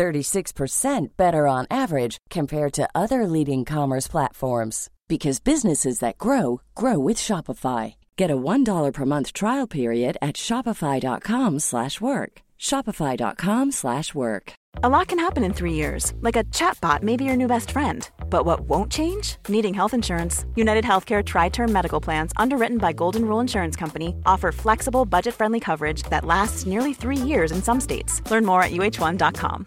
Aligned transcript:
36% 0.00 1.08
better 1.18 1.46
on 1.46 1.66
average 1.70 2.16
compared 2.30 2.72
to 2.72 2.88
other 2.94 3.26
leading 3.26 3.66
commerce 3.66 4.08
platforms 4.08 4.88
because 5.08 5.40
businesses 5.40 5.98
that 5.98 6.16
grow 6.16 6.62
grow 6.74 6.98
with 6.98 7.18
Shopify. 7.18 7.94
Get 8.16 8.30
a 8.30 8.36
$1 8.36 8.92
per 8.94 9.04
month 9.04 9.32
trial 9.34 9.66
period 9.66 10.16
at 10.22 10.36
shopify.com/work. 10.36 12.32
shopify.com/work. 12.58 14.52
A 14.84 14.88
lot 14.88 15.08
can 15.08 15.18
happen 15.18 15.44
in 15.44 15.52
3 15.52 15.72
years. 15.82 16.12
Like 16.26 16.38
a 16.38 16.44
chatbot 16.44 17.02
may 17.02 17.16
be 17.16 17.24
your 17.24 17.36
new 17.36 17.48
best 17.48 17.70
friend. 17.70 18.08
But 18.34 18.46
what 18.46 18.60
won't 18.60 18.92
change? 18.92 19.36
Needing 19.48 19.74
health 19.74 19.94
insurance. 19.94 20.46
United 20.54 20.84
Healthcare 20.84 21.22
tri-term 21.24 21.72
medical 21.72 22.00
plans 22.00 22.32
underwritten 22.36 22.78
by 22.78 22.92
Golden 22.92 23.24
Rule 23.28 23.40
Insurance 23.40 23.76
Company 23.76 24.14
offer 24.32 24.52
flexible, 24.52 25.04
budget-friendly 25.04 25.60
coverage 25.60 26.02
that 26.10 26.24
lasts 26.24 26.66
nearly 26.66 26.94
3 26.94 27.20
years 27.30 27.52
in 27.52 27.62
some 27.62 27.80
states. 27.80 28.22
Learn 28.30 28.46
more 28.46 28.62
at 28.62 28.72
uh1.com. 28.72 29.66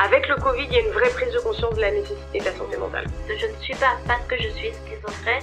Avec 0.00 0.28
le 0.28 0.36
Covid, 0.36 0.64
il 0.64 0.72
y 0.72 0.76
a 0.76 0.80
une 0.80 0.92
vraie 0.92 1.10
prise 1.10 1.32
de 1.32 1.40
conscience 1.40 1.74
de 1.74 1.80
la 1.80 1.90
nécessité 1.90 2.38
de 2.38 2.44
la 2.44 2.52
santé 2.52 2.76
mentale. 2.76 3.04
Je 3.28 3.46
ne 3.46 3.56
suis 3.60 3.74
pas, 3.74 3.98
parce 4.06 4.24
que 4.28 4.36
je 4.36 4.48
suis 4.50 4.70
schizophrène, 4.72 5.42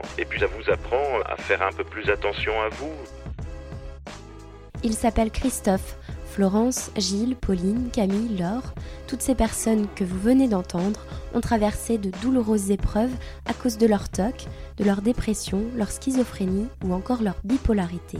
Et 0.17 0.25
puis 0.25 0.39
ça 0.39 0.47
vous 0.47 0.71
apprend 0.71 1.21
à 1.25 1.35
faire 1.37 1.61
un 1.61 1.71
peu 1.71 1.83
plus 1.83 2.09
attention 2.09 2.53
à 2.61 2.69
vous. 2.69 2.93
Il 4.83 4.93
s'appelle 4.93 5.31
Christophe. 5.31 5.97
Florence, 6.31 6.91
Gilles, 6.95 7.35
Pauline, 7.35 7.89
Camille, 7.91 8.37
Laure, 8.37 8.73
toutes 9.05 9.21
ces 9.21 9.35
personnes 9.35 9.87
que 9.95 10.05
vous 10.05 10.17
venez 10.17 10.47
d'entendre 10.47 11.05
ont 11.33 11.41
traversé 11.41 11.97
de 11.97 12.09
douloureuses 12.21 12.71
épreuves 12.71 13.11
à 13.45 13.53
cause 13.53 13.77
de 13.77 13.85
leur 13.85 14.07
TOC, 14.07 14.45
de 14.77 14.85
leur 14.85 15.01
dépression, 15.01 15.61
leur 15.75 15.91
schizophrénie 15.91 16.67
ou 16.85 16.93
encore 16.93 17.21
leur 17.21 17.35
bipolarité. 17.43 18.19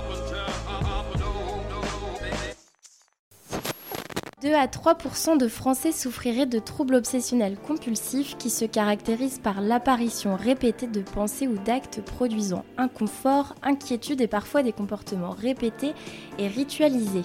2 4.41 4.55
à 4.55 4.65
3% 4.65 5.37
de 5.37 5.47
Français 5.47 5.91
souffriraient 5.91 6.47
de 6.47 6.57
troubles 6.57 6.95
obsessionnels 6.95 7.57
compulsifs 7.57 8.35
qui 8.39 8.49
se 8.49 8.65
caractérisent 8.65 9.37
par 9.37 9.61
l'apparition 9.61 10.35
répétée 10.35 10.87
de 10.87 11.01
pensées 11.01 11.47
ou 11.47 11.59
d'actes 11.59 12.01
produisant 12.01 12.65
inconfort, 12.75 13.53
inquiétude 13.61 14.19
et 14.19 14.27
parfois 14.27 14.63
des 14.63 14.71
comportements 14.71 15.29
répétés 15.29 15.93
et 16.39 16.47
ritualisés. 16.47 17.21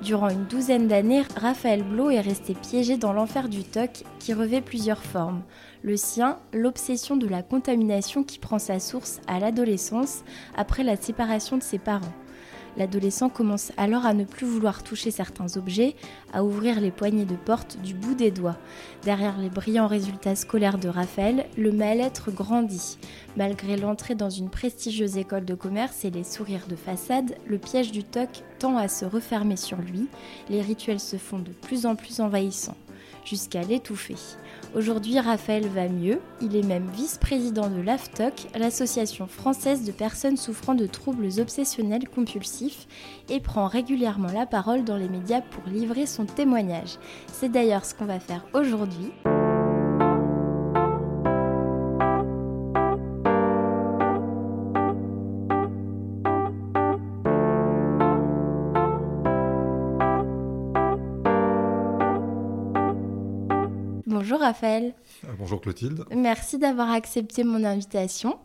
Durant 0.00 0.30
une 0.30 0.46
douzaine 0.46 0.88
d'années, 0.88 1.24
Raphaël 1.36 1.82
Blo 1.82 2.08
est 2.08 2.22
resté 2.22 2.54
piégé 2.54 2.96
dans 2.96 3.12
l'enfer 3.12 3.50
du 3.50 3.62
TOC 3.62 4.04
qui 4.18 4.32
revêt 4.32 4.62
plusieurs 4.62 5.04
formes. 5.04 5.42
Le 5.82 5.98
sien, 5.98 6.38
l'obsession 6.54 7.18
de 7.18 7.28
la 7.28 7.42
contamination 7.42 8.24
qui 8.24 8.38
prend 8.38 8.58
sa 8.58 8.80
source 8.80 9.20
à 9.26 9.38
l'adolescence 9.38 10.24
après 10.56 10.82
la 10.82 10.96
séparation 10.96 11.58
de 11.58 11.62
ses 11.62 11.78
parents. 11.78 12.14
L'adolescent 12.76 13.28
commence 13.28 13.72
alors 13.76 14.04
à 14.04 14.14
ne 14.14 14.24
plus 14.24 14.46
vouloir 14.46 14.82
toucher 14.82 15.10
certains 15.10 15.56
objets, 15.56 15.94
à 16.32 16.44
ouvrir 16.44 16.80
les 16.80 16.90
poignées 16.90 17.24
de 17.24 17.36
porte 17.36 17.78
du 17.82 17.94
bout 17.94 18.14
des 18.14 18.30
doigts. 18.30 18.56
Derrière 19.04 19.38
les 19.38 19.48
brillants 19.48 19.86
résultats 19.86 20.34
scolaires 20.34 20.78
de 20.78 20.88
Raphaël, 20.88 21.46
le 21.56 21.70
mal-être 21.72 22.32
grandit. 22.32 22.98
Malgré 23.36 23.76
l'entrée 23.76 24.14
dans 24.14 24.30
une 24.30 24.50
prestigieuse 24.50 25.16
école 25.16 25.44
de 25.44 25.54
commerce 25.54 26.04
et 26.04 26.10
les 26.10 26.24
sourires 26.24 26.66
de 26.68 26.76
façade, 26.76 27.36
le 27.46 27.58
piège 27.58 27.92
du 27.92 28.02
TOC 28.02 28.42
tend 28.58 28.76
à 28.76 28.88
se 28.88 29.04
refermer 29.04 29.56
sur 29.56 29.78
lui. 29.78 30.08
Les 30.48 30.62
rituels 30.62 31.00
se 31.00 31.16
font 31.16 31.38
de 31.38 31.52
plus 31.52 31.86
en 31.86 31.94
plus 31.94 32.20
envahissants, 32.20 32.76
jusqu'à 33.24 33.62
l'étouffer. 33.62 34.16
Aujourd'hui, 34.74 35.20
Raphaël 35.20 35.68
va 35.68 35.88
mieux. 35.88 36.20
Il 36.40 36.56
est 36.56 36.66
même 36.66 36.88
vice-président 36.96 37.70
de 37.70 37.80
l'AFTOC, 37.80 38.48
l'association 38.58 39.28
française 39.28 39.84
de 39.84 39.92
personnes 39.92 40.36
souffrant 40.36 40.74
de 40.74 40.86
troubles 40.86 41.28
obsessionnels 41.38 42.08
compulsifs, 42.08 42.88
et 43.28 43.38
prend 43.38 43.68
régulièrement 43.68 44.32
la 44.32 44.46
parole 44.46 44.82
dans 44.82 44.96
les 44.96 45.08
médias 45.08 45.42
pour 45.42 45.62
livrer 45.72 46.06
son 46.06 46.24
témoignage. 46.24 46.98
C'est 47.32 47.50
d'ailleurs 47.50 47.84
ce 47.84 47.94
qu'on 47.94 48.06
va 48.06 48.18
faire 48.18 48.44
aujourd'hui. 48.52 49.12
Bonjour 64.24 64.40
Raphaël. 64.40 64.94
Euh, 65.24 65.32
bonjour 65.38 65.60
Clotilde. 65.60 66.06
Merci 66.10 66.56
d'avoir 66.56 66.90
accepté 66.90 67.44
mon 67.44 67.62
invitation. 67.62 68.38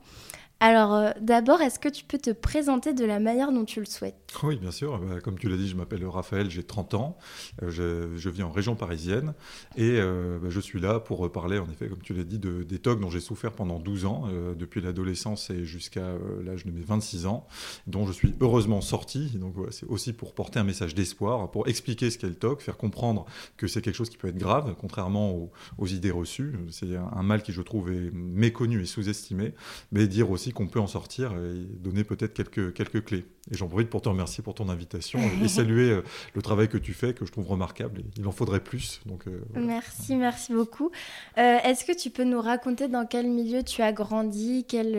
Alors 0.62 0.94
euh, 0.94 1.12
d'abord, 1.22 1.62
est-ce 1.62 1.80
que 1.80 1.88
tu 1.88 2.04
peux 2.04 2.18
te 2.18 2.32
présenter 2.32 2.94
de 2.94 3.06
la 3.06 3.20
manière 3.22 3.54
dont 3.54 3.64
tu 3.64 3.80
le 3.80 3.86
souhaites? 3.86 4.34
Oui, 4.44 4.58
bien 4.58 4.72
sûr. 4.72 5.00
Bah, 5.00 5.22
comme 5.22 5.40
tu 5.40 5.48
l'as 5.48 5.56
dit, 5.56 5.70
je 5.70 5.76
m'appelle 5.78 6.06
Raphaël, 6.06 6.50
j'ai 6.50 6.64
30 6.64 6.96
ans, 6.96 7.18
euh, 7.64 8.10
je, 8.18 8.30
vis 8.30 8.44
en 8.44 8.52
région 8.52 8.76
parisienne 8.76 9.34
et 9.78 10.00
euh, 10.00 10.38
bah, 10.38 10.50
je 10.50 10.60
suis 10.60 10.82
là 10.82 11.00
pour 11.00 11.32
parler, 11.32 11.60
en 11.60 11.70
effet, 11.70 11.88
comme 11.88 12.02
tu 12.02 12.14
l'as 12.14 12.26
dit, 12.26 12.40
de, 12.40 12.64
des 12.64 12.78
TOC 12.78 13.00
dont 13.00 13.10
j'ai 13.10 13.22
souffert 13.22 13.54
pendant 13.54 13.80
12 13.80 14.06
ans, 14.06 14.28
depuis 14.58 14.82
l'adolescence 14.82 15.50
et 15.50 15.64
jusqu'à 15.64 16.16
l'âge 16.44 16.66
de 16.66 16.72
mes 16.72 16.82
26 16.82 17.26
ans, 17.26 17.48
dont 17.88 18.06
je 18.06 18.12
suis 18.12 18.36
heureusement 18.42 18.82
sorti. 18.82 19.38
Donc 19.38 19.56
c'est 19.72 19.88
aussi 19.88 20.12
pour 20.12 20.34
porter 20.34 20.60
un 20.60 20.64
message 20.66 20.94
d'espoir, 20.94 21.52
pour 21.52 21.68
expliquer 21.70 22.10
ce 22.10 22.18
qu'est 22.18 22.28
le 22.28 22.36
TOC, 22.36 22.62
faire 22.62 22.78
comprendre 22.78 23.26
que 23.56 23.68
c'est 23.68 23.82
quelque 23.82 23.96
chose 23.96 24.10
qui 24.10 24.18
peut 24.18 24.28
être 24.28 24.38
grave, 24.38 24.76
contrairement 24.80 25.32
aux, 25.32 25.52
aux 25.78 25.88
idées 25.88 26.12
reçues. 26.12 26.56
C'est 26.70 26.96
un 26.96 27.24
mal 27.24 27.44
qui, 27.44 27.54
je 27.54 27.62
trouve, 27.62 27.92
est 27.92 28.12
méconnu 28.12 28.82
et 28.82 28.86
sous-estimé, 28.86 29.54
mais 29.92 30.08
dire 30.08 30.30
aussi 30.30 30.49
qu'on 30.54 30.68
peut 30.68 30.80
en 30.80 30.88
sortir 30.88 31.34
et 31.34 31.66
donner 31.80 32.04
peut-être 32.04 32.34
quelques, 32.34 32.74
quelques 32.74 33.04
clés. 33.04 33.26
Et 33.52 33.58
j'en 33.58 33.68
profite 33.68 33.90
pour 33.90 34.02
te 34.02 34.10
remercier 34.10 34.44
pour 34.44 34.54
ton 34.54 34.70
invitation 34.70 35.20
et 35.44 35.48
saluer 35.48 35.92
euh, 35.92 36.04
le 36.34 36.42
travail 36.42 36.68
que 36.68 36.78
tu 36.78 36.94
fais, 36.94 37.14
que 37.14 37.26
je 37.26 37.32
trouve 37.32 37.48
remarquable. 37.48 38.04
Il 38.18 38.28
en 38.28 38.32
faudrait 38.32 38.60
plus. 38.60 39.02
Donc, 39.06 39.28
euh, 39.28 39.42
Merci, 39.56 40.16
merci 40.16 40.54
beaucoup. 40.54 40.92
Euh, 41.38 41.58
est-ce 41.64 41.86
que 41.86 41.98
tu 41.98 42.10
peux 42.10 42.24
nous 42.24 42.42
raconter 42.42 42.88
dans 42.88 43.06
quel 43.06 43.28
milieu 43.28 43.64
tu 43.64 43.82
as 43.82 43.92
grandi, 43.92 44.66
quel 44.68 44.94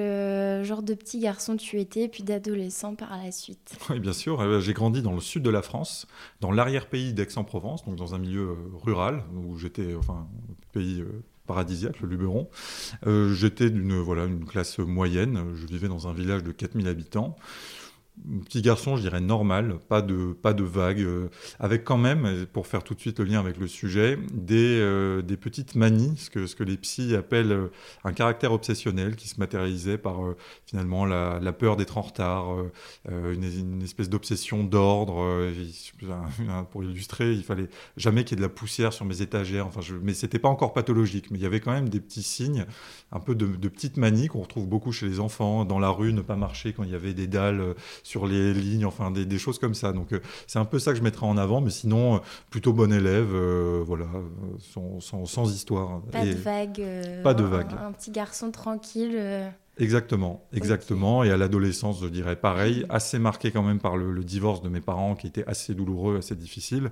genre 0.65 0.83
de 0.83 0.95
petit 0.95 1.21
garçon 1.21 1.57
tu 1.57 1.79
étais, 1.79 2.09
puis 2.09 2.23
d'adolescent 2.23 2.95
par 2.95 3.17
la 3.17 3.31
suite? 3.33 3.77
Oui, 3.91 4.01
bien 4.01 4.13
sûr. 4.13 4.61
J'ai 4.61 4.73
grandi 4.73 5.03
dans 5.03 5.15
le 5.15 5.21
sud 5.21 5.43
de 5.43 5.51
la 5.51 5.63
France, 5.63 6.07
dans 6.41 6.51
l'arrière-pays 6.51 7.13
d'Aix-en-Provence, 7.13 7.85
donc 7.85 7.97
dans 7.97 8.15
un 8.15 8.19
milieu 8.19 8.57
rural, 8.83 9.25
où 9.35 9.57
j'étais, 9.57 9.95
enfin, 9.95 10.29
pays 10.73 11.05
paradisiaque, 11.51 12.01
le 12.01 12.09
Luberon. 12.09 12.49
Euh, 13.09 13.35
j'étais 13.35 13.71
d'une 13.71 13.99
voilà, 13.99 14.25
une 14.25 14.45
classe 14.45 14.79
moyenne, 14.79 15.43
je 15.57 15.67
vivais 15.67 15.89
dans 15.89 16.07
un 16.07 16.13
village 16.13 16.45
de 16.45 16.53
4000 16.53 16.87
habitants 16.87 17.37
petit 18.45 18.63
garçon, 18.63 18.97
je 18.97 19.03
dirais 19.03 19.21
normal, 19.21 19.79
pas 19.89 20.03
de, 20.03 20.33
pas 20.33 20.53
de 20.53 20.63
vagues, 20.63 21.01
euh, 21.01 21.29
avec 21.59 21.85
quand 21.85 21.97
même, 21.97 22.47
pour 22.53 22.67
faire 22.67 22.83
tout 22.83 22.95
de 22.95 23.01
suite 23.01 23.19
le 23.19 23.25
lien 23.25 23.41
avec 23.41 23.57
le 23.57 23.67
sujet, 23.67 24.19
des, 24.33 24.79
euh, 24.81 25.23
des 25.23 25.37
petites 25.37 25.75
manies, 25.75 26.17
ce 26.17 26.31
que, 26.31 26.47
ce 26.47 26.55
que 26.55 26.65
les 26.65 26.77
psys 26.77 27.15
appellent 27.15 27.53
euh, 27.53 27.73
un 28.05 28.13
caractère 28.13 28.53
obsessionnel 28.53 29.17
qui 29.17 29.29
se 29.29 29.41
matérialisait 29.41 29.99
par 29.99 30.21
finalement 30.67 31.07
la, 31.07 31.53
peur 31.53 31.77
d'être 31.77 31.99
en 31.99 32.03
retard, 32.03 32.47
une, 33.09 33.45
une, 33.45 33.83
espèce 33.83 34.09
d'obsession 34.09 34.63
d'ordre. 34.65 35.51
pour 36.71 36.85
illustrer, 36.85 37.33
il 37.33 37.43
fallait 37.43 37.69
jamais 37.97 38.25
qu'il 38.25 38.37
y 38.37 38.41
ait 38.41 38.43
de 38.43 38.47
la 38.47 38.53
poussière 38.53 38.93
sur 38.93 39.05
mes 39.05 39.21
étagères, 39.21 39.67
enfin, 39.67 39.81
je, 39.81 39.95
mais 39.97 40.15
c'était 40.15 40.39
pas 40.39 40.49
encore 40.49 40.73
pathologique, 40.73 41.31
mais 41.31 41.39
il 41.39 41.43
y 41.43 41.47
avait 41.47 41.61
quand 41.61 41.73
même 41.73 41.89
des 41.89 42.01
petits 42.01 42.23
signes, 42.23 42.67
un 43.13 43.21
peu 43.21 43.35
de, 43.35 43.47
de 43.47 43.69
petites 43.69 43.97
manies 43.97 44.29
qu'on 44.29 44.41
retrouve 44.41 44.67
beaucoup 44.67 44.93
chez 44.93 45.07
les 45.07 45.21
enfants, 45.21 45.65
dans 45.65 45.79
la 45.79 45.91
rue, 45.91 46.13
ne 46.13 46.23
pas 46.23 46.37
marcher 46.37 46.73
quand 46.73 46.85
il 46.85 46.91
y 46.91 46.95
avait 46.95 47.15
des 47.15 47.27
dalles 47.27 47.75
sur 48.03 48.27
les 48.27 48.53
lignes, 48.53 48.87
enfin 48.87 49.11
des, 49.11 49.39
choses 49.39 49.59
comme 49.59 49.75
ça. 49.75 49.93
Donc 49.93 50.13
euh, 50.13 50.21
c'est 50.47 50.59
un 50.59 50.65
peu 50.65 50.79
ça 50.79 50.93
que 50.93 50.99
je 50.99 51.03
mettrai 51.03 51.27
en 51.27 51.37
avant, 51.37 51.61
mais 51.61 51.71
sinon, 51.71 52.17
euh, 52.17 52.19
plutôt 52.51 52.73
bon 52.73 52.93
élève, 52.93 53.31
euh, 53.33 53.83
voilà, 53.87 54.07
sans, 54.59 55.01
sans, 55.01 55.53
histoire. 55.53 56.03
Pas 56.13 56.25
de 56.25 56.33
vague. 56.33 56.83
pas 57.23 57.35
de 57.35 57.45
vague. 57.45 57.73
Un, 57.81 57.93
petit 57.93 58.11
garçon 58.11 58.51
tranquille. 58.51 59.19
Exactement, 59.79 60.47
exactement. 60.53 61.25
Et 61.25 61.31
à 61.31 61.39
l'adolescence, 61.39 62.03
je 62.03 62.09
dirais 62.09 62.37
pareil, 62.37 62.85
assez 62.91 63.19
marqué 63.19 63.51
quand 63.51 63.63
même 63.63 63.79
par 63.79 63.97
le, 63.97 64.23
divorce 64.23 64.61
de 64.63 64.69
mes 64.69 64.81
parents, 64.81 65.15
qui 65.15 65.27
était 65.27 65.45
assez 65.47 65.75
douloureux, 65.75 66.19
assez 66.19 66.35
difficile. 66.35 66.91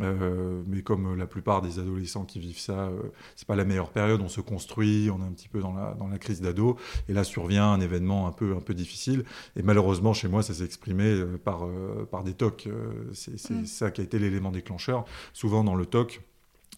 Euh, 0.00 0.60
mais 0.66 0.82
comme 0.82 1.16
la 1.16 1.26
plupart 1.26 1.62
des 1.62 1.78
adolescents 1.78 2.24
qui 2.24 2.40
vivent 2.40 2.58
ça, 2.58 2.88
euh, 2.88 3.02
c'est 3.36 3.46
pas 3.46 3.54
la 3.54 3.64
meilleure 3.64 3.90
période. 3.90 4.20
On 4.20 4.28
se 4.28 4.40
construit, 4.40 5.10
on 5.10 5.20
est 5.20 5.26
un 5.26 5.32
petit 5.32 5.48
peu 5.48 5.60
dans 5.60 5.74
la, 5.74 5.94
dans 5.94 6.08
la 6.08 6.18
crise 6.18 6.40
d'ado, 6.40 6.76
et 7.08 7.12
là 7.12 7.22
survient 7.22 7.70
un 7.70 7.80
événement 7.80 8.26
un 8.26 8.32
peu, 8.32 8.56
un 8.56 8.60
peu 8.60 8.74
difficile. 8.74 9.24
Et 9.54 9.62
malheureusement, 9.62 10.12
chez 10.12 10.26
moi, 10.26 10.42
ça 10.42 10.54
s'est 10.54 10.64
exprimé 10.64 11.04
euh, 11.04 11.38
par, 11.38 11.68
par 12.10 12.24
des 12.24 12.34
tocs. 12.34 12.68
C'est 13.12 13.50
mm. 13.50 13.66
ça 13.66 13.92
qui 13.92 14.00
a 14.00 14.04
été 14.04 14.18
l'élément 14.18 14.50
déclencheur. 14.50 15.04
Souvent 15.32 15.62
dans 15.62 15.76
le 15.76 15.86
TOC, 15.86 16.20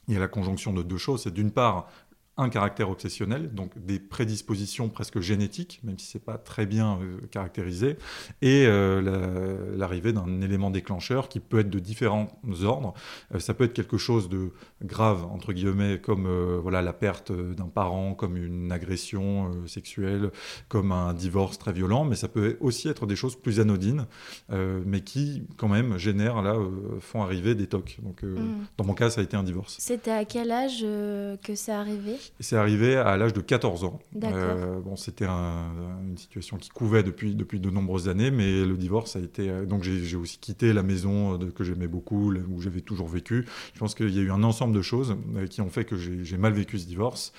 il 0.09 0.15
y 0.15 0.17
a 0.17 0.21
la 0.21 0.29
conjonction 0.29 0.73
de 0.73 0.83
deux 0.83 0.99
choses. 0.99 1.23
C'est 1.23 1.35
d'une 1.35 1.51
part 1.51 1.89
un 2.39 2.51
caractère 2.51 2.91
obsessionnel, 2.91 3.55
donc 3.55 3.73
des 3.79 3.99
prédispositions 3.99 4.91
presque 4.91 5.21
génétiques, 5.21 5.81
même 5.85 5.99
si 5.99 6.07
c'est 6.07 6.25
pas 6.25 6.37
très 6.37 6.67
bien 6.67 6.99
euh, 7.01 7.19
caractérisé, 7.31 7.97
et 8.43 8.67
euh, 8.67 9.75
l'arrivée 9.77 10.13
d'un 10.13 10.43
élément 10.43 10.71
déclencheur 10.71 11.31
qui 11.31 11.41
peut 11.41 11.61
être 11.61 11.71
de 11.71 11.79
différents 11.79 12.29
ordres. 12.63 12.93
Euh, 13.35 13.39
ça 13.39 13.55
peut 13.55 13.65
être 13.65 13.73
quelque 13.73 13.97
chose 13.97 14.29
de 14.29 14.51
grave 14.85 15.25
entre 15.25 15.53
guillemets, 15.55 15.99
comme 15.99 16.27
voilà 16.59 16.83
la 16.83 16.93
perte 16.93 17.33
d'un 17.33 17.69
parent, 17.69 18.15
comme 18.15 18.37
une 18.37 18.71
agression 18.71 19.51
sexuelle, 19.67 20.31
comme 20.69 20.93
un 20.93 21.15
divorce 21.15 21.59
très 21.59 21.73
violent, 21.73 22.05
mais 22.05 22.17
ça 22.17 22.29
peut 22.29 22.59
aussi 22.61 22.89
être 22.89 23.07
des 23.07 23.17
choses 23.17 23.37
plus 23.37 23.61
anodines, 23.61 24.07
mais 24.51 25.01
qui 25.01 25.45
quand 25.57 25.69
même 25.69 25.97
génèrent 25.99 26.43
là 26.43 26.57
font 27.01 27.23
arriver 27.23 27.55
des 27.55 27.67
tocs. 27.67 27.99
Donc 28.03 28.23
mm. 28.23 28.67
dans 28.77 28.85
mon 28.85 28.95
cas, 28.95 29.11
ça 29.11 29.21
a 29.21 29.25
été 29.25 29.37
un 29.37 29.43
divorce. 29.43 29.77
C'était 29.79 30.11
à 30.11 30.25
quel 30.25 30.51
âge 30.51 30.83
que 30.83 31.55
ça 31.55 31.81
arrivait? 31.81 32.19
C'est 32.41 32.57
arrivé 32.57 32.97
à 32.97 33.17
l'âge 33.17 33.33
de 33.33 33.41
14 33.41 33.85
ans. 33.85 33.99
Euh, 34.25 34.81
bon, 34.81 34.97
c'était 34.97 35.27
une 35.27 36.17
situation 36.17 36.57
qui 36.57 36.69
couvait 36.69 37.03
depuis, 37.03 37.35
depuis 37.35 37.61
de 37.61 37.71
nombreuses 37.71 38.09
années, 38.09 38.31
mais 38.31 38.65
le 38.65 38.77
divorce 38.77 39.17
a 39.17 39.21
été. 39.21 39.49
Euh, 39.49 39.67
donc 39.67 39.83
j'ai 39.83 40.17
aussi 40.17 40.39
quitté 40.39 40.73
la 40.73 40.83
maison 40.83 41.39
que 41.55 41.65
j'aimais 41.65 41.89
beaucoup, 41.89 42.33
où 42.33 42.61
j'avais 42.61 42.81
toujours 42.81 43.09
vécu. 43.09 43.47
Je 43.75 43.79
pense 43.79 43.95
qu'il 43.95 44.15
y 44.15 44.19
a 44.19 44.23
eu 44.23 44.31
un 44.31 44.43
ensemble 44.43 44.75
de 44.75 44.83
choses 44.83 45.17
euh, 45.37 45.47
qui 45.47 45.61
ont 45.61 45.71
fait 45.71 45.85
que 45.85 45.97
j'ai 45.97 46.37
mal 46.37 46.53
vécu 46.53 46.79
ce 46.79 46.87
divorce. 46.87 47.33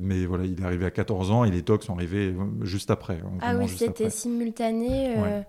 mais 0.00 0.26
voilà, 0.26 0.44
il 0.44 0.60
est 0.60 0.64
arrivé 0.64 0.86
à 0.86 0.90
14 0.90 1.30
ans 1.30 1.44
et 1.44 1.50
les 1.50 1.62
tocs 1.62 1.84
sont 1.84 1.94
arrivés 1.94 2.34
juste 2.62 2.90
après. 2.90 3.20
Ah 3.40 3.56
oui, 3.56 3.68
c'était 3.68 4.10
simultané. 4.10 5.44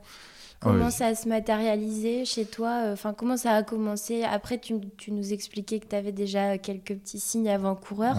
Comment 0.59 0.89
ça 0.89 1.07
a 1.07 1.15
se 1.15 1.27
matérialisé 1.29 2.25
chez 2.25 2.45
toi 2.45 2.81
Enfin, 2.91 3.13
comment 3.13 3.37
ça 3.37 3.51
a 3.51 3.63
commencé? 3.63 4.23
Après, 4.23 4.57
tu, 4.57 4.75
tu 4.97 5.11
nous 5.11 5.31
expliquais 5.33 5.79
que 5.79 5.87
tu 5.87 5.95
avais 5.95 6.11
déjà 6.11 6.57
quelques 6.57 6.95
petits 6.95 7.19
signes 7.19 7.49
avant-coureurs. 7.49 8.17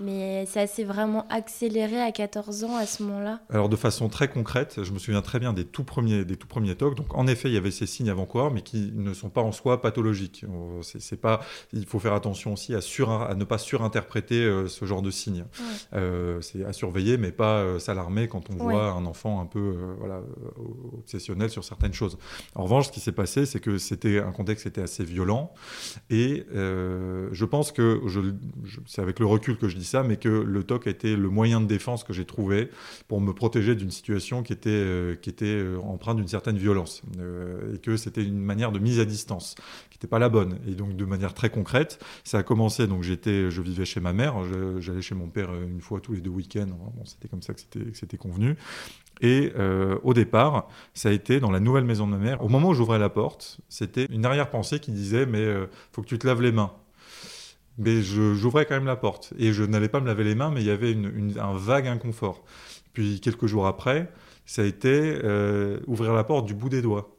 Mais 0.00 0.46
ça 0.46 0.66
s'est 0.66 0.84
vraiment 0.84 1.26
accéléré 1.28 2.00
à 2.00 2.10
14 2.10 2.64
ans 2.64 2.76
à 2.76 2.86
ce 2.86 3.02
moment-là 3.02 3.40
Alors 3.50 3.68
de 3.68 3.76
façon 3.76 4.08
très 4.08 4.28
concrète, 4.28 4.80
je 4.82 4.92
me 4.92 4.98
souviens 4.98 5.20
très 5.20 5.38
bien 5.38 5.52
des 5.52 5.64
tout 5.64 5.84
premiers, 5.84 6.24
des 6.24 6.36
tout 6.36 6.46
premiers 6.46 6.74
TOC. 6.74 6.94
Donc 6.94 7.14
en 7.14 7.26
effet, 7.26 7.48
il 7.48 7.54
y 7.54 7.58
avait 7.58 7.70
ces 7.70 7.86
signes 7.86 8.08
avant-coureurs, 8.08 8.50
mais 8.50 8.62
qui 8.62 8.92
ne 8.94 9.12
sont 9.12 9.28
pas 9.28 9.42
en 9.42 9.52
soi 9.52 9.82
pathologiques. 9.82 10.44
Euh, 10.44 10.80
c'est, 10.82 11.20
pas, 11.20 11.40
il 11.72 11.86
faut 11.86 11.98
faire 11.98 12.14
attention 12.14 12.54
aussi 12.54 12.74
à, 12.74 12.80
sur, 12.80 13.10
à 13.10 13.34
ne 13.34 13.44
pas 13.44 13.58
surinterpréter 13.58 14.42
euh, 14.42 14.68
ce 14.68 14.84
genre 14.86 15.02
de 15.02 15.10
signes. 15.10 15.44
Euh, 15.92 16.40
c'est 16.40 16.64
à 16.64 16.72
surveiller, 16.72 17.18
mais 17.18 17.32
pas 17.32 17.78
s'alarmer 17.78 18.28
quand 18.28 18.50
on 18.50 18.54
voit 18.54 18.92
un 18.92 19.04
enfant 19.04 19.40
un 19.40 19.46
peu 19.46 19.76
voilà, 19.98 20.22
obsessionnel 20.98 21.50
sur 21.50 21.64
certaines 21.64 21.92
choses. 21.92 22.18
En 22.54 22.64
revanche, 22.64 22.86
ce 22.86 22.92
qui 22.92 23.00
s'est 23.00 23.12
passé, 23.12 23.44
c'est 23.44 23.60
que 23.60 23.78
c'était 23.78 24.20
un 24.20 24.32
contexte 24.32 24.62
qui 24.62 24.68
était 24.68 24.82
assez 24.82 25.04
violent. 25.04 25.52
Et 26.08 26.46
je 26.52 27.44
pense 27.44 27.72
que, 27.72 28.00
je, 28.06 28.20
c'est 28.86 29.02
avec 29.02 29.18
le 29.18 29.26
recul 29.26 29.58
que 29.58 29.68
je 29.68 29.76
dis 29.76 29.84
mais 30.04 30.16
que 30.16 30.28
le 30.28 30.62
TOC 30.62 30.86
a 30.86 30.90
été 30.90 31.16
le 31.16 31.28
moyen 31.28 31.60
de 31.60 31.66
défense 31.66 32.04
que 32.04 32.12
j'ai 32.12 32.24
trouvé 32.24 32.70
pour 33.08 33.20
me 33.20 33.32
protéger 33.32 33.74
d'une 33.74 33.90
situation 33.90 34.42
qui 34.42 34.52
était, 34.52 34.70
euh, 34.70 35.16
qui 35.16 35.30
était 35.30 35.46
euh, 35.46 35.78
empreinte 35.80 36.16
d'une 36.16 36.28
certaine 36.28 36.56
violence. 36.56 37.02
Euh, 37.18 37.74
et 37.74 37.78
que 37.78 37.96
c'était 37.96 38.22
une 38.22 38.38
manière 38.38 38.72
de 38.72 38.78
mise 38.78 39.00
à 39.00 39.04
distance 39.04 39.54
qui 39.90 39.96
n'était 39.96 40.08
pas 40.08 40.18
la 40.18 40.28
bonne. 40.28 40.58
Et 40.66 40.72
donc, 40.72 40.96
de 40.96 41.04
manière 41.04 41.34
très 41.34 41.50
concrète, 41.50 42.02
ça 42.24 42.38
a 42.38 42.42
commencé. 42.42 42.86
Donc, 42.86 43.02
j'étais, 43.02 43.50
je 43.50 43.62
vivais 43.62 43.84
chez 43.84 44.00
ma 44.00 44.12
mère, 44.12 44.36
j'allais 44.78 45.02
chez 45.02 45.14
mon 45.14 45.28
père 45.28 45.52
une 45.54 45.80
fois 45.80 46.00
tous 46.00 46.12
les 46.12 46.20
deux 46.20 46.30
week-ends. 46.30 46.66
Bon, 46.66 47.04
c'était 47.04 47.28
comme 47.28 47.42
ça 47.42 47.54
que 47.54 47.60
c'était 47.92 48.16
convenu. 48.16 48.56
Et 49.20 49.52
au 50.02 50.14
départ, 50.14 50.68
ça 50.94 51.10
a 51.10 51.12
été 51.12 51.40
dans 51.40 51.50
la 51.50 51.60
nouvelle 51.60 51.84
maison 51.84 52.06
de 52.06 52.12
ma 52.12 52.18
mère. 52.18 52.42
Au 52.42 52.48
moment 52.48 52.68
où 52.68 52.74
j'ouvrais 52.74 52.98
la 52.98 53.10
porte, 53.10 53.60
c'était 53.68 54.06
une 54.06 54.24
arrière-pensée 54.24 54.80
qui 54.80 54.92
disait 54.92 55.26
Mais 55.26 55.44
il 55.44 55.68
faut 55.92 56.02
que 56.02 56.08
tu 56.08 56.18
te 56.18 56.26
laves 56.26 56.40
les 56.40 56.52
mains 56.52 56.72
mais 57.80 58.02
j'ouvrais 58.02 58.66
quand 58.66 58.74
même 58.74 58.84
la 58.84 58.96
porte. 58.96 59.32
Et 59.38 59.52
je 59.52 59.64
n'allais 59.64 59.88
pas 59.88 60.00
me 60.00 60.06
laver 60.06 60.22
les 60.22 60.34
mains, 60.34 60.50
mais 60.50 60.60
il 60.60 60.66
y 60.66 60.70
avait 60.70 60.94
un 61.40 61.56
vague 61.56 61.88
inconfort. 61.88 62.44
Puis 62.92 63.20
quelques 63.20 63.46
jours 63.46 63.66
après, 63.66 64.12
ça 64.44 64.62
a 64.62 64.64
été 64.66 65.18
euh, 65.24 65.80
ouvrir 65.86 66.12
la 66.12 66.22
porte 66.22 66.46
du 66.46 66.54
bout 66.54 66.68
des 66.68 66.82
doigts. 66.82 67.16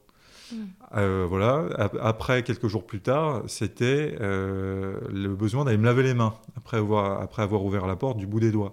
Hmm. 0.52 0.56
Euh, 0.96 1.26
voilà. 1.28 1.66
Après, 2.00 2.44
quelques 2.44 2.68
jours 2.68 2.86
plus 2.86 3.00
tard, 3.00 3.42
c'était 3.48 4.16
euh, 4.20 5.00
le 5.10 5.34
besoin 5.34 5.64
d'aller 5.64 5.78
me 5.78 5.84
laver 5.84 6.04
les 6.04 6.14
mains 6.14 6.34
après 6.56 6.76
avoir, 6.76 7.20
après 7.20 7.42
avoir 7.42 7.64
ouvert 7.64 7.86
la 7.86 7.96
porte 7.96 8.18
du 8.18 8.28
bout 8.28 8.40
des 8.40 8.52
doigts. 8.52 8.72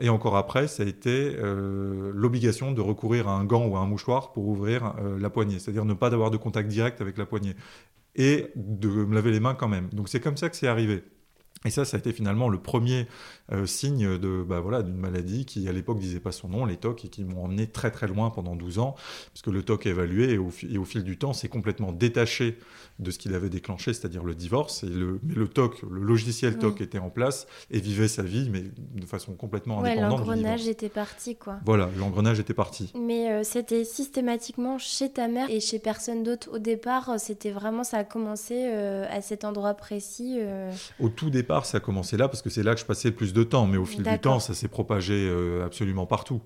Et 0.00 0.10
encore 0.10 0.36
après, 0.36 0.66
ça 0.66 0.82
a 0.82 0.86
été 0.86 1.36
l'obligation 1.40 2.72
de 2.72 2.80
recourir 2.80 3.28
à 3.28 3.32
un 3.32 3.44
gant 3.44 3.66
ou 3.66 3.76
à 3.76 3.80
un 3.80 3.86
mouchoir 3.86 4.32
pour 4.32 4.48
ouvrir 4.48 4.94
la 5.20 5.30
poignée, 5.30 5.58
c'est-à-dire 5.58 5.84
ne 5.84 5.92
pas 5.92 6.12
avoir 6.12 6.30
de 6.30 6.38
contact 6.38 6.68
direct 6.68 7.00
avec 7.02 7.16
la 7.18 7.26
poignée 7.26 7.54
et 8.16 8.50
de 8.54 8.88
me 8.88 9.14
laver 9.14 9.30
les 9.30 9.40
mains 9.40 9.54
quand 9.54 9.68
même. 9.68 9.88
Donc 9.92 10.08
c'est 10.08 10.20
comme 10.20 10.36
ça 10.36 10.48
que 10.48 10.56
c'est 10.56 10.66
arrivé. 10.66 11.04
Et 11.64 11.70
ça, 11.70 11.84
ça 11.84 11.96
a 11.96 12.00
été 12.00 12.12
finalement 12.12 12.48
le 12.48 12.58
premier 12.58 13.06
euh, 13.52 13.66
signe 13.66 14.18
de 14.18 14.42
bah, 14.42 14.60
voilà 14.60 14.82
d'une 14.82 14.96
maladie 14.96 15.44
qui 15.44 15.68
à 15.68 15.72
l'époque 15.72 15.98
disait 15.98 16.20
pas 16.20 16.32
son 16.32 16.48
nom, 16.48 16.64
les 16.64 16.76
TOC, 16.76 17.04
et 17.04 17.08
qui 17.08 17.24
m'ont 17.24 17.44
emmené 17.44 17.66
très 17.66 17.90
très 17.90 18.06
loin 18.06 18.30
pendant 18.30 18.56
12 18.56 18.78
ans, 18.78 18.94
puisque 19.32 19.48
le 19.48 19.62
TOC 19.62 19.86
est 19.86 19.90
évalué 19.90 20.32
et 20.32 20.38
au, 20.38 20.50
et 20.68 20.78
au 20.78 20.84
fil 20.84 21.04
du 21.04 21.18
temps, 21.18 21.32
c'est 21.32 21.48
complètement 21.48 21.92
détaché 21.92 22.58
de 23.00 23.10
ce 23.10 23.18
qu'il 23.18 23.34
avait 23.34 23.48
déclenché, 23.48 23.92
c'est-à-dire 23.92 24.24
le 24.24 24.34
divorce. 24.34 24.84
Et 24.84 24.88
le, 24.88 25.20
mais 25.22 25.34
le 25.34 25.48
TOC, 25.48 25.82
le 25.82 26.00
logiciel 26.00 26.58
TOC 26.58 26.80
était 26.80 26.98
en 26.98 27.10
place 27.10 27.46
et 27.70 27.80
vivait 27.80 28.08
sa 28.08 28.22
vie, 28.22 28.48
mais 28.50 28.62
de 28.94 29.06
façon 29.06 29.34
complètement 29.34 29.80
ouais, 29.80 29.90
indépendante. 29.90 30.20
L'engrenage 30.20 30.68
était 30.68 30.88
parti, 30.88 31.36
quoi. 31.36 31.56
Voilà, 31.64 31.90
l'engrenage 31.98 32.38
était 32.38 32.54
parti. 32.54 32.92
Mais 32.98 33.30
euh, 33.30 33.42
c'était 33.42 33.84
systématiquement 33.84 34.78
chez 34.78 35.10
ta 35.10 35.28
mère 35.28 35.50
et 35.50 35.60
chez 35.60 35.78
personne 35.78 36.22
d'autre 36.22 36.50
au 36.52 36.58
départ. 36.58 37.18
C'était 37.18 37.50
vraiment, 37.50 37.84
ça 37.84 37.98
a 37.98 38.04
commencé 38.04 38.54
euh, 38.72 39.06
à 39.10 39.20
cet 39.20 39.44
endroit 39.44 39.74
précis. 39.74 40.38
Euh. 40.38 40.72
Au 41.00 41.08
tout 41.08 41.30
départ, 41.30 41.66
ça 41.66 41.78
a 41.78 41.80
commencé 41.80 42.16
là 42.16 42.28
parce 42.28 42.42
que 42.42 42.50
c'est 42.50 42.62
là 42.62 42.74
que 42.74 42.80
je 42.80 42.86
passais 42.86 43.08
le 43.08 43.14
plus 43.14 43.32
de 43.34 43.42
temps. 43.42 43.66
Mais 43.66 43.76
au 43.76 43.84
fil 43.84 44.02
du 44.02 44.18
temps, 44.18 44.40
ça 44.40 44.54
s'est 44.54 44.68
propagé 44.68 45.30
absolument 45.64 46.06
partout. 46.06 46.42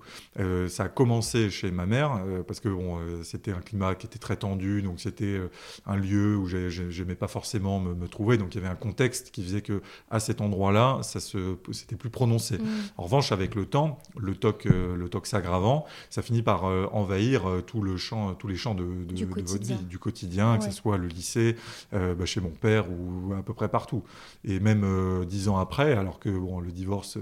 ça 0.67 0.83
a 0.83 0.89
commencé 0.89 1.49
chez 1.49 1.71
ma 1.71 1.85
mère 1.85 2.21
parce 2.47 2.59
que 2.59 2.69
bon, 2.69 2.99
c'était 3.23 3.51
un 3.51 3.61
climat 3.61 3.95
qui 3.95 4.07
était 4.07 4.19
très 4.19 4.35
tendu, 4.35 4.81
donc 4.81 4.99
c'était 4.99 5.39
un 5.85 5.95
lieu 5.95 6.35
où 6.35 6.47
j'aimais 6.47 7.15
pas 7.15 7.27
forcément 7.27 7.79
me, 7.79 8.07
trouver. 8.07 8.37
Donc 8.37 8.55
il 8.55 8.61
y 8.61 8.61
avait 8.61 8.71
un 8.71 8.75
contexte 8.75 9.31
qui 9.31 9.43
faisait 9.43 9.61
que 9.61 9.81
à 10.09 10.19
cet 10.19 10.41
endroit-là, 10.41 10.99
ça 11.03 11.19
c'était 11.19 11.95
plus 11.95 12.09
prononcé. 12.09 12.57
Mm. 12.57 12.67
En 12.97 13.03
revanche, 13.03 13.31
avec 13.31 13.55
le 13.55 13.65
temps, 13.65 13.99
le 14.17 14.35
TOC, 14.35 14.65
euh, 14.65 14.95
le 14.95 15.09
TOC 15.09 15.27
s'aggravant, 15.27 15.85
ça 16.09 16.21
finit 16.21 16.41
par 16.41 16.65
euh, 16.65 16.87
envahir 16.91 17.47
euh, 17.47 17.61
tout 17.61 17.81
le 17.81 17.97
champ, 17.97 18.33
tous 18.33 18.47
les 18.47 18.55
champs 18.55 18.75
de, 18.75 18.83
votre 18.83 19.59
vie, 19.59 19.75
du 19.75 19.99
quotidien, 19.99 20.57
que 20.57 20.63
ce 20.63 20.71
soit 20.71 20.97
le 20.97 21.07
lycée, 21.07 21.55
bah, 21.91 22.25
chez 22.25 22.41
mon 22.41 22.49
père 22.49 22.85
ou 22.89 23.33
à 23.33 23.41
peu 23.41 23.53
près 23.53 23.69
partout. 23.69 24.03
Et 24.43 24.59
même 24.59 25.25
dix 25.25 25.49
ans 25.49 25.57
après, 25.57 25.93
alors 25.93 26.19
que 26.19 26.29
bon, 26.29 26.59
le 26.59 26.71
divorce 26.79 27.17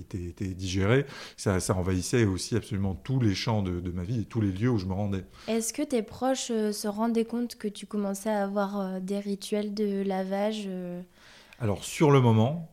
était, 0.00 0.22
était, 0.22 0.54
digéré, 0.54 1.06
ça, 1.36 1.60
ça, 1.60 1.74
envahissait 1.74 2.24
aussi 2.24 2.56
absolument 2.56 2.94
tous 2.94 3.20
les 3.20 3.34
champs 3.34 3.62
de, 3.62 3.80
de 3.80 3.90
ma 3.90 4.02
vie 4.02 4.20
et 4.20 4.24
tous 4.24 4.40
les 4.40 4.52
lieux 4.52 4.70
où 4.70 4.78
je 4.78 4.86
me 4.86 4.92
rendais. 4.92 5.24
Est-ce 5.46 5.72
que 5.72 5.82
tes 5.82 6.02
proches 6.02 6.48
se 6.48 6.88
rendaient 6.88 7.24
compte 7.24 7.56
que 7.56 7.68
tu 7.68 7.86
commençais 7.86 8.30
à 8.30 8.44
avoir 8.44 8.80
euh, 8.80 9.00
des 9.00 9.18
rituels 9.18 9.74
de 9.74 10.02
lavage 10.02 10.64
euh? 10.66 11.02
Alors 11.60 11.84
sur 11.84 12.10
le 12.10 12.20
moment, 12.20 12.70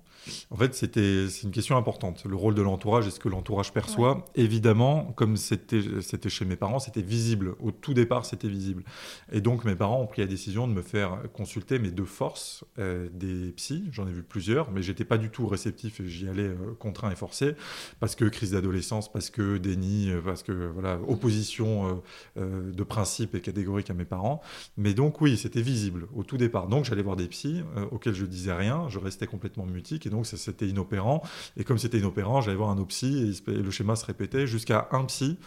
en 0.50 0.56
fait, 0.56 0.74
c'était 0.74 1.28
c'est 1.30 1.44
une 1.44 1.52
question 1.52 1.78
importante. 1.78 2.26
Le 2.26 2.36
rôle 2.36 2.56
de 2.56 2.62
l'entourage, 2.62 3.08
est-ce 3.08 3.20
que 3.20 3.30
l'entourage 3.30 3.74
perçoit 3.74 4.26
Évidemment, 4.36 5.14
comme 5.16 5.38
c'était 5.38 5.82
c'était 6.02 6.30
chez 6.30 6.46
mes 6.46 6.56
parents, 6.56 6.80
c'était 6.80 7.02
visible. 7.02 7.56
Au 7.60 7.72
tout 7.72 7.94
départ, 7.94 8.26
c'était 8.26 8.48
visible. 8.48 8.84
Et 9.32 9.42
donc, 9.42 9.66
mes 9.66 9.76
parents 9.76 10.02
ont 10.02 10.08
pris 10.08 10.22
la 10.22 10.28
décision 10.28 10.68
de 10.68 10.74
me 10.74 10.82
faire 10.82 11.20
consulter, 11.34 11.80
mais 11.80 11.92
de 11.92 12.04
force, 12.04 12.64
euh, 12.80 13.10
des 13.14 13.52
psys. 13.54 13.86
J'en 13.92 14.08
ai 14.08 14.12
vu 14.12 14.24
plusieurs, 14.24 14.72
mais 14.72 14.82
j'étais 14.82 15.06
pas 15.06 15.18
du 15.18 15.30
tout 15.30 15.48
réceptif. 15.48 16.02
J'y 16.06 16.28
allais 16.28 16.44
euh, 16.44 16.76
contraint 16.80 17.12
et 17.12 17.16
forcé 17.16 17.56
parce 18.00 18.16
que 18.16 18.26
crise 18.26 18.52
d'adolescence, 18.52 19.12
parce 19.12 19.30
que 19.30 19.58
déni, 19.58 20.10
euh, 20.10 20.22
parce 20.22 20.44
que 20.44 20.52
voilà 20.52 21.00
opposition 21.08 22.02
de 22.36 22.84
principe 22.84 23.36
et 23.36 23.42
catégorique 23.42 23.90
à 23.90 23.94
mes 23.94 24.06
parents. 24.06 24.42
Mais 24.78 24.94
donc 24.94 25.22
oui, 25.22 25.38
c'était 25.38 25.62
visible 25.62 26.08
au 26.16 26.24
tout 26.24 26.38
départ. 26.38 26.68
Donc 26.68 26.86
j'allais 26.86 27.02
voir 27.02 27.16
des 27.16 27.28
psys 27.28 27.64
auxquels 27.92 28.14
je 28.14 28.26
disais 28.26 28.54
rien. 28.54 28.88
Je 28.90 29.00
restais 29.00 29.28
complètement 29.28 29.66
mutique 29.66 30.06
et 30.06 30.10
donc 30.10 30.15
c'était 30.24 30.68
inopérant. 30.68 31.22
Et 31.58 31.64
comme 31.64 31.78
c'était 31.78 31.98
inopérant, 31.98 32.42
j'allais 32.42 32.58
voir 32.58 32.70
un 32.70 32.78
autre 32.78 32.88
psy 32.88 33.34
et 33.48 33.52
le 33.52 33.72
schéma 33.72 33.96
se 33.96 34.06
répétait 34.06 34.48
jusqu'à 34.48 34.88
un 34.92 35.06
psy. 35.06 35.38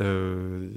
Euh, 0.00 0.68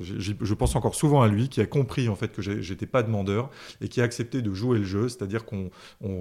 je 0.00 0.54
pense 0.54 0.76
encore 0.76 0.94
souvent 0.94 1.22
à 1.22 1.28
lui 1.28 1.48
qui 1.48 1.60
a 1.60 1.66
compris 1.66 2.08
en 2.08 2.16
fait 2.16 2.32
que 2.32 2.42
j'étais 2.42 2.86
pas 2.86 3.02
demandeur 3.02 3.50
et 3.80 3.88
qui 3.88 4.00
a 4.00 4.04
accepté 4.04 4.42
de 4.42 4.52
jouer 4.52 4.78
le 4.78 4.84
jeu, 4.84 5.08
c'est-à-dire 5.08 5.44
qu'on, 5.44 5.70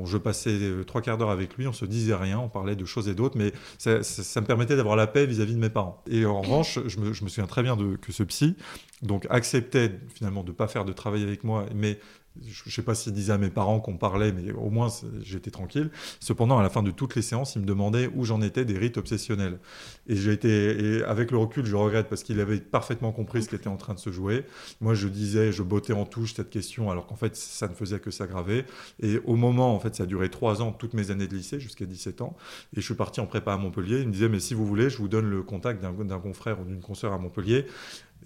je 0.06 0.18
passais 0.18 0.51
euh, 0.51 0.84
trois 0.84 1.01
quarts 1.01 1.18
d'heure 1.18 1.30
avec 1.30 1.56
lui, 1.58 1.68
on 1.68 1.74
se 1.74 1.86
disait 1.86 2.15
rien, 2.15 2.39
on 2.39 2.50
parlait 2.50 2.75
de 2.75 2.86
choses 2.86 3.08
et 3.08 3.15
d'autres, 3.15 3.38
mais 3.38 3.53
ça, 3.77 4.00
me 4.42 4.46
permettait 4.46 4.75
d'avoir 4.75 4.96
la 4.96 5.08
paix 5.08 5.25
vis-à-vis 5.25 5.56
de 5.56 5.60
mes 5.60 5.70
parents. 5.70 6.01
Et 6.10 6.25
en 6.25 6.42
revanche, 6.42 6.80
je 6.86 7.00
me, 7.00 7.13
je 7.13 7.24
me 7.24 7.30
souviens 7.30 7.48
très 7.48 7.63
bien 7.63 7.77
que 8.01 8.12
ce 8.12 8.24
psy 8.24 8.56
donc 9.01 9.27
acceptait 9.30 9.92
finalement 10.13 10.44
de 10.44 10.50
ne 10.50 10.56
pas 10.56 10.68
faire 10.68 10.86
de 10.86 10.94
travail 10.94 11.24
avec 11.24 11.44
moi, 11.44 11.65
mais 11.75 12.00
je 12.42 12.63
ne 12.66 12.72
sais 12.72 12.82
pas 12.82 12.96
s'il 12.96 13.13
disait 13.13 13.34
à 13.34 13.38
mes 13.38 13.50
parents 13.50 13.80
qu'on 13.80 13.98
parlait, 13.98 14.32
mais 14.32 14.52
au 14.54 14.70
moins 14.70 14.88
j'étais 15.22 15.52
tranquille. 15.52 15.92
Cependant, 16.20 16.58
à 16.58 16.63
la 16.63 16.70
fin 16.70 16.84
de 16.84 16.92
toutes 16.92 17.16
les 17.16 17.22
séances, 17.22 17.56
il 17.56 17.62
me 17.62 17.66
demandait 17.66 18.10
où 18.16 18.25
j'en 18.25 18.42
étais 18.42 18.66
des 18.66 18.78
rites 18.78 18.98
obsessionnels. 18.98 19.60
Et 20.08 20.16
été, 20.30 20.98
et 20.98 21.04
avec 21.04 21.32
le 21.32 21.38
recul, 21.38 21.66
je 21.66 21.75
regrette 21.75 22.10
parce 22.10 22.24
qu'il 22.24 22.40
avait 22.40 22.60
parfaitement 22.60 23.12
compris 23.12 23.44
ce 23.44 23.50
qui 23.50 23.56
était 23.56 23.68
en 23.68 23.78
train 23.78 23.94
de 23.94 24.00
se 24.00 24.12
jouer. 24.12 24.46
Moi, 24.82 24.94
je 24.94 25.08
disais, 25.08 25.52
je 25.52 25.63
bottais 25.63 25.94
en 25.94 26.06
touche 26.06 26.34
cette 26.34 26.50
question, 26.50 26.92
alors 26.92 27.08
qu'en 27.08 27.16
fait, 27.16 27.36
ça 27.36 27.68
ne 27.68 27.74
faisait 27.74 28.00
que 28.00 28.12
s'aggraver. 28.12 28.66
Et 29.02 29.20
au 29.25 29.36
moment, 29.36 29.74
en 29.75 29.80
fait, 29.80 29.96
ça 29.96 30.04
a 30.04 30.06
duré 30.06 30.30
trois 30.30 30.62
ans, 30.62 30.72
toutes 30.72 30.94
mes 30.94 31.12
années 31.12 31.28
de 31.28 31.36
lycée, 31.36 31.60
jusqu'à 31.60 31.86
17 31.86 32.22
ans. 32.22 32.36
Et 32.75 32.82
je 32.82 32.86
suis 32.86 32.96
parti 32.96 33.22
en 33.22 33.25
prépa 33.25 33.54
à 33.54 33.58
Montpellier. 33.58 34.02
Il 34.02 34.08
me 34.08 34.13
disait, 34.13 34.30
mais 34.30 34.40
si 34.40 34.54
vous 34.54 34.66
voulez, 34.66 34.90
je 34.90 34.98
vous 34.98 35.08
donne 35.08 35.30
le 35.30 35.44
contact 35.44 35.82
d'un 35.82 36.20
confrère 36.20 36.60
ou 36.60 36.66
d'une 36.66 36.82
consoeur 36.82 37.13
à 37.13 37.18
Montpellier 37.18 37.66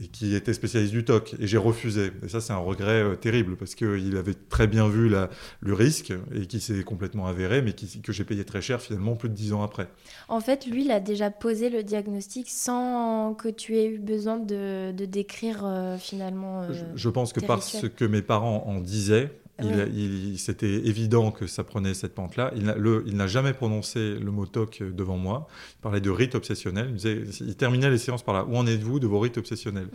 et 0.02 0.08
qui 0.08 0.36
était 0.36 0.54
spécialiste 0.54 0.94
du 0.94 1.04
TOC. 1.04 1.36
Et 1.40 1.48
j'ai 1.48 1.58
refusé. 1.58 2.12
Et 2.24 2.30
ça, 2.30 2.42
c'est 2.42 2.54
un 2.54 2.58
regret 2.58 3.02
euh, 3.04 3.16
terrible 3.16 3.56
parce 3.56 3.76
qu'il 3.76 4.16
avait 4.18 4.34
très 4.34 4.68
bien 4.68 4.88
vu 4.88 5.10
la, 5.10 5.30
le 5.62 5.74
risque 5.74 6.14
et 6.34 6.46
qui 6.46 6.60
s'est 6.60 6.84
complètement 6.84 7.28
avéré, 7.28 7.62
mais 7.62 7.74
qui, 7.74 8.02
que 8.02 8.12
j'ai 8.12 8.24
payé 8.24 8.44
très 8.44 8.62
cher 8.62 8.82
finalement 8.82 9.16
plus 9.16 9.30
de 9.30 9.34
dix 9.34 9.54
ans 9.54 9.64
après. 9.64 9.88
En 10.28 10.40
fait, 10.40 10.66
lui, 10.66 10.86
il 10.86 10.92
a 10.92 11.00
déjà 11.00 11.32
posé 11.32 11.70
le 11.70 11.84
diagnostic 11.84 12.50
sans 12.50 13.34
que 13.34 13.50
tu 13.50 13.78
aies 13.78 13.88
eu 13.88 14.00
besoin 14.00 14.38
de, 14.38 14.92
de 14.92 15.06
décrire 15.06 15.66
euh, 15.66 15.98
finalement. 15.98 16.64
Euh, 16.64 16.74
je, 16.96 17.10
pense 17.10 17.34
que 17.34 17.40
parce 17.40 17.88
que 17.90 18.06
mes 18.06 18.22
parents 18.22 18.64
en 18.68 18.80
disaient, 18.80 19.32
il, 19.64 20.38
c'était 20.38 20.72
évident 20.72 21.32
que 21.32 21.48
ça 21.48 21.64
prenait 21.64 21.94
cette 21.94 22.14
pente-là. 22.14 22.52
Il 22.56 23.16
n'a 23.16 23.28
jamais 23.28 23.54
prononcé 23.54 24.16
le 24.16 24.32
mot 24.32 24.46
TOC 24.46 24.84
devant 24.84 25.18
moi. 25.18 25.48
Il 25.80 25.82
parlait 25.82 26.02
de 26.02 26.10
rite 26.10 26.36
obsessionnel. 26.36 26.96
Il, 27.42 27.56
terminait 27.56 27.90
les 27.90 27.98
séances 27.98 28.24
par 28.24 28.36
là. 28.36 28.46
Où 28.46 28.56
en 28.56 28.68
êtes-vous 28.68 29.00
de 29.00 29.08
vos 29.08 29.20
rites 29.20 29.38
obsessionnels? 29.38 29.90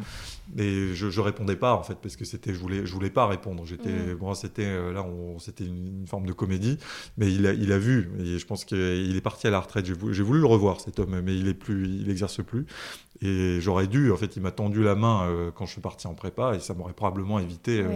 Et 0.58 0.94
je, 0.94 1.06
ne 1.06 1.24
répondais 1.24 1.56
pas 1.56 1.74
en 1.74 1.82
fait 1.82 1.96
parce 2.02 2.16
que 2.16 2.24
c'était, 2.24 2.52
je 2.52 2.58
voulais, 2.58 2.84
je 2.84 2.92
voulais 2.92 3.10
pas 3.10 3.26
répondre. 3.26 3.64
J'étais, 3.66 4.14
mm. 4.14 4.14
bon, 4.14 4.34
c'était 4.34 4.66
euh, 4.66 4.92
là, 4.92 5.06
c'était 5.38 5.64
une, 5.64 6.06
forme 6.06 6.26
de 6.26 6.32
comédie. 6.32 6.78
Mais 7.16 7.32
il 7.32 7.46
a, 7.46 7.52
il 7.52 7.72
a 7.72 7.78
vu. 7.78 8.10
Et 8.20 8.38
je 8.38 8.46
pense 8.46 8.64
qu'il 8.64 9.16
est 9.16 9.22
parti 9.22 9.46
à 9.46 9.50
la 9.50 9.60
retraite. 9.60 9.86
J'ai 9.86 9.94
voulu, 9.94 10.20
voulu, 10.22 10.40
le 10.40 10.46
revoir 10.46 10.80
cet 10.80 10.98
homme, 10.98 11.20
mais 11.20 11.36
il 11.36 11.48
est 11.48 11.54
plus, 11.54 11.86
il 11.86 12.10
exerce 12.10 12.42
plus. 12.42 12.66
Et 13.22 13.60
j'aurais 13.60 13.86
dû, 13.86 14.10
en 14.10 14.16
fait, 14.16 14.36
il 14.36 14.42
m'a 14.42 14.50
tendu 14.50 14.82
la 14.82 14.96
main 14.96 15.28
euh, 15.28 15.50
quand 15.52 15.64
je 15.64 15.72
suis 15.72 15.80
parti 15.80 16.08
en 16.08 16.14
prépa 16.14 16.54
et 16.56 16.60
ça 16.60 16.74
m'aurait 16.74 16.92
probablement 16.92 17.38
évité 17.38 17.80
euh, 17.80 17.90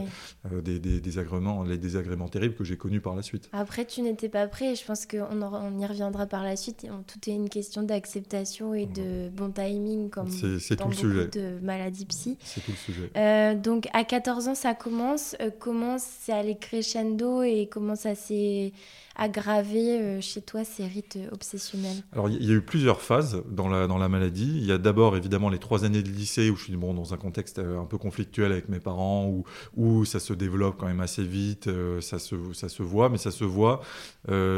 euh, 0.53 0.63
des, 0.63 0.79
des, 0.79 1.01
les 1.01 1.79
désagréments 1.79 2.29
terribles 2.29 2.55
que 2.55 2.63
j'ai 2.63 2.77
connus 2.77 3.01
par 3.01 3.17
la 3.17 3.23
suite. 3.23 3.49
Après, 3.53 3.85
tu 3.85 4.03
n'étais 4.03 4.29
pas 4.29 4.47
prêt. 4.47 4.77
Je 4.77 4.85
pense 4.85 5.05
qu'on 5.05 5.43
on 5.43 5.79
y 5.79 5.87
reviendra 5.87 6.27
par 6.27 6.45
la 6.45 6.57
suite. 6.57 6.87
Tout 7.07 7.31
est 7.31 7.35
une 7.35 7.49
question 7.49 7.83
d'acceptation 7.83 8.73
et 8.73 8.87
de 8.87 9.29
bon 9.31 9.51
timing, 9.51 10.11
comme 10.11 10.31
c'est, 10.31 10.77
dans 10.77 10.85
tout 10.85 10.91
le 10.91 10.97
sujet. 10.97 11.27
de 11.27 11.59
maladies 11.61 12.07
psy. 12.07 12.39
C'est 12.41 12.61
tout 12.61 12.73
le 12.73 12.77
sujet. 12.77 13.57
donc, 13.57 13.89
à 13.93 14.05
14 14.05 14.49
ans, 14.49 14.55
ça 14.55 14.75
commence. 14.75 15.37
comment 15.59 15.97
c'est 15.99 16.33
allé 16.33 16.57
crescendo 16.57 17.43
et 17.43 17.69
comment 17.71 17.97
ça 17.97 18.15
s'est 18.15 18.73
aggravé 19.17 20.01
euh, 20.01 20.21
chez 20.21 20.43
toi 20.43 20.65
ces 20.65 20.87
rites 20.87 21.19
obsessionnels? 21.33 22.03
Alors, 22.13 22.29
il 22.29 22.45
y, 22.45 22.51
a 22.51 22.55
eu 22.55 22.61
plusieurs 22.61 23.01
phases 23.01 23.43
dans 23.51 23.69
la, 23.69 23.87
dans 23.87 23.99
la 23.99 24.09
maladie. 24.09 24.53
Il 24.57 24.65
y 24.65 24.73
a 24.73 24.79
d'abord, 24.79 25.17
évidemment, 25.17 25.49
les 25.49 25.59
trois 25.59 25.85
années 25.85 26.03
de 26.03 26.09
lycée 26.09 26.51
où 26.51 26.57
je 26.57 26.65
suis 26.65 26.77
bon, 26.77 26.95
dans 26.95 27.15
un 27.15 27.17
contexte 27.17 27.59
euh, 27.59 27.81
un 27.81 27.87
peu 27.87 27.99
conflictuel 27.99 28.53
avec 28.53 28.69
mes 28.69 28.81
parents, 28.81 29.27
où, 29.27 29.45
où 29.77 30.05
ça 30.05 30.21
se 30.21 30.33
développe 30.33 30.77
quand 30.79 30.87
même 30.87 31.01
assez 31.01 31.25
vite, 31.25 31.67
euh, 31.69 32.01
ça, 32.01 32.19
se, 32.19 32.37
ça 32.53 32.69
se 32.69 32.83
voit, 32.83 33.09
mais 33.09 33.19
ça 33.19 33.31
se 33.31 33.45
voit 33.45 33.81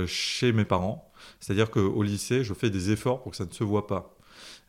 chez 0.07 0.53
mes 0.53 0.65
parents. 0.65 1.11
C'est-à-dire 1.41 1.71
qu'au 1.71 2.03
lycée, 2.03 2.45
je 2.45 2.55
fais 2.55 2.71
des 2.71 2.91
efforts 2.91 3.23
pour 3.23 3.33
que 3.33 3.37
ça 3.37 3.45
ne 3.45 3.53
se 3.53 3.65
voit 3.65 3.87
pas. 3.87 4.18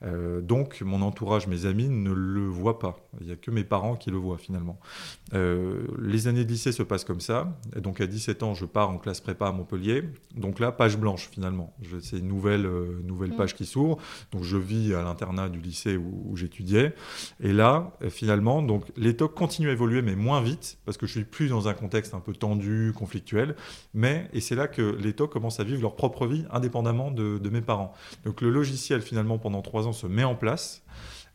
Euh, 0.03 0.41
donc 0.41 0.81
mon 0.81 1.01
entourage, 1.01 1.47
mes 1.47 1.65
amis 1.65 1.89
ne 1.89 2.11
le 2.11 2.45
voient 2.45 2.79
pas. 2.79 2.97
Il 3.19 3.27
n'y 3.27 3.33
a 3.33 3.35
que 3.35 3.51
mes 3.51 3.63
parents 3.63 3.95
qui 3.95 4.11
le 4.11 4.17
voient 4.17 4.37
finalement. 4.37 4.79
Euh, 5.33 5.87
les 5.99 6.27
années 6.27 6.45
de 6.45 6.51
lycée 6.51 6.71
se 6.71 6.83
passent 6.83 7.03
comme 7.03 7.19
ça. 7.19 7.59
Et 7.75 7.81
donc 7.81 8.01
à 8.01 8.07
17 8.07 8.43
ans, 8.43 8.53
je 8.53 8.65
pars 8.65 8.89
en 8.89 8.97
classe 8.97 9.19
prépa 9.21 9.47
à 9.47 9.51
Montpellier. 9.51 10.03
Donc 10.35 10.59
là, 10.59 10.71
page 10.71 10.97
blanche 10.97 11.29
finalement. 11.31 11.73
C'est 12.01 12.19
une 12.19 12.27
nouvelle, 12.27 12.65
euh, 12.65 13.01
nouvelle 13.03 13.31
mm. 13.31 13.37
page 13.37 13.55
qui 13.55 13.65
s'ouvre. 13.65 13.97
Donc 14.31 14.43
je 14.43 14.57
vis 14.57 14.93
à 14.93 15.03
l'internat 15.03 15.49
du 15.49 15.59
lycée 15.59 15.97
où, 15.97 16.35
j'étudiais. 16.35 16.93
Et 17.41 17.51
là, 17.51 17.91
finalement, 18.09 18.61
donc 18.61 18.85
les 18.95 19.15
TOC 19.15 19.33
continuent 19.33 19.69
à 19.69 19.73
évoluer, 19.73 20.01
mais 20.01 20.15
moins 20.15 20.41
vite, 20.41 20.77
parce 20.85 20.97
que 20.97 21.05
je 21.05 21.11
suis 21.11 21.23
plus 21.25 21.49
dans 21.49 21.67
un 21.67 21.73
contexte 21.73 22.13
un 22.13 22.19
peu 22.19 22.33
tendu, 22.33 22.93
conflictuel. 22.95 23.55
Mais, 23.93 24.29
et 24.31 24.39
c'est 24.39 24.55
là 24.55 24.67
que 24.67 24.81
les 24.81 25.13
TOC 25.13 25.31
commencent 25.31 25.59
à 25.59 25.63
vivre 25.63 25.81
leur 25.81 25.95
propre 25.95 26.27
vie 26.27 26.45
indépendamment 26.51 27.11
de, 27.11 27.37
de 27.39 27.49
mes 27.49 27.61
parents. 27.61 27.93
Donc 28.25 28.41
le 28.41 28.49
logiciel 28.49 29.01
finalement 29.01 29.37
pendant 29.37 29.58
trois 29.61 29.87
ans 29.87 29.93
se 29.93 30.07
met 30.07 30.23
en 30.23 30.35
place. 30.35 30.83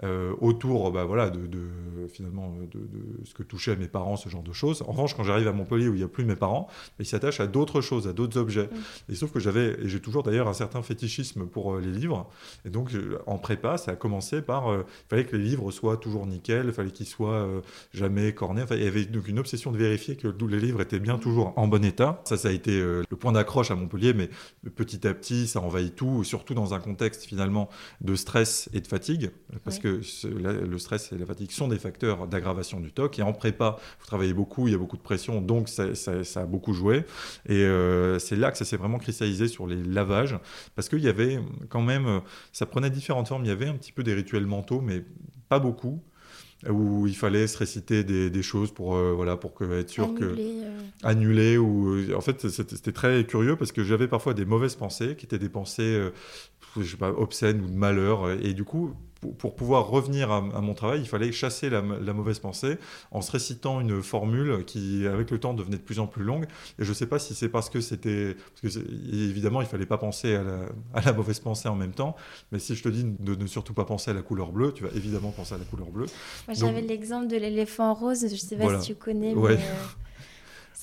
Euh, 0.03 0.35
autour 0.41 0.91
bah, 0.91 1.05
voilà, 1.05 1.31
de, 1.31 1.47
de 1.47 1.69
finalement 2.09 2.51
de, 2.51 2.79
de, 2.79 3.25
ce 3.25 3.35
que 3.35 3.43
touchaient 3.43 3.77
mes 3.77 3.89
parents, 3.89 4.17
ce 4.17 4.29
genre 4.29 4.43
de 4.43 4.53
choses. 4.53 4.83
En 4.83 4.93
revanche, 4.93 5.15
quand 5.15 5.25
j'arrive 5.25 5.49
à 5.49 5.53
Montpellier 5.53 5.89
où 5.89 5.95
il 5.95 5.99
n'y 5.99 6.05
a 6.05 6.09
plus 6.09 6.25
mes 6.25 6.37
parents, 6.37 6.69
ils 6.99 7.07
s'attachent 7.07 7.41
à 7.41 7.47
d'autres 7.47 7.81
choses, 7.81 8.09
à 8.09 8.13
d'autres 8.13 8.39
objets. 8.39 8.67
Mm. 8.67 9.13
Et 9.13 9.15
sauf 9.15 9.33
que 9.33 9.41
j'avais, 9.41 9.77
et 9.81 9.89
j'ai 9.89 10.01
toujours 10.01 10.23
d'ailleurs 10.23 10.49
un 10.49 10.55
certain 10.55 10.83
fétichisme 10.83 11.47
pour 11.47 11.75
euh, 11.75 11.81
les 11.81 11.93
livres. 11.93 12.29
Et 12.65 12.71
donc, 12.71 12.91
en 13.27 13.39
prépa, 13.39 13.79
ça 13.79 13.93
a 13.93 13.97
commencé 13.97 14.43
par, 14.43 14.75
il 14.75 15.09
fallait 15.09 15.25
que 15.25 15.37
les 15.37 15.45
livres 15.45 15.71
soient 15.71 15.97
toujours 15.97 16.27
nickel, 16.27 16.67
il 16.67 16.73
fallait 16.73 16.91
qu'ils 16.91 17.07
soient 17.07 17.49
jamais 17.93 18.33
cornés. 18.33 18.63
Enfin, 18.63 18.77
il 18.77 18.85
y 18.85 18.87
avait 18.87 19.05
donc 19.05 19.29
une 19.29 19.39
obsession 19.39 19.73
de 19.73 19.79
vérifier 19.79 20.17
que 20.17 20.29
les 20.29 20.61
livres 20.61 20.81
étaient 20.81 21.01
bien 21.01 21.19
toujours 21.19 21.53
en 21.57 21.69
bon 21.69 21.85
état. 21.85 22.23
Ça, 22.25 22.37
ça 22.37 22.49
a 22.49 22.53
été 22.53 22.81
le 22.81 23.17
point 23.17 23.33
d'accroche 23.33 23.71
à 23.71 23.75
Montpellier, 23.75 24.15
mais 24.15 24.31
petit 24.71 25.07
à 25.07 25.15
petit, 25.15 25.47
ça 25.47 25.61
envahit 25.61 25.95
tout, 25.95 26.25
surtout 26.25 26.55
dans 26.55 26.75
un 26.75 26.81
contexte 26.81 27.25
finalement 27.25 27.69
de 28.01 28.15
stress 28.15 28.69
et 28.73 28.81
de 28.81 28.87
fatigue, 28.87 29.31
parce 29.65 29.79
que 29.79 29.94
le 29.99 30.79
stress 30.79 31.13
et 31.13 31.19
la 31.19 31.27
fatigue 31.27 31.51
sont 31.51 31.69
des 31.69 31.79
facteurs 31.79 32.27
d'aggravation 32.27 32.81
du 32.81 32.93
TOC. 32.93 33.19
Et 33.19 33.23
en 33.23 33.33
prépa, 33.33 33.79
vous 34.01 34.07
travaillez 34.07 34.35
beaucoup, 34.35 34.69
il 34.69 34.73
y 34.73 34.75
a 34.75 34.79
beaucoup 34.79 34.97
de 34.97 35.03
pression, 35.03 35.41
donc 35.41 35.69
ça, 35.69 35.93
a 36.37 36.45
beaucoup 36.45 36.73
joué. 36.73 37.05
Et 37.49 37.63
euh, 37.63 38.19
c'est 38.19 38.37
là 38.37 38.51
que 38.51 38.59
ça 38.59 38.65
s'est 38.65 38.77
vraiment 38.77 38.99
cristallisé 38.99 39.49
sur 39.49 39.67
les 39.67 39.83
lavages, 39.83 40.39
parce 40.75 40.89
qu'il 40.89 41.01
y 41.01 41.09
avait 41.09 41.41
quand 41.69 41.83
même, 41.83 42.21
ça 42.53 42.67
prenait 42.67 42.91
différentes 42.91 43.29
formes. 43.29 43.45
Il 43.45 43.49
y 43.49 43.53
avait 43.53 43.69
un 43.69 43.75
petit 43.75 43.93
peu 43.93 44.03
des 44.03 44.15
rituels 44.15 44.47
mentaux, 44.47 44.81
mais 44.81 45.05
pas 45.49 45.59
beaucoup 45.59 46.01
où 46.71 47.07
il 47.07 47.15
fallait 47.15 47.47
se 47.47 47.59
réciter 47.59 48.05
des, 48.05 48.43
choses 48.43 48.73
pour 48.73 48.97
euh, 48.97 49.13
voilà 49.13 49.37
pour 49.37 49.55
que, 49.55 49.81
être 49.81 49.91
sûr 49.91 50.15
que 50.15 50.25
euh. 50.25 50.81
annuler 51.03 51.59
ou 51.59 52.15
en 52.15 52.21
fait 52.21 52.49
c'était 52.49 52.93
très 52.93 53.25
curieux 53.25 53.57
parce 53.57 53.73
que 53.73 53.85
j'avais 53.85 54.09
parfois 54.09 54.33
des 54.33 54.45
mauvaises 54.45 54.75
pensées 54.75 55.15
qui 55.17 55.27
étaient 55.27 55.39
des 55.39 55.49
pensées 55.49 56.11
je 56.79 56.91
sais 56.91 56.97
pas 56.97 57.11
obscènes 57.11 57.61
ou 57.61 57.69
de 57.69 57.77
malheur 57.77 58.31
et 58.31 58.55
du 58.55 58.65
coup 58.65 58.95
pour, 59.33 59.54
pouvoir 59.54 59.88
revenir 59.88 60.31
à, 60.31 60.40
mon 60.40 60.75
travail, 60.75 61.00
il 61.00 61.09
fallait 61.09 61.33
chasser 61.33 61.71
la, 61.71 61.83
mauvaise 61.83 62.38
pensée 62.38 62.78
en 63.11 63.21
se 63.21 63.31
récitant 63.33 63.81
une 63.81 64.02
formule 64.02 64.64
qui, 64.64 65.07
avec 65.07 65.31
le 65.31 65.38
temps, 65.38 65.54
devenait 65.54 65.76
de 65.76 65.83
plus 65.83 65.99
en 65.99 66.07
plus 66.07 66.25
longue. 66.25 66.45
Et 66.78 66.85
je 66.85 66.88
ne 66.88 66.95
sais 66.95 67.07
pas 67.07 67.19
si 67.19 67.35
c'est 67.35 67.49
parce 67.49 67.71
que 67.71 67.81
c'était. 67.81 68.37
Parce 68.62 68.75
que 68.75 68.81
évidemment, 69.12 69.61
il 69.61 69.64
ne 69.64 69.69
fallait 69.69 69.87
pas 69.87 69.99
penser 69.99 70.35
à 70.35 71.00
la, 71.00 71.12
mauvaise 71.12 71.40
pensée 71.40 71.69
en 71.69 71.76
même 71.76 71.93
temps. 71.93 72.16
Mais 72.52 72.59
si 72.59 72.75
je 72.75 72.83
te 72.83 72.88
dis 72.88 73.04
de 73.04 73.35
ne 73.35 73.47
surtout 73.47 73.75
pas 73.75 73.85
penser 73.85 74.11
à 74.11 74.14
la 74.14 74.23
couleur 74.23 74.52
bleue, 74.52 74.73
tu 74.73 74.85
vas 74.85 74.90
évidemment 74.95 75.31
penser 75.31 75.54
à 75.54 75.59
la 75.59 75.64
couleur 75.64 75.88
bleue. 75.88 76.07
Moi, 76.47 76.54
j'avais 76.54 76.83
l'exemple 76.83 77.26
de 77.26 77.37
l'éléphant 77.37 77.95
rose. 77.95 78.21
Je 78.21 78.26
ne 78.26 78.37
sais 78.37 78.57
pas 78.57 78.81
si 78.81 78.88
tu 78.88 78.95
connais. 78.95 79.35
Mais, 79.35 79.52
euh, 79.52 79.57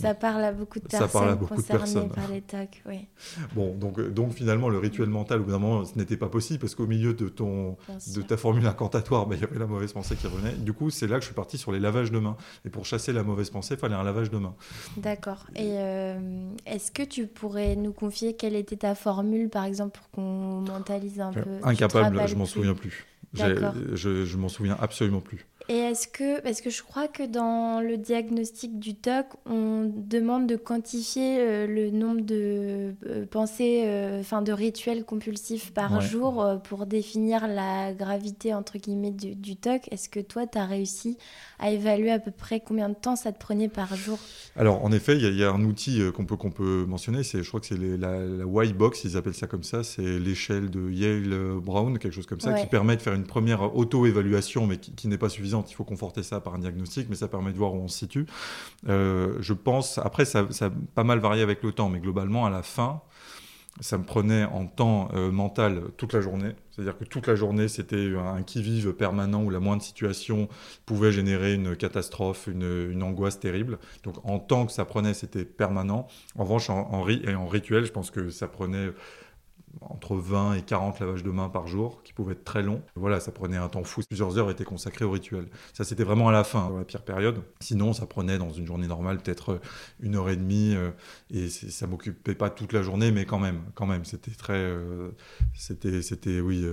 ça 0.01 0.13
parle 0.13 0.43
à 0.43 0.51
beaucoup 0.51 0.79
de 0.79 0.87
personnes 0.87 1.07
ça 1.07 1.19
parle 1.19 1.29
à 1.29 1.35
beaucoup 1.35 1.55
concernées 1.55 1.79
de 1.79 1.83
personnes. 1.83 2.09
par 2.09 2.27
les 2.27 2.43
oui. 2.85 3.07
Bon, 3.55 3.75
donc, 3.75 3.99
euh, 3.99 4.09
donc 4.09 4.33
finalement, 4.33 4.69
le 4.69 4.77
rituel 4.77 5.09
mental, 5.09 5.41
au 5.41 5.43
bout 5.43 5.51
d'un 5.51 5.59
moment, 5.59 5.85
ce 5.85 5.97
n'était 5.97 6.17
pas 6.17 6.29
possible 6.29 6.59
parce 6.59 6.75
qu'au 6.75 6.87
milieu 6.87 7.13
de, 7.13 7.29
ton, 7.29 7.77
de 8.15 8.21
ta 8.21 8.37
formule 8.37 8.65
incantatoire, 8.65 9.25
bah, 9.25 9.35
il 9.35 9.41
y 9.41 9.43
avait 9.43 9.59
la 9.59 9.67
mauvaise 9.67 9.93
pensée 9.93 10.15
qui 10.15 10.27
revenait. 10.27 10.53
Du 10.53 10.73
coup, 10.73 10.89
c'est 10.89 11.07
là 11.07 11.15
que 11.15 11.21
je 11.21 11.27
suis 11.27 11.35
parti 11.35 11.57
sur 11.57 11.71
les 11.71 11.79
lavages 11.79 12.11
de 12.11 12.19
mains. 12.19 12.37
Et 12.65 12.69
pour 12.69 12.85
chasser 12.85 13.13
la 13.13 13.23
mauvaise 13.23 13.49
pensée, 13.49 13.75
il 13.75 13.79
fallait 13.79 13.95
un 13.95 14.03
lavage 14.03 14.31
de 14.31 14.37
mains. 14.37 14.55
D'accord. 14.97 15.45
Et 15.55 15.75
euh, 15.77 16.49
est-ce 16.65 16.91
que 16.91 17.03
tu 17.03 17.27
pourrais 17.27 17.75
nous 17.75 17.93
confier 17.93 18.35
quelle 18.35 18.55
était 18.55 18.77
ta 18.77 18.95
formule, 18.95 19.49
par 19.49 19.65
exemple, 19.65 19.99
pour 19.99 20.09
qu'on 20.11 20.61
mentalise 20.61 21.19
un 21.19 21.31
peu? 21.31 21.59
Incapable, 21.63 22.21
je 22.27 22.35
m'en 22.35 22.45
souviens 22.45 22.73
plus. 22.73 23.05
Je, 23.33 24.25
je 24.25 24.37
m'en 24.37 24.49
souviens 24.49 24.77
absolument 24.79 25.21
plus. 25.21 25.45
Et 25.69 25.77
est-ce 25.77 26.07
que, 26.07 26.41
parce 26.41 26.61
que 26.61 26.69
je 26.69 26.81
crois 26.81 27.07
que 27.07 27.23
dans 27.23 27.81
le 27.81 27.97
diagnostic 27.97 28.79
du 28.79 28.95
TOC, 28.95 29.25
on 29.45 29.91
demande 29.95 30.47
de 30.47 30.55
quantifier 30.55 31.39
euh, 31.39 31.67
le 31.67 31.91
nombre 31.91 32.21
de 32.21 32.93
euh, 33.05 33.25
pensées, 33.29 33.83
euh, 33.85 34.19
enfin 34.21 34.41
de 34.41 34.51
rituels 34.51 35.05
compulsifs 35.05 35.71
par 35.71 36.01
jour 36.01 36.45
pour 36.63 36.85
définir 36.85 37.47
la 37.47 37.93
gravité 37.93 38.53
entre 38.53 38.77
guillemets 38.77 39.11
du, 39.11 39.35
du 39.35 39.55
TOC. 39.55 39.87
Est-ce 39.91 40.09
que 40.09 40.19
toi, 40.19 40.47
tu 40.47 40.57
as 40.57 40.65
réussi 40.65 41.17
à 41.59 41.71
évaluer 41.71 42.11
à 42.11 42.19
peu 42.19 42.31
près 42.31 42.59
combien 42.59 42.89
de 42.89 42.95
temps 42.95 43.15
ça 43.15 43.31
te 43.31 43.39
prenait 43.39 43.69
par 43.69 43.95
jour? 43.95 44.17
Alors 44.55 44.83
en 44.83 44.91
effet, 44.91 45.15
il 45.17 45.37
y, 45.37 45.43
a 45.43 45.51
un 45.51 45.63
outil 45.63 46.01
qu'on 46.15 46.25
peut, 46.25 46.37
qu'on 46.37 46.51
peut 46.51 46.85
mentionner, 46.87 47.23
c'est, 47.23 47.43
je 47.43 47.47
crois 47.47 47.59
que 47.59 47.67
c'est 47.67 47.77
la, 47.77 48.19
la 48.19 48.65
Y-Box, 48.65 49.03
ils 49.03 49.15
appellent 49.15 49.33
ça 49.33 49.47
comme 49.47 49.63
ça, 49.63 49.83
c'est 49.83 50.19
l'échelle 50.19 50.69
de 50.69 50.89
Yale-Brown, 50.89 51.99
quelque 51.99 52.13
chose 52.13 52.25
comme 52.25 52.39
ça, 52.39 52.53
qui 52.53 52.67
permet 52.67 52.95
de 52.95 53.01
faire 53.01 53.13
une 53.13 53.25
première 53.25 53.75
auto-évaluation, 53.75 54.65
mais 54.65 54.77
qui 54.77 55.07
n'est 55.07 55.17
pas 55.17 55.29
suffisante 55.29 55.50
il 55.51 55.73
faut 55.73 55.83
conforter 55.83 56.23
ça 56.23 56.39
par 56.39 56.55
un 56.55 56.59
diagnostic, 56.59 57.07
mais 57.09 57.15
ça 57.15 57.27
permet 57.27 57.51
de 57.51 57.57
voir 57.57 57.73
où 57.73 57.77
on 57.77 57.87
se 57.87 57.97
situe. 57.97 58.25
Euh, 58.87 59.37
je 59.39 59.53
pense, 59.53 59.97
après, 59.97 60.25
ça, 60.25 60.47
ça, 60.51 60.67
a 60.67 60.71
pas 60.95 61.03
mal 61.03 61.19
varié 61.19 61.43
avec 61.43 61.63
le 61.63 61.71
temps, 61.71 61.89
mais 61.89 61.99
globalement, 61.99 62.45
à 62.45 62.49
la 62.49 62.63
fin, 62.63 63.01
ça 63.79 63.97
me 63.97 64.03
prenait 64.03 64.43
en 64.43 64.67
temps 64.67 65.09
euh, 65.13 65.31
mental 65.31 65.83
toute 65.97 66.13
la 66.13 66.21
journée. 66.21 66.53
C'est-à-dire 66.71 66.97
que 66.97 67.05
toute 67.05 67.27
la 67.27 67.35
journée, 67.35 67.67
c'était 67.67 68.13
un 68.17 68.43
qui-vive 68.43 68.93
permanent 68.93 69.43
où 69.43 69.49
la 69.49 69.59
moindre 69.59 69.81
situation 69.81 70.49
pouvait 70.85 71.11
générer 71.11 71.53
une 71.53 71.75
catastrophe, 71.75 72.47
une, 72.47 73.01
angoisse 73.01 73.39
terrible. 73.39 73.79
Donc 74.03 74.15
en 74.23 74.39
temps 74.39 74.65
que 74.65 74.71
ça 74.71 74.85
prenait, 74.85 75.13
c'était 75.13 75.45
permanent. 75.45 76.07
En 76.37 76.43
revanche, 76.43 76.69
en, 76.69 77.01
rituel, 77.01 77.85
je 77.85 77.91
pense 77.91 78.11
que 78.11 78.29
ça 78.29 78.47
prenait 78.47 78.89
entre 79.81 80.15
20 80.15 80.55
et 80.55 80.61
40 80.61 80.99
lavages 80.99 81.23
de 81.23 81.31
mains 81.31 81.49
par 81.49 81.67
jour, 81.67 82.01
qui 82.03 82.13
pouvaient 82.13 82.33
être 82.33 82.43
très 82.43 82.61
longs. 82.61 82.81
Voilà, 82.95 83.19
ça 83.19 83.31
prenait 83.31 83.57
un 83.57 83.69
temps 83.69 83.83
fou. 83.83 84.01
Plusieurs 84.07 84.37
heures 84.37 84.49
étaient 84.49 84.63
consacrées 84.63 85.05
au 85.05 85.11
rituel. 85.11 85.47
Ça, 85.73 85.83
c'était 85.83 86.03
vraiment 86.03 86.29
à 86.29 86.31
la 86.31 86.43
fin, 86.43 86.69
dans 86.69 86.77
la 86.77 86.83
pire 86.83 87.03
période. 87.03 87.41
Sinon, 87.59 87.93
ça 87.93 88.05
prenait 88.05 88.37
dans 88.37 88.51
une 88.51 88.65
journée 88.65 88.87
normale 88.87 89.19
peut-être 89.19 89.53
euh, 89.53 89.61
une 90.01 90.15
heure 90.15 90.29
et 90.29 90.35
demie, 90.35 90.75
euh, 90.75 90.91
et 91.29 91.49
ça 91.49 91.87
m'occupait 91.87 92.35
pas 92.35 92.49
toute 92.49 92.73
la 92.73 92.81
journée, 92.81 93.11
mais 93.11 93.25
quand 93.25 93.39
même, 93.39 93.61
quand 93.75 93.85
même, 93.85 94.05
c'était 94.05 94.31
très, 94.31 94.53
euh, 94.53 95.09
c'était, 95.53 96.01
c'était, 96.01 96.39
oui, 96.39 96.65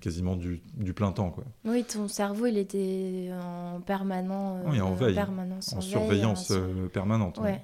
quasiment 0.00 0.36
du, 0.36 0.60
plein 0.94 1.12
temps, 1.12 1.30
quoi. 1.30 1.44
Oui, 1.64 1.84
ton 1.84 2.08
cerveau, 2.08 2.46
il 2.46 2.58
était 2.58 3.30
en 3.32 3.80
permanent, 3.80 4.62
oui, 4.66 4.80
en 4.80 4.94
veille, 4.94 5.18
en, 5.18 5.80
surveillance 5.80 6.52
permanente. 6.92 7.38
Ouais. 7.38 7.62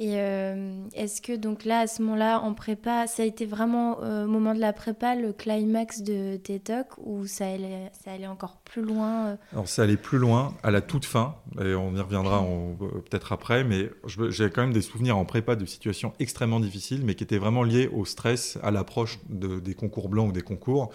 Et 0.00 0.20
euh, 0.20 0.84
est-ce 0.94 1.20
que 1.20 1.34
donc 1.34 1.64
là, 1.64 1.80
à 1.80 1.86
ce 1.88 2.02
moment-là, 2.02 2.40
en 2.40 2.54
prépa, 2.54 3.08
ça 3.08 3.24
a 3.24 3.26
été 3.26 3.46
vraiment 3.46 4.00
euh, 4.00 4.26
au 4.26 4.28
moment 4.28 4.54
de 4.54 4.60
la 4.60 4.72
prépa 4.72 5.16
le 5.16 5.32
climax 5.32 6.02
de 6.02 6.36
TETOC 6.36 6.86
ou 6.98 7.26
ça 7.26 7.48
allait, 7.48 7.90
ça 8.04 8.12
allait 8.12 8.28
encore 8.28 8.58
plus 8.64 8.82
loin 8.82 9.26
euh? 9.26 9.36
Alors 9.52 9.66
ça 9.66 9.82
allait 9.82 9.96
plus 9.96 10.18
loin 10.18 10.54
à 10.62 10.70
la 10.70 10.82
toute 10.82 11.04
fin, 11.04 11.34
et 11.60 11.74
on 11.74 11.96
y 11.96 12.00
reviendra 12.00 12.44
peut-être 12.78 13.32
après, 13.32 13.64
mais 13.64 13.90
j'ai 14.28 14.50
quand 14.50 14.62
même 14.62 14.72
des 14.72 14.82
souvenirs 14.82 15.16
en 15.16 15.24
prépa 15.24 15.56
de 15.56 15.66
situations 15.66 16.12
extrêmement 16.20 16.60
difficiles, 16.60 17.02
mais 17.04 17.16
qui 17.16 17.24
étaient 17.24 17.38
vraiment 17.38 17.64
liées 17.64 17.88
au 17.92 18.04
stress 18.04 18.56
à 18.62 18.70
l'approche 18.70 19.18
de, 19.28 19.58
des 19.58 19.74
concours 19.74 20.08
blancs 20.08 20.28
ou 20.28 20.32
des 20.32 20.42
concours. 20.42 20.92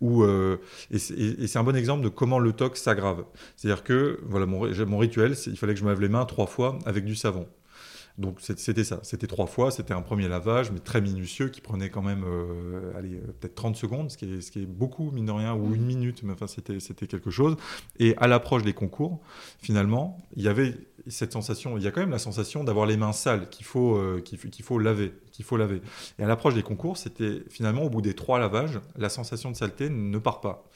Où, 0.00 0.24
et 0.24 0.98
c'est 0.98 1.58
un 1.58 1.64
bon 1.64 1.76
exemple 1.76 2.02
de 2.02 2.08
comment 2.08 2.38
le 2.38 2.52
TOC 2.52 2.78
s'aggrave. 2.78 3.24
C'est-à-dire 3.56 3.84
que 3.84 4.18
voilà, 4.26 4.46
mon, 4.46 4.66
mon 4.86 4.98
rituel, 4.98 5.34
il 5.46 5.58
fallait 5.58 5.74
que 5.74 5.80
je 5.80 5.84
me 5.84 5.90
lave 5.90 6.00
les 6.00 6.08
mains 6.08 6.24
trois 6.24 6.46
fois 6.46 6.78
avec 6.86 7.04
du 7.04 7.14
savon. 7.14 7.46
Donc 8.18 8.40
c'était 8.40 8.84
ça, 8.84 9.00
c'était 9.02 9.26
trois 9.26 9.46
fois, 9.46 9.70
c'était 9.70 9.92
un 9.92 10.00
premier 10.00 10.26
lavage, 10.26 10.70
mais 10.70 10.78
très 10.78 11.02
minutieux, 11.02 11.48
qui 11.48 11.60
prenait 11.60 11.90
quand 11.90 12.00
même 12.00 12.24
euh, 12.24 12.96
allez, 12.96 13.16
euh, 13.16 13.34
peut-être 13.40 13.54
30 13.54 13.76
secondes, 13.76 14.10
ce 14.10 14.16
qui, 14.16 14.24
est, 14.24 14.66
beaucoup, 14.66 15.10
mine 15.10 15.26
de 15.26 15.32
rien, 15.32 15.54
ou 15.54 15.74
une 15.74 15.84
minute, 15.84 16.22
mais 16.22 16.32
enfin 16.32 16.46
c'était 16.46 17.06
quelque 17.06 17.30
chose. 17.30 17.56
Et 17.98 18.16
à 18.16 18.26
l'approche 18.26 18.62
des 18.62 18.72
concours, 18.72 19.20
finalement, 19.60 20.18
il 20.34 20.44
y 20.44 20.48
avait 20.48 20.74
cette 21.08 21.32
sensation, 21.32 21.76
il 21.76 21.84
y 21.84 21.86
a 21.86 21.90
quand 21.90 22.00
même 22.00 22.10
la 22.10 22.18
sensation 22.18 22.64
d'avoir 22.64 22.86
les 22.86 22.96
mains 22.96 23.12
sales, 23.12 23.50
qu'il 23.50 23.66
faut, 23.66 23.96
euh, 23.96 24.22
qu'il 24.22 24.64
faut 24.64 24.78
laver, 24.78 25.12
qu'il 25.30 25.44
faut 25.44 25.58
laver. 25.58 25.82
Et 26.18 26.22
à 26.22 26.26
l'approche 26.26 26.54
des 26.54 26.62
concours, 26.62 26.96
c'était 26.96 27.42
finalement, 27.50 27.82
au 27.82 27.90
bout 27.90 28.00
des 28.00 28.14
trois 28.14 28.38
lavages, 28.38 28.80
la 28.96 29.10
sensation 29.10 29.50
de 29.50 29.56
saleté 29.56 29.90
ne 29.90 30.18
part 30.18 30.40
pas 30.40 30.70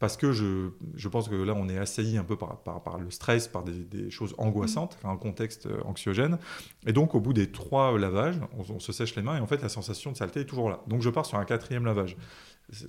parce 0.00 0.16
que 0.16 0.32
je, 0.32 0.70
je, 0.94 1.08
pense 1.08 1.28
que 1.28 1.34
là, 1.34 1.54
on 1.54 1.68
est 1.68 1.78
assailli 1.78 2.16
un 2.16 2.24
peu 2.24 2.36
par, 2.36 2.58
par, 2.62 2.82
par 2.82 2.98
le 2.98 3.10
stress, 3.10 3.46
par 3.46 3.62
des, 3.62 3.84
des 3.84 4.10
choses 4.10 4.34
angoissantes, 4.38 4.98
mmh. 5.04 5.08
un 5.08 5.16
contexte 5.16 5.66
euh, 5.66 5.80
anxiogène. 5.84 6.38
Et 6.86 6.92
donc, 6.92 7.14
au 7.14 7.20
bout 7.20 7.34
des 7.34 7.52
trois 7.52 7.96
lavages, 7.98 8.40
on, 8.56 8.80
se 8.80 8.92
sèche 8.92 9.14
les 9.14 9.22
mains 9.22 9.36
et 9.36 9.40
en 9.40 9.46
fait, 9.46 9.60
la 9.60 9.68
sensation 9.68 10.10
de 10.10 10.16
saleté 10.16 10.40
est 10.40 10.46
toujours 10.46 10.70
là. 10.70 10.80
Donc, 10.86 11.02
je 11.02 11.10
pars 11.10 11.26
sur 11.26 11.38
un 11.38 11.44
quatrième 11.44 11.84
lavage. 11.84 12.16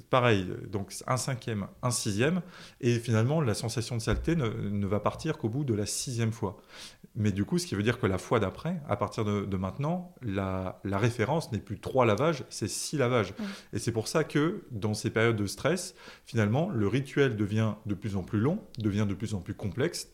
Pareil, 0.10 0.48
donc 0.72 0.94
un 1.06 1.18
cinquième, 1.18 1.68
un 1.82 1.92
sixième, 1.92 2.42
et 2.80 2.98
finalement, 2.98 3.42
la 3.42 3.56
sensation 3.56 3.98
de 3.98 4.02
saleté 4.02 4.36
ne, 4.36 4.48
ne 4.48 4.88
va 4.88 5.00
partir 5.00 5.38
qu'au 5.38 5.50
bout 5.50 5.66
de 5.66 5.74
la 5.74 5.86
sixième 5.86 6.32
fois. 6.32 6.62
Mais 7.16 7.32
du 7.32 7.44
coup, 7.44 7.58
ce 7.58 7.68
qui 7.68 7.76
veut 7.76 7.84
dire 7.84 8.00
que 8.00 8.08
la 8.08 8.18
fois 8.18 8.40
d'après, 8.40 8.82
à 8.88 8.96
partir 8.96 9.26
de, 9.26 9.58
maintenant, 9.58 10.16
la, 10.22 10.80
référence 10.86 11.52
n'est 11.52 11.60
plus 11.60 11.80
trois 11.80 12.06
lavages, 12.06 12.46
c'est 12.50 12.70
six 12.70 12.98
lavages. 12.98 13.34
Et 13.74 13.80
c'est 13.80 13.92
pour 13.92 14.08
ça 14.08 14.24
que 14.24 14.64
dans 14.72 14.94
ces 14.94 15.10
périodes 15.10 15.36
de 15.36 15.46
stress, 15.46 15.94
finalement, 16.26 16.70
le 16.70 16.88
rituel 16.88 17.36
devient 17.36 17.74
de 17.86 17.96
plus 17.96 18.16
en 18.16 18.24
plus 18.24 18.40
long, 18.40 18.60
devient 18.78 19.06
de 19.08 19.14
plus 19.14 19.34
en 19.34 19.42
plus 19.42 19.54
complexe, 19.54 20.10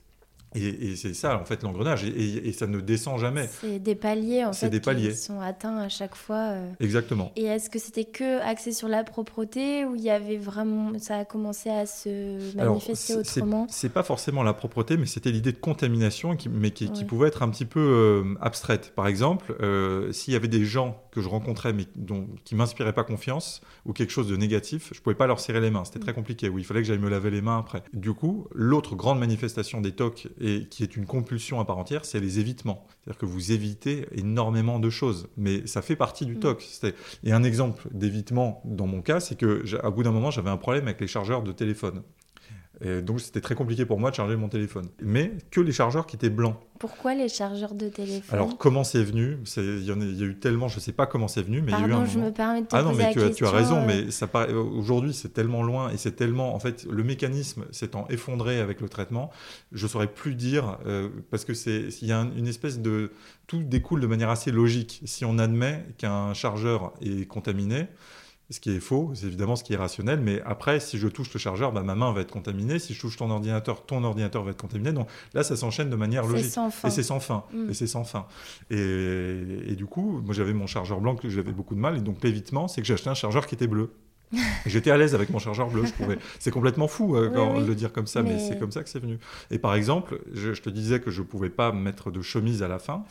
et, 0.57 0.95
c'est 0.95 1.13
ça, 1.13 1.39
en 1.39 1.45
fait, 1.45 1.63
l'engrenage. 1.63 2.03
Et, 2.05 2.51
ça 2.51 2.67
ne 2.67 2.79
descend 2.79 3.19
jamais. 3.19 3.49
C'est 3.61 3.79
des 3.79 3.95
paliers, 3.95 4.45
en 4.45 4.53
fait, 4.53 4.69
des 4.69 4.79
paliers. 4.79 5.09
qui 5.09 5.17
sont 5.17 5.39
atteints 5.39 5.77
à 5.77 5.89
chaque 5.89 6.15
fois. 6.15 6.51
Euh. 6.51 6.71
Exactement. 6.79 7.31
Et 7.35 7.45
est-ce 7.45 7.69
que 7.69 7.79
c'était 7.79 8.05
que 8.05 8.41
axé 8.41 8.71
sur 8.71 8.87
la 8.87 9.03
propreté 9.03 9.85
ou 9.85 9.95
il 9.95 10.01
y 10.01 10.09
avait 10.09 10.37
vraiment... 10.37 10.97
Ça 10.99 11.17
a 11.17 11.25
commencé 11.25 11.69
à 11.69 11.85
se 11.85 12.55
manifester 12.55 13.13
Alors, 13.13 13.21
autrement? 13.21 13.67
C'est 13.69 13.89
pas 13.89 14.03
forcément 14.03 14.43
la 14.43 14.53
propreté, 14.53 14.97
mais 14.97 15.05
c'était 15.05 15.31
l'idée 15.31 15.51
de 15.51 15.57
contamination, 15.57 16.35
qui, 16.35 16.49
mais 16.49 16.71
qui, 16.71 16.87
pouvait 17.05 17.27
être 17.27 17.43
un 17.43 17.49
petit 17.49 17.65
peu 17.65 17.79
euh, 17.79 18.35
abstraite. 18.41 18.93
Par 18.95 19.07
exemple, 19.07 19.55
euh, 19.61 20.11
s'il 20.11 20.33
y 20.33 20.35
avait 20.35 20.47
des 20.47 20.65
gens 20.65 21.01
que 21.17 21.23
je 21.23 21.29
rencontrais 21.29 21.73
mais 21.73 21.85
dont, 21.95 22.27
qui 22.43 22.53
m'inspiraient 22.53 22.93
pas 22.93 23.03
confiance 23.03 23.61
ou 23.85 23.93
quelque 23.93 24.11
chose 24.11 24.27
de 24.27 24.37
négatif, 24.37 24.91
je 24.93 25.01
pouvais 25.01 25.15
pas 25.15 25.25
leur 25.25 25.39
serrer 25.39 25.61
les 25.61 25.71
mains. 25.71 25.83
C'était 25.83 25.97
très 25.97 26.13
compliqué. 26.13 26.47
Oui, 26.47 26.61
il 26.61 26.63
fallait 26.63 26.81
que 26.81 26.87
j'aille 26.87 26.99
me 26.99 27.09
laver 27.09 27.31
les 27.31 27.41
mains 27.41 27.57
après. 27.57 27.81
Du 27.91 28.13
coup, 28.13 28.47
l'autre 28.53 28.95
grande 28.95 29.17
manifestation 29.17 29.81
des 29.81 29.93
TOC 29.93 30.27
et 30.39 30.67
qui 30.69 30.83
est 30.83 30.95
une 30.95 31.07
compulsion 31.07 31.59
à 31.59 31.65
part 31.65 31.79
entière, 31.79 32.05
c'est 32.05 32.19
les 32.19 32.37
évitements. 32.37 32.85
C'est-à-dire 33.01 33.17
que 33.17 33.25
vous 33.25 33.51
évitez 33.51 34.05
énormément 34.11 34.77
de 34.77 34.91
choses, 34.91 35.27
mais 35.37 35.65
ça 35.65 35.81
fait 35.81 35.95
partie 35.95 36.27
du 36.27 36.37
TOC. 36.37 36.63
Et 37.23 37.31
un 37.31 37.43
exemple 37.43 37.87
d'évitement 37.91 38.61
dans 38.63 38.85
mon 38.85 39.01
cas, 39.01 39.19
c'est 39.19 39.37
que 39.37 39.63
à 39.83 39.89
bout 39.89 40.03
d'un 40.03 40.11
moment, 40.11 40.29
j'avais 40.29 40.51
un 40.51 40.57
problème 40.57 40.83
avec 40.83 41.01
les 41.01 41.07
chargeurs 41.07 41.41
de 41.41 41.51
téléphone. 41.51 42.03
Et 42.81 43.01
donc 43.01 43.21
c'était 43.21 43.41
très 43.41 43.55
compliqué 43.55 43.85
pour 43.85 43.99
moi 43.99 44.11
de 44.11 44.15
charger 44.15 44.35
mon 44.35 44.49
téléphone. 44.49 44.87
Mais 45.01 45.31
que 45.51 45.61
les 45.61 45.71
chargeurs 45.71 46.05
qui 46.05 46.15
étaient 46.15 46.29
blancs. 46.29 46.55
Pourquoi 46.79 47.15
les 47.15 47.27
chargeurs 47.27 47.73
de 47.73 47.89
téléphone? 47.89 48.37
Alors 48.37 48.57
comment 48.57 48.83
c'est 48.83 49.03
venu? 49.03 49.39
Il 49.57 49.79
y, 49.79 49.87
y, 49.87 49.91
a 49.91 50.25
eu 50.25 50.37
tellement, 50.37 50.67
je 50.67 50.75
ne 50.75 50.79
sais 50.81 50.91
pas 50.91 51.07
comment 51.07 51.27
c'est 51.27 51.41
venu, 51.41 51.61
mais 51.61 51.71
il 51.71 51.79
y 51.79 51.83
a 51.83 51.87
eu 51.87 51.93
un 51.93 52.05
je 52.05 52.19
me 52.19 52.31
permets 52.31 52.61
de 52.61 52.67
te 52.67 52.75
Ah 52.75 52.83
non, 52.83 52.93
mais 52.93 53.11
tu, 53.13 53.21
as, 53.21 53.31
tu 53.31 53.45
as 53.45 53.51
raison, 53.51 53.83
mais 53.85 54.11
ça 54.11 54.27
aujourd'hui 54.53 55.13
c'est 55.13 55.33
tellement 55.33 55.63
loin 55.63 55.89
et 55.89 55.97
c'est 55.97 56.11
tellement, 56.11 56.53
en 56.53 56.59
fait, 56.59 56.85
le 56.89 57.03
mécanisme 57.03 57.65
s'étant 57.71 58.05
effondré 58.09 58.59
avec 58.59 58.79
le 58.81 58.89
traitement, 58.89 59.31
je 59.71 59.87
saurais 59.87 60.07
plus 60.07 60.35
dire 60.35 60.77
euh, 60.85 61.09
parce 61.31 61.45
que 61.45 61.55
c'est, 61.55 61.87
il 62.01 62.07
y 62.07 62.11
a 62.11 62.27
une 62.37 62.47
espèce 62.47 62.79
de, 62.79 63.11
tout 63.47 63.63
découle 63.63 64.01
de 64.01 64.07
manière 64.07 64.29
assez 64.29 64.51
logique. 64.51 65.01
Si 65.05 65.25
on 65.25 65.39
admet 65.39 65.85
qu'un 65.97 66.33
chargeur 66.33 66.93
est 67.01 67.25
contaminé, 67.25 67.87
ce 68.49 68.59
qui 68.61 68.71
est 68.71 68.79
faux, 68.79 69.11
c'est 69.13 69.25
évidemment 69.25 69.57
ce 69.57 69.63
qui 69.63 69.73
est 69.73 69.77
rationnel, 69.77 70.21
mais 70.21 70.41
après, 70.45 70.79
si 70.79 70.97
je 70.97 71.07
touche 71.07 71.33
le 71.33 71.39
chargeur, 71.39 71.73
bah, 71.73 71.83
ma 71.83 71.95
main 71.95 72.13
va 72.13 72.21
être 72.21 72.31
contaminée, 72.31 72.79
si 72.79 72.93
je 72.93 73.01
touche 73.01 73.17
ton 73.17 73.29
ordinateur, 73.29 73.85
ton 73.85 74.03
ordinateur 74.05 74.43
va 74.43 74.51
être 74.51 74.61
contaminé, 74.61 74.93
donc 74.93 75.07
là, 75.33 75.43
ça 75.43 75.57
s'enchaîne 75.57 75.89
de 75.89 75.95
manière 75.97 76.25
logique. 76.25 76.51
Sans 76.51 76.69
fin. 76.71 76.87
Et 76.87 76.91
c'est 76.91 77.03
sans 77.03 77.19
fin. 77.19 77.43
Mm. 77.51 77.69
Et 77.69 77.73
c'est 77.73 77.87
sans 77.87 78.05
fin. 78.05 78.25
Et, 78.69 78.77
et, 79.67 79.75
du 79.75 79.85
coup, 79.85 80.21
moi 80.23 80.33
j'avais 80.33 80.53
mon 80.53 80.67
chargeur 80.67 81.01
blanc, 81.01 81.15
que 81.15 81.29
j'avais 81.29 81.51
beaucoup 81.51 81.75
de 81.75 81.79
mal, 81.79 81.97
et 81.97 82.01
donc 82.01 82.23
l'évitement, 82.23 82.67
c'est 82.67 82.81
que 82.81 82.87
j'ai 82.87 82.93
acheté 82.93 83.09
un 83.09 83.15
chargeur 83.15 83.47
qui 83.47 83.55
était 83.55 83.67
bleu. 83.67 83.91
J'étais 84.65 84.91
à 84.91 84.97
l'aise 84.97 85.15
avec 85.15 85.29
mon 85.29 85.39
chargeur 85.39 85.69
bleu, 85.69 85.85
je 85.85 85.93
trouvais. 85.93 86.17
C'est 86.39 86.51
complètement 86.51 86.89
fou 86.89 87.15
euh, 87.15 87.29
quand 87.33 87.53
oui, 87.53 87.59
oui. 87.61 87.67
le 87.67 87.75
dire 87.75 87.93
comme 87.93 88.07
ça, 88.07 88.21
mais, 88.23 88.33
Mais- 88.33 88.39
c'est 88.39 88.59
comme 88.59 88.71
ça 88.73 88.83
que 88.83 88.89
c'est 88.89 88.99
venu. 88.99 89.19
Et 89.51 89.59
par 89.59 89.73
exemple, 89.73 90.19
je, 90.33 90.53
je 90.53 90.61
te 90.61 90.69
disais 90.69 90.99
que 90.99 91.11
je 91.11 91.21
pouvais 91.21 91.49
pas 91.49 91.71
mettre 91.71 92.11
de 92.11 92.21
chemise 92.21 92.61
à 92.61 92.67
la 92.67 92.77
fin. 92.79 93.05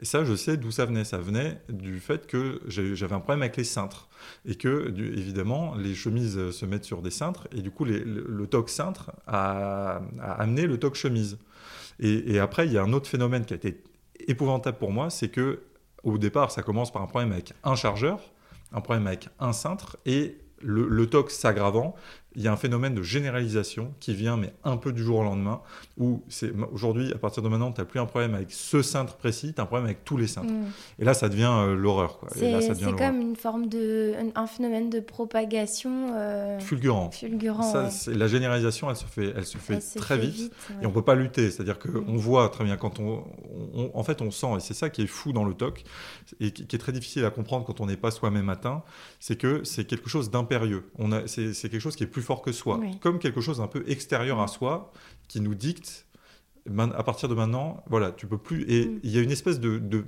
Et 0.00 0.04
ça, 0.04 0.24
je 0.24 0.34
sais 0.34 0.56
d'où 0.56 0.70
ça 0.70 0.84
venait. 0.84 1.04
Ça 1.04 1.18
venait 1.18 1.60
du 1.68 2.00
fait 2.00 2.26
que 2.26 2.60
j'avais 2.66 3.14
un 3.14 3.20
problème 3.20 3.42
avec 3.42 3.56
les 3.56 3.64
cintres. 3.64 4.08
Et 4.46 4.54
que, 4.54 4.88
évidemment, 4.96 5.74
les 5.74 5.94
chemises 5.94 6.38
euh, 6.38 6.52
se 6.52 6.66
mettent 6.66 6.84
sur 6.84 7.02
des 7.02 7.10
cintres. 7.10 7.48
Et 7.56 7.62
du 7.62 7.70
coup, 7.70 7.84
le, 7.84 8.46
toc 8.46 8.68
cintre 8.68 9.12
a, 9.26 10.00
amené 10.20 10.66
le 10.66 10.78
toc 10.78 10.94
chemise. 10.94 11.38
Et, 12.00 12.34
et 12.34 12.38
après, 12.38 12.66
il 12.66 12.72
y 12.72 12.78
a 12.78 12.82
un 12.82 12.92
autre 12.92 13.08
phénomène 13.08 13.44
qui 13.44 13.54
a 13.54 13.56
été 13.56 13.82
épouvantable 14.26 14.78
pour 14.78 14.92
moi, 14.92 15.10
c'est 15.10 15.28
que 15.28 15.62
au 16.04 16.18
départ, 16.18 16.50
ça 16.50 16.62
commence 16.62 16.92
par 16.92 17.02
un 17.02 17.06
problème 17.06 17.32
avec 17.32 17.52
un 17.64 17.74
chargeur, 17.74 18.20
un 18.72 18.80
problème 18.80 19.06
avec 19.06 19.28
un 19.40 19.52
cintre, 19.52 19.96
et 20.06 20.38
le, 20.60 20.88
le 20.88 21.06
TOC 21.06 21.30
s'aggravant, 21.30 21.94
il 22.38 22.44
y 22.44 22.48
a 22.48 22.52
un 22.52 22.56
phénomène 22.56 22.94
de 22.94 23.02
généralisation 23.02 23.92
qui 24.00 24.14
vient, 24.14 24.36
mais 24.36 24.52
un 24.64 24.76
peu 24.76 24.92
du 24.92 25.02
jour 25.02 25.18
au 25.18 25.22
lendemain, 25.24 25.60
où 25.98 26.22
c'est 26.28 26.52
aujourd'hui, 26.72 27.12
à 27.12 27.18
partir 27.18 27.42
de 27.42 27.48
maintenant, 27.48 27.72
tu 27.72 27.80
n'as 27.80 27.84
plus 27.84 27.98
un 27.98 28.06
problème 28.06 28.34
avec 28.34 28.52
ce 28.52 28.80
cintre 28.80 29.16
précis, 29.16 29.52
tu 29.52 29.60
as 29.60 29.64
un 29.64 29.66
problème 29.66 29.86
avec 29.86 30.04
tous 30.04 30.16
les 30.16 30.28
cintres. 30.28 30.52
Mm. 30.52 30.66
Et 31.00 31.04
là, 31.04 31.14
ça 31.14 31.28
devient 31.28 31.50
euh, 31.52 31.74
l'horreur. 31.74 32.20
C'est 32.34 32.52
comme 32.96 33.20
une 33.20 33.34
forme 33.36 33.66
de. 33.68 34.14
un, 34.36 34.40
un 34.42 34.46
phénomène 34.46 34.88
de 34.88 35.00
propagation. 35.00 36.14
euh, 36.16 36.58
Fulgurant. 36.60 37.10
Fulgurant. 37.10 37.62
Ça, 37.62 37.84
ouais. 37.84 37.90
c'est- 37.90 38.14
la 38.14 38.28
généralisation, 38.28 38.88
elle 38.88 38.96
se 38.96 39.04
fait, 39.04 39.32
elle 39.36 39.44
se 39.44 39.58
fait 39.58 39.74
Elle 39.74 39.82
se 39.82 39.98
très 39.98 40.16
fait 40.16 40.26
vite, 40.26 40.34
vite, 40.36 40.52
ouais. 40.70 40.76
et 40.82 40.86
on 40.86 40.90
peut 40.92 41.02
pas 41.02 41.14
lutter. 41.16 41.50
C'est-à-dire 41.50 41.78
qu'on 41.78 42.12
Mm. 42.14 42.16
voit 42.16 42.48
très 42.50 42.64
bien 42.64 42.76
quand 42.76 43.00
on, 43.00 43.24
on- 43.74 43.90
en 43.94 44.02
fait, 44.04 44.22
on 44.22 44.30
sent, 44.30 44.46
et 44.56 44.60
c'est 44.60 44.74
ça 44.74 44.90
qui 44.90 45.02
est 45.02 45.06
fou 45.06 45.32
dans 45.32 45.44
le 45.44 45.54
TOC, 45.54 45.82
et 46.40 46.50
qui, 46.52 46.66
qui 46.66 46.76
est 46.76 46.78
très 46.78 46.92
difficile 46.92 47.24
à 47.24 47.30
comprendre 47.30 47.64
quand 47.64 47.80
on 47.80 47.86
n'est 47.86 47.96
pas 47.96 48.10
soi-même 48.10 48.48
atteint, 48.48 48.82
c'est 49.20 49.36
que 49.36 49.64
c'est 49.64 49.84
quelque 49.84 50.08
chose 50.08 50.30
d'impérieux. 50.30 50.90
On 50.98 51.12
a, 51.12 51.26
c'est, 51.26 51.52
quelque 51.54 51.80
chose 51.80 51.96
qui 51.96 52.04
est 52.04 52.08
plus 52.08 52.22
fort 52.22 52.42
que 52.42 52.52
soi, 52.52 52.78
Oui. 52.80 52.98
comme 53.00 53.18
quelque 53.18 53.40
chose 53.40 53.60
un 53.60 53.66
peu 53.66 53.84
extérieur 53.88 54.40
à 54.40 54.48
soi, 54.48 54.92
qui 55.28 55.40
nous 55.40 55.54
dicte. 55.54 56.06
À 56.94 57.02
partir 57.02 57.28
de 57.28 57.34
maintenant, 57.34 57.82
voilà, 57.88 58.12
tu 58.12 58.26
peux 58.26 58.38
plus. 58.38 58.64
Et 58.70 58.86
Mm. 58.86 59.00
il 59.02 59.10
y 59.10 59.18
a 59.18 59.22
une 59.22 59.30
espèce 59.30 59.58
de, 59.60 59.78
de, 59.78 60.04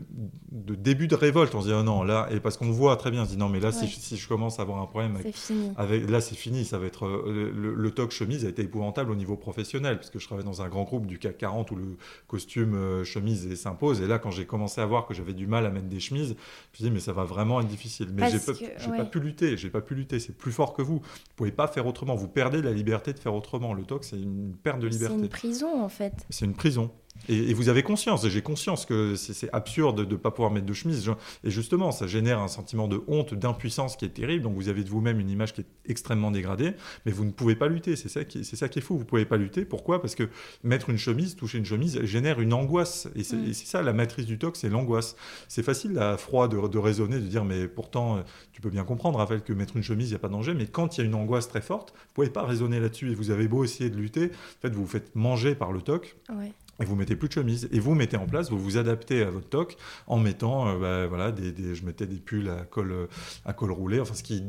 de 0.53 0.75
début 0.75 1.07
de 1.09 1.15
révolte. 1.15 1.55
On 1.55 1.61
se 1.63 1.69
dit, 1.69 1.75
oh 1.75 1.83
non, 1.83 2.03
là, 2.03 2.29
et 2.31 2.41
parce 2.41 2.57
qu'on 2.57 2.71
voit 2.71 2.97
très 2.97 3.11
bien, 3.11 3.23
on 3.23 3.25
se 3.25 3.31
dit, 3.31 3.37
non, 3.37 3.49
mais 3.49 3.61
là, 3.61 3.73
si, 3.73 3.85
Ouais. 3.85 3.91
je, 3.91 3.97
si 4.01 4.17
je 4.17 4.29
commence 4.29 4.59
à 4.59 4.63
avoir 4.63 4.81
un 4.81 4.87
problème 4.87 5.15
avec 5.17 5.35
C'est 5.37 5.53
fini. 5.55 5.71
avec, 5.77 6.09
là, 6.11 6.21
c'est 6.21 6.35
fini. 6.35 6.65
Ça 6.65 6.79
va 6.79 6.87
être 6.87 7.07
euh, 7.07 7.53
le, 7.55 7.75
le 7.75 7.91
toc 7.91 8.11
chemise 8.11 8.45
a 8.45 8.49
été 8.49 8.63
épouvantable 8.63 9.11
au 9.11 9.15
niveau 9.17 9.37
professionnel 9.37 9.97
parce 9.97 10.11
que 10.11 10.19
je 10.19 10.27
travaillais 10.27 10.47
dans 10.49 10.63
un 10.63 10.69
grand 10.69 10.85
groupe 10.85 11.07
du 11.07 11.19
CAC 11.19 11.39
40 11.39 11.71
où 11.71 11.77
le 11.77 11.97
costume 12.27 12.75
euh, 12.75 13.05
chemise 13.05 13.55
s'impose. 13.55 14.01
Et 14.01 14.07
là, 14.07 14.19
quand 14.19 14.31
j'ai 14.31 14.47
commencé 14.47 14.81
à 14.81 14.87
voir 14.87 15.07
que 15.07 15.15
j'avais 15.15 15.33
du 15.35 15.47
mal 15.47 15.67
à 15.67 15.71
mettre 15.71 15.87
des 15.89 16.01
chemises, 16.01 16.29
je 16.29 16.33
me 16.35 16.37
suis 16.75 16.85
dit 16.85 16.91
mais 16.91 17.01
ça 17.01 17.13
va 17.13 17.25
vraiment 17.25 17.61
être 17.61 17.69
difficile. 17.69 18.09
Mais 18.13 18.31
j'ai 18.31 18.39
pas, 18.39 18.53
ouais. 18.53 18.97
pas 18.99 19.05
pu 19.05 19.21
lutter. 19.21 19.57
J'ai 19.57 19.71
pas 19.71 19.81
pu 19.81 19.95
lutter. 19.95 20.19
C'est 20.21 20.37
plus 20.37 20.53
fort 20.53 20.73
que 20.75 20.83
vous. 20.83 20.97
Vous 20.99 21.03
pouvez 21.37 21.53
pas 21.53 21.67
faire 21.69 21.87
autrement. 21.87 22.15
Vous 22.17 22.29
perdez 22.29 22.61
la 22.63 22.73
liberté 22.73 23.13
de 23.13 23.19
faire 23.19 23.35
autrement. 23.35 23.73
Le 23.75 23.85
toc, 23.85 24.05
c'est 24.05 24.21
une 24.21 24.55
perte 24.63 24.79
de 24.81 24.89
C'est 24.91 24.97
liberté. 24.99 25.15
une 25.23 25.29
prison 25.29 25.83
en 25.83 25.89
fait. 25.89 26.13
C'est 26.31 26.45
une 26.51 26.57
prison. 26.57 26.91
Et, 27.29 27.51
et 27.51 27.55
vous 27.55 27.69
avez 27.69 27.83
conscience, 27.83 28.25
et 28.25 28.31
j'ai 28.31 28.41
conscience 28.41 28.87
que 28.87 29.15
c'est 29.15 29.51
absurde 29.53 30.05
de 30.07 30.13
ne 30.13 30.17
pas 30.17 30.31
pouvoir 30.31 30.51
mettre 30.51 30.65
de 30.67 30.73
chemise. 30.73 31.05
Je- 31.05 31.13
Et 31.45 31.51
justement, 31.51 31.93
ça 31.93 32.07
génère 32.07 32.39
un 32.41 32.49
sentiment 32.49 32.89
de 32.89 33.03
honte, 33.09 33.35
d'impuissance 33.35 33.97
qui 33.97 34.05
est 34.07 34.09
terrible. 34.11 34.43
Donc 34.45 34.55
vous 34.55 34.69
avez 34.69 34.83
de 34.85 34.89
vous-même 34.89 35.21
une 35.21 35.29
image 35.29 35.53
qui 35.53 35.61
est 35.61 35.67
extrêmement 35.87 36.31
dégradée, 36.31 36.73
mais 37.05 37.13
vous 37.13 37.25
ne 37.25 37.31
pouvez 37.31 37.57
pas 37.57 37.69
lutter. 37.69 37.95
C'est 37.97 38.09
ça, 38.09 38.25
qui 38.25 38.39
est- 38.39 38.43
c'est 38.45 38.57
ça 38.57 38.69
qui 38.69 38.79
est 38.79 38.83
fou. 38.83 38.95
Vous 38.95 39.01
ne 39.01 39.05
pouvez 39.07 39.27
pas 39.27 39.37
lutter. 39.37 39.65
Pourquoi? 39.67 40.01
Parce 40.01 40.15
que 40.15 40.29
mettre 40.65 40.89
une 40.89 40.97
chemise, 40.99 41.37
toucher 41.37 41.59
une 41.59 41.67
chemise, 41.67 42.03
génère 42.05 42.41
une 42.41 42.53
angoisse. 42.55 43.09
Et 43.15 43.23
c'est 43.23 43.37
Mm. 43.37 43.53
ça, 43.53 43.83
la 43.83 43.93
matrice 43.93 44.25
du 44.27 44.39
TOC, 44.39 44.57
c'est 44.57 44.71
l'angoisse. 44.71 45.15
C'est 45.49 45.63
facile 45.63 45.99
à 45.99 46.17
froid 46.17 46.49
de, 46.49 46.69
de 46.69 46.79
raisonner, 46.79 47.17
de 47.21 47.27
dire, 47.27 47.45
mais 47.45 47.69
pourtant, 47.69 48.17
euh, 48.17 48.21
tu 48.53 48.61
peux 48.63 48.71
bien 48.71 48.85
comprendre, 48.85 49.19
Raphaël, 49.19 49.43
que 49.43 49.53
mettre 49.53 49.77
une 49.77 49.83
chemise, 49.83 50.09
il 50.09 50.13
n'y 50.13 50.17
a 50.17 50.21
pas 50.21 50.29
de 50.29 50.33
danger. 50.33 50.55
Mais 50.55 50.67
quand 50.67 50.97
il 50.97 51.01
y 51.03 51.05
a 51.05 51.07
une 51.07 51.15
angoisse 51.15 51.49
très 51.49 51.61
forte, 51.61 51.91
vous 51.93 51.99
ne 52.09 52.15
pouvez 52.15 52.31
pas 52.31 52.45
raisonner 52.47 52.81
là-dessus. 52.81 53.11
Et 53.11 53.15
vous 53.15 53.31
avez 53.31 53.47
beau 53.47 53.63
essayer 53.63 53.91
de 53.91 53.97
lutter, 53.97 54.27
en 54.27 54.61
fait, 54.63 54.71
vous 54.71 54.81
vous 54.83 54.87
faites 54.91 55.15
manger 55.15 55.55
par 55.55 55.71
le 55.73 55.83
TOC 55.83 56.17
Ouais. 56.31 56.53
Et 56.81 56.85
vous 56.85 56.97
mettez 56.97 57.17
plus 57.17 57.29
de 57.29 57.35
chemise 57.35 57.69
et 57.73 57.79
vous 57.81 57.95
mettez 57.95 58.17
en 58.17 58.27
place, 58.27 58.51
vous 58.51 58.59
vous 58.59 58.77
adaptez 58.79 59.23
à 59.23 59.31
votre 59.31 59.49
toc 59.49 59.77
en 60.07 60.19
mettant, 60.19 60.69
euh, 60.69 60.79
bah, 60.79 61.07
voilà, 61.07 61.31
des, 61.33 61.53
des- 61.53 61.75
je 61.75 61.85
mettais 61.85 62.07
des 62.07 62.17
pulls 62.17 62.49
à 62.49 62.65
col, 62.65 62.91
euh, 62.93 63.07
à 63.45 63.53
col 63.53 63.71
roulé, 63.71 64.01
enfin 64.01 64.15
ce 64.15 64.23
qui 64.23 64.43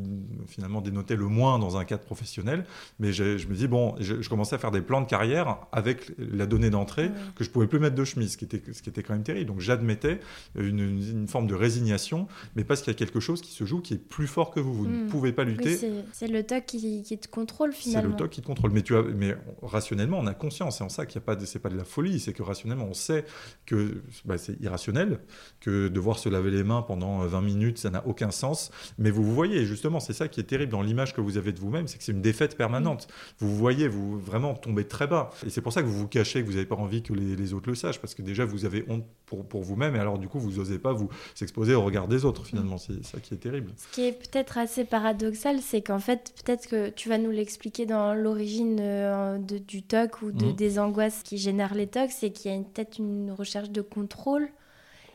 finalement 0.48 0.82
dénotait 0.82 1.16
le 1.16 1.26
moins 1.28 1.60
dans 1.60 1.78
un 1.78 1.86
cadre 1.86 2.04
professionnel. 2.04 2.66
Mais 3.00 3.12
je 3.14 3.24
me 3.48 3.54
dis 3.54 3.68
bon, 3.68 3.96
je, 4.00 4.22
je 4.22 4.30
commençais 4.30 4.56
à 4.56 4.60
faire 4.60 4.72
des 4.72 4.82
plans 4.82 5.02
de 5.02 5.08
carrière 5.08 5.58
avec 5.72 6.12
la 6.18 6.46
donnée 6.46 6.70
d'entrée 6.70 7.02
Ouais. 7.02 7.12
que 7.36 7.44
je 7.44 7.50
pouvais 7.50 7.68
plus 7.68 7.80
mettre 7.80 7.96
de 7.96 8.04
chemise, 8.06 8.34
ce 8.34 8.38
qui 8.38 8.46
était, 8.46 8.62
ce 8.74 8.82
qui 8.82 8.90
était 8.90 9.02
quand 9.04 9.14
même 9.14 9.24
terrible. 9.24 9.48
Donc 9.48 9.60
j'admettais 9.60 10.20
une, 10.56 10.80
une- 10.80 11.10
une 11.22 11.28
forme 11.28 11.48
de 11.48 11.56
résignation, 11.56 12.28
mais 12.56 12.64
parce 12.64 12.82
qu'il 12.82 12.94
y 12.94 12.96
a 12.96 12.98
quelque 12.98 13.20
chose 13.20 13.42
qui 13.42 13.52
se 13.52 13.66
joue 13.66 13.82
qui 13.82 13.96
est 13.96 13.98
plus 13.98 14.28
fort 14.28 14.52
que 14.52 14.60
vous. 14.60 14.74
Vous 14.74 14.88
ne 14.88 15.04
Mm. 15.04 15.08
pouvez 15.08 15.32
pas 15.34 15.44
lutter. 15.44 15.76
c'est- 15.76 15.92
c'est 16.14 16.28
le 16.28 16.44
TOC 16.44 16.66
qui, 16.66 17.04
qui 17.04 17.18
te 17.18 17.28
contrôle 17.28 17.74
C'est 17.74 17.82
finalement. 17.82 18.10
le 18.12 18.16
TOC 18.16 18.30
qui 18.30 18.42
te 18.42 18.46
contrôle. 18.48 18.72
Mais, 18.72 18.82
tu 18.84 18.96
as, 18.96 19.02
mais 19.04 19.36
rationnellement, 19.62 20.20
on 20.20 20.28
a 20.28 20.34
conscience. 20.34 20.78
C'est 20.78 20.84
en 20.84 20.90
ça 20.90 21.06
qu'il 21.06 21.20
n'y 21.20 21.24
a 21.24 21.36
pas 21.36 21.46
c'est 21.46 21.60
pas 21.60 21.70
de 21.70 21.78
la 21.78 21.84
folie. 21.84 22.20
C'est 22.22 22.34
que 22.34 22.44
rationnellement, 22.44 22.86
on 22.86 22.94
sait 22.94 23.26
que 23.66 24.02
bah, 24.26 24.38
c'est 24.38 24.60
irrationnel, 24.62 25.20
que 25.60 25.88
devoir 25.88 26.18
se 26.18 26.30
laver 26.30 26.52
les 26.52 26.64
mains 26.64 26.82
pendant 26.82 27.20
20 27.26 27.42
minutes, 27.42 27.78
ça 27.78 27.90
n'a 27.90 28.06
aucun 28.08 28.32
sens. 28.32 28.72
Mais 28.98 29.12
vous 29.12 29.24
vous 29.24 29.36
voyez, 29.36 29.66
justement, 29.66 30.00
c'est 30.00 30.14
ça 30.14 30.28
qui 30.28 30.40
est 30.40 30.44
terrible 30.44 30.72
dans 30.72 30.82
l'image 30.82 31.14
que 31.14 31.22
vous 31.22 31.38
avez 31.38 31.52
de 31.52 31.60
vous-même, 31.60 31.88
c'est 31.88 31.98
que 31.98 32.04
c'est 32.04 32.12
une 32.12 32.22
défaite 32.22 32.56
permanente. 32.56 33.08
Vous 33.40 33.50
vous 33.50 33.58
voyez, 33.58 33.88
vous 33.88 34.20
vraiment 34.20 34.54
tombez 34.54 34.88
très 34.88 35.08
bas. 35.08 35.32
Et 35.46 35.50
c'est 35.50 35.62
pour 35.62 35.74
ça 35.74 35.82
que 35.82 35.88
vous 35.88 35.98
vous 35.98 36.08
cachez, 36.08 36.42
que 36.42 36.46
vous 36.46 36.54
n'avez 36.54 36.66
pas 36.66 36.76
envie 36.76 37.04
que 37.04 37.14
les, 37.14 37.36
les 37.36 37.54
autres 37.54 37.70
le 37.70 37.76
sachent, 37.76 38.00
parce 38.00 38.16
que 38.16 38.22
déjà, 38.22 38.46
vous 38.46 38.66
avez 38.66 38.86
honte 38.88 39.06
pour, 39.32 39.46
pour 39.46 39.62
vous-même, 39.62 39.96
et 39.96 40.00
alors 40.00 40.18
du 40.18 40.28
coup, 40.28 40.40
vous 40.40 40.52
n'osez 40.52 40.78
pas 40.78 40.92
vous 40.92 41.08
s'exposer 41.36 41.74
au 41.74 41.82
regard 41.82 42.10
des 42.10 42.26
autres, 42.26 42.46
finalement. 42.46 42.78
C'est 42.78 43.02
ça 43.06 43.22
qui 43.22 43.34
est 43.34 43.38
terrible. 43.38 43.72
Ce 43.78 43.88
qui 43.96 44.06
est 44.06 44.12
peut-être 44.12 44.58
assez 44.58 44.84
paradoxal, 44.84 45.60
c'est 45.62 45.82
qu'en 45.82 46.00
fait, 46.00 46.34
peut-être 46.44 46.68
que 46.68 46.90
tu 46.90 47.08
vas 47.08 47.18
nous 47.18 47.32
l'expliquer 47.32 47.86
dans 47.86 48.14
l'origine 48.14 48.78
euh, 48.82 49.38
du 49.38 49.84
TOC 49.84 50.22
ou 50.22 50.32
de, 50.34 50.48
Mhm. 50.48 50.54
des 50.54 50.80
angoisses 50.80 51.22
qui 51.24 51.38
génèrent 51.38 51.76
les 51.76 51.88
TOC, 51.88 52.10
c'est 52.12 52.32
qu'il 52.32 52.52
y 52.52 52.56
a 52.56 52.58
peut-être 52.60 52.98
une 53.00 53.32
recherche 53.32 53.70
de 53.70 53.82
contrôle 53.82 54.50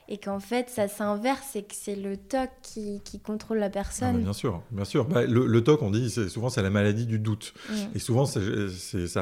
et 0.08 0.18
qu'en 0.18 0.38
fait, 0.40 0.70
ça 0.70 0.86
s'inverse 0.88 1.56
et 1.56 1.62
que 1.62 1.74
c'est 1.74 1.96
le 1.96 2.16
TOC 2.16 2.48
qui, 2.62 3.00
qui 3.04 3.18
contrôle 3.20 3.58
la 3.58 3.66
Ah, 3.66 3.70
personne. 3.70 4.16
bah, 4.16 4.22
bien 4.22 4.32
sûr, 4.32 4.62
bien 4.70 4.84
sûr. 4.84 5.04
Bah, 5.06 5.24
le, 5.26 5.46
le 5.46 5.64
TOC, 5.64 5.82
on 5.82 5.90
dit, 5.90 6.10
c'est- 6.10 6.28
souvent, 6.28 6.48
c'est 6.48 6.62
la 6.62 6.70
maladie 6.70 7.06
du 7.06 7.18
doute. 7.18 7.54
Mm. 7.70 7.74
Et 7.94 7.98
souvent, 7.98 8.24
ça 8.26 8.40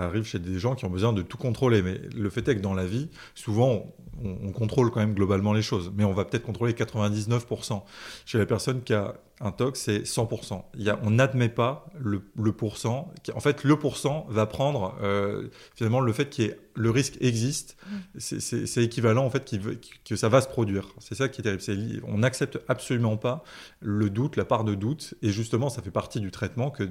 arrive 0.03 0.25
chez 0.25 0.39
des 0.39 0.59
gens 0.59 0.75
qui 0.75 0.85
ont 0.85 0.91
besoin 0.91 1.13
de 1.13 1.23
tout 1.23 1.39
contrôler. 1.39 1.83
Mais 1.83 2.01
le 2.15 2.29
fait 2.31 2.47
est 2.49 2.57
que 2.57 2.61
dans 2.61 2.75
la 2.75 2.87
vie, 2.87 3.09
souvent, 3.35 3.87
on, 4.23 4.37
on 4.49 4.53
contrôle 4.53 4.91
quand 4.91 5.01
même 5.01 5.15
globalement 5.15 5.53
les 5.53 5.63
choses. 5.63 5.91
Mais 5.97 6.05
on 6.05 6.13
va 6.13 6.25
peut-être 6.25 6.45
contrôler 6.45 6.73
99%. 6.75 7.83
Chez 8.27 8.39
la 8.39 8.47
personne 8.47 8.83
qui 8.83 8.93
a 8.95 9.15
un 9.45 9.53
TOC, 9.53 9.77
c'est 9.77 10.01
100%. 10.07 10.63
Il 10.77 10.83
y 10.83 10.91
a, 10.91 10.99
on 11.05 11.11
n'admet 11.11 11.49
pas 11.49 11.87
le, 11.99 12.23
le 12.37 12.53
pourcent. 12.53 13.13
En 13.35 13.41
fait, 13.41 13.63
le 13.65 13.79
pourcent 13.79 14.27
va 14.31 14.47
prendre 14.47 14.97
euh, 15.03 15.49
finalement 15.75 16.01
le 16.01 16.13
fait 16.13 16.39
ait- 16.41 16.59
le 16.77 16.91
risque 16.91 17.17
existe. 17.21 17.77
C'est- 18.19 18.41
C'est 18.67 18.83
équivalent 18.83 19.25
en 19.25 19.31
fait 19.31 19.53
veut- 19.55 19.79
que 20.05 20.17
ça 20.17 20.29
va 20.29 20.41
se 20.41 20.49
produire. 20.49 20.89
C'est 20.99 21.15
ça 21.15 21.29
qui 21.29 21.41
est 21.41 21.45
terrible. 21.59 22.03
On 22.09 22.19
n'accepte 22.19 22.59
absolument 22.69 23.17
pas 23.17 23.45
le 23.81 24.11
doute, 24.11 24.37
la 24.37 24.45
part 24.45 24.65
de 24.65 24.75
doute. 24.75 25.15
Et 25.23 25.31
justement, 25.31 25.69
ça 25.69 25.83
fait 25.83 25.91
partie 25.93 26.21
du 26.21 26.31
traitement 26.31 26.71
que, 26.71 26.85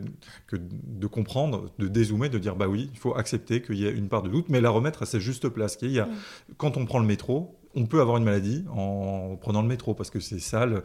que 0.47 0.55
de 0.59 1.07
comprendre, 1.07 1.71
de 1.79 1.87
dézoomer, 1.87 2.29
de 2.29 2.37
dire 2.37 2.55
bah 2.55 2.67
oui, 2.67 2.89
il 2.93 2.99
faut 2.99 3.15
accepter 3.15 3.61
qu'il 3.61 3.75
y 3.75 3.85
ait 3.85 3.91
une 3.91 4.07
part 4.09 4.21
de 4.21 4.29
doute, 4.29 4.45
mais 4.49 4.61
la 4.61 4.69
remettre 4.69 5.03
à 5.03 5.05
sa 5.05 5.19
juste 5.19 5.49
place. 5.49 5.75
Qu'il 5.75 5.91
y 5.91 5.99
a, 5.99 6.05
Mm. 6.05 6.11
Quand 6.57 6.77
on 6.77 6.85
prend 6.85 6.99
le 6.99 7.05
métro, 7.07 7.57
on 7.75 7.85
peut 7.85 8.01
avoir 8.01 8.17
une 8.17 8.23
maladie 8.23 8.63
en 8.71 9.35
prenant 9.39 9.61
le 9.61 9.67
métro 9.67 9.93
parce 9.93 10.09
que 10.09 10.19
c'est 10.19 10.39
sale, 10.39 10.83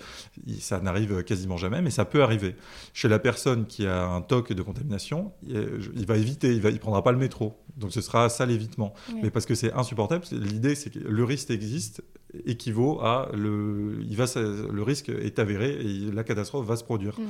ça 0.59 0.81
n'arrive 0.81 1.23
quasiment 1.23 1.57
jamais, 1.57 1.83
mais 1.83 1.91
ça 1.91 2.05
peut 2.05 2.23
arriver. 2.23 2.57
Chez 2.95 3.09
la 3.09 3.19
personne 3.19 3.67
qui 3.67 3.87
a 3.87 4.07
un 4.07 4.23
TOC 4.23 4.53
de 4.53 4.63
contamination, 4.63 5.33
il 5.47 6.07
va 6.07 6.17
éviter, 6.17 6.55
il 6.55 6.63
ne 6.63 6.71
il 6.71 6.81
prendra 6.81 7.03
pas 7.03 7.13
le 7.13 7.19
métro. 7.19 7.55
Donc 7.77 7.93
ce 7.93 8.01
sera 8.01 8.29
ça 8.29 8.47
l'évitement. 8.47 8.95
Mais 9.23 9.31
parce 9.31 9.47
que 9.47 9.55
c'est 9.55 9.73
insupportable, 9.73 10.25
l'idée 10.33 10.75
c'est 10.75 10.91
que 10.91 10.99
le 10.99 11.25
risque 11.25 11.51
existe 11.51 12.03
équivaut 12.47 13.01
à 13.01 13.31
le, 13.35 14.01
il 14.09 14.17
va, 14.17 14.27
le 14.37 14.83
risque 14.83 15.09
est 15.09 15.39
avéré 15.39 15.71
et 15.81 16.11
la 16.13 16.25
catastrophe 16.25 16.67
va 16.67 16.77
se 16.77 16.85
produire. 16.85 17.19
Mm. 17.19 17.25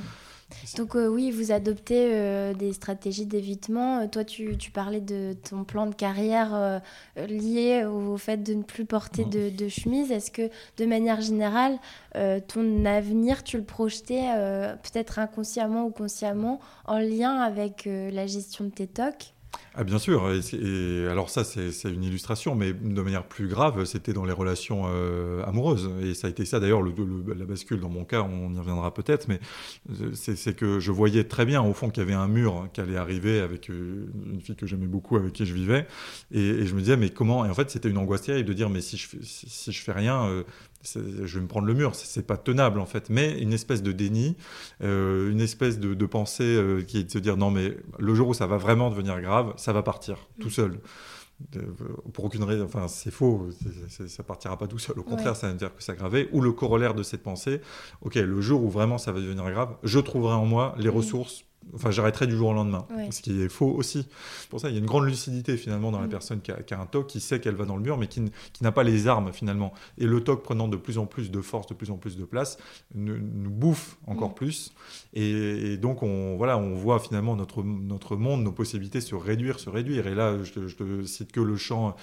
Donc 0.77 0.95
euh, 0.95 1.07
oui, 1.07 1.31
vous 1.31 1.51
adoptez 1.51 2.11
euh, 2.13 2.53
des 2.53 2.73
stratégies 2.73 3.25
d'évitement. 3.25 3.99
Euh, 3.99 4.07
toi, 4.07 4.23
tu, 4.23 4.55
parlais 4.73 5.01
de 5.01 5.35
ton 5.49 5.63
plan 5.63 5.87
de 5.87 5.95
carrière 5.95 6.81
lié 7.15 7.85
au 7.85 8.17
fait 8.17 8.37
de 8.37 8.53
ne 8.53 8.63
plus 8.63 8.85
porter 8.85 9.25
de, 9.25 9.49
de, 9.49 9.67
chemise. 9.67 10.11
Est-ce 10.11 10.31
que 10.31 10.49
de 10.77 10.85
manière 10.85 11.21
générale, 11.21 11.79
ton 12.47 12.85
avenir, 12.85 13.43
tu 13.43 13.57
le 13.57 13.63
projetais 13.63 14.25
peut-être 14.83 15.19
inconsciemment 15.19 15.85
ou 15.85 15.89
consciemment 15.89 16.59
en 16.85 16.99
lien 16.99 17.39
avec 17.39 17.85
la 17.87 18.27
gestion 18.27 18.65
de 18.65 18.69
tes 18.69 18.87
tocs? 18.87 19.33
Ah, 19.75 19.83
bien 19.83 19.99
sûr, 19.99 20.29
et, 20.31 21.07
alors 21.07 21.29
ça 21.29 21.43
c'est 21.43 21.71
une 21.85 22.03
illustration, 22.03 22.53
mais 22.53 22.73
de 22.73 23.01
manière 23.01 23.23
plus 23.23 23.47
grave, 23.47 23.85
c'était 23.85 24.13
dans 24.13 24.25
les 24.25 24.33
relations 24.33 24.83
euh, 24.87 25.43
amoureuses. 25.45 25.89
Et 26.01 26.13
ça 26.15 26.27
a 26.27 26.29
été 26.29 26.43
ça 26.43 26.59
d'ailleurs, 26.59 26.81
la 26.81 27.45
bascule 27.45 27.79
dans 27.79 27.89
mon 27.89 28.03
cas, 28.03 28.21
on 28.21 28.53
y 28.53 28.59
reviendra 28.59 28.93
peut-être, 28.93 29.27
mais 29.27 29.39
euh, 30.01 30.11
c'est 30.13 30.55
que 30.55 30.79
je 30.79 30.91
voyais 30.91 31.23
très 31.23 31.45
bien 31.45 31.61
au 31.61 31.73
fond 31.73 31.89
qu'il 31.89 32.03
y 32.03 32.05
avait 32.05 32.13
un 32.13 32.27
mur 32.27 32.67
qui 32.73 32.81
allait 32.81 32.97
arriver 32.97 33.39
avec 33.39 33.69
euh, 33.69 34.07
une 34.25 34.41
fille 34.41 34.55
que 34.55 34.65
j'aimais 34.65 34.87
beaucoup, 34.87 35.15
avec 35.15 35.33
qui 35.33 35.45
je 35.45 35.53
vivais, 35.53 35.87
et, 36.31 36.65
je 36.65 36.75
me 36.75 36.79
disais 36.79 36.97
mais 36.97 37.09
comment? 37.09 37.45
Et 37.45 37.49
en 37.49 37.53
fait 37.53 37.69
c'était 37.69 37.89
une 37.89 37.97
angoisse 37.99 38.23
terrible 38.23 38.49
de 38.49 38.53
dire 38.53 38.69
mais 38.69 38.81
si 38.81 38.97
je, 38.97 39.07
si, 39.21 39.71
je 39.71 39.81
fais 39.81 39.93
rien, 39.93 40.43
je 40.83 41.35
vais 41.35 41.41
me 41.41 41.47
prendre 41.47 41.67
le 41.67 41.73
mur, 41.73 41.95
c'est 41.95 42.25
pas 42.25 42.37
tenable 42.37 42.79
en 42.79 42.85
fait, 42.85 43.09
mais 43.09 43.39
une 43.39 43.53
espèce 43.53 43.83
de 43.83 43.91
déni, 43.91 44.35
une 44.81 45.41
espèce 45.41 45.79
de, 45.79 45.93
de 45.93 46.05
pensée 46.05 46.83
qui 46.87 46.99
est 46.99 47.03
de 47.03 47.11
se 47.11 47.19
dire 47.19 47.37
non 47.37 47.51
mais 47.51 47.75
le 47.97 48.15
jour 48.15 48.29
où 48.29 48.33
ça 48.33 48.47
va 48.47 48.57
vraiment 48.57 48.89
devenir 48.89 49.19
grave, 49.21 49.53
ça 49.57 49.73
va 49.73 49.83
partir 49.83 50.17
tout 50.39 50.47
mm. 50.47 50.51
seul. 50.51 50.79
pour 52.13 52.25
aucune 52.25 52.43
raison, 52.43 52.65
enfin 52.65 52.87
c'est 52.87 53.11
faux, 53.11 53.49
ça 54.07 54.23
partira 54.23 54.57
pas 54.57 54.67
tout 54.67 54.79
seul. 54.79 54.99
Au 54.99 55.03
contraire, 55.03 55.35
ça 55.35 55.49
veut 55.49 55.55
dire 55.55 55.75
que 55.75 55.83
ça 55.83 55.93
aggravé. 55.93 56.29
Ou 56.31 56.41
le 56.41 56.51
corollaire 56.51 56.93
de 56.93 57.03
cette 57.03 57.23
pensée, 57.23 57.61
ok, 58.01 58.15
le 58.15 58.41
jour 58.41 58.63
où 58.63 58.69
vraiment 58.69 58.97
ça 58.97 59.11
va 59.11 59.19
devenir 59.19 59.49
grave, 59.51 59.75
je 59.83 59.99
trouverai 59.99 60.35
en 60.35 60.45
moi 60.45 60.75
les 60.77 60.89
mm. 60.89 60.95
ressources 60.95 61.45
enfin, 61.73 61.91
j'arrêterai 61.91 62.27
du 62.27 62.35
jour 62.35 62.49
au 62.49 62.53
lendemain. 62.53 62.85
Ce 63.11 63.21
qui 63.21 63.41
est 63.41 63.49
faux 63.49 63.71
aussi. 63.71 64.07
Pour 64.49 64.59
ça, 64.59 64.69
il 64.69 64.73
y 64.73 64.77
a 64.77 64.79
une 64.79 64.85
grande 64.85 65.05
lucidité 65.05 65.57
finalement 65.57 65.91
dans 65.91 65.99
la 65.99 66.07
mm. 66.07 66.11
personne 66.11 66.41
qui 66.41 66.51
a, 66.51 66.79
un 66.79 66.85
TOC, 66.85 67.07
qui 67.07 67.19
sait 67.19 67.39
qu'elle 67.39 67.55
va 67.55 67.65
dans 67.65 67.75
le 67.75 67.81
mur, 67.81 67.97
mais 67.97 68.07
qui, 68.07 68.23
n'a 68.61 68.71
pas 68.71 68.83
les 68.83 69.07
armes 69.07 69.31
finalement. 69.33 69.73
Et 69.97 70.05
le 70.05 70.21
TOC 70.23 70.43
prenant 70.43 70.67
de 70.67 70.77
plus 70.77 70.97
en 70.97 71.05
plus 71.05 71.31
de 71.31 71.41
force, 71.41 71.67
de 71.67 71.73
plus 71.73 71.91
en 71.91 71.97
plus 71.97 72.17
de 72.17 72.25
place, 72.25 72.57
nous, 72.95 73.19
bouffe 73.49 73.97
encore 74.07 74.31
mm. 74.31 74.35
plus. 74.35 74.73
Et, 75.13 75.77
donc, 75.77 76.03
on, 76.03 76.37
voilà, 76.37 76.57
on 76.57 76.75
voit 76.75 76.99
finalement 76.99 77.35
notre, 77.35 77.63
notre 77.63 78.15
monde, 78.15 78.43
nos 78.43 78.51
possibilités 78.51 79.01
se 79.01 79.15
réduire, 79.15 79.59
se 79.59 79.69
réduire. 79.69 80.07
Et 80.07 80.15
là, 80.15 80.37
je 80.43 80.51
te, 80.51 81.03
cite 81.03 81.31
que 81.31 81.41
le 81.41 81.55
champ 81.55 81.95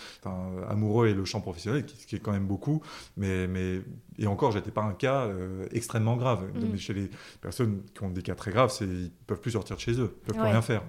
amoureux 0.68 1.08
et 1.08 1.14
le 1.14 1.24
champ 1.24 1.40
professionnel, 1.40 1.84
qui, 1.84 1.96
qui, 2.06 2.16
est 2.16 2.20
quand 2.20 2.32
même 2.32 2.46
beaucoup. 2.46 2.82
Mais, 3.16 3.46
mais 3.46 3.80
et 4.18 4.26
encore, 4.26 4.52
j'étais 4.52 4.70
pas 4.70 4.82
un 4.82 4.92
cas 4.92 5.26
euh, 5.26 5.66
extrêmement 5.72 6.16
grave. 6.16 6.44
Mm. 6.54 6.68
Mais 6.72 6.78
chez 6.78 6.94
les 6.94 7.10
personnes 7.40 7.82
qui 7.94 8.02
ont 8.02 8.10
des 8.10 8.22
cas 8.22 8.34
très 8.34 8.50
graves, 8.50 8.72
ils 8.80 9.10
peuvent 9.26 9.40
plus 9.40 9.52
sortir 9.52 9.76
de 9.76 9.80
chez 9.80 9.92
eux, 9.92 10.16
ils 10.22 10.26
peuvent 10.26 10.36
plus 10.36 10.50
rien 10.50 10.62
faire. 10.62 10.82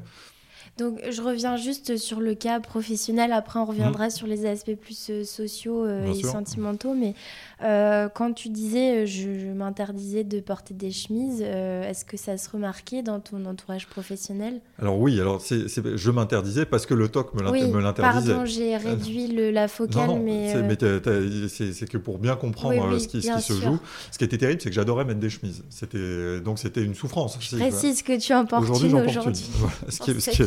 Donc 0.78 1.00
je 1.10 1.22
reviens 1.22 1.58
juste 1.58 1.98
sur 1.98 2.20
le 2.20 2.36
cas 2.36 2.60
professionnel, 2.60 3.32
après 3.32 3.60
on 3.60 3.66
reviendra 3.66 4.06
mhm. 4.06 4.10
sur 4.12 4.28
les 4.28 4.46
aspects 4.46 4.76
plus 4.76 5.10
euh, 5.10 5.24
sociaux 5.24 5.86
euh, 5.86 6.14
et 6.14 6.22
sentimentaux, 6.22 6.94
mais 6.94 7.16
euh, 7.64 8.10
quand 8.10 8.34
tu 8.34 8.50
disais 8.50 9.06
je, 9.06 9.52
m'interdisais 9.54 10.24
de 10.24 10.40
porter 10.40 10.74
des 10.74 10.92
chemises, 10.92 11.42
est-ce 11.42 12.06
que 12.06 12.18
ça 12.18 12.38
se 12.38 12.50
remarquait 12.50 13.02
dans 13.02 13.20
ton 13.20 13.46
entourage 13.46 13.88
professionnel? 13.88 14.62
Alors 14.80 15.00
oui, 15.00 15.20
alors 15.20 15.42
c'est, 15.42 15.68
je 15.68 16.12
m'interdisais 16.12 16.66
parce 16.66 16.86
que 16.86 16.94
le 16.94 17.10
TOC 17.10 17.34
me, 17.34 17.42
l'interdisait. 17.82 18.34
Pardon, 18.34 18.46
j'ai 18.46 18.78
réduit 18.78 19.28
le, 19.28 19.52
la 19.52 19.68
focale, 19.68 20.20
mais... 20.24 20.54
C'est, 21.48 21.88
que 21.88 21.98
pour 21.98 22.20
bien 22.20 22.36
comprendre 22.36 22.98
ce 22.98 23.08
qui, 23.08 23.22
ce 23.22 23.32
qui 23.32 23.42
se 23.42 23.54
joue, 23.54 23.80
ce 24.12 24.18
qui 24.18 24.24
était 24.24 24.38
terrible, 24.38 24.62
c'est 24.62 24.70
que 24.70 24.76
j'adorais 24.76 25.06
mettre 25.06 25.20
des 25.20 25.30
chemises. 25.30 25.64
C'était, 25.70 26.40
donc 26.42 26.60
c'était 26.60 26.84
une 26.84 26.96
souffrance. 26.96 27.38
Je 27.40 27.56
précise 27.56 28.02
que 28.02 28.20
tu 28.20 28.34
en 28.34 28.46
portes 28.46 28.70
aujourd'hui. 28.70 28.94
aujourd'hui. 28.94 29.50
ce 29.90 30.00
qui, 30.02 30.22
ce 30.22 30.30
qui 30.32 30.44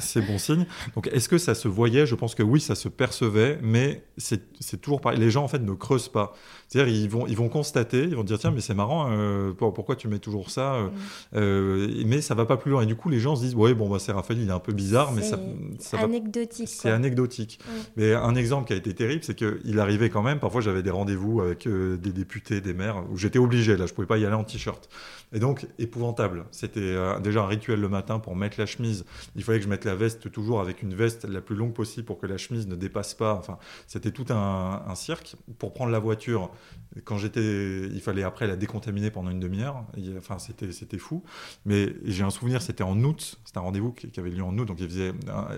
c'est 0.00 0.20
bon 0.20 0.38
signe. 0.38 0.66
Donc, 0.94 1.08
est-ce 1.08 1.28
que 1.28 1.38
ça 1.38 1.54
se 1.54 1.68
voyait? 1.68 2.06
Je 2.06 2.14
pense 2.14 2.34
que 2.34 2.42
oui, 2.42 2.60
ça 2.60 2.74
se 2.74 2.88
percevait, 2.88 3.58
mais 3.62 4.04
c'est 4.16 4.80
toujours 4.80 5.00
pareil. 5.00 5.18
Les 5.18 5.30
gens, 5.30 5.44
en 5.44 5.48
fait, 5.48 5.60
ne 5.60 5.72
creusent 5.72 6.08
pas 6.08 6.17
pas. 6.18 6.34
C'est-à-dire, 6.68 6.94
ils 6.94 7.08
vont, 7.08 7.26
ils 7.26 7.36
vont 7.36 7.48
constater, 7.48 8.02
ils 8.02 8.14
vont 8.14 8.24
dire 8.24 8.38
tiens, 8.38 8.50
mais 8.50 8.60
c'est 8.60 8.74
marrant, 8.74 9.08
euh, 9.10 9.52
pourquoi 9.54 9.96
tu 9.96 10.06
mets 10.06 10.18
toujours 10.18 10.50
ça 10.50 10.74
euh, 10.74 10.88
euh, 11.34 12.02
Mais 12.04 12.20
ça 12.20 12.34
va 12.34 12.44
pas 12.44 12.58
plus 12.58 12.70
loin. 12.70 12.82
Et 12.82 12.86
du 12.86 12.94
coup, 12.94 13.08
les 13.08 13.20
gens 13.20 13.36
se 13.36 13.42
disent 13.42 13.54
ouais, 13.54 13.72
bon, 13.72 13.88
bah, 13.88 13.98
c'est 13.98 14.12
Raphaël, 14.12 14.38
il 14.38 14.48
est 14.48 14.52
un 14.52 14.58
peu 14.58 14.74
bizarre, 14.74 15.12
mais 15.12 15.22
ça. 15.22 15.40
ça 15.78 15.98
anecdotique. 15.98 16.68
C'est 16.68 16.90
anecdotique. 16.90 17.58
Mais 17.96 18.12
un 18.12 18.34
exemple 18.34 18.66
qui 18.66 18.74
a 18.74 18.76
été 18.76 18.94
terrible, 18.94 19.24
c'est 19.24 19.34
qu'il 19.34 19.80
arrivait 19.80 20.10
quand 20.10 20.22
même. 20.22 20.40
Parfois, 20.40 20.60
j'avais 20.60 20.82
des 20.82 20.90
rendez-vous 20.90 21.40
avec 21.40 21.66
des 21.66 22.12
députés, 22.12 22.60
des 22.60 22.74
maires, 22.74 23.02
où 23.10 23.16
j'étais 23.16 23.38
obligé. 23.38 23.76
Là, 23.76 23.86
je 23.86 23.94
pouvais 23.94 24.06
pas 24.06 24.18
y 24.18 24.26
aller 24.26 24.34
en 24.34 24.44
t-shirt. 24.44 24.90
Et 25.32 25.38
donc, 25.38 25.66
épouvantable. 25.78 26.44
C'était 26.50 26.96
déjà 27.22 27.42
un 27.42 27.46
rituel 27.46 27.80
le 27.80 27.88
matin 27.88 28.18
pour 28.18 28.36
mettre 28.36 28.58
la 28.58 28.66
chemise. 28.66 29.04
Il 29.36 29.42
fallait 29.42 29.58
que 29.58 29.64
je 29.64 29.70
mette 29.70 29.84
la 29.86 29.94
veste 29.94 30.30
toujours 30.30 30.60
avec 30.60 30.82
une 30.82 30.94
veste 30.94 31.24
la 31.24 31.40
plus 31.40 31.56
longue 31.56 31.72
possible 31.72 32.06
pour 32.06 32.18
que 32.18 32.26
la 32.26 32.36
chemise 32.36 32.66
ne 32.66 32.76
dépasse 32.76 33.14
pas. 33.14 33.34
Enfin, 33.34 33.58
c'était 33.86 34.10
tout 34.10 34.26
un, 34.30 34.82
un 34.86 34.94
cirque. 34.94 35.36
Pour 35.58 35.72
prendre 35.72 35.92
la 35.92 35.98
voiture, 35.98 36.50
quand 37.04 37.18
j'étais, 37.18 37.86
il 37.86 38.00
fallait 38.00 38.22
après 38.22 38.46
la 38.46 38.56
décontaminer 38.56 39.10
pendant 39.10 39.30
une 39.30 39.40
demi-heure. 39.40 39.84
Enfin, 40.16 40.38
c'était, 40.38 40.72
c'était 40.72 40.98
fou. 40.98 41.22
Mais 41.64 41.92
j'ai 42.04 42.24
un 42.24 42.30
souvenir, 42.30 42.62
c'était 42.62 42.82
en 42.82 42.98
août. 43.02 43.38
C'était 43.44 43.58
un 43.58 43.62
rendez-vous 43.62 43.92
qui, 43.92 44.08
avait 44.18 44.30
lieu 44.30 44.42
en 44.42 44.56
août, 44.56 44.64
donc 44.64 44.80
il 44.80 44.88
faisait 44.88 45.12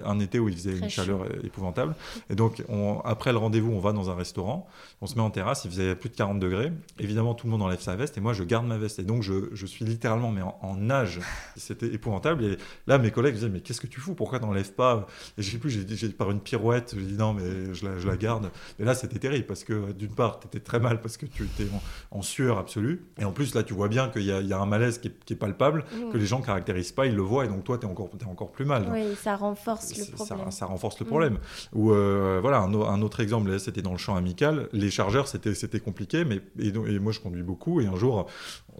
un, 0.04 0.18
été 0.20 0.38
où 0.38 0.48
il 0.48 0.56
faisait 0.56 0.76
une 0.76 0.90
chaleur 0.90 1.26
épouvantable. 1.44 1.94
Et 2.28 2.34
donc, 2.34 2.62
on, 2.68 3.00
après 3.04 3.32
le 3.32 3.38
rendez-vous, 3.38 3.72
on 3.72 3.80
va 3.80 3.92
dans 3.92 4.10
un 4.10 4.14
restaurant, 4.14 4.68
on 5.00 5.06
se 5.06 5.14
met 5.14 5.20
en 5.20 5.30
terrasse, 5.30 5.64
il 5.64 5.70
faisait 5.70 5.94
plus 5.94 6.10
de 6.10 6.16
40 6.16 6.40
degrés. 6.40 6.72
Évidemment, 6.98 7.34
tout 7.34 7.46
le 7.46 7.52
monde 7.52 7.62
enlève 7.62 7.80
sa 7.80 7.96
veste 7.96 8.18
et 8.18 8.20
moi, 8.20 8.32
je 8.32 8.44
garde 8.44 8.66
ma 8.66 8.76
veste. 8.76 8.98
Et 8.98 9.04
donc, 9.04 9.22
je, 9.22 9.48
je 9.52 9.66
suis 9.66 9.84
littéralement 9.84 10.30
mais 10.30 10.42
en, 10.42 10.76
nage. 10.76 11.20
C'était 11.56 11.86
épouvantable. 11.86 12.44
Et 12.44 12.56
là, 12.86 12.98
mes 12.98 13.10
collègues 13.10 13.34
disaient, 13.34 13.48
mais 13.48 13.60
qu'est-ce 13.60 13.80
que 13.80 13.86
tu 13.86 14.00
fous? 14.00 14.14
Pourquoi 14.14 14.38
n'enlèves 14.38 14.72
pas? 14.72 15.06
Et 15.38 15.42
je 15.42 15.50
sais 15.50 15.58
plus, 15.58 15.70
j'ai, 15.70 16.08
par 16.10 16.30
une 16.30 16.40
pirouette, 16.40 16.94
j'ai 16.96 17.04
dit 17.04 17.16
non, 17.16 17.34
mais 17.34 17.74
je 17.74 17.86
la, 17.86 17.98
je 17.98 18.06
la 18.06 18.16
garde. 18.16 18.50
Et 18.78 18.84
là, 18.84 18.94
c'était 18.94 19.18
terrible 19.18 19.46
parce 19.46 19.64
que 19.64 19.92
d'une 19.92 20.14
part, 20.14 20.40
tu 20.40 20.46
étais 20.46 20.60
très 20.60 20.80
mal 20.80 20.89
parce 20.98 21.16
que 21.16 21.26
tu 21.26 21.44
étais 21.44 21.66
en, 22.10 22.22
sueur 22.22 22.58
absolue. 22.58 23.04
Et 23.18 23.24
en 23.24 23.32
plus, 23.32 23.54
là, 23.54 23.62
tu 23.62 23.74
vois 23.74 23.88
bien 23.88 24.08
qu'il 24.08 24.22
y, 24.22 24.52
a 24.52 24.58
un 24.58 24.66
malaise 24.66 24.98
qui 24.98 25.08
est, 25.08 25.34
palpable, 25.34 25.84
mmh. 25.92 26.12
que 26.12 26.18
les 26.18 26.26
gens 26.26 26.40
ne 26.40 26.44
caractérisent 26.44 26.92
pas, 26.92 27.06
ils 27.06 27.14
le 27.14 27.22
voient, 27.22 27.44
et 27.44 27.48
donc 27.48 27.64
toi, 27.64 27.78
tu 27.78 27.86
es 27.86 27.90
encore, 27.90 28.10
es 28.20 28.24
encore 28.24 28.50
plus 28.50 28.64
mal. 28.64 28.86
Oui, 28.90 29.14
ça 29.20 29.36
renforce 29.36 29.96
le 29.96 30.04
problème. 30.12 30.50
Ça, 30.50 30.66
renforce 30.66 30.98
le 31.00 31.06
problème. 31.06 31.34
Mmh. 31.34 31.78
Ou 31.78 31.92
euh, 31.92 32.38
voilà, 32.40 32.58
un, 32.58 33.02
autre 33.02 33.20
exemple, 33.20 33.58
c'était 33.58 33.82
dans 33.82 33.92
le 33.92 33.98
champ 33.98 34.16
amical. 34.16 34.68
Les 34.72 34.90
chargeurs, 34.90 35.28
c'était 35.28 35.80
compliqué, 35.80 36.24
mais 36.24 36.40
et, 36.58 36.98
moi, 36.98 37.12
je 37.12 37.20
conduis 37.20 37.42
beaucoup, 37.42 37.80
et 37.80 37.86
un 37.86 37.96
jour, 37.96 38.26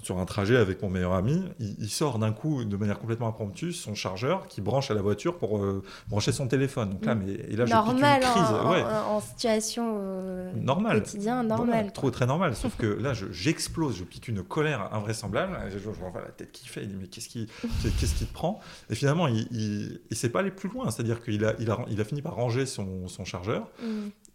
sur 0.03 0.19
un 0.19 0.25
trajet 0.25 0.57
avec 0.57 0.83
mon 0.83 0.91
meilleur 0.91 1.15
ami, 1.15 1.43
il, 1.59 1.89
sort 1.89 2.19
d'un 2.19 2.33
coup, 2.33 2.65
de 2.65 2.77
manière 2.77 2.99
complètement 2.99 3.29
impromptue, 3.29 3.73
son 3.73 3.95
chargeur 3.95 4.47
qui 4.47 4.61
branche 4.61 4.91
à 4.91 4.95
la 4.95 5.03
voiture 5.03 5.37
pour 5.39 5.59
euh, 5.59 5.83
brancher 6.09 6.33
son 6.33 6.47
téléphone. 6.47 6.91
Donc 6.91 7.05
là, 7.05 7.15
mmh. 7.15 7.23
mais, 7.25 7.33
et 7.33 7.57
là, 7.57 7.65
normal, 7.67 8.23
une 8.23 8.29
crise. 8.29 8.51
En, 8.51 9.17
en, 9.17 9.21
situation 9.21 9.97
euh, 9.99 10.53
normal. 10.55 11.03
quotidien, 11.03 11.43
normal. 11.43 11.93
Très 12.09 12.25
normal. 12.25 12.57
Sauf 12.57 12.77
que 12.79 12.87
là, 12.87 13.13
j'explose, 13.13 13.99
je, 13.99 14.05
pique 14.05 14.29
une 14.29 14.43
colère 14.43 14.95
invraisemblable. 14.95 15.59
Je, 15.71 15.91
vois 15.91 16.13
la 16.15 16.31
tête 16.31 16.53
qui 16.53 16.67
fait, 16.67 16.83
il 16.83 16.89
dit 16.89 16.97
mais 16.99 17.07
qu'est-ce 17.09 17.29
qui, 17.29 17.49
qu'est-ce 17.83 18.15
qui 18.15 18.25
te 18.25 18.33
prend? 18.33 18.61
Et 18.89 18.95
finalement, 18.95 19.27
il, 19.29 19.47
il, 19.51 20.01
il 20.11 20.17
s'est 20.17 20.31
pas 20.31 20.41
allé 20.41 20.51
plus 20.51 20.71
loin. 20.71 20.91
C'est-à-dire 20.91 21.23
qu'il 21.23 21.45
a, 21.45 21.55
il 21.59 21.71
a, 21.71 21.85
il 21.91 22.01
a 22.01 22.05
fini 22.05 22.23
par 22.23 22.35
ranger 22.35 22.65
son, 22.65 23.09
son 23.09 23.25
chargeur, 23.27 23.69
mmh. 23.83 23.87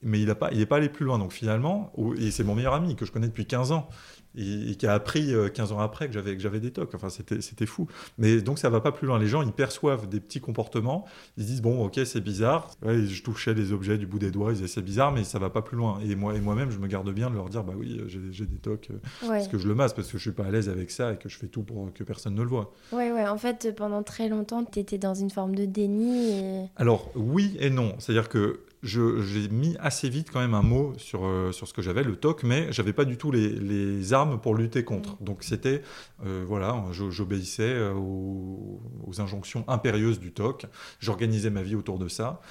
mais 0.03 0.19
il 0.19 0.27
n'est 0.27 0.35
pas, 0.35 0.51
il 0.51 0.67
pas 0.67 0.75
allé 0.77 0.89
plus 0.89 1.05
loin. 1.05 1.17
Donc 1.17 1.31
finalement, 1.31 1.91
et 2.19 2.29
c'est 2.29 2.43
mon 2.43 2.53
meilleur 2.53 2.73
ami 2.73 2.95
que 2.95 3.05
je 3.05 3.11
connais 3.11 3.27
depuis 3.27 3.47
15 3.47 3.71
ans 3.71 3.89
et, 4.37 4.75
qui 4.75 4.87
a 4.87 4.93
appris 4.93 5.33
15 5.53 5.71
euh, 5.71 5.75
ans 5.75 5.79
après 5.79 6.07
que 6.07 6.13
j'avais 6.13 6.35
que 6.35 6.41
j'avais 6.41 6.59
des 6.59 6.71
tocs. 6.71 6.93
Enfin, 6.93 7.09
c'était 7.09 7.41
c'était 7.41 7.65
fou. 7.65 7.87
Mais 8.17 8.41
donc 8.41 8.59
ça 8.59 8.69
va 8.69 8.81
pas 8.81 8.91
plus 8.91 9.07
loin. 9.07 9.19
Les 9.19 9.27
gens 9.27 9.41
ils 9.41 9.51
perçoivent 9.51 10.07
des 10.07 10.19
petits 10.19 10.41
comportements, 10.41 11.05
ils 11.37 11.45
disent 11.45 11.61
bon 11.61 11.83
ok 11.85 11.99
c'est 12.05 12.21
bizarre. 12.21 12.71
je 12.83 13.23
touchais 13.23 13.53
des 13.53 13.71
objets 13.71 13.97
du 13.97 14.07
bout 14.07 14.19
des 14.19 14.31
doigts, 14.31 14.51
ils 14.51 14.55
disaient 14.55 14.67
c'est 14.67 14.81
bizarre, 14.81 15.11
mais 15.11 15.23
ça 15.23 15.39
va 15.39 15.49
pas 15.49 15.61
plus 15.61 15.77
loin. 15.77 15.99
Et 16.05 16.15
moi 16.15 16.35
et 16.35 16.41
moi-même 16.41 16.71
je 16.71 16.79
me 16.79 16.87
garde 16.87 17.11
bien 17.11 17.29
de 17.29 17.35
leur 17.35 17.49
dire 17.49 17.63
bah 17.63 17.73
oui 17.77 18.01
j'ai 18.07 18.45
des 18.45 18.57
tocs 18.57 18.89
euh, 18.91 19.27
parce 19.27 19.47
que 19.47 19.57
je 19.57 19.67
le 19.67 19.75
masse 19.75 19.93
parce 19.93 20.11
que 20.11 20.17
je 20.17 20.23
suis 20.23 20.31
pas 20.31 20.45
à 20.45 20.51
l'aise 20.51 20.69
avec 20.69 20.91
ça 20.91 21.13
et 21.13 21.17
que 21.17 21.29
je 21.29 21.37
fais 21.37 21.47
tout 21.47 21.63
pour 21.63 21.91
que 21.93 22.03
personne 22.03 22.35
ne 22.35 22.41
le 22.41 22.49
voit. 22.49 22.73
Ouais 22.91 23.11
ouais. 23.11 23.27
En 23.27 23.37
fait 23.37 23.73
pendant 23.75 24.03
très 24.03 24.29
longtemps 24.29 24.63
tu 24.65 24.79
étais 24.79 24.97
dans 24.97 25.15
une 25.15 25.29
forme 25.29 25.55
de 25.55 25.65
déni. 25.65 26.67
Alors 26.75 27.11
oui 27.15 27.55
et 27.59 27.69
non. 27.69 27.95
C'est-à-dire 27.99 28.29
que 28.29 28.64
j'ai 28.85 29.47
mis 29.49 29.75
assez 29.79 30.09
vite 30.09 30.29
quand 30.31 30.39
même 30.39 30.53
un 30.53 30.61
mot 30.61 30.93
sur, 30.97 31.25
euh, 31.25 31.51
sur 31.51 31.67
ce 31.67 31.73
que 31.73 31.81
j'avais, 31.81 32.03
le 32.03 32.15
TOC, 32.15 32.43
mais 32.43 32.71
j'avais 32.71 32.93
pas 32.93 33.05
du 33.05 33.17
tout 33.17 33.31
les, 33.31 33.49
les, 33.49 34.13
armes 34.13 34.39
pour 34.39 34.55
lutter 34.55 34.83
contre. 34.83 35.13
Mm. 35.13 35.25
Donc 35.25 35.43
c'était, 35.43 35.81
euh, 36.25 36.43
voilà, 36.47 36.83
j'obéissais 36.91 37.89
aux, 37.89 38.79
aux, 39.05 39.21
injonctions 39.21 39.65
impérieuses 39.67 40.19
du 40.19 40.31
TOC, 40.31 40.67
j'organisais 40.99 41.49
ma 41.49 41.63
vie 41.63 41.75
autour 41.75 41.97
de 41.97 42.07
ça. 42.07 42.41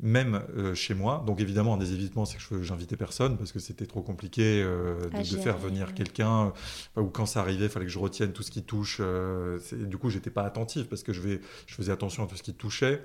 même 0.00 0.42
euh, 0.56 0.74
chez 0.74 0.94
moi. 0.94 1.22
Donc 1.26 1.40
évidemment, 1.40 1.74
un 1.74 1.78
des 1.78 1.92
évitements, 1.92 2.24
c'est 2.24 2.38
que 2.38 2.62
j'invitais 2.62 2.96
personne 2.96 3.38
parce 3.38 3.52
que 3.52 3.60
c'était 3.60 3.86
trop 3.86 4.02
compliqué 4.02 4.62
de, 4.62 5.08
de, 5.16 5.36
faire 5.38 5.56
venir 5.56 5.94
quelqu'un. 5.94 6.52
Ou 6.96 7.04
quand 7.04 7.26
ça 7.26 7.40
arrivait, 7.40 7.66
il 7.66 7.70
fallait 7.70 7.86
que 7.86 7.92
je 7.92 8.00
retienne 8.00 8.32
tout 8.32 8.42
ce 8.42 8.50
qui 8.50 8.64
touche. 8.64 9.00
du 9.72 9.96
coup, 9.96 10.10
j'étais 10.10 10.30
pas 10.30 10.42
attentif 10.42 10.88
parce 10.88 11.04
que 11.04 11.12
je, 11.12 11.20
vais, 11.20 11.40
je 11.66 11.74
faisais 11.74 11.92
attention 11.92 12.24
à 12.24 12.26
tout 12.26 12.36
ce 12.36 12.42
qui 12.42 12.54
touchait. 12.54 13.02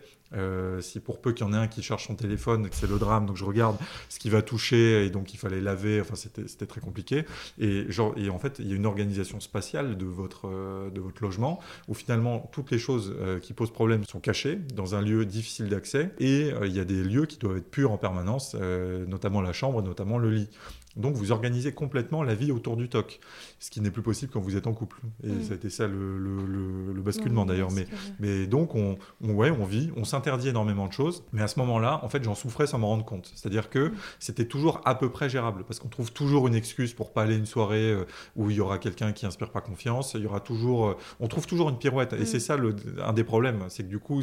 Si 0.81 0.99
pour 0.99 1.21
peu 1.21 1.31
qu'il 1.31 1.45
y 1.45 1.49
en 1.49 1.53
ait 1.53 1.57
un 1.57 1.67
qui 1.67 1.81
cherche 1.81 2.07
son 2.07 2.15
téléphone, 2.15 2.67
c'est 2.71 2.89
le 2.89 2.97
drame, 2.97 3.25
donc 3.25 3.37
je 3.37 3.45
regarde 3.45 3.77
ce 4.09 4.19
qui 4.19 4.29
va 4.29 4.41
toucher 4.41 5.05
et 5.05 5.09
donc 5.09 5.33
il 5.33 5.37
fallait 5.37 5.61
laver. 5.61 6.01
Enfin, 6.01 6.15
c'était 6.15 6.65
très 6.65 6.81
compliqué. 6.81 7.25
Et, 7.59 7.91
genre, 7.91 8.13
et 8.17 8.29
en 8.29 8.39
fait, 8.39 8.57
il 8.59 8.67
y 8.67 8.73
a 8.73 8.75
une 8.75 8.85
organisation 8.85 9.39
spatiale 9.39 9.97
de 9.97 10.05
votre, 10.05 10.49
de 10.91 10.99
votre 10.99 11.21
logement 11.23 11.59
où 11.87 11.93
finalement 11.93 12.49
toutes 12.51 12.71
les 12.71 12.79
choses 12.79 13.15
qui 13.41 13.53
posent 13.53 13.71
problème 13.71 14.03
sont 14.05 14.19
cachées 14.19 14.55
dans 14.55 14.95
un 14.95 15.01
lieu 15.01 15.25
difficile 15.25 15.69
d'accès 15.69 16.11
et 16.19 16.51
il 16.65 16.75
y 16.75 16.79
a 16.79 16.85
des 16.85 17.03
lieux 17.03 17.25
qui 17.25 17.37
doivent 17.37 17.57
être 17.57 17.69
purs 17.69 17.91
en 17.91 17.97
permanence, 17.97 18.55
euh, 18.59 19.05
notamment 19.05 19.41
la 19.41 19.53
chambre, 19.53 19.81
notamment 19.81 20.17
le 20.17 20.29
lit. 20.29 20.49
Donc 20.95 21.15
vous 21.15 21.31
organisez 21.31 21.71
complètement 21.71 22.23
la 22.23 22.35
vie 22.35 22.51
autour 22.51 22.75
du 22.75 22.89
TOC, 22.89 23.19
ce 23.59 23.69
qui 23.69 23.79
n'est 23.81 23.91
plus 23.91 24.01
possible 24.01 24.31
quand 24.31 24.39
vous 24.39 24.57
êtes 24.57 24.67
en 24.67 24.73
couple. 24.73 24.99
Et 25.23 25.29
mm. 25.29 25.43
ça 25.43 25.53
a 25.53 25.55
été 25.55 25.69
ça 25.69 25.87
le, 25.87 26.17
le, 26.17 27.01
basculement 27.01 27.45
d'ailleurs. 27.45 27.71
Mais, 27.71 27.87
mais 28.19 28.47
donc 28.47 28.75
on, 28.75 28.97
ouais, 29.21 29.51
on 29.51 29.65
vit, 29.65 29.91
on 29.95 30.03
s'interdit 30.03 30.49
énormément 30.49 30.87
de 30.87 30.93
choses, 30.93 31.23
mais 31.31 31.41
à 31.41 31.47
ce 31.47 31.59
moment-là, 31.59 31.99
en 32.03 32.09
fait, 32.09 32.23
j'en 32.23 32.35
souffrais 32.35 32.67
sans 32.67 32.79
m'en 32.79 32.87
rendre 32.87 33.05
compte. 33.05 33.31
C'est-à-dire 33.35 33.69
que 33.69 33.89
mm. 33.89 33.93
c'était 34.19 34.45
toujours 34.45 34.81
à 34.85 34.95
peu 34.95 35.09
près 35.09 35.29
gérable, 35.29 35.63
parce 35.65 35.79
qu'on 35.79 35.89
trouve 35.89 36.11
toujours 36.11 36.47
une 36.47 36.55
excuse 36.55 36.93
pour 36.93 37.13
pas 37.13 37.23
aller 37.23 37.37
une 37.37 37.45
soirée 37.45 37.91
euh, 37.91 38.05
où 38.35 38.49
il 38.49 38.57
y 38.57 38.59
aura 38.59 38.77
quelqu'un 38.77 39.11
qui 39.11 39.25
inspire 39.25 39.51
pas 39.51 39.61
confiance. 39.61 40.13
Il 40.15 40.21
y 40.21 40.25
aura 40.25 40.39
toujours, 40.39 40.87
euh, 40.87 40.97
on 41.19 41.27
trouve 41.27 41.47
toujours 41.47 41.69
une 41.69 41.77
pirouette. 41.77 42.13
Et 42.13 42.23
mm. 42.23 42.25
c'est 42.25 42.39
ça 42.39 42.57
un 43.01 43.13
des 43.13 43.23
problèmes, 43.23 43.65
c'est 43.69 43.83
que 43.83 43.89
du 43.89 43.99
coup, 43.99 44.21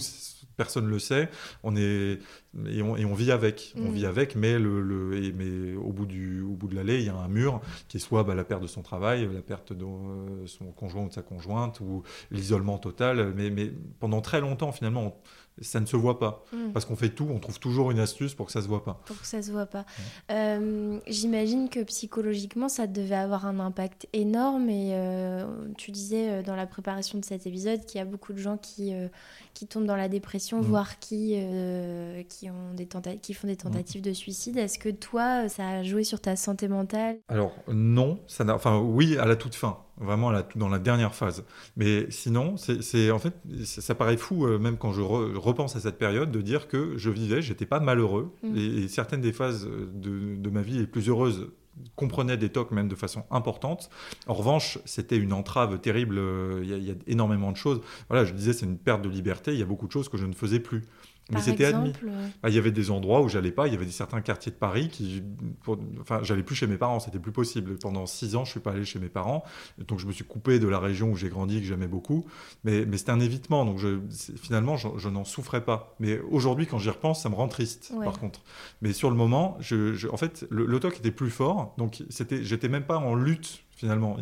personne 0.57 0.89
le 0.89 0.99
sait. 0.99 1.29
On 1.63 1.77
est 1.77 2.19
et 2.69 2.83
on, 2.83 2.97
et 2.97 3.05
on 3.05 3.15
vit 3.15 3.33
avec, 3.33 3.75
on 3.77 3.91
vit 3.91 4.07
avec, 4.07 4.35
mais 4.37 4.59
le, 4.59 4.81
le 4.81 5.33
mais 5.33 5.75
au 5.75 5.93
bout 5.93 6.07
du 6.07 6.43
au 6.43 6.55
bout 6.55 6.69
de 6.69 6.75
l'allée, 6.75 6.99
il 7.01 7.07
y 7.07 7.09
a 7.09 7.17
un 7.17 7.29
mur 7.29 7.61
qui 7.89 7.97
est 7.97 8.01
soit 8.01 8.25
bah, 8.25 8.35
la 8.35 8.45
perte 8.45 8.63
de 8.63 8.67
son 8.67 8.83
travail, 8.83 9.29
la 9.33 9.43
perte 9.43 9.73
de 9.73 9.85
euh, 9.85 10.47
son 10.47 10.67
conjoint 10.73 11.05
ou 11.05 11.09
de 11.09 11.13
sa 11.13 11.23
conjointe, 11.23 11.81
ou 11.81 12.03
l'isolement 12.31 12.79
total. 12.79 13.33
Mais, 13.37 13.51
mais 13.51 13.73
pendant 14.01 14.21
très 14.21 14.41
longtemps, 14.41 14.73
finalement, 14.73 15.21
ça 15.61 15.81
ne 15.81 15.87
se 15.87 15.97
voit 15.97 16.19
pas. 16.19 16.45
Mm. 16.53 16.73
Parce 16.73 16.85
qu'on 16.85 16.97
fait 16.97 17.11
tout, 17.11 17.27
on 17.31 17.39
trouve 17.39 17.59
toujours 17.59 17.91
une 17.91 17.99
astuce 17.99 18.35
pour 18.35 18.47
que 18.47 18.53
ça 18.53 18.63
se 18.63 18.69
voit 18.69 18.85
pas. 18.85 19.01
Pour 19.07 19.21
que 19.21 19.27
ça 19.27 19.43
se 19.43 19.51
voit 19.51 19.67
pas. 19.67 19.85
Euh, 20.31 20.99
j'imagine 21.07 21.69
que 21.69 21.83
psychologiquement, 21.85 22.69
ça 22.69 22.87
devait 22.87 23.17
avoir 23.17 23.47
un 23.47 23.59
impact 23.61 24.07
énorme. 24.13 24.69
Et 24.69 24.91
euh, 24.93 25.47
tu 25.79 25.91
disais 25.91 26.43
dans 26.43 26.57
la 26.57 26.67
préparation 26.67 27.19
de 27.19 27.25
cet 27.25 27.47
épisode 27.47 27.85
qu'il 27.87 27.99
y 27.99 28.03
a 28.03 28.05
beaucoup 28.05 28.33
de 28.33 28.39
gens 28.39 28.59
qui, 28.59 28.93
qui 29.55 29.67
tombent 29.67 29.87
dans 29.87 29.97
la 29.97 30.09
dépression, 30.09 30.61
mm. 30.61 30.65
voire 30.65 30.99
qui, 30.99 31.37
qui, 32.29 32.51
ont 32.51 32.75
des 32.75 32.87
qui 33.21 33.35
font 33.35 33.47
des 33.47 33.57
tentatives 33.57 34.03
de 34.03 34.13
suicide. 34.13 34.59
Est-ce 34.59 34.79
que 34.79 34.91
toi, 34.91 35.49
ça 35.49 35.69
a 35.69 35.83
joué 35.83 36.05
sur 36.05 36.21
ta 36.21 36.37
santé 36.37 36.69
mentale? 36.69 37.19
Alors 37.29 37.53
non, 37.69 38.21
ça 38.27 38.45
n'a... 38.45 38.55
enfin 38.55 38.79
oui, 38.79 39.17
à 39.19 39.25
la 39.25 39.37
toute 39.37 39.55
fin 39.55 39.86
vraiment 39.99 40.33
dans 40.55 40.69
la 40.69 40.79
dernière 40.79 41.15
phase. 41.15 41.45
Mais 41.77 42.07
sinon, 42.11 42.57
c'est 42.57 43.11
en 43.11 43.19
fait, 43.19 43.35
ça 43.65 43.95
paraît 43.95 44.17
fou, 44.17 44.47
euh, 44.47 44.59
même 44.59 44.77
quand 44.77 44.93
je 44.93 45.01
repense 45.01 45.77
à 45.77 45.81
cette 45.81 45.99
période, 45.99 46.31
de 46.31 46.41
dire 46.41 46.69
que 46.69 46.97
je 46.97 47.11
vivais, 47.11 47.43
j'étais 47.43 47.67
pas 47.67 47.81
malheureux, 47.81 48.33
mm. 48.43 48.57
et, 48.57 48.89
certaines 48.89 49.21
des 49.21 49.33
phases 49.33 49.67
de, 49.67 50.51
ma 50.51 50.63
vie 50.63 50.79
les 50.79 50.87
plus 50.87 51.09
heureuses 51.09 51.51
comprenaient 51.95 52.39
des 52.39 52.49
tocs 52.49 52.71
même 52.71 52.89
de 52.89 52.95
façon 52.95 53.25
importante. 53.31 53.91
En 54.27 54.35
revanche, 54.35 54.79
c'était 54.87 55.19
une 55.19 55.35
entrave 55.35 55.79
terrible, 55.81 56.19
euh, 56.19 56.61
il 56.63 56.71
y, 56.71 56.87
y, 56.87 56.91
a 56.91 56.95
énormément 57.07 57.53
de 57.53 57.57
choses. 57.57 57.83
Voilà, 58.09 58.25
je 58.25 58.33
disais, 58.33 58.55
c'est 58.55 58.65
une 58.65 58.79
perte 58.79 59.03
de 59.03 59.11
liberté, 59.11 59.53
il 59.53 59.59
y 59.59 59.63
a 59.63 59.67
beaucoup 59.67 59.87
de 59.87 59.93
choses 59.93 60.09
que 60.09 60.17
je 60.17 60.25
ne 60.25 60.33
faisais 60.33 60.61
plus. 60.61 60.85
Mais 61.31 61.41
c'était 61.41 61.65
admis. 61.65 61.93
Euh, 62.05 62.29
ah, 62.43 62.49
il 62.49 62.55
y 62.55 62.59
avait 62.59 62.71
des 62.71 62.91
endroits 62.91 63.21
où 63.21 63.29
j'allais 63.29 63.51
pas. 63.51 63.67
Il 63.67 63.73
y 63.73 63.77
avait 63.77 63.89
certains 63.91 64.21
quartiers 64.21 64.53
de 64.53 64.57
Paris 64.57 64.89
qui, 64.89 65.23
enfin, 66.01 66.21
j'allais 66.23 66.45
plus 66.45 66.55
chez 66.55 66.69
mes 66.69 66.77
parents. 66.77 67.01
C'était 67.01 67.19
plus 67.19 67.33
possible. 67.33 67.77
Pendant 67.79 68.07
six 68.07 68.37
ans, 68.37 68.45
je 68.45 68.53
suis 68.53 68.61
pas 68.61 68.73
allé 68.73 68.85
chez 68.85 69.01
mes 69.01 69.09
parents. 69.09 69.43
Donc, 69.89 69.99
je 69.99 70.07
me 70.07 70.13
suis 70.13 70.25
coupé 70.25 70.59
de 70.59 70.69
la 70.69 70.79
région 70.79 71.11
où 71.11 71.17
j'ai 71.17 71.29
grandi, 71.29 71.61
que 71.61 71.67
j'aimais 71.67 71.89
beaucoup. 71.89 72.27
Mais, 72.65 72.87
mais 72.87 72.97
c'était 72.97 73.11
un 73.11 73.21
évitement. 73.21 73.65
Donc, 73.65 73.79
je, 73.79 73.99
finalement, 74.41 74.77
je, 74.77 75.09
n'en 75.09 75.25
souffrais 75.25 75.65
pas. 75.65 75.97
Mais 75.99 76.21
aujourd'hui, 76.31 76.67
quand 76.67 76.79
j'y 76.79 76.91
repense, 76.91 77.23
ça 77.23 77.29
me 77.29 77.35
rend 77.35 77.49
triste. 77.49 77.93
Par 78.05 78.19
contre. 78.19 78.41
Mais 78.81 78.93
sur 78.93 79.11
le 79.11 79.17
moment, 79.17 79.57
je, 79.61 80.09
en 80.09 80.17
fait, 80.17 80.47
le, 80.51 80.65
le 80.65 80.81
TOC 80.81 80.99
était 80.99 81.11
plus 81.11 81.31
fort. 81.31 81.75
Donc, 81.77 82.05
c'était, 82.09 82.45
j'étais 82.45 82.69
même 82.69 82.85
pas 82.85 82.99
en 82.99 83.15
lutte 83.15 83.66
finalement. 83.77 84.17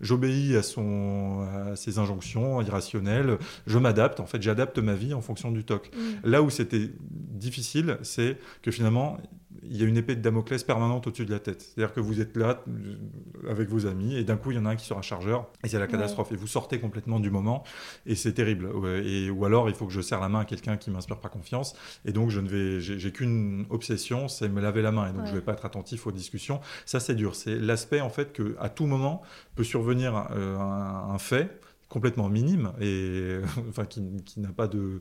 J'obéis 0.00 0.54
à, 0.56 0.62
son, 0.62 1.48
à 1.50 1.76
ses 1.76 1.98
injonctions 1.98 2.60
irrationnelles, 2.62 3.38
je 3.66 3.78
m'adapte, 3.78 4.20
en 4.20 4.26
fait, 4.26 4.40
j'adapte 4.40 4.78
ma 4.78 4.94
vie 4.94 5.14
en 5.14 5.20
fonction 5.20 5.50
du 5.50 5.64
TOC. 5.64 5.90
Mm. 5.92 6.30
Là 6.30 6.42
où 6.42 6.50
c'était 6.50 6.90
difficile, 7.00 7.98
c'est 8.02 8.38
que 8.62 8.70
finalement, 8.70 9.18
il 9.62 9.76
y 9.76 9.82
a 9.82 9.86
une 9.86 9.96
épée 9.96 10.14
de 10.14 10.20
Damoclès 10.20 10.62
permanente 10.62 11.06
au-dessus 11.06 11.24
de 11.24 11.30
la 11.30 11.38
tête. 11.38 11.62
C'est-à-dire 11.62 11.94
que 11.94 12.00
vous 12.00 12.20
êtes 12.20 12.36
là 12.36 12.62
euh, 12.68 13.50
avec 13.50 13.68
vos 13.68 13.86
amis 13.86 14.16
et 14.16 14.24
d'un 14.24 14.36
coup, 14.36 14.50
il 14.50 14.56
y 14.56 14.58
en 14.58 14.66
a 14.66 14.70
un 14.70 14.76
qui 14.76 14.84
sera 14.84 15.02
chargeur 15.02 15.50
et 15.64 15.68
c'est 15.68 15.78
la 15.78 15.86
catastrophe. 15.86 16.32
Et 16.32 16.36
vous 16.36 16.46
sortez 16.46 16.78
complètement 16.80 17.18
du 17.18 17.30
moment 17.30 17.64
et 18.06 18.14
c'est 18.14 18.32
terrible. 18.32 18.70
Et, 19.04 19.30
ou 19.30 19.44
alors, 19.44 19.68
il 19.68 19.74
faut 19.74 19.86
que 19.86 19.92
je 19.92 20.00
serre 20.00 20.20
la 20.20 20.28
main 20.28 20.40
à 20.40 20.44
quelqu'un 20.44 20.76
qui 20.76 20.90
m'inspire 20.90 21.18
pas 21.18 21.28
confiance 21.28 21.74
et 22.04 22.12
donc 22.12 22.30
je 22.30 22.40
ne 22.40 22.48
vais, 22.48 22.80
j'ai 22.80 23.12
qu'une 23.12 23.66
obsession, 23.70 24.28
c'est 24.28 24.48
me 24.48 24.60
laver 24.60 24.82
la 24.82 24.92
main 24.92 25.08
et 25.08 25.12
donc 25.12 25.26
je 25.26 25.32
vais 25.32 25.40
pas 25.40 25.52
être 25.52 25.64
attentif 25.64 26.06
aux 26.06 26.12
discussions. 26.12 26.60
Ça, 26.84 27.00
c'est 27.00 27.14
dur. 27.14 27.34
C'est 27.34 27.58
l'aspect 27.58 28.00
en 28.00 28.10
fait 28.10 28.32
que 28.32 28.56
à 28.60 28.68
tout 28.68 28.86
moment 28.86 29.22
peut 29.54 29.64
survenir 29.64 30.28
euh, 30.32 30.56
un, 30.58 31.18
fait 31.18 31.60
complètement 31.88 32.28
minime 32.28 32.72
et 32.80 33.38
enfin 33.70 33.86
qui, 33.86 34.02
qui 34.24 34.40
n'a 34.40 34.50
pas 34.50 34.68
de, 34.68 35.00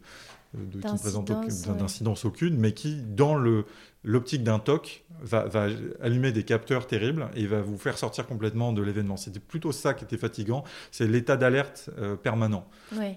de 0.54 0.80
qui 0.80 0.94
ne 0.94 0.98
présente 0.98 1.28
d'incidence 1.28 2.26
aucune, 2.26 2.58
mais 2.58 2.74
qui 2.74 3.02
dans 3.02 3.36
le 3.36 3.66
l'optique 4.04 4.44
d'un 4.44 4.60
TOC 4.60 5.04
va, 5.22 5.46
va, 5.46 5.68
allumer 6.02 6.32
des 6.32 6.44
capteurs 6.44 6.88
terribles 6.88 7.28
et 7.36 7.48
va 7.48 7.62
vous 7.62 7.78
faire 7.78 7.98
sortir 7.98 8.28
complètement 8.28 8.72
de 8.72 8.82
l'événement. 8.82 9.18
C'était 9.18 9.40
plutôt 9.40 9.72
ça 9.72 9.94
qui 9.94 10.04
était 10.04 10.18
fatigant, 10.18 10.64
c'est 10.92 11.08
l'état 11.08 11.38
d'alerte 11.38 11.90
euh, 11.98 12.16
permanent. 12.16 12.68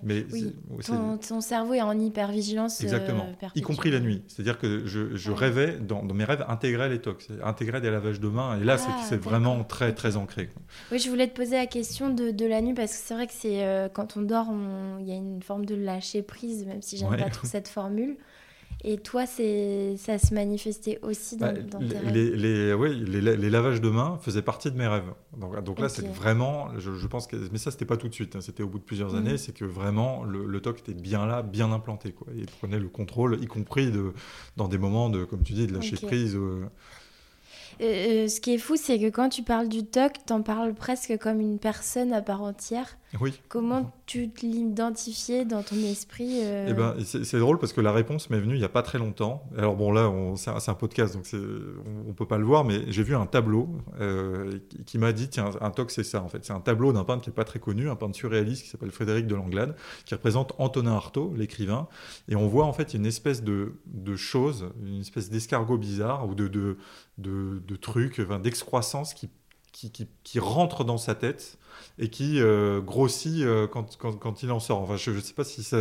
Mais 0.03 0.27
oui. 0.33 0.55
ton, 1.27 1.41
cerveau 1.41 1.75
est 1.75 1.83
en 1.83 1.99
hypervigilance. 1.99 2.81
Euh, 2.81 2.85
Exactement, 2.85 3.29
y 3.55 3.63
compris 3.63 3.91
la 3.91 4.01
nuit. 4.01 4.23
C'est-à-dire 4.29 4.59
que 4.59 4.87
je, 4.87 5.15
je 5.15 5.31
rêvais, 5.31 5.79
dans, 5.79 6.03
mes 6.03 6.25
rêves, 6.25 6.45
intégrer 6.49 6.89
les 6.89 7.01
TOC, 7.01 7.29
intégrer 7.45 7.81
des 7.81 7.91
lavages 7.91 8.21
de 8.21 8.29
mains, 8.29 8.59
et 8.59 8.65
là, 8.65 8.79
c'est 8.79 9.15
ah, 9.15 9.17
vraiment 9.19 9.63
très, 9.65 9.95
très 9.95 10.17
ancré. 10.17 10.49
Oui, 10.91 10.99
je 10.99 11.09
voulais 11.09 11.29
te 11.29 11.37
poser 11.37 11.57
la 11.57 11.67
question 11.67 12.11
de, 12.11 12.31
de 12.31 12.47
la 12.47 12.63
nuit, 12.63 12.75
parce 12.75 12.93
que 12.93 12.99
c'est 12.99 13.15
vrai 13.15 13.27
que 13.27 13.33
c'est 13.35 13.65
euh, 13.65 13.89
quand 13.89 14.17
on 14.17 14.23
dort, 14.23 14.49
il 15.01 15.07
y 15.07 15.13
a 15.13 15.17
une 15.17 15.43
forme 15.43 15.67
de 15.67 15.75
lâcher 15.75 16.23
prise, 16.23 16.67
même 16.67 16.83
si 16.83 16.97
j'aime 16.97 17.17
pas 17.17 17.31
trop 17.31 17.47
cette 17.47 17.69
formule. 17.69 18.17
Et 18.83 18.97
toi, 18.97 19.27
c'est 19.27 19.97
ça 19.99 20.19
se 20.19 20.33
manifestait 20.33 20.99
aussi 21.03 21.37
dans, 21.37 21.53
bah, 21.53 21.79
tes 21.89 21.99
rêves 21.99 22.15
les, 22.15 22.73
oui, 22.73 23.05
les, 23.05 23.51
lavages 23.51 23.83
de 23.83 23.91
mains 23.91 24.19
faisaient 24.23 24.41
partie 24.41 24.71
de 24.71 24.77
mes 24.77 24.87
rêves. 24.87 25.13
Donc, 25.37 25.63
donc 25.63 25.81
là, 25.81 25.91
c'est 25.91 26.07
vraiment, 26.07 26.69
je, 26.79 27.07
pense 27.07 27.27
que, 27.27 27.37
mais 27.53 27.59
ça, 27.59 27.71
c'était 27.71 27.85
pas 27.85 27.99
tout 27.99 28.09
de 28.09 28.15
suite. 28.15 28.37
Hein, 28.37 28.41
c'était 28.41 28.63
au 28.63 28.69
bout 28.69 28.79
de 28.79 28.85
plusieurs 28.85 29.15
années. 29.15 29.35
Mm. 29.35 29.39
C'est 29.39 29.53
que 29.53 29.67
vraiment, 29.67 30.25
le, 30.25 30.47
le, 30.47 30.61
TOC 30.61 30.79
était 30.79 30.95
bien 30.95 31.27
là, 31.27 31.43
bien 31.43 31.73
implanté. 31.73 32.13
Quoi. 32.13 32.29
Il 32.35 32.47
prenait 32.47 32.79
le 32.79 32.89
contrôle, 32.89 33.39
y 33.43 33.47
compris 33.47 33.91
de, 33.91 34.15
dans 34.57 34.69
des 34.69 34.79
moments 34.79 35.11
de, 35.11 35.25
comme 35.25 35.43
tu 35.43 35.53
dis, 35.53 35.67
de 35.67 35.75
lâcher 35.75 35.97
prise. 35.97 36.35
Euh, 36.35 36.65
euh, 37.83 38.29
ce 38.29 38.41
qui 38.41 38.55
est 38.55 38.59
fou, 38.59 38.77
c'est 38.77 38.99
que 38.99 39.11
quand 39.11 39.29
tu 39.29 39.43
parles 39.43 39.69
du 39.69 39.85
TOC, 39.85 40.13
tu 40.27 40.33
en 40.33 40.41
parles 40.43 40.75
presque 40.75 41.19
comme 41.19 41.41
une 41.41 41.59
personne 41.59 42.15
à 42.15 42.23
part 42.23 42.43
entière. 42.43 42.97
Oui. 43.21 43.41
Comment 43.49 43.93
tu 44.07 44.31
l'identifiais 44.43 45.45
dans 45.45 45.63
ton 45.63 45.77
esprit 45.77 46.43
euh 46.43 46.67
eh 46.69 46.73
ben, 46.73 46.95
C'est 47.03 47.39
drôle 47.41 47.59
parce 47.59 47.73
que 47.73 47.81
la 47.81 47.91
réponse 47.91 48.31
m'est 48.31 48.39
venue 48.39 48.55
il 48.55 48.59
n'y 48.59 48.65
a 48.65 48.69
pas 48.69 48.83
très 48.83 48.99
longtemps. 48.99 49.43
Alors 49.57 49.75
bon, 49.75 49.91
là, 49.91 50.13
c'est 50.37 50.71
un, 50.71 50.75
podcast, 50.75 51.15
donc 51.15 51.27
on 51.35 52.09
ne 52.09 52.13
peut 52.13 52.27
pas 52.27 52.39
le 52.39 52.45
voir, 52.45 52.65
mais 52.65 52.91
j'ai 52.93 53.03
vu 53.03 53.17
un 53.17 53.27
tableau 53.27 53.69
euh, 54.01 54.59
qui 54.87 54.99
m'a 54.99 55.13
dit, 55.13 55.29
tiens, 55.29 55.51
un 55.61 55.71
TOC, 55.71 55.91
c'est 55.91 56.05
ça 56.05 56.23
en 56.23 56.29
fait. 56.29 56.45
C'est 56.45 56.53
un 56.53 56.61
tableau 56.61 56.93
d'un 56.93 57.05
peintre 57.05 57.23
qui 57.23 57.31
n'est 57.31 57.35
pas 57.35 57.45
très 57.45 57.59
connu, 57.59 57.91
un 57.91 57.97
peintre 57.97 58.17
surréaliste 58.17 58.63
qui 58.63 58.69
s'appelle 58.69 58.93
Frédéric 58.93 59.27
de 59.27 59.35
Langlade, 59.35 59.75
qui 60.05 60.15
représente 60.15 60.53
Antonin 60.59 60.93
Artaud, 60.93 61.35
l'écrivain. 61.37 61.89
Et 62.29 62.37
on 62.37 62.47
voit 62.47 62.65
en 62.65 62.73
fait 62.73 62.95
une 62.95 63.07
espèce 63.07 63.43
de, 63.43 63.75
de 63.87 64.15
chose, 64.15 64.69
une 64.85 65.01
espèce 65.01 65.31
d'escargot 65.31 65.79
bizarre 65.79 66.29
ou 66.29 66.35
de, 66.37 66.47
de, 66.47 66.77
de, 67.19 67.61
de 67.67 67.77
truc, 67.77 68.21
d'excroissance 68.21 69.15
qui, 69.15 69.31
qui, 69.73 69.91
qui, 69.91 70.09
qui 70.23 70.39
rentre 70.39 70.85
dans 70.85 70.99
sa 70.99 71.15
tête 71.15 71.59
et 71.99 72.09
qui 72.09 72.41
euh, 72.41 72.81
grossit 72.81 73.43
euh, 73.43 73.67
quand, 73.67 73.97
quand, 73.99 74.13
quand, 74.13 74.43
il 74.43 74.51
en 74.51 74.61
sort. 74.61 74.81
Enfin, 74.81 74.97
je 74.97 75.11
ne 75.11 75.21
sais 75.21 75.35
pas 75.35 75.45
si, 75.45 75.63
ça, 75.63 75.79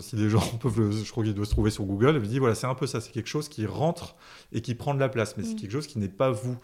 si 0.00 0.16
les 0.16 0.28
gens 0.28 0.40
peuvent, 0.60 0.90
je 0.92 1.10
crois 1.10 1.24
qu'il 1.24 1.34
doit 1.34 1.46
se 1.46 1.50
trouver 1.50 1.70
sur 1.70 1.84
Google. 1.84 2.12
Il 2.14 2.20
me 2.20 2.26
dit 2.26 2.38
voilà, 2.38 2.54
c'est 2.54 2.66
un 2.66 2.74
peu 2.74 2.86
ça, 2.86 3.00
c'est 3.00 3.12
quelque 3.12 3.28
chose 3.28 3.48
qui 3.48 3.66
rentre 3.66 4.16
et 4.52 4.60
qui 4.60 4.74
prend 4.74 4.94
de 4.94 5.00
la 5.00 5.08
place, 5.08 5.36
mais 5.36 5.44
c'est 5.44 5.54
mm. 5.54 5.56
quelque 5.56 5.72
chose 5.72 5.86
qui 5.86 5.98
n'est 5.98 6.08
pas 6.08 6.30
vous. 6.30 6.56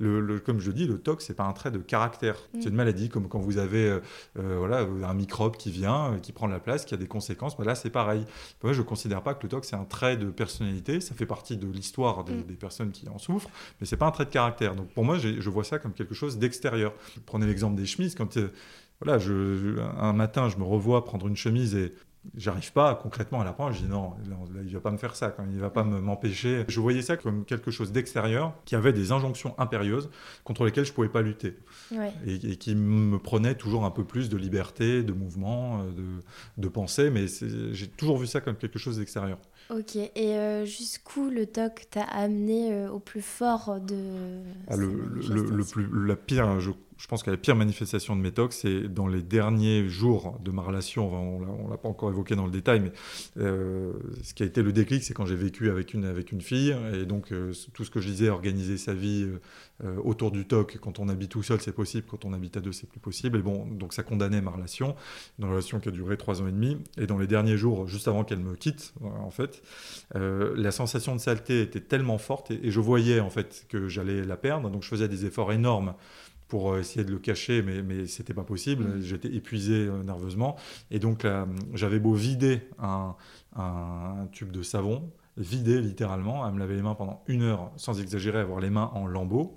Le, 0.00 0.40
comme 0.40 0.60
je 0.60 0.70
dis, 0.70 0.86
le 0.86 0.98
TOC, 0.98 1.22
c'est 1.22 1.34
pas 1.34 1.44
un 1.44 1.52
trait 1.52 1.70
de 1.70 1.78
caractère. 1.78 2.36
Mm. 2.54 2.60
C'est 2.60 2.68
une 2.70 2.74
maladie, 2.74 3.08
comme 3.08 3.28
quand 3.28 3.38
vous 3.38 3.58
avez 3.58 3.86
euh, 4.38 4.56
voilà, 4.58 4.80
un 4.80 5.14
microbe 5.14 5.56
qui 5.56 5.70
vient, 5.70 6.18
qui 6.22 6.32
prend 6.32 6.46
la 6.46 6.58
place, 6.58 6.84
qui 6.84 6.94
a 6.94 6.96
des 6.96 7.06
conséquences. 7.06 7.56
Bah 7.56 7.64
là, 7.64 7.74
c'est 7.74 7.90
pareil. 7.90 8.24
Moi, 8.62 8.72
je 8.72 8.80
ne 8.80 8.86
considère 8.86 9.22
pas 9.22 9.34
que 9.34 9.42
le 9.42 9.48
TOC, 9.48 9.64
c'est 9.64 9.76
un 9.76 9.84
trait 9.84 10.16
de 10.16 10.30
personnalité. 10.30 11.00
Ça 11.00 11.14
fait 11.14 11.26
partie 11.26 11.56
de 11.56 11.66
l'histoire 11.66 12.24
des, 12.24 12.34
mm. 12.34 12.44
des, 12.44 12.54
personnes 12.54 12.90
qui 12.90 13.08
en 13.08 13.18
souffrent, 13.18 13.50
mais 13.80 13.86
c'est 13.86 13.96
pas 13.96 14.06
un 14.06 14.10
trait 14.10 14.24
de 14.24 14.30
caractère. 14.30 14.74
Donc 14.74 14.88
pour 14.88 15.04
moi, 15.04 15.18
je 15.18 15.50
vois 15.50 15.64
ça 15.64 15.78
comme 15.78 15.92
quelque 15.92 16.14
chose 16.14 16.38
d'extérieur. 16.38 16.92
Prenez 17.26 17.46
l'exemple 17.46 17.76
des 17.76 17.86
chemises. 17.86 18.14
Quand 18.14 18.36
euh, 18.36 18.48
voilà, 19.00 19.18
je, 19.18 19.78
un 19.98 20.12
matin, 20.12 20.48
je 20.48 20.56
me 20.58 20.64
revois 20.64 21.04
prendre 21.04 21.26
une 21.26 21.36
chemise 21.36 21.74
et 21.74 21.94
j'arrive 22.36 22.72
pas 22.72 22.94
concrètement 22.94 23.40
à 23.40 23.44
l'apprendre. 23.44 23.74
Je 23.74 23.82
dis 23.82 23.88
non, 23.88 24.14
là, 24.28 24.60
il 24.64 24.72
va 24.72 24.80
pas 24.80 24.90
me 24.90 24.98
faire 24.98 25.16
ça, 25.16 25.30
quand 25.30 25.44
il 25.50 25.58
va 25.58 25.70
pas 25.70 25.84
m'empêcher. 25.84 26.64
Je 26.68 26.80
voyais 26.80 27.02
ça 27.02 27.16
comme 27.16 27.44
quelque 27.44 27.70
chose 27.70 27.92
d'extérieur 27.92 28.54
qui 28.64 28.74
avait 28.74 28.92
des 28.92 29.12
injonctions 29.12 29.54
impérieuses 29.58 30.10
contre 30.44 30.64
lesquelles 30.64 30.84
je 30.84 30.92
pouvais 30.92 31.08
pas 31.08 31.22
lutter 31.22 31.56
et, 32.26 32.56
qui 32.56 32.74
me 32.74 33.18
prenait 33.18 33.54
toujours 33.54 33.84
un 33.84 33.90
peu 33.90 34.04
plus 34.04 34.28
de 34.28 34.36
liberté, 34.36 35.02
de 35.02 35.12
mouvement, 35.12 35.80
euh, 35.80 35.92
de, 35.92 36.62
de 36.62 36.68
pensée. 36.68 37.10
Mais 37.10 37.26
j'ai 37.72 37.88
toujours 37.88 38.18
vu 38.18 38.26
ça 38.26 38.40
comme 38.40 38.56
quelque 38.56 38.78
chose 38.78 38.98
d'extérieur. 38.98 39.38
Ok, 39.70 39.94
et 39.96 40.10
euh, 40.16 40.64
jusqu'où 40.64 41.30
le 41.30 41.46
TOC 41.46 41.86
t'a 41.90 42.02
amené 42.02 42.72
euh, 42.72 42.90
au 42.90 42.98
plus 42.98 43.22
fort 43.22 43.80
de. 43.80 44.40
Ah, 44.66 44.76
le, 44.76 44.88
le, 44.88 45.56
le, 45.56 45.64
plus, 45.64 45.88
la 46.06 46.16
pire, 46.16 46.58
je 46.58 46.72
je 47.00 47.06
pense 47.06 47.22
que 47.22 47.30
la 47.30 47.38
pire 47.38 47.56
manifestation 47.56 48.14
de 48.14 48.20
mes 48.20 48.30
tocs, 48.30 48.52
c'est 48.52 48.82
dans 48.82 49.06
les 49.06 49.22
derniers 49.22 49.88
jours 49.88 50.38
de 50.44 50.50
ma 50.50 50.60
relation. 50.60 51.10
on 51.10 51.64
ne 51.64 51.70
l'a 51.70 51.78
pas 51.78 51.88
encore 51.88 52.10
évoqué 52.10 52.36
dans 52.36 52.44
le 52.44 52.50
détail, 52.50 52.80
mais 52.80 52.92
euh, 53.38 53.94
ce 54.22 54.34
qui 54.34 54.42
a 54.42 54.46
été 54.46 54.62
le 54.62 54.70
déclic, 54.70 55.02
c'est 55.02 55.14
quand 55.14 55.24
j'ai 55.24 55.34
vécu 55.34 55.70
avec 55.70 55.94
une, 55.94 56.04
avec 56.04 56.30
une 56.30 56.42
fille. 56.42 56.76
Et 56.92 57.06
donc, 57.06 57.32
tout 57.72 57.84
ce 57.84 57.90
que 57.90 58.00
je 58.00 58.08
disais, 58.08 58.28
organiser 58.28 58.76
sa 58.76 58.92
vie 58.92 59.26
euh, 59.84 59.96
autour 60.04 60.30
du 60.30 60.46
TOC, 60.46 60.78
quand 60.80 60.98
on 60.98 61.08
habite 61.08 61.30
tout 61.30 61.42
seul, 61.42 61.60
c'est 61.60 61.72
possible. 61.72 62.06
Quand 62.08 62.24
on 62.24 62.32
habite 62.32 62.56
à 62.56 62.60
deux, 62.60 62.72
c'est 62.72 62.88
plus 62.88 63.00
possible. 63.00 63.38
Et 63.38 63.42
bon, 63.42 63.66
donc 63.66 63.92
ça 63.92 64.02
condamnait 64.02 64.40
ma 64.40 64.50
relation, 64.50 64.96
une 65.38 65.46
relation 65.46 65.80
qui 65.80 65.88
a 65.88 65.92
duré 65.92 66.16
trois 66.16 66.42
ans 66.42 66.48
et 66.48 66.52
demi. 66.52 66.78
Et 66.98 67.06
dans 67.06 67.18
les 67.18 67.26
derniers 67.26 67.56
jours, 67.56 67.86
juste 67.86 68.08
avant 68.08 68.24
qu'elle 68.24 68.40
me 68.40 68.54
quitte, 68.54 68.94
en 69.02 69.30
fait, 69.30 69.62
la 70.14 70.70
sensation 70.70 71.14
de 71.14 71.20
saleté 71.20 71.62
était 71.62 71.80
tellement 71.80 72.18
forte 72.18 72.50
et, 72.50 72.66
et 72.66 72.70
je 72.70 72.80
voyais 72.80 73.20
en 73.20 73.30
fait 73.30 73.66
que 73.68 73.88
j'allais 73.88 74.24
la 74.24 74.36
perdre. 74.36 74.70
Donc, 74.70 74.82
je 74.82 74.88
faisais 74.88 75.08
des 75.08 75.26
efforts 75.26 75.52
énormes 75.52 75.94
pour 76.50 76.72
euh, 76.72 76.80
essayer 76.80 77.04
de 77.04 77.10
le 77.10 77.18
cacher, 77.18 77.62
mais, 77.62 77.80
mais 77.80 78.06
c'était 78.06 78.34
pas 78.34 78.44
possible. 78.44 78.84
Mm. 78.84 79.00
J'étais 79.00 79.34
épuisé 79.34 79.86
euh, 79.86 80.02
nerveusement. 80.02 80.56
Et 80.90 80.98
donc, 80.98 81.26
j'avais 81.72 81.98
beau 81.98 82.12
vider 82.12 82.60
un, 82.78 83.16
tube 84.32 84.50
de 84.50 84.62
savon, 84.62 85.10
vider 85.36 85.80
littéralement, 85.80 86.44
à 86.44 86.50
me 86.50 86.58
laver 86.58 86.74
les 86.74 86.82
mains 86.82 86.94
pendant 86.94 87.22
une 87.26 87.42
heure, 87.42 87.70
sans 87.76 88.00
exagérer, 88.00 88.38
avoir 88.38 88.60
les 88.60 88.70
mains 88.70 88.90
en 88.94 89.06
lambeaux. 89.06 89.56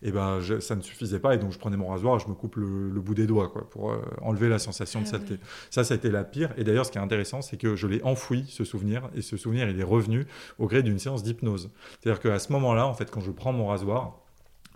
Et 0.00 0.12
ben, 0.12 0.38
ça 0.60 0.76
ne 0.76 0.80
suffisait 0.80 1.18
pas, 1.18 1.34
et 1.34 1.38
donc 1.38 1.52
je 1.52 1.58
prenais 1.58 1.76
mon 1.76 1.88
rasoir 1.88 2.16
et 2.16 2.18
je 2.20 2.28
me 2.28 2.34
coupe 2.34 2.54
le, 2.56 3.00
bout 3.00 3.14
des 3.14 3.26
doigts 3.26 3.48
quoi, 3.48 3.68
pour 3.68 3.90
euh, 3.90 4.00
enlever 4.22 4.48
la 4.48 4.60
sensation 4.60 5.00
de 5.00 5.06
ah 5.08 5.10
saleté. 5.10 5.38
Ça, 5.70 5.82
ça 5.82 5.94
a 5.94 5.96
été 5.96 6.08
la 6.10 6.22
pire. 6.22 6.54
Et 6.56 6.62
d'ailleurs, 6.62 6.86
ce 6.86 6.92
qui 6.92 6.98
est 6.98 7.00
intéressant, 7.00 7.42
c'est 7.42 7.56
que 7.56 7.74
je 7.74 7.86
l'ai 7.88 8.00
enfoui, 8.04 8.44
ce 8.48 8.62
souvenir, 8.64 9.10
et 9.16 9.22
ce 9.22 9.36
souvenir, 9.36 9.68
il 9.68 9.80
est 9.80 9.84
revenu 9.84 10.26
au 10.58 10.68
gré 10.68 10.84
d'une 10.84 11.00
séance 11.00 11.24
d'hypnose. 11.24 11.70
C'est-à-dire 12.00 12.20
qu'à 12.20 12.38
ce 12.38 12.52
moment-là, 12.52 12.86
en 12.86 12.94
fait, 12.94 13.10
quand 13.10 13.20
je 13.20 13.32
prends 13.32 13.52
mon 13.52 13.66
rasoir, 13.66 14.20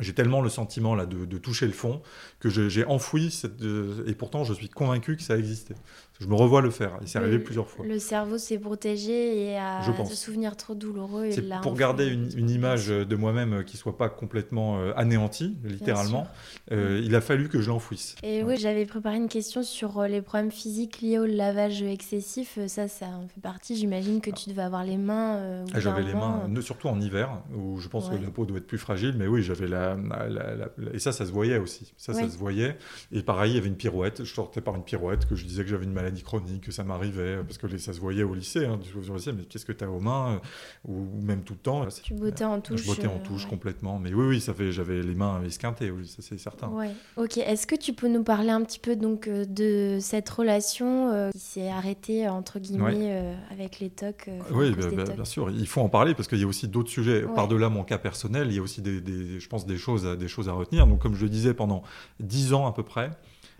j'ai 0.01 0.15
tellement 0.15 0.41
le 0.41 0.49
sentiment 0.49 0.95
là 0.95 1.07
de, 1.07 1.39
toucher 1.39 1.67
le 1.67 1.73
fond 1.73 2.03
que 2.41 2.49
j'ai 2.49 2.85
enfoui 2.85 3.31
cette, 3.31 3.63
et 4.07 4.15
pourtant 4.15 4.43
je 4.43 4.53
suis 4.55 4.69
convaincu 4.69 5.17
que 5.17 5.23
ça 5.23 5.39
existait. 5.39 5.77
Je 6.23 6.29
me 6.29 6.35
revois 6.35 6.61
le 6.61 6.71
faire. 6.71 6.99
Il 7.01 7.09
s'est 7.09 7.19
arrivé 7.19 7.41
plusieurs 7.41 7.69
fois. 7.69 7.85
Le 7.85 7.99
cerveau 7.99 8.39
s'est 8.39 8.59
protégé 8.59 9.45
et 9.45 9.59
a 9.59 9.81
des 9.81 10.15
souvenirs 10.15 10.57
trop 10.57 10.75
douloureux. 10.75 11.31
C'est 11.33 11.49
pour 11.63 11.75
garder 11.75 12.07
une, 12.07 12.51
image 12.53 12.89
de 12.89 13.17
moi-même 13.17 13.65
qui 13.65 13.77
soit 13.77 13.97
pas 13.97 14.09
complètement 14.09 14.79
euh, 14.79 14.93
anéantie, 14.95 15.57
littéralement. 15.65 16.27
Euh, 16.71 17.01
il 17.03 17.15
a 17.15 17.21
fallu 17.21 17.49
que 17.49 17.61
je 17.61 17.71
l'enfouisse. 17.71 18.15
Et 18.23 18.45
oui, 18.45 18.57
j'avais 18.59 18.85
préparé 18.85 19.17
une 19.17 19.29
question 19.29 19.63
sur 19.63 19.99
euh, 19.99 20.07
les 20.07 20.21
problèmes 20.21 20.51
physiques 20.51 21.01
liés 21.01 21.19
au 21.19 21.25
lavage 21.25 21.83
excessif. 21.83 22.59
Ça, 22.67 22.89
ça 22.89 23.07
en 23.07 23.27
fait 23.27 23.41
partie. 23.41 23.75
J'imagine 23.75 24.21
que 24.21 24.31
tu 24.31 24.51
devais 24.51 24.63
avoir 24.63 24.85
les 24.85 24.99
mains. 24.99 25.65
Ah, 25.73 25.81
j'avais 25.81 26.03
les 26.03 26.15
mains, 26.15 26.43
surtout 26.61 26.89
en 26.89 27.01
hiver, 27.01 27.39
où 27.57 27.79
je 27.81 27.89
pense 27.89 28.09
que 28.09 28.15
la 28.15 28.31
peau 28.31 28.45
doit 28.45 28.59
être 28.59 28.67
plus 28.67 28.79
fragile. 28.79 29.15
Mais 29.19 29.27
oui, 29.27 29.43
j'avais 29.43 29.67
la, 29.67 29.97
Et 30.93 30.99
ça, 30.99 31.11
ça 31.11 31.27
se 31.27 31.33
voyait 31.33 31.59
aussi. 31.59 31.93
Ça, 31.97 32.13
ça 32.15 32.29
se 32.29 32.39
voyait. 32.39 32.77
Et 33.11 33.23
pareil, 33.23 33.53
il 33.53 33.55
y 33.57 33.59
avait 33.59 33.69
une 33.69 33.77
pirouette. 33.77 34.25
Je 34.25 34.33
sortais 34.33 34.61
par 34.61 34.77
une 34.77 34.85
pirouette 34.85 35.27
que 35.27 35.35
je 35.35 35.45
disais 35.45 35.65
que 35.65 35.71
j'avais 35.71 35.85
une 35.85 35.93
maladie 35.93 36.12
chronique, 36.21 36.65
que 36.65 36.73
ça 36.73 36.85
m'arrivait, 36.85 37.39
parce 37.45 37.59
que 37.59 37.77
ça 37.79 37.93
se 37.93 38.01
voyait 38.01 38.23
au 38.23 38.35
lycée, 38.35 38.67
hein, 38.67 38.79
mais 39.35 39.45
qu'est-ce 39.45 39.65
que 39.65 39.73
tu 39.73 39.85
as 39.85 39.91
aux 39.91 40.01
mains, 40.01 40.35
euh, 40.35 40.39
ou 40.85 41.07
même 41.23 41.43
tout 41.43 41.55
le 41.55 41.59
temps. 41.59 41.87
Tu 42.03 42.15
bottais 42.15 42.45
en 42.45 42.61
touche. 42.61 42.83
Je 42.83 42.87
bottais 42.87 43.07
en 43.07 43.17
euh, 43.17 43.25
touche 43.25 43.47
complètement, 43.47 43.99
mais 43.99 44.13
oui, 44.13 44.27
oui, 44.27 44.41
ça 44.41 44.55
fait, 44.55 44.73
j'avais 44.73 45.03
les 45.03 45.15
mains 45.15 45.43
esquintées, 45.45 45.91
oui, 45.91 46.07
ça 46.07 46.19
c'est 46.21 46.39
certain. 46.39 46.69
Ouais. 46.69 46.91
Ok, 47.17 47.39
est-ce 47.39 47.67
que 47.67 47.75
tu 47.75 47.93
peux 47.93 48.09
nous 48.09 48.23
parler 48.23 48.51
un 48.51 48.63
petit 48.63 48.79
peu 48.79 48.97
donc 48.97 49.29
euh, 49.29 49.45
de 49.45 49.99
cette 50.01 50.29
relation 50.29 51.31
qui 51.33 51.39
s'est 51.39 51.71
arrêtée 51.71 52.29
entre 52.29 52.59
guillemets 52.59 53.37
avec 53.51 53.81
les 53.81 53.91
tocs 53.91 54.29
Oui, 54.51 54.73
bah, 54.73 54.87
bah, 54.93 55.05
bien 55.15 55.25
sûr, 55.25 55.51
il 55.51 55.67
faut 55.67 55.81
en 55.81 55.89
parler 55.89 56.15
parce 56.15 56.29
qu'il 56.29 56.39
y 56.39 56.45
a 56.45 56.47
aussi 56.47 56.69
d'autres 56.69 56.91
sujets. 56.91 57.23
Par-delà 57.35 57.69
mon 57.69 57.85
cas 57.85 57.99
personnel, 57.99 58.49
il 58.49 58.57
y 58.57 58.59
a 58.59 58.63
aussi 58.63 58.83
des, 58.83 59.41
je 59.41 59.49
pense 59.49 59.67
des 59.67 59.79
choses, 59.79 60.05
des 60.05 60.29
choses 60.29 60.49
à 60.49 60.53
retenir. 60.53 60.87
Donc 60.87 61.01
comme 61.01 61.15
je 61.15 61.23
le 61.23 61.31
disais, 61.31 61.55
pendant 61.55 61.83
dix 62.21 62.53
ans 62.53 62.67
à 62.67 62.73
peu 62.73 62.83
près, 62.83 63.11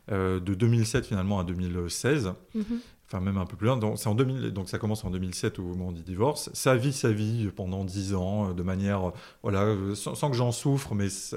de 0.09 0.39
2007 0.39 1.07
finalement 1.07 1.39
à 1.39 1.45
2016. 1.45 2.33
Mhm. 2.55 2.81
Enfin, 3.13 3.23
même 3.23 3.37
un 3.37 3.45
peu 3.45 3.57
plus 3.57 3.67
loin. 3.67 3.77
Donc, 3.77 3.99
en 4.07 4.15
2000, 4.15 4.53
donc, 4.53 4.71
ça 4.71 4.79
commence 4.79 5.05
en 5.05 5.11
2007 5.11 5.59
au 5.59 5.63
moment 5.65 5.93
du 5.93 6.03
divorce. 6.03 6.49
Ça 6.55 6.77
vit 6.77 6.95
sa 6.95 7.13
vie 7.13 7.51
pendant 7.55 7.85
10 7.85 8.15
ans, 8.15 8.49
euh, 8.49 8.53
de 8.55 8.63
manière, 8.63 9.09
euh, 9.09 9.13
voilà, 9.43 9.67
sans, 9.95 10.31
que 10.31 10.37
j'en 10.37 10.51
souffre, 10.51 10.95
mais 10.95 11.11
ça, 11.11 11.37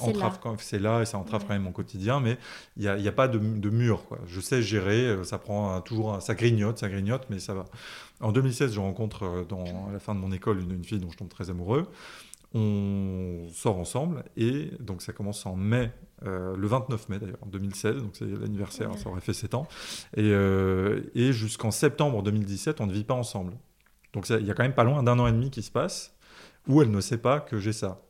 entrave, 0.00 0.38
c'est 0.58 0.78
là. 0.78 1.00
et 1.00 1.06
ça 1.06 1.16
entrave 1.16 1.44
quand 1.46 1.54
même 1.54 1.62
mon 1.62 1.72
quotidien. 1.72 2.20
Mais 2.20 2.36
il 2.76 2.82
n'y 2.82 2.88
a, 2.88 2.92
a, 2.92 3.12
pas 3.12 3.28
de, 3.28 3.38
de 3.38 3.70
mur. 3.70 4.04
Quoi. 4.08 4.18
Je 4.26 4.40
sais 4.40 4.60
gérer, 4.60 5.24
ça 5.24 5.38
prend 5.38 5.80
toujours, 5.80 6.20
ça 6.20 6.34
grignote, 6.34 6.76
ça 6.78 6.90
grignote, 6.90 7.26
mais 7.30 7.38
ça 7.38 7.54
va. 7.54 7.64
En 8.20 8.32
2016, 8.32 8.74
je 8.74 8.80
rencontre 8.80 9.46
dans, 9.48 9.88
à 9.88 9.92
la 9.92 10.00
fin 10.00 10.14
de 10.14 10.20
mon 10.20 10.32
école 10.32 10.60
une, 10.60 10.72
une 10.72 10.84
fille 10.84 10.98
dont 10.98 11.10
je 11.10 11.16
tombe 11.16 11.30
très 11.30 11.48
amoureux. 11.48 11.86
On 12.52 13.46
sort 13.54 13.78
ensemble 13.78 14.24
et 14.36 14.72
donc 14.80 15.02
ça 15.02 15.12
commence 15.12 15.46
en 15.46 15.54
mai 15.54 15.92
euh, 16.26 16.56
le 16.56 16.66
29 16.66 17.08
mai 17.08 17.18
d'ailleurs, 17.18 17.38
en 17.42 17.46
2016, 17.46 17.96
donc 17.96 18.10
c'est 18.14 18.26
l'anniversaire, 18.26 18.90
ça 18.98 19.08
aurait 19.08 19.20
fait 19.20 19.32
7 19.32 19.54
ans. 19.54 19.66
Et, 20.16 20.30
euh, 20.32 21.00
et 21.14 21.32
jusqu'en 21.32 21.70
septembre 21.70 22.22
2017, 22.22 22.80
on 22.80 22.86
ne 22.86 22.92
vit 22.92 23.04
pas 23.04 23.14
ensemble. 23.14 23.54
Donc 24.12 24.28
il 24.28 24.46
y 24.46 24.50
a 24.50 24.54
quand 24.54 24.62
même 24.62 24.74
pas 24.74 24.84
loin 24.84 25.02
d'un 25.02 25.18
an 25.18 25.26
et 25.26 25.32
demi 25.32 25.50
qui 25.50 25.62
se 25.62 25.70
passe 25.70 26.14
où 26.68 26.82
elle 26.82 26.90
ne 26.90 27.00
sait 27.00 27.18
pas 27.18 27.40
que 27.40 27.58
j'ai 27.58 27.72
ça. 27.72 28.02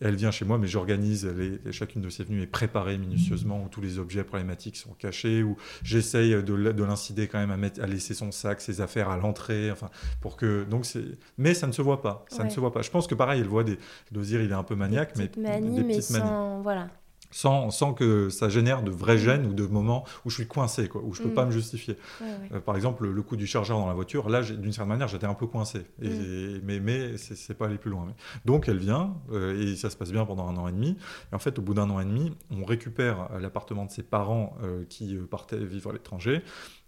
Elle 0.00 0.16
vient 0.16 0.32
chez 0.32 0.44
moi, 0.44 0.58
mais 0.58 0.66
j'organise, 0.66 1.32
chacune 1.70 2.02
de 2.02 2.10
ses 2.10 2.24
venues 2.24 2.42
est 2.42 2.48
préparée 2.48 2.98
minutieusement, 2.98 3.62
où 3.62 3.68
tous 3.68 3.80
les 3.80 4.00
objets 4.00 4.24
problématiques 4.24 4.76
sont 4.76 4.94
cachés, 4.94 5.44
où 5.44 5.56
j'essaye 5.84 6.30
de, 6.30 6.42
de 6.42 6.84
l'incider 6.84 7.28
quand 7.28 7.38
même 7.38 7.52
à, 7.52 7.56
mettre, 7.56 7.80
à 7.80 7.86
laisser 7.86 8.12
son 8.12 8.32
sac, 8.32 8.60
ses 8.60 8.80
affaires 8.80 9.10
à 9.10 9.16
l'entrée, 9.16 9.70
enfin, 9.70 9.88
pour 10.20 10.36
que, 10.36 10.64
donc 10.64 10.86
c'est, 10.86 11.04
mais 11.38 11.54
ça 11.54 11.68
ne 11.68 11.72
se 11.72 11.82
voit 11.82 12.02
pas, 12.02 12.24
ça 12.28 12.42
ne 12.42 12.50
se 12.50 12.58
voit 12.58 12.72
pas. 12.72 12.82
Je 12.82 12.90
pense 12.90 13.06
que 13.06 13.14
pareil, 13.14 13.40
elle 13.40 13.46
voit 13.46 13.62
des, 13.62 13.78
dire 14.10 14.42
il 14.42 14.50
est 14.50 14.54
un 14.54 14.64
peu 14.64 14.74
maniaque, 14.74 15.12
mais 15.16 15.28
des 15.28 15.84
petites 15.84 16.10
mais 16.10 16.20
voilà 16.64 16.88
sans, 17.36 17.70
sans, 17.70 17.92
que 17.92 18.30
ça 18.30 18.48
génère 18.48 18.82
de 18.82 18.90
vrais 18.90 19.18
gènes 19.18 19.44
ou 19.44 19.52
de 19.52 19.66
moments 19.66 20.04
où 20.24 20.30
je 20.30 20.36
suis 20.36 20.46
coincé, 20.46 20.88
quoi, 20.88 21.02
où 21.04 21.12
je 21.12 21.22
ne 21.22 21.28
peux 21.28 21.34
pas 21.34 21.44
mm. 21.44 21.48
me 21.48 21.52
justifier. 21.52 21.98
Euh, 22.22 22.60
par 22.60 22.76
exemple, 22.76 23.06
le 23.06 23.22
coup 23.22 23.36
du 23.36 23.46
chargeur 23.46 23.78
dans 23.78 23.86
la 23.86 23.92
voiture, 23.92 24.30
là, 24.30 24.40
d'une 24.40 24.72
certaine 24.72 24.88
manière, 24.88 25.08
j'étais 25.08 25.26
un 25.26 25.34
peu 25.34 25.46
coincé. 25.46 25.84
Et, 26.00 26.08
mm. 26.08 26.60
Mais, 26.64 26.80
mais 26.80 27.18
c'est 27.18 27.52
pas 27.52 27.66
aller 27.66 27.76
plus 27.76 27.90
loin. 27.90 28.06
Donc, 28.46 28.70
elle 28.70 28.78
vient, 28.78 29.16
euh, 29.32 29.60
et 29.60 29.76
ça 29.76 29.90
se 29.90 29.98
passe 29.98 30.12
bien 30.12 30.24
pendant 30.24 30.48
un 30.48 30.56
an 30.56 30.66
et 30.66 30.72
demi. 30.72 30.96
Et 31.30 31.34
en 31.34 31.38
fait, 31.38 31.58
au 31.58 31.62
bout 31.62 31.74
d'un 31.74 31.90
an 31.90 32.00
et 32.00 32.06
demi, 32.06 32.32
on 32.50 32.64
récupère 32.64 33.28
l'appartement 33.38 33.84
de 33.84 33.90
ses 33.90 34.02
parents 34.02 34.56
euh, 34.62 34.84
qui 34.88 35.14
partaient 35.30 35.62
vivre 35.62 35.90
à 35.90 35.92
l'étranger. 35.92 36.42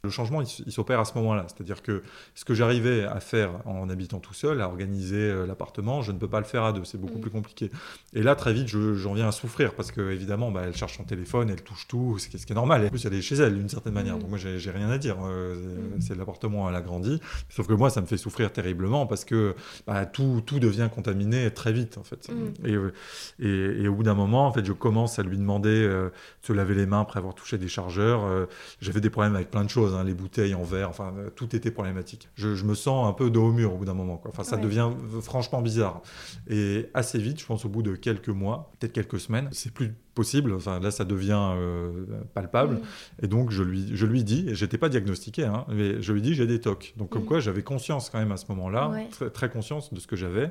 Le 0.05 0.11
changement, 0.11 0.43
il, 0.43 0.73
s'opère 0.73 1.01
à 1.01 1.05
ce 1.05 1.15
moment-là. 1.15 1.47
C'est-à-dire 1.49 1.83
que 1.83 2.05
ce 2.37 2.45
que 2.45 2.55
j'arrivais 2.55 3.03
à 3.05 3.19
faire 3.19 3.51
en 3.67 3.91
habitant 3.91 4.21
tout 4.21 4.33
seul, 4.33 4.61
à 4.61 4.69
organiser 4.69 5.17
euh, 5.17 5.45
l'appartement, 5.45 6.03
je 6.03 6.13
ne 6.13 6.19
peux 6.19 6.29
pas 6.29 6.39
le 6.39 6.47
faire 6.47 6.63
à 6.63 6.73
deux. 6.73 6.85
C'est 6.85 7.01
beaucoup 7.01 7.19
mm. 7.19 7.21
plus 7.21 7.31
compliqué. 7.33 7.71
Et 8.15 8.23
là, 8.23 8.37
très 8.37 8.53
vite, 8.53 8.69
j'en 8.69 9.15
viens 9.15 9.27
à 9.27 9.33
souffrir 9.33 9.75
parce 9.75 9.91
que, 9.91 10.13
évidemment, 10.13 10.53
bah, 10.53 10.63
elle 10.65 10.77
cherche 10.77 10.97
son 10.97 11.03
téléphone, 11.03 11.51
elle 11.51 11.63
touche 11.63 11.89
tout, 11.89 12.17
ce 12.19 12.29
qui, 12.29 12.37
est 12.37 12.55
normal. 12.55 12.85
Et 12.85 12.87
en 12.87 12.91
plus, 12.91 13.05
elle 13.07 13.15
est 13.15 13.23
chez 13.23 13.35
elle 13.35 13.57
d'une 13.57 13.69
certaine 13.69 13.93
manière. 13.93 14.17
Mm. 14.17 14.21
Donc, 14.21 14.31
moi, 14.31 14.39
j'ai 14.39 14.71
rien 14.71 14.89
à 14.89 14.99
dire. 14.99 15.17
Euh, 15.25 15.57
mm. 15.57 16.01
C'est 16.01 16.17
l'appartement, 16.17 16.69
elle 16.69 16.77
a 16.77 16.81
grandi. 16.81 17.21
Sauf 17.49 17.67
que 17.67 17.73
moi, 17.75 17.91
ça 17.91 18.01
me 18.01 18.07
fait 18.07 18.19
souffrir 18.19 18.53
terriblement 18.53 19.05
parce 19.09 19.25
que 19.25 19.57
bah, 19.89 20.07
tout, 20.07 20.43
tout 20.47 20.61
devient 20.61 20.89
contaminé 20.95 21.51
très 21.51 21.73
vite, 21.73 21.99
en 21.99 22.05
fait. 22.05 22.31
Euh, 22.65 22.93
et, 23.41 23.83
et, 23.83 23.89
au 23.89 23.95
bout 23.97 24.05
d'un 24.05 24.15
moment, 24.15 24.47
en 24.47 24.53
fait, 24.53 24.65
je 24.65 24.73
commence 24.73 25.19
à 25.19 25.25
lui 25.25 25.39
demander 25.39 25.89
de 25.89 26.13
se 26.43 26.53
laver 26.53 26.77
les 26.77 26.87
mains 26.87 27.01
après 27.01 27.19
avoir 27.19 27.35
touché 27.35 27.59
des 27.59 27.67
chargeurs. 27.67 28.47
J'avais 28.81 29.01
des 29.01 29.11
problèmes 29.11 29.35
avec 29.35 29.51
plein 29.51 29.65
de 29.65 29.71
choses. 29.71 29.88
Hein, 29.95 30.05
les 30.05 30.15
bouteilles 30.15 30.55
en 30.55 30.63
verre, 30.63 30.89
enfin, 30.89 31.15
euh, 31.19 31.31
tout 31.31 31.55
était 31.55 31.71
problématique. 31.71 32.29
Je, 32.35 32.65
me 32.65 32.75
sens 32.75 33.09
un 33.09 33.13
peu 33.13 33.31
dos 33.31 33.47
au 33.47 33.53
mur 33.53 33.75
au 33.75 33.79
bout 33.79 33.85
d'un 33.85 33.95
moment. 33.95 34.21
Enfin, 34.27 34.45
ça 34.45 34.57
devient 34.57 34.91
franchement 35.23 35.63
bizarre. 35.63 36.03
Et 36.49 36.89
assez 36.95 37.19
vite, 37.19 37.41
je 37.41 37.47
pense 37.47 37.65
au 37.65 37.69
bout 37.69 37.83
de 37.83 37.95
quelques 37.95 38.29
mois, 38.29 38.71
peut-être 38.79 38.93
quelques 38.93 39.21
semaines, 39.21 39.49
c'est 39.53 39.73
plus 39.73 39.95
possible. 40.15 40.53
Enfin, 40.53 40.81
là, 40.81 40.91
ça 40.91 41.05
devient 41.05 41.53
euh, 41.57 41.93
palpable. 42.35 42.75
Mm. 42.75 42.81
Et 43.23 43.27
donc, 43.29 43.51
je 43.51 43.63
lui, 43.63 43.91
je 43.95 44.07
lui 44.07 44.25
dis, 44.25 44.49
et 44.49 44.55
j'étais 44.55 44.79
pas 44.79 44.89
diagnostiqué, 44.89 45.45
hein, 45.45 45.65
mais 45.69 46.03
je 46.03 46.13
lui 46.13 46.23
dis, 46.23 46.35
j'ai 46.35 46.47
des 46.47 46.61
tocs. 46.61 46.95
Donc, 46.97 47.11
comme 47.11 47.23
mm. 47.23 47.27
quoi, 47.27 47.41
j'avais 47.41 47.63
conscience 47.63 48.11
quand 48.11 48.19
même 48.19 48.33
à 48.33 48.37
ce 48.37 48.47
moment-là, 48.49 48.93
très, 49.11 49.31
très, 49.31 49.49
conscience 49.49 49.93
de 49.93 50.01
ce 50.01 50.07
que 50.07 50.17
j'avais. 50.17 50.51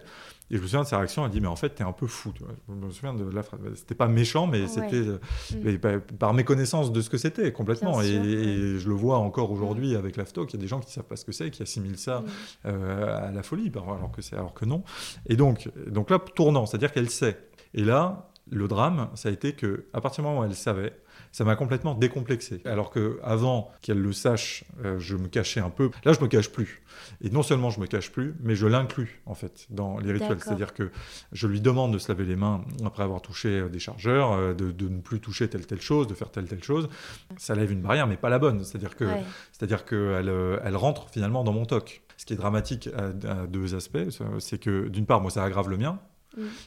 Et 0.49 0.55
je 0.55 0.61
me 0.61 0.67
souviens 0.67 0.83
de 0.83 0.87
sa 0.87 0.97
réaction, 0.97 1.25
elle 1.25 1.31
dit, 1.31 1.41
mais 1.41 1.47
en 1.47 1.57
fait, 1.57 1.75
tu 1.75 1.81
es 1.81 1.85
un 1.85 1.91
peu 1.91 2.07
fou. 2.07 2.31
Je 2.69 2.73
me 2.73 2.89
souviens 2.89 3.13
de 3.13 3.29
la 3.29 3.43
phrase. 3.43 3.59
C'était 3.75 3.95
pas 3.95 4.07
méchant, 4.07 4.47
mais 4.47 4.67
c'était 4.67 4.95
euh, 4.95 5.19
mm. 5.53 5.99
par, 6.17 6.33
méconnaissance 6.33 6.91
de 6.91 7.01
ce 7.01 7.09
que 7.09 7.17
c'était, 7.17 7.51
complètement. 7.51 8.01
Et, 8.01 8.77
je 8.77 8.87
le 8.87 8.95
vois 8.95 9.17
encore 9.17 9.51
aujourd'hui 9.51 9.95
avec 9.95 10.15
l'AFTOC, 10.15 10.53
il 10.53 10.55
y 10.55 10.59
a 10.59 10.61
des 10.61 10.67
gens 10.67 10.79
qui 10.79 10.91
savent 10.91 11.03
pas 11.03 11.17
ce 11.17 11.25
que 11.25 11.33
c'est, 11.33 11.49
qui 11.51 11.61
assimilent 11.63 11.97
ça 11.97 12.23
euh, 12.65 13.27
à 13.27 13.31
la 13.31 13.43
folie, 13.43 13.71
alors 13.75 14.11
que, 14.11 14.35
alors 14.35 14.53
que 14.53 14.65
non. 14.65 14.83
Et 15.25 15.35
donc, 15.35 15.69
donc 15.87 16.09
là, 16.09 16.19
tournant, 16.19 16.65
c'est-à-dire 16.65 16.91
qu'elle 16.93 17.09
sait. 17.09 17.37
Et 17.73 17.83
là, 17.83 18.29
Le 18.49 18.69
drame, 18.69 19.09
ça 19.15 19.27
a 19.27 19.31
été 19.33 19.51
que 19.51 19.87
à 19.91 19.99
partir 19.99 20.23
du 20.23 20.29
moment 20.29 20.41
où 20.41 20.45
elle 20.45 20.55
savait, 20.55 20.93
ça 21.31 21.43
m'a 21.43 21.55
complètement 21.55 21.93
décomplexé. 21.93 22.61
Alors 22.65 22.89
que 22.89 23.19
avant 23.23 23.71
qu'elle 23.81 23.99
le 23.99 24.13
sache, 24.13 24.63
euh, 24.83 24.99
je 24.99 25.15
me 25.15 25.27
cachais 25.27 25.59
un 25.59 25.69
peu. 25.69 25.91
Là, 26.03 26.13
je 26.13 26.19
me 26.19 26.27
cache 26.27 26.51
plus. 26.51 26.81
Et 27.21 27.29
non 27.29 27.43
seulement 27.43 27.69
je 27.69 27.79
me 27.79 27.87
cache 27.87 28.11
plus, 28.11 28.35
mais 28.41 28.55
je 28.55 28.67
l'inclus 28.67 29.21
en 29.25 29.35
fait 29.35 29.67
dans 29.69 29.99
les 29.99 30.11
rituels. 30.11 30.39
C'est-à-dire 30.41 30.73
que 30.73 30.91
je 31.31 31.47
lui 31.47 31.61
demande 31.61 31.93
de 31.93 31.97
se 31.97 32.07
laver 32.09 32.25
les 32.25 32.35
mains 32.35 32.63
après 32.85 33.03
avoir 33.03 33.21
touché 33.21 33.59
euh, 33.59 33.69
des 33.69 33.79
chargeurs, 33.79 34.33
euh, 34.33 34.53
de, 34.53 34.87
ne 34.87 34.99
plus 34.99 35.19
toucher 35.19 35.47
telle 35.49 35.65
telle 35.65 35.81
chose, 35.81 36.07
de 36.07 36.13
faire 36.13 36.31
telle 36.31 36.47
telle 36.47 36.63
chose. 36.63 36.89
Ça 37.37 37.55
lève 37.55 37.71
une 37.71 37.81
barrière, 37.81 38.07
mais 38.07 38.17
pas 38.17 38.29
la 38.29 38.39
bonne. 38.39 38.63
C'est-à-dire 38.63 38.95
que, 38.95 39.05
c'est-à-dire 39.51 39.85
qu'elle 39.85 40.31
elle 40.63 40.75
rentre 40.75 41.09
finalement 41.09 41.43
dans 41.43 41.53
mon 41.53 41.65
toc. 41.65 42.01
Ce 42.17 42.25
qui 42.25 42.33
est 42.33 42.37
dramatique 42.37 42.89
à 42.95 43.45
deux 43.45 43.75
aspects, 43.75 44.09
c'est 44.39 44.57
que 44.57 44.87
d'une 44.87 45.05
part, 45.05 45.21
moi, 45.21 45.29
ça 45.29 45.43
aggrave 45.43 45.69
le 45.69 45.77
mien, 45.77 45.99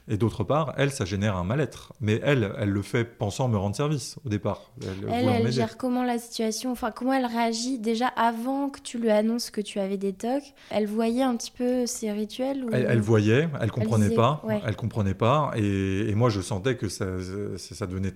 et 0.08 0.16
d'autre 0.16 0.44
part, 0.44 0.74
elle, 0.76 0.90
ça 0.90 1.04
génère 1.04 1.36
un 1.36 1.44
mal-être. 1.44 1.92
Mais 2.00 2.20
elle, 2.22 2.52
elle 2.58 2.70
le 2.70 2.82
fait 2.82 3.04
pensant 3.04 3.48
me 3.48 3.56
rendre 3.56 3.76
service 3.76 4.16
au 4.24 4.28
départ. 4.28 4.72
Elle, 4.82 5.28
elle, 5.28 5.52
gère 5.52 5.76
comment 5.76 6.04
la 6.04 6.18
situation 6.18 6.72
Enfin, 6.72 6.90
comment 6.90 7.12
elle 7.12 7.26
réagit 7.26 7.78
déjà 7.78 8.08
avant 8.08 8.70
que 8.70 8.80
tu 8.80 8.98
lui 8.98 9.10
annonces 9.10 9.50
que 9.50 9.60
tu 9.60 9.78
avais 9.78 9.96
des 9.96 10.12
tocs? 10.12 10.54
Elle 10.70 10.86
voyait 10.86 11.22
un 11.22 11.36
petit 11.36 11.52
peu 11.52 11.86
ces 11.86 12.10
rituels 12.10 12.66
elle, 12.72 13.00
voyait, 13.00 13.48
elle 13.60 13.70
comprenait 13.70 14.10
pas. 14.10 14.42
Elle 14.66 14.76
comprenait 14.76 15.14
pas. 15.14 15.52
Et, 15.56 16.14
moi, 16.14 16.30
je 16.30 16.40
sentais 16.40 16.76
que 16.76 16.88
ça, 16.88 17.06
ça, 17.56 17.86
devenait 17.86 18.12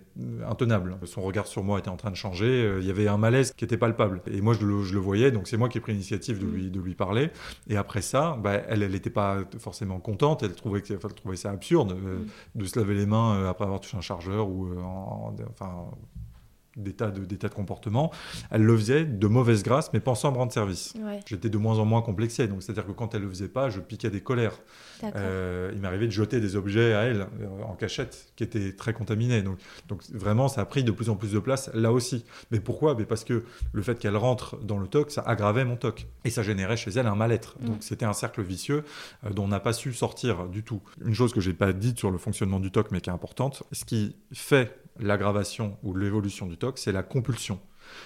intenable. 0.49 0.97
Son 1.05 1.23
regard 1.23 1.47
sur 1.47 1.63
moi 1.63 1.79
était 1.79 1.89
en 1.89 1.97
train 1.97 2.11
de 2.11 2.17
changer. 2.17 2.77
Il 2.81 2.87
y 2.87 2.91
avait 2.91 3.09
un 3.09 3.17
malaise 3.17 3.53
qui 3.57 3.65
était 3.65 3.77
palpable. 3.77 4.21
Et 4.31 4.41
moi, 4.41 4.55
je 4.55 4.65
le, 4.67 4.99
voyais. 4.99 5.31
Donc, 5.31 5.49
c'est 5.49 5.57
moi 5.57 5.69
qui 5.69 5.79
ai 5.79 5.81
pris 5.81 5.93
l'initiative 5.93 6.39
de, 6.39 6.47
mm. 6.47 6.53
lui, 6.53 6.71
de 6.71 6.81
lui 6.81 6.95
parler. 6.95 7.31
Et 7.69 7.77
après 7.77 8.03
ça, 8.03 8.39
bah, 8.43 8.55
elle, 8.69 8.83
elle 8.83 8.93
n'était 8.93 9.11
pas 9.11 9.39
forcément 9.59 9.99
contente. 9.99 10.43
Elle 10.43 10.55
trouvait, 10.55 10.83
elle 10.89 10.99
trouvait 10.99 11.37
c'est 11.45 11.51
absurde 11.51 11.93
euh, 11.93 12.21
mm. 12.21 12.29
de 12.61 12.65
se 12.65 12.79
laver 12.79 12.95
les 12.95 13.07
mains 13.07 13.37
euh, 13.37 13.51
après 13.51 13.65
avoir 13.65 13.81
touché 13.81 13.97
un 13.97 14.01
chargeur 14.01 14.49
ou 14.49 14.67
euh, 14.67 14.81
enfin 15.51 15.91
des 16.77 16.93
tas 16.93 17.11
de, 17.11 17.25
des 17.25 17.37
tas 17.37 17.49
de 17.49 17.55
comportements, 17.55 18.11
elle 18.51 18.63
le 18.63 18.77
faisait 18.77 19.05
de 19.05 19.27
mauvaise 19.27 19.63
grâce, 19.63 19.93
mais 19.93 20.01
pensant 20.01 20.33
me 20.33 20.39
rendre 20.39 20.53
service. 20.53 20.95
J'étais 21.27 21.49
de 21.49 21.59
moins 21.59 21.79
en 21.79 21.85
moins 21.85 22.03
complexé, 22.03 22.49
donc 22.49 22.63
c'est-à-dire 22.63 22.87
que 22.87 22.93
quand 22.93 23.15
elle 23.15 23.23
le 23.23 23.29
faisait 23.29 23.49
pas, 23.49 23.71
je 23.71 23.81
piquais 23.81 24.11
des 24.11 24.21
colères. 24.21 24.59
Euh, 25.17 25.71
il 25.75 25.81
m'arrivait 25.81 26.07
de 26.07 26.13
jeter 26.13 26.41
des 26.41 26.57
objets 26.57 26.95
à 26.95 27.03
elle 27.03 27.27
euh, 27.41 27.63
en 27.67 27.75
cachette 27.75 28.33
qui 28.37 28.45
étaient 28.45 28.73
très 28.73 28.93
contaminés. 28.93 29.43
Donc, 29.43 29.59
donc 29.89 30.03
vraiment, 30.13 30.49
ça 30.49 30.63
a 30.63 30.65
pris 30.65 30.85
de 30.85 30.91
plus 30.91 31.11
en 31.11 31.17
plus 31.17 31.33
de 31.33 31.39
place 31.39 31.71
là 31.75 31.93
aussi. 31.93 32.25
Mais 32.51 32.61
pourquoi? 32.61 32.95
Mais 32.95 33.05
Parce 33.05 33.25
que 33.25 33.45
le 33.73 33.83
fait 33.83 33.99
qu'elle 33.99 34.17
rentre 34.17 34.57
dans 34.59 34.79
le 34.79 34.87
TOC, 34.87 35.11
ça 35.11 35.23
aggravait 35.23 35.65
mon 35.65 35.77
TOC. 35.77 36.07
Et 36.25 36.31
ça 36.31 36.43
générait 36.43 36.77
chez 36.77 36.91
elle 36.93 37.07
un 37.07 37.15
mal-être. 37.15 37.57
Mm. 37.61 37.67
Donc 37.67 37.77
c'était 37.81 38.07
un 38.07 38.13
cercle 38.13 38.43
vicieux 38.43 38.85
euh, 39.25 39.31
dont 39.31 39.45
on 39.45 39.49
n'a 39.49 39.61
pas 39.61 39.73
su 39.73 39.93
sortir 39.93 40.47
du 40.47 40.63
tout. 40.63 40.81
Une 41.05 41.15
chose 41.15 41.33
que 41.33 41.41
j'ai 41.41 41.55
pas 41.55 41.73
dite 41.73 41.99
sur 41.99 42.11
le 42.11 42.19
fonctionnement 42.19 42.61
du 42.61 42.71
TOC, 42.71 42.91
mais 42.91 43.01
qui 43.01 43.11
est 43.11 43.13
importante, 43.13 43.63
ce 43.73 43.85
qui 43.85 44.17
fait 44.33 44.84
l'aggravation 45.01 45.77
ou 45.83 45.95
l'évolution 45.95 46.47
du 46.47 46.57
TOC, 46.57 46.79
c'est 46.79 46.93
la 46.93 47.03
compulsion. 47.03 47.61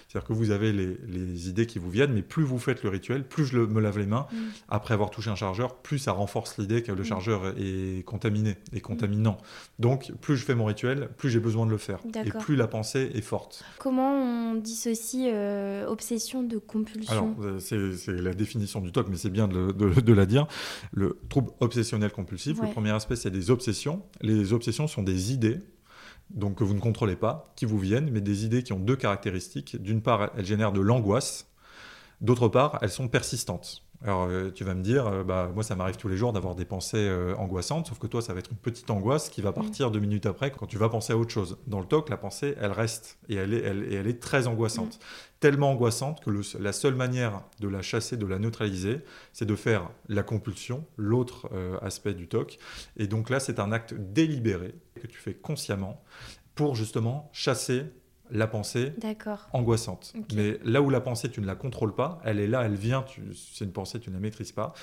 C'est-à-dire 0.09 0.27
que 0.27 0.33
vous 0.33 0.51
avez 0.51 0.73
les, 0.73 1.49
idées 1.49 1.67
qui 1.67 1.79
vous 1.79 1.91
viennent, 1.91 2.13
mais 2.13 2.23
plus 2.23 2.43
vous 2.43 2.59
faites 2.59 2.83
le 2.83 2.89
rituel, 2.91 3.27
plus 3.27 3.47
je 3.47 3.57
me 3.59 3.81
lave 3.81 3.99
les 3.99 4.07
mains 4.07 4.27
mm. 4.33 4.37
après 4.69 4.95
avoir 4.95 5.11
touché 5.11 5.31
un 5.31 5.37
chargeur, 5.37 5.77
plus 5.77 5.99
ça 5.99 6.13
renforce 6.13 6.59
l'idée 6.59 6.83
que 6.83 6.93
le 6.93 7.03
mm. 7.03 7.05
chargeur 7.05 7.55
est 7.59 8.05
contaminé 8.05 8.57
et 8.73 8.81
contaminant. 8.81 9.39
Donc, 9.79 10.13
plus 10.21 10.37
je 10.37 10.45
fais 10.45 10.55
mon 10.55 10.65
rituel, 10.65 11.09
plus 11.17 11.31
j'ai 11.31 11.41
besoin 11.41 11.67
de 11.67 11.71
le 11.71 11.79
faire. 11.79 12.01
Et 12.25 12.31
plus 12.31 12.57
la 12.57 12.67
pensée 12.67 13.11
est 13.15 13.21
forte. 13.21 13.65
Comment 13.79 14.51
on 14.51 14.55
dissocie 14.55 15.31
euh, 15.33 15.87
obsession 15.87 16.43
de 16.43 16.59
compulsion? 16.59 17.13
Alors, 17.13 17.35
euh, 17.43 17.59
c'est 17.59 18.13
la 18.13 18.35
définition 18.35 18.81
du 18.81 18.93
TOC, 18.93 19.09
mais 19.09 19.17
c'est 19.17 19.31
bien 19.31 19.49
de, 19.49 19.73
de, 19.73 20.13
la 20.13 20.27
dire. 20.27 20.47
Le 20.93 21.19
trouble 21.29 21.51
obsessionnel 21.61 22.11
compulsif, 22.11 22.61
le 22.61 22.71
premier 22.71 22.91
aspect, 22.91 23.17
c'est 23.17 23.31
des 23.31 23.51
obsessions. 23.51 24.03
Les 24.21 24.53
obsessions 24.53 24.87
sont 24.87 25.03
des 25.03 25.33
idées 25.33 25.61
donc 26.31 26.57
que 26.57 26.65
vous 26.65 26.75
ne 26.75 26.81
contrôlez 26.81 27.17
pas, 27.17 27.45
qui 27.57 27.65
vous 27.65 27.79
viennent, 27.79 28.11
mais 28.11 28.21
des 28.21 28.45
idées 28.45 28.63
qui 28.63 28.73
ont 28.73 28.79
deux 28.79 28.97
caractéristiques. 28.97 29.81
D'une 29.81 30.03
part, 30.03 30.31
elles 30.37 30.45
génèrent 30.45 30.73
de 30.73 30.81
l'angoisse, 30.81 31.47
d'autre 32.21 32.49
part, 32.49 32.79
elles 32.83 32.91
sont 32.91 33.09
persistantes. 33.09 33.88
Alors 34.05 34.29
euh, 34.29 34.51
tu 34.53 34.63
vas 34.63 34.75
me 34.75 34.83
dire, 34.83 35.07
euh, 35.07 35.25
bah, 35.25 35.51
moi 35.53 35.65
ça 35.65 35.75
m'arrive 35.75 35.97
tous 35.97 36.07
les 36.07 36.17
jours 36.17 36.33
d'avoir 36.33 36.55
des 36.55 36.65
pensées 36.65 36.99
euh, 36.99 37.35
angoissantes, 37.37 37.89
sauf 37.89 37.99
que 37.99 38.07
toi 38.07 38.23
ça 38.23 38.33
va 38.33 38.39
être 38.39 38.53
une 38.53 38.57
petite 38.57 38.89
angoisse 38.91 39.29
qui 39.29 39.43
va 39.43 39.53
partir 39.53 39.91
deux 39.91 39.99
minutes 39.99 40.27
après 40.27 40.53
quand 40.53 40.67
tu 40.67 40.79
vas 40.79 40.89
penser 40.89 41.13
à 41.13 41.17
autre 41.17 41.33
chose. 41.33 41.59
Dans 41.67 41.81
le 41.81 41.87
TOC, 41.87 42.09
la 42.09 42.17
pensée, 42.17 42.55
elle 42.61 42.71
reste 42.71 43.19
et 43.29 43.35
elle 43.35 43.53
est, 43.53 43.63
elle, 43.63 43.93
et 43.93 43.97
elle 43.97 44.07
est 44.07 44.21
très 44.21 44.47
angoissante. 44.47 45.01
Tellement 45.41 45.73
angoissante 45.73 46.23
que 46.25 46.31
la 46.59 46.73
seule 46.73 46.95
manière 46.95 47.43
de 47.61 47.69
la 47.69 47.83
chasser, 47.83 48.17
de 48.17 48.27
la 48.27 48.39
neutraliser, 48.39 49.01
c'est 49.33 49.47
de 49.47 49.55
faire 49.57 49.91
la 50.09 50.23
compulsion, 50.23 50.85
l'autre 50.97 51.49
aspect 51.81 52.13
du 52.15 52.27
TOC. 52.27 52.59
Et 52.97 53.07
donc 53.07 53.31
là, 53.31 53.39
c'est 53.39 53.61
un 53.61 53.71
acte 53.71 53.95
délibéré 53.95 54.75
que 55.01 55.07
tu 55.07 55.19
fais 55.19 55.35
consciemment 55.35 56.03
pour 56.57 56.75
justement 56.75 57.31
chasser 57.33 57.85
la 58.31 58.47
pensée 58.47 58.93
angoissante. 59.53 60.15
Mais 60.35 60.59
là 60.65 60.83
où 60.83 60.91
la 60.91 61.01
pensée, 61.01 61.31
tu 61.31 61.41
ne 61.41 61.47
la 61.47 61.55
contrôles 61.55 61.95
pas, 61.95 62.21
elle 62.25 62.41
est 62.41 62.47
là, 62.47 62.63
elle 62.65 62.75
vient, 62.75 63.05
c'est 63.35 63.65
une 63.65 63.73
pensée, 63.73 64.01
tu 64.01 64.11
ne 64.11 64.15
la 64.15 64.21
maîtrises 64.21 64.53
pas, 64.53 64.75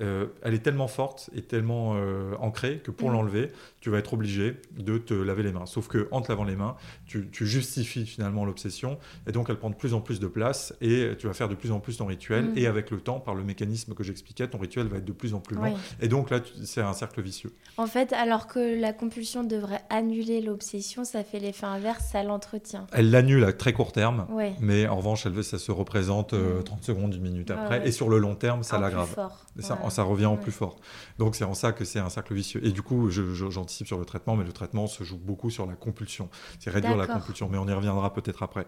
euh, 0.00 0.26
elle 0.42 0.54
est 0.54 0.60
tellement 0.60 0.88
forte 0.88 1.30
et 1.34 1.42
tellement 1.42 1.94
euh, 1.94 2.34
ancrée 2.40 2.80
que 2.80 2.90
pour 2.90 3.10
mm. 3.10 3.12
l'enlever, 3.12 3.48
tu 3.80 3.90
vas 3.90 3.98
être 3.98 4.14
obligé 4.14 4.56
de 4.72 4.98
te 4.98 5.14
laver 5.14 5.42
les 5.42 5.52
mains. 5.52 5.66
Sauf 5.66 5.88
que 5.88 6.08
en 6.10 6.20
te 6.20 6.30
lavant 6.30 6.44
les 6.44 6.56
mains, 6.56 6.76
tu, 7.06 7.28
justifies 7.32 8.06
finalement 8.06 8.44
l'obsession 8.44 8.98
et 9.26 9.32
donc 9.32 9.48
elle 9.50 9.58
prend 9.58 9.70
de 9.70 9.74
plus 9.74 9.94
en 9.94 10.00
plus 10.00 10.20
de 10.20 10.26
place 10.26 10.74
et 10.80 11.12
tu 11.18 11.26
vas 11.26 11.32
faire 11.32 11.48
de 11.48 11.54
plus 11.54 11.72
en 11.72 11.80
plus 11.80 11.96
ton 11.96 12.06
rituel 12.06 12.50
mm. 12.50 12.58
et 12.58 12.66
avec 12.66 12.90
le 12.90 13.00
temps, 13.00 13.20
par 13.20 13.34
le 13.34 13.44
mécanisme 13.44 13.94
que 13.94 14.02
j'expliquais, 14.02 14.48
ton 14.48 14.58
rituel 14.58 14.86
va 14.88 14.98
être 14.98 15.04
de 15.04 15.12
plus 15.12 15.34
en 15.34 15.40
plus 15.40 15.56
long. 15.56 15.74
Et 16.00 16.08
donc 16.08 16.30
là, 16.30 16.40
c'est 16.64 16.80
un 16.80 16.92
cercle 16.92 17.20
vicieux. 17.22 17.52
En 17.76 17.86
fait, 17.86 18.12
alors 18.12 18.46
que 18.46 18.80
la 18.80 18.92
compulsion 18.92 19.44
devrait 19.44 19.82
annuler 19.90 20.40
l'obsession, 20.40 21.04
ça 21.04 21.24
fait 21.24 21.38
l'effet 21.38 21.66
inverse, 21.66 22.04
ça 22.12 22.22
l'entretient. 22.22 22.86
Elle 22.92 23.10
l'annule 23.10 23.44
à 23.44 23.52
très 23.52 23.72
court 23.72 23.92
terme, 23.92 24.26
mais 24.60 24.88
en 24.88 24.96
revanche, 24.96 25.26
elle, 25.26 25.44
ça 25.44 25.58
se 25.58 25.72
représente 25.72 26.28
30 26.28 26.40
euh, 26.40 26.60
mm. 26.60 26.82
secondes, 26.82 27.14
une 27.14 27.22
minute 27.22 27.50
après. 27.50 27.86
Et 27.86 27.92
sur 27.92 28.08
le 28.08 28.18
long 28.18 28.34
terme, 28.34 28.62
ça 28.62 28.78
l'aggrave. 28.78 29.14
Ça, 29.58 29.78
ça, 29.88 30.02
revient 30.02 30.26
en 30.26 30.36
plus 30.36 30.52
fort. 30.52 30.76
Donc 31.20 31.36
c'est 31.36 31.44
en 31.44 31.52
ça 31.52 31.72
que 31.72 31.84
c'est 31.84 31.98
un 31.98 32.08
cercle 32.08 32.32
vicieux. 32.32 32.64
Et 32.66 32.72
du 32.72 32.80
coup, 32.80 33.10
j'anticipe 33.10 33.86
sur 33.86 33.98
le 33.98 34.06
traitement, 34.06 34.36
mais 34.36 34.44
le 34.44 34.54
traitement 34.54 34.86
se 34.86 35.04
joue 35.04 35.18
beaucoup 35.18 35.50
sur 35.50 35.66
la 35.66 35.74
compulsion. 35.74 36.30
C'est 36.58 36.70
réduire 36.70 36.96
la 36.96 37.06
compulsion. 37.06 37.50
Mais 37.52 37.58
on 37.58 37.68
y 37.68 37.72
reviendra 37.74 38.14
peut-être 38.14 38.42
après. 38.42 38.64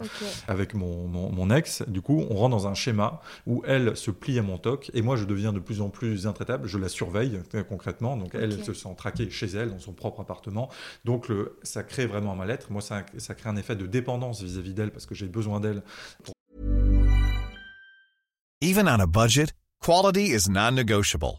Avec 0.48 0.74
mon, 0.74 1.08
mon, 1.08 1.50
ex, 1.50 1.82
du 1.88 2.02
coup, 2.02 2.26
on 2.28 2.36
rentre 2.36 2.50
dans 2.50 2.66
un 2.66 2.74
schéma 2.74 3.22
où 3.46 3.62
elle 3.66 3.96
se 3.96 4.10
plie 4.10 4.38
à 4.38 4.42
mon 4.42 4.58
toc 4.58 4.90
et 4.92 5.00
moi, 5.00 5.16
je 5.16 5.24
deviens 5.24 5.54
de 5.54 5.60
plus 5.60 5.80
en 5.80 5.88
plus 5.88 6.26
intraitable. 6.26 6.68
Je 6.68 6.76
la 6.76 6.90
surveille 6.90 7.40
euh, 7.54 7.62
concrètement. 7.62 8.18
Donc 8.18 8.34
elle, 8.34 8.52
elle 8.52 8.64
se 8.64 8.74
sent 8.74 8.94
traquée 8.98 9.30
chez 9.30 9.46
elle, 9.46 9.70
dans 9.70 9.78
son 9.78 9.94
propre 9.94 10.20
appartement. 10.20 10.68
Donc 11.06 11.28
le, 11.28 11.58
ça 11.62 11.82
crée 11.82 12.04
vraiment 12.04 12.32
un 12.32 12.36
mal-être. 12.36 12.70
Moi, 12.70 12.82
ça, 12.82 13.06
ça 13.16 13.34
crée 13.34 13.48
un 13.48 13.56
effet 13.56 13.76
de 13.76 13.86
dépendance 13.86 14.42
vis-à-vis 14.42 14.74
d'elle 14.74 14.90
parce 14.90 15.06
que 15.06 15.14
j'ai 15.14 15.26
besoin 15.26 15.58
d'elle. 15.58 15.82
Even 18.60 18.86
on 18.86 19.00
a 19.00 19.06
budget, 19.06 19.54
quality 19.80 20.34
is 20.34 20.50
non-negotiable. 20.50 21.38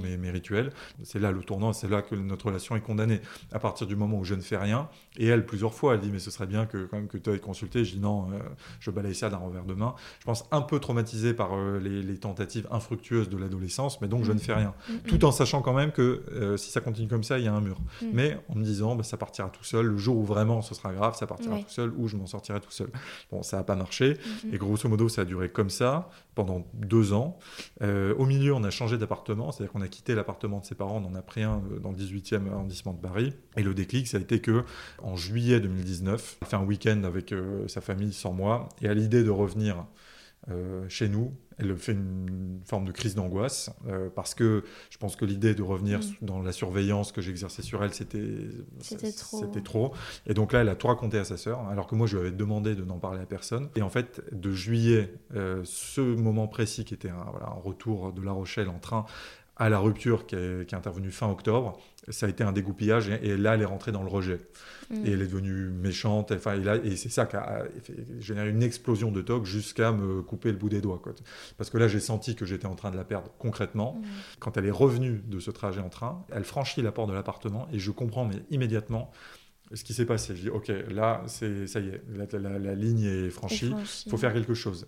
mes, 0.00 0.16
mes 0.16 0.30
rituels. 0.30 0.70
C'est 1.02 1.18
là 1.18 1.32
le 1.32 1.40
tournant, 1.40 1.72
c'est 1.72 1.88
là 1.88 2.02
que 2.02 2.14
notre 2.14 2.46
relation 2.46 2.76
est 2.76 2.80
condamnée. 2.80 3.20
À 3.52 3.58
partir 3.58 3.86
du 3.86 3.96
moment 3.96 4.18
où 4.18 4.24
je 4.24 4.34
ne 4.34 4.40
fais 4.40 4.56
rien, 4.56 4.88
et 5.16 5.26
elle, 5.26 5.44
plusieurs 5.44 5.74
fois, 5.74 5.94
elle 5.94 6.00
dit 6.00 6.10
Mais 6.10 6.18
ce 6.18 6.30
serait 6.30 6.46
bien 6.46 6.66
que, 6.66 6.86
quand 6.86 6.96
même, 6.96 7.08
que 7.08 7.18
tu 7.18 7.30
aies 7.30 7.38
consulté. 7.38 7.84
Je 7.84 7.94
dis 7.94 8.00
Non, 8.00 8.30
euh, 8.32 8.38
je 8.80 8.90
balaye 8.90 9.14
ça 9.14 9.30
d'un 9.30 9.36
revers 9.38 9.64
de 9.64 9.74
main. 9.74 9.94
Je 10.20 10.24
pense 10.24 10.44
un 10.50 10.62
peu 10.62 10.78
traumatisé 10.78 11.34
par 11.34 11.50
euh, 11.54 11.78
les, 11.78 12.18
tentatives 12.18 12.66
infructueuses 12.70 13.28
de 13.28 13.36
l'adolescence, 13.36 14.00
mais 14.00 14.08
donc 14.08 14.24
je 14.24 14.32
ne 14.32 14.38
fais 14.38 14.54
rien. 14.54 14.74
Tout 15.06 15.24
en 15.24 15.32
sachant 15.32 15.62
quand 15.62 15.74
même 15.74 15.92
que 15.92 16.22
euh, 16.32 16.56
si 16.56 16.70
ça 16.70 16.80
continue 16.80 17.08
comme 17.08 17.24
ça, 17.24 17.38
il 17.38 17.44
y 17.44 17.48
a 17.48 17.52
un 17.52 17.60
mur. 17.60 17.78
Mm. 18.02 18.06
Mais 18.12 18.38
en 18.48 18.56
me 18.56 18.64
disant 18.64 18.96
bah, 18.96 19.04
Ça 19.04 19.16
partira 19.16 19.48
tout 19.50 19.64
seul. 19.64 19.86
Le 19.86 19.98
jour 19.98 20.16
où 20.16 20.24
vraiment 20.24 20.62
ce 20.62 20.74
sera 20.74 20.92
grave, 20.92 21.16
ça 21.16 21.26
partira 21.26 21.58
tout 21.58 21.68
seul, 21.68 21.92
ou 21.96 22.08
je 22.08 22.16
m'en 22.16 22.26
sortirai 22.26 22.60
tout 22.60 22.70
seul. 22.70 22.88
Bon, 23.30 23.42
ça 23.42 23.58
n'a 23.58 23.62
pas 23.62 23.76
marché. 23.76 24.16
Et 24.52 24.58
grosso 24.58 24.88
modo, 24.88 25.08
ça 25.08 25.22
a 25.22 25.24
duré 25.24 25.50
comme 25.50 25.70
ça 25.70 26.10
pendant 26.38 26.64
deux 26.72 27.12
ans. 27.12 27.36
Euh, 27.82 28.14
au 28.14 28.24
milieu, 28.24 28.54
on 28.54 28.62
a 28.62 28.70
changé 28.70 28.96
d'appartement, 28.96 29.50
c'est-à-dire 29.50 29.72
qu'on 29.72 29.80
a 29.80 29.88
quitté 29.88 30.14
l'appartement 30.14 30.60
de 30.60 30.64
ses 30.64 30.76
parents, 30.76 31.02
on 31.04 31.08
en 31.08 31.16
a 31.16 31.20
pris 31.20 31.42
un 31.42 31.60
euh, 31.72 31.80
dans 31.80 31.90
le 31.90 31.96
18e 31.96 32.48
arrondissement 32.52 32.92
de 32.92 33.00
Paris. 33.00 33.32
Et 33.56 33.64
le 33.64 33.74
déclic, 33.74 34.06
ça 34.06 34.18
a 34.18 34.20
été 34.20 34.40
que 34.40 34.62
en 35.02 35.16
juillet 35.16 35.58
2019, 35.58 36.36
il 36.40 36.44
a 36.44 36.48
fait 36.48 36.54
un 36.54 36.64
week-end 36.64 37.02
avec 37.02 37.34
sa 37.66 37.80
famille 37.80 38.12
sans 38.12 38.32
moi, 38.32 38.68
et 38.80 38.88
à 38.88 38.94
l'idée 38.94 39.24
de 39.24 39.30
revenir 39.30 39.84
chez 40.88 41.08
nous, 41.08 41.32
elle 41.58 41.76
fait 41.76 41.92
une 41.92 42.60
forme 42.64 42.84
de 42.84 42.92
crise 42.92 43.14
d'angoisse 43.14 43.70
euh, 43.88 44.08
parce 44.14 44.34
que 44.34 44.62
je 44.90 44.98
pense 44.98 45.16
que 45.16 45.24
l'idée 45.24 45.54
de 45.54 45.62
revenir 45.62 45.98
mm. 45.98 46.02
dans 46.22 46.40
la 46.40 46.52
surveillance 46.52 47.10
que 47.12 47.20
j'exerçais 47.20 47.62
sur 47.62 47.82
elle, 47.82 47.92
c'était 47.92 48.22
trop. 49.16 49.46
trop. 49.64 49.94
Et 50.26 50.34
donc 50.34 50.52
là, 50.52 50.60
elle 50.60 50.68
a 50.68 50.76
tout 50.76 50.86
raconté 50.86 51.18
à 51.18 51.24
sa 51.24 51.36
sœur, 51.36 51.60
alors 51.68 51.86
que 51.86 51.94
moi, 51.94 52.06
je 52.06 52.16
lui 52.16 52.26
avais 52.26 52.36
demandé 52.36 52.74
de 52.74 52.84
n'en 52.84 52.98
parler 52.98 53.20
à 53.20 53.26
personne. 53.26 53.68
Et 53.74 53.82
en 53.82 53.90
fait, 53.90 54.22
de 54.32 54.52
juillet, 54.52 55.12
euh, 55.34 55.62
ce 55.64 56.00
moment 56.00 56.46
précis 56.46 56.84
qui 56.84 56.94
était 56.94 57.10
un, 57.10 57.26
voilà, 57.30 57.48
un, 57.48 57.60
retour 57.60 58.12
de 58.12 58.22
La 58.22 58.32
Rochelle 58.32 58.68
en 58.68 58.78
train 58.78 59.04
à 59.58 59.68
la 59.68 59.78
rupture 59.78 60.26
qui 60.26 60.36
est, 60.36 60.66
qui 60.66 60.74
est 60.74 60.78
intervenue 60.78 61.10
fin 61.10 61.28
octobre, 61.28 61.78
ça 62.08 62.26
a 62.26 62.28
été 62.28 62.44
un 62.44 62.52
dégoupillage 62.52 63.08
et, 63.08 63.36
là, 63.36 63.54
elle 63.54 63.62
est 63.62 63.66
rentrée 63.66 63.92
dans 63.92 64.02
le 64.02 64.08
rejet. 64.08 64.40
Mm. 64.90 65.06
Et 65.06 65.10
elle 65.10 65.22
est 65.22 65.26
devenue 65.26 65.68
méchante. 65.68 66.32
Enfin, 66.32 66.56
et, 66.56 66.86
et 66.86 66.96
c'est 66.96 67.08
ça 67.08 67.26
qui 67.26 67.36
a 67.36 67.64
généré 68.20 68.50
une 68.50 68.62
explosion 68.62 69.10
de 69.10 69.20
toc 69.20 69.44
jusqu'à 69.44 69.92
me 69.92 70.22
couper 70.22 70.52
le 70.52 70.56
bout 70.56 70.68
des 70.68 70.80
doigts. 70.80 71.00
Quoi. 71.02 71.12
Parce 71.56 71.70
que 71.70 71.78
là, 71.78 71.88
j'ai 71.88 72.00
senti 72.00 72.34
que 72.34 72.46
j'étais 72.46 72.66
en 72.66 72.76
train 72.76 72.90
de 72.90 72.96
la 72.96 73.04
perdre 73.04 73.30
concrètement. 73.38 73.94
Mm. 73.94 74.06
Quand 74.38 74.56
elle 74.56 74.66
est 74.66 74.70
revenue 74.70 75.22
de 75.26 75.40
ce 75.40 75.50
trajet 75.50 75.80
en 75.80 75.90
train, 75.90 76.24
elle 76.32 76.44
franchit 76.44 76.82
la 76.82 76.92
porte 76.92 77.08
de 77.08 77.14
l'appartement 77.14 77.68
et 77.72 77.78
je 77.78 77.90
comprends 77.90 78.24
mais 78.24 78.36
immédiatement 78.50 79.10
ce 79.74 79.84
qui 79.84 79.92
s'est 79.92 80.06
passé. 80.06 80.34
Je 80.34 80.42
dis, 80.42 80.50
OK, 80.50 80.72
là, 80.90 81.22
ça 81.26 81.46
y 81.46 81.88
est, 81.88 82.02
la, 82.32 82.58
la 82.58 82.74
ligne 82.74 83.04
est 83.04 83.30
franchie, 83.30 83.74
il 84.06 84.10
faut 84.10 84.16
faire 84.16 84.32
quelque 84.32 84.54
chose. 84.54 84.86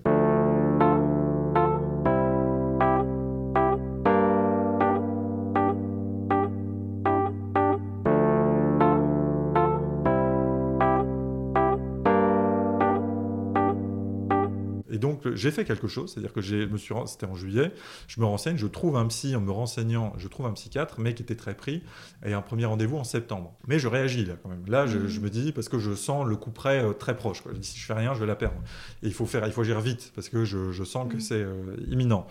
J'ai 15.35 15.51
fait 15.51 15.65
quelque 15.65 15.89
chose, 15.89 16.13
c'est-à-dire 16.13 16.33
que 16.33 16.41
je 16.41 16.57
me 16.57 16.77
suis, 16.79 16.95
c'était 17.07 17.27
en 17.27 17.35
juillet, 17.35 17.73
je 18.09 18.21
me 18.21 18.27
renseigne, 18.27 18.57
je 18.57 18.67
trouve 18.67 18.97
un 18.97 19.07
psy 19.07 19.35
en 19.37 19.41
me 19.41 19.51
renseignant, 19.51 20.13
je 20.19 20.29
trouve 20.29 20.47
un 20.47 20.53
psychiatre, 20.53 21.01
mais 21.01 21.15
qui 21.15 21.23
était 21.23 21.37
très 21.37 21.55
pris, 21.55 21.83
et 22.25 22.33
un 22.33 22.43
premier 22.43 22.65
rendez-vous 22.65 22.97
en 22.97 23.05
septembre. 23.05 23.55
Mais 23.67 23.79
je 23.79 23.89
réagis 23.89 24.25
là 24.25 24.35
quand 24.43 24.49
même. 24.49 24.65
Là, 24.67 24.87
je, 24.87 24.99
mmh. 24.99 25.23
me 25.23 25.31
dis 25.31 25.53
parce 25.53 25.69
que 25.69 25.79
je 25.79 25.95
sens 25.95 26.27
le 26.27 26.37
coup 26.37 26.51
près 26.51 26.83
euh, 26.83 26.93
très 26.93 27.17
proche. 27.17 27.43
Dis 27.55 27.69
si 27.69 27.79
je 27.79 27.85
fais 27.85 27.95
rien, 27.95 28.15
je 28.15 28.21
vais 28.21 28.27
la 28.27 28.37
perdre. 28.37 28.61
Et 29.03 29.07
il 29.07 29.15
faut 29.15 29.27
faire, 29.27 29.47
il 29.47 29.53
faut 29.53 29.63
agir 29.63 29.81
vite 29.81 30.13
parce 30.15 30.29
que 30.29 30.45
je, 30.45 30.85
sens 30.85 31.09
que 31.11 31.17
mmh. 31.17 31.21
c'est 31.21 31.43
euh, 31.43 31.77
imminent. 31.89 32.27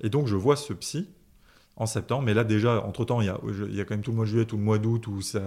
Et 0.00 0.08
donc 0.08 0.26
je 0.26 0.36
vois 0.36 0.56
ce 0.56 0.72
psy 0.72 1.08
en 1.76 1.86
septembre. 1.86 2.22
Mais 2.24 2.34
là, 2.34 2.44
déjà, 2.44 2.84
entre-temps, 2.84 3.20
il 3.20 3.26
y 3.26 3.30
a, 3.30 3.38
il 3.68 3.74
y 3.74 3.80
a 3.80 3.84
quand 3.84 3.94
même 3.94 4.02
tout 4.02 4.12
le 4.12 4.16
mois 4.16 4.26
de 4.26 4.30
juillet, 4.30 4.44
tout 4.44 4.56
le 4.56 4.62
mois 4.62 4.78
d'août 4.78 5.06
où 5.06 5.20
ça 5.20 5.40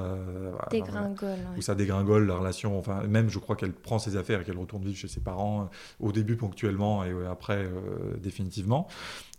dégringole. 0.70 1.38
Où 1.58 1.62
ça 1.62 1.76
dégringole, 1.76 2.28
la 2.28 2.36
relation. 2.36 2.78
Enfin, 2.78 3.04
même, 3.08 3.30
je 3.30 3.40
crois 3.40 3.56
qu'elle 3.56 3.74
prend 3.74 4.00
ses 4.00 4.18
affaires 4.18 4.42
et 4.42 4.44
qu'elle 4.44 4.58
retourne 4.58 4.84
vivre 4.84 4.98
chez 4.98 5.08
ses 5.08 5.22
parents, 5.22 5.62
euh, 5.62 6.06
au 6.06 6.12
début 6.12 6.36
ponctuellement 6.36 7.04
et 7.04 7.14
après 7.30 7.66
euh, 7.66 8.18
définitivement. 8.18 8.88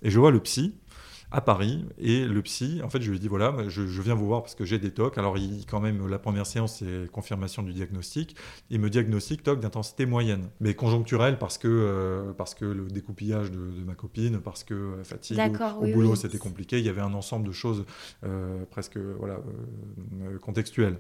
Et 0.03 0.11
je 0.11 0.18
vois 0.18 0.30
le 0.30 0.41
psy 0.41 0.74
à 1.30 1.40
Paris. 1.40 1.84
Et 1.98 2.24
le 2.24 2.42
psy, 2.42 2.80
en 2.82 2.88
fait, 2.88 3.00
je 3.02 3.10
lui 3.10 3.16
ai 3.16 3.20
dit 3.20 3.28
voilà, 3.28 3.54
je, 3.68 3.82
viens 3.82 4.14
vous 4.14 4.26
voir 4.26 4.42
parce 4.42 4.54
que 4.54 4.64
j'ai 4.64 4.78
des 4.78 4.90
TOC. 4.90 5.18
Alors, 5.18 5.36
il, 5.36 5.66
quand 5.66 5.80
même, 5.80 6.06
la 6.06 6.18
première 6.18 6.46
séance, 6.46 6.78
c'est 6.78 7.10
confirmation 7.10 7.62
du 7.62 7.72
diagnostic. 7.72 8.36
Il 8.70 8.80
me 8.80 8.88
diagnostique 8.90 9.42
TOC 9.42 9.60
d'intensité 9.60 10.06
moyenne, 10.06 10.48
mais 10.60 10.74
conjoncturelle 10.74 11.38
parce 11.38 11.58
que, 11.58 11.68
euh, 11.68 12.32
parce 12.32 12.54
que 12.54 12.64
le 12.64 12.86
découpillage 12.88 13.50
de, 13.50 13.58
ma 13.84 13.94
copine, 13.94 14.40
parce 14.40 14.64
que 14.64 14.74
euh, 14.74 15.04
fatigue 15.04 15.40
au, 15.80 15.86
boulot, 15.86 16.14
c'était 16.14 16.38
compliqué. 16.38 16.78
Il 16.78 16.84
y 16.84 16.88
avait 16.88 17.00
un 17.00 17.14
ensemble 17.14 17.46
de 17.46 17.52
choses 17.52 17.84
euh, 18.24 18.64
presque 18.70 18.96
voilà, 18.96 19.40
contextuelles. 20.40 20.96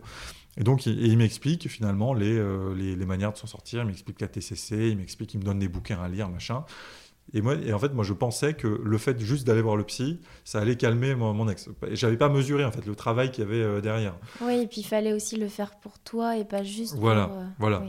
Et 0.56 0.64
donc, 0.64 0.86
il, 0.86 1.06
il 1.06 1.16
m'explique 1.16 1.68
finalement 1.68 2.12
les, 2.12 2.42
les, 2.76 2.96
les, 2.96 3.06
manières 3.06 3.32
de 3.32 3.38
s'en 3.38 3.46
sortir. 3.46 3.82
Il 3.82 3.86
m'explique 3.86 4.20
la 4.20 4.28
TCC, 4.28 4.90
il 4.90 4.98
m'explique, 4.98 5.32
il 5.34 5.38
me 5.38 5.44
donne 5.44 5.60
des 5.60 5.68
bouquins 5.68 6.00
à 6.02 6.08
lire, 6.08 6.28
machin. 6.28 6.64
Et, 7.34 7.42
moi, 7.42 7.56
et 7.62 7.72
en 7.72 7.78
fait, 7.78 7.92
moi, 7.92 8.04
je 8.04 8.14
pensais 8.14 8.54
que 8.54 8.66
le 8.66 8.98
fait 8.98 9.18
juste 9.20 9.46
d'aller 9.46 9.60
voir 9.60 9.76
le 9.76 9.84
psy, 9.84 10.18
ça 10.44 10.60
allait 10.60 10.76
calmer 10.76 11.14
mon, 11.14 11.34
mon 11.34 11.48
ex. 11.48 11.68
Et 11.86 11.94
j'avais 11.94 12.16
pas 12.16 12.30
mesuré, 12.30 12.64
en 12.64 12.72
fait, 12.72 12.86
le 12.86 12.94
travail 12.94 13.30
qu'il 13.30 13.44
y 13.44 13.46
avait 13.46 13.62
euh, 13.62 13.80
derrière. 13.80 14.14
Oui, 14.40 14.62
et 14.62 14.66
puis 14.66 14.80
il 14.80 14.86
fallait 14.86 15.12
aussi 15.12 15.36
le 15.36 15.48
faire 15.48 15.76
pour 15.76 15.98
toi 15.98 16.38
et 16.38 16.44
pas 16.44 16.62
juste 16.62 16.94
voilà, 16.96 17.26
pour... 17.26 17.36
Euh, 17.36 17.44
voilà, 17.58 17.82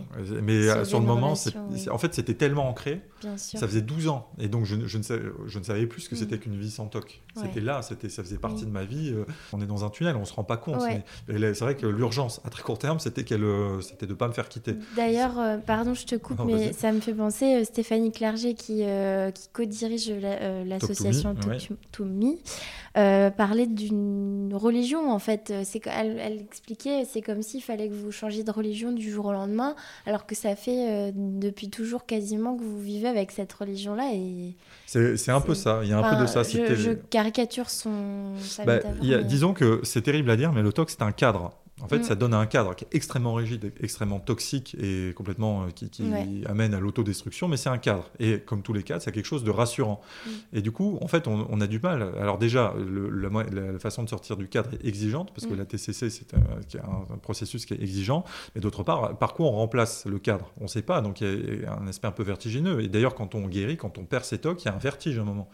Mais 0.43 0.67
euh, 0.67 0.83
sur 0.83 0.99
le 0.99 1.05
moment, 1.05 1.33
en 1.33 1.97
fait, 1.97 2.13
c'était 2.13 2.33
tellement 2.33 2.67
ancré. 2.67 3.01
Bien 3.21 3.37
sûr. 3.37 3.59
Ça 3.59 3.67
faisait 3.67 3.81
12 3.81 4.09
ans. 4.09 4.29
Et 4.39 4.49
donc, 4.49 4.65
je, 4.65 4.87
je, 4.87 4.97
ne, 4.97 5.03
savais, 5.03 5.23
je 5.47 5.59
ne, 5.59 5.63
savais, 5.63 5.85
plus 5.87 6.01
ce 6.01 6.09
que 6.09 6.15
mm. 6.15 6.17
c'était 6.17 6.37
qu'une 6.37 6.57
vie 6.57 6.71
sans 6.71 6.87
toc. 6.87 7.21
C'était 7.35 7.61
là, 7.61 7.81
c'était, 7.81 8.09
ça 8.09 8.23
faisait 8.23 8.37
partie 8.37 8.65
de 8.65 8.71
ma 8.71 8.83
vie. 8.83 9.15
On 9.53 9.61
est 9.61 9.65
dans 9.65 9.85
un 9.85 9.89
tunnel, 9.89 10.17
on 10.17 10.25
se 10.25 10.33
rend 10.33 10.43
pas 10.43 10.57
compte. 10.57 10.81
Mais, 11.29 11.53
c'est 11.53 11.61
vrai 11.61 11.75
que 11.75 11.87
l'urgence, 11.87 12.41
à 12.43 12.49
très 12.49 12.63
court 12.63 12.77
terme, 12.77 12.99
c'était, 12.99 13.23
qu'elle, 13.23 13.45
c'était 13.81 14.07
de 14.07 14.13
pas 14.13 14.27
me 14.27 14.33
faire 14.33 14.49
quitter. 14.49 14.75
D'ailleurs, 14.97 15.61
pardon, 15.65 15.93
je 15.93 16.05
te 16.05 16.15
coupe, 16.15 16.41
mais 16.45 16.73
ça 16.73 16.91
me 16.91 16.99
fait 16.99 17.13
penser, 17.13 17.63
Stéphanie 17.63 18.11
Clerget 18.11 18.53
qui, 18.53 18.83
qui 19.31 19.49
co-dirige 19.51 20.09
euh, 20.09 20.63
l'association 20.65 21.35
To, 21.91 22.05
Me, 22.05 23.29
parlait 23.29 23.67
d'une 23.67 24.53
religion 24.53 25.11
en 25.11 25.19
fait. 25.19 25.53
C'est, 25.63 25.81
elle, 25.87 26.19
elle 26.19 26.41
expliquait, 26.41 27.05
c'est 27.05 27.21
comme 27.21 27.41
s'il 27.41 27.61
fallait 27.61 27.89
que 27.89 27.93
vous 27.93 28.11
changiez 28.11 28.43
de 28.43 28.51
religion 28.51 28.91
du 28.91 29.11
jour 29.11 29.27
au 29.27 29.33
lendemain, 29.33 29.75
alors 30.05 30.25
que 30.25 30.35
ça 30.35 30.55
fait 30.55 30.89
euh, 30.89 31.11
depuis 31.13 31.69
toujours 31.69 32.05
quasiment 32.05 32.55
que 32.55 32.63
vous 32.63 32.79
vivez 32.79 33.07
avec 33.07 33.31
cette 33.31 33.51
religion-là. 33.53 34.11
Et 34.13 34.55
c'est, 34.85 35.31
un 35.31 35.41
peu 35.41 35.55
ça, 35.55 35.81
il 35.83 35.89
y 35.89 35.93
a 35.93 35.99
un 35.99 36.15
peu 36.15 36.21
de 36.21 36.27
ça. 36.27 36.43
Je, 36.43 36.75
je 36.75 36.91
caricature 36.91 37.69
son. 37.69 38.33
Bah, 38.65 38.79
disons 39.23 39.53
que 39.53 39.81
c'est 39.83 40.01
terrible 40.01 40.29
à 40.29 40.35
dire, 40.35 40.51
mais 40.51 40.61
le 40.61 40.73
TOC 40.73 40.89
c'est 40.89 41.01
un 41.01 41.11
cadre. 41.11 41.51
En 41.81 41.87
fait, 41.87 41.99
mm. 41.99 42.03
ça 42.03 42.15
donne 42.15 42.33
un 42.33 42.45
cadre 42.45 42.75
qui 42.75 42.85
est 42.85 42.95
extrêmement 42.95 43.33
rigide, 43.33 43.71
extrêmement 43.79 44.19
toxique 44.19 44.75
et 44.79 45.13
complètement 45.15 45.63
euh, 45.63 45.69
qui, 45.69 45.89
amène 46.45 46.73
à 46.73 46.79
l'autodestruction, 46.79 47.47
mais 47.47 47.57
c'est 47.57 47.69
un 47.69 47.77
cadre. 47.77 48.09
Et 48.19 48.39
comme 48.39 48.61
tous 48.61 48.73
les 48.73 48.83
cadres, 48.83 49.01
c'est 49.01 49.11
quelque 49.11 49.25
chose 49.25 49.43
de 49.43 49.51
rassurant. 49.51 50.01
Mm. 50.25 50.29
Et 50.53 50.61
du 50.61 50.71
coup, 50.71 50.97
en 51.01 51.07
fait, 51.07 51.27
on, 51.27 51.61
a 51.61 51.67
du 51.67 51.79
mal. 51.79 52.13
Alors 52.19 52.37
déjà, 52.37 52.73
la, 52.77 53.79
façon 53.79 54.03
de 54.03 54.09
sortir 54.09 54.37
du 54.37 54.47
cadre 54.47 54.69
est 54.73 54.85
exigeante, 54.85 55.31
parce 55.33 55.47
que 55.47 55.53
mm. 55.53 55.57
la 55.57 55.65
TCC, 55.65 56.09
c'est 56.09 56.33
un, 56.33 57.17
processus 57.21 57.65
qui 57.65 57.73
est 57.73 57.81
exigeant. 57.81 58.23
Mais 58.55 58.61
d'autre 58.61 58.83
part, 58.83 59.17
par 59.17 59.33
quoi 59.33 59.47
on 59.47 59.51
remplace 59.51 60.05
le 60.05 60.19
cadre? 60.19 60.51
On 60.59 60.63
ne 60.63 60.67
sait 60.67 60.81
pas. 60.81 61.01
Donc 61.01 61.21
il 61.21 61.61
y 61.61 61.65
a 61.65 61.73
un 61.73 61.87
aspect 61.87 62.07
un 62.07 62.11
peu 62.11 62.23
vertigineux. 62.23 62.81
Et 62.81 62.87
d'ailleurs, 62.87 63.15
quand 63.15 63.35
on 63.35 63.47
guérit, 63.47 63.77
quand 63.77 63.97
on 63.97 64.05
perd 64.05 64.23
ses 64.23 64.39
tocs, 64.39 64.63
il 64.63 64.65
y 64.65 64.69
a 64.69 64.75
un 64.75 64.79
vertige 64.79 65.17
à 65.17 65.21
un 65.21 65.25
moment. 65.25 65.49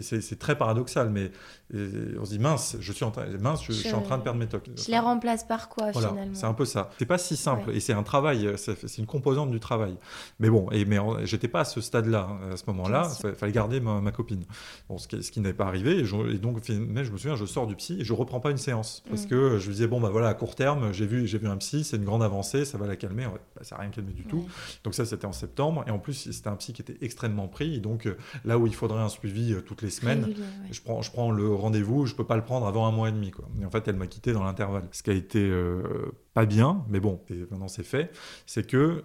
C'est 0.00 0.38
très 0.38 0.56
paradoxal, 0.56 1.10
mais 1.10 1.30
on 1.72 2.24
se 2.24 2.30
dit 2.30 2.38
mince, 2.38 2.76
je 2.80 2.92
suis 2.92 3.04
en, 3.04 3.10
train, 3.10 3.26
mince, 3.40 3.64
je, 3.64 3.72
suis 3.72 3.92
en 3.92 4.02
train 4.02 4.18
de 4.18 4.22
perdre 4.22 4.38
mes 4.38 4.46
tocs. 4.46 4.68
Je 4.76 4.90
les 4.90 4.98
remplace 4.98 5.44
par 5.44 5.68
quoi 5.68 5.92
finalement? 5.92 6.34
C'est 6.34 6.46
un 6.46 6.54
peu 6.54 6.64
ça. 6.64 6.90
C'est 6.98 7.06
pas 7.06 7.18
si 7.18 7.36
simple 7.36 7.70
et 7.72 7.80
c'est 7.80 7.92
un 7.92 8.02
travail, 8.02 8.52
c'est 8.56 8.98
une 8.98 9.06
composante 9.06 9.50
du 9.50 9.60
travail. 9.60 9.96
Mais 10.38 10.50
bon, 10.50 10.70
et, 10.70 10.84
mais 10.84 10.98
j'étais 11.24 11.48
pas 11.48 11.60
à 11.60 11.64
ce 11.64 11.80
stade-là, 11.80 12.28
hein, 12.30 12.52
à 12.52 12.56
ce 12.56 12.64
moment-là. 12.68 13.10
Il 13.24 13.34
fallait 13.34 13.52
garder 13.52 13.80
ma, 13.80 14.12
copine. 14.12 14.44
Bon, 14.88 14.98
ce 14.98 15.08
qui, 15.08 15.22
ce 15.22 15.30
qui 15.30 15.40
n'est 15.40 15.52
pas 15.52 15.66
arrivé. 15.66 16.00
Et, 16.00 16.38
donc, 16.38 16.56
mais 16.68 17.04
je 17.04 17.12
me 17.12 17.16
souviens, 17.16 17.36
je 17.36 17.44
sors 17.44 17.66
du 17.66 17.76
psy 17.76 17.98
et 18.00 18.04
je 18.04 18.12
reprends 18.12 18.40
pas 18.40 18.50
une 18.50 18.56
séance 18.56 19.02
parce 19.08 19.24
mm. 19.24 19.28
que 19.28 19.58
je 19.58 19.68
me 19.68 19.72
disais 19.72 19.86
bon 19.86 20.00
bah 20.00 20.10
voilà 20.10 20.28
à 20.28 20.34
court 20.34 20.54
terme, 20.54 20.92
j'ai 20.92 21.06
vu 21.06 21.26
j'ai 21.26 21.38
vu 21.38 21.48
un 21.48 21.56
psy, 21.56 21.84
c'est 21.84 21.96
une 21.96 22.04
grande 22.04 22.22
avancée, 22.22 22.64
ça 22.64 22.78
va 22.78 22.86
la 22.86 22.96
calmer. 22.96 23.24
Ça 23.24 23.30
bah, 23.30 23.62
ça 23.62 23.76
n'a 23.76 23.82
rien 23.82 23.90
calmé 23.90 24.12
du 24.12 24.24
tout. 24.24 24.46
Donc 24.84 24.94
ça 24.94 25.04
c'était 25.04 25.26
en 25.26 25.32
septembre 25.32 25.84
et 25.86 25.90
en 25.90 25.98
plus 25.98 26.30
c'était 26.32 26.48
un 26.48 26.56
psy 26.56 26.72
qui 26.72 26.82
était 26.82 26.96
extrêmement 27.00 27.48
pris. 27.48 27.80
donc 27.80 28.06
euh, 28.06 28.16
là 28.44 28.58
où 28.58 28.66
il 28.66 28.74
faudrait 28.74 29.02
un 29.02 29.08
suivi 29.08 29.45
euh, 29.52 29.60
toutes 29.60 29.82
les 29.82 29.90
semaines, 29.90 30.34
je 30.70 30.80
prends 30.80 31.02
je 31.02 31.10
prends 31.10 31.30
le 31.30 31.54
rendez-vous, 31.54 32.06
je 32.06 32.14
peux 32.14 32.24
pas 32.24 32.36
le 32.36 32.44
prendre 32.44 32.66
avant 32.66 32.86
un 32.86 32.92
mois 32.92 33.08
et 33.08 33.12
demi 33.12 33.30
quoi. 33.30 33.46
Et 33.60 33.64
en 33.64 33.70
fait 33.70 33.86
elle 33.88 33.96
m'a 33.96 34.06
quitté 34.06 34.32
dans 34.32 34.44
l'intervalle. 34.44 34.88
Ce 34.92 35.02
qui 35.02 35.10
a 35.10 35.14
été 35.14 35.38
euh, 35.40 36.12
pas 36.34 36.46
bien, 36.46 36.84
mais 36.88 37.00
bon, 37.00 37.20
maintenant 37.50 37.68
c'est 37.68 37.82
fait, 37.82 38.10
c'est 38.46 38.66
que 38.66 39.02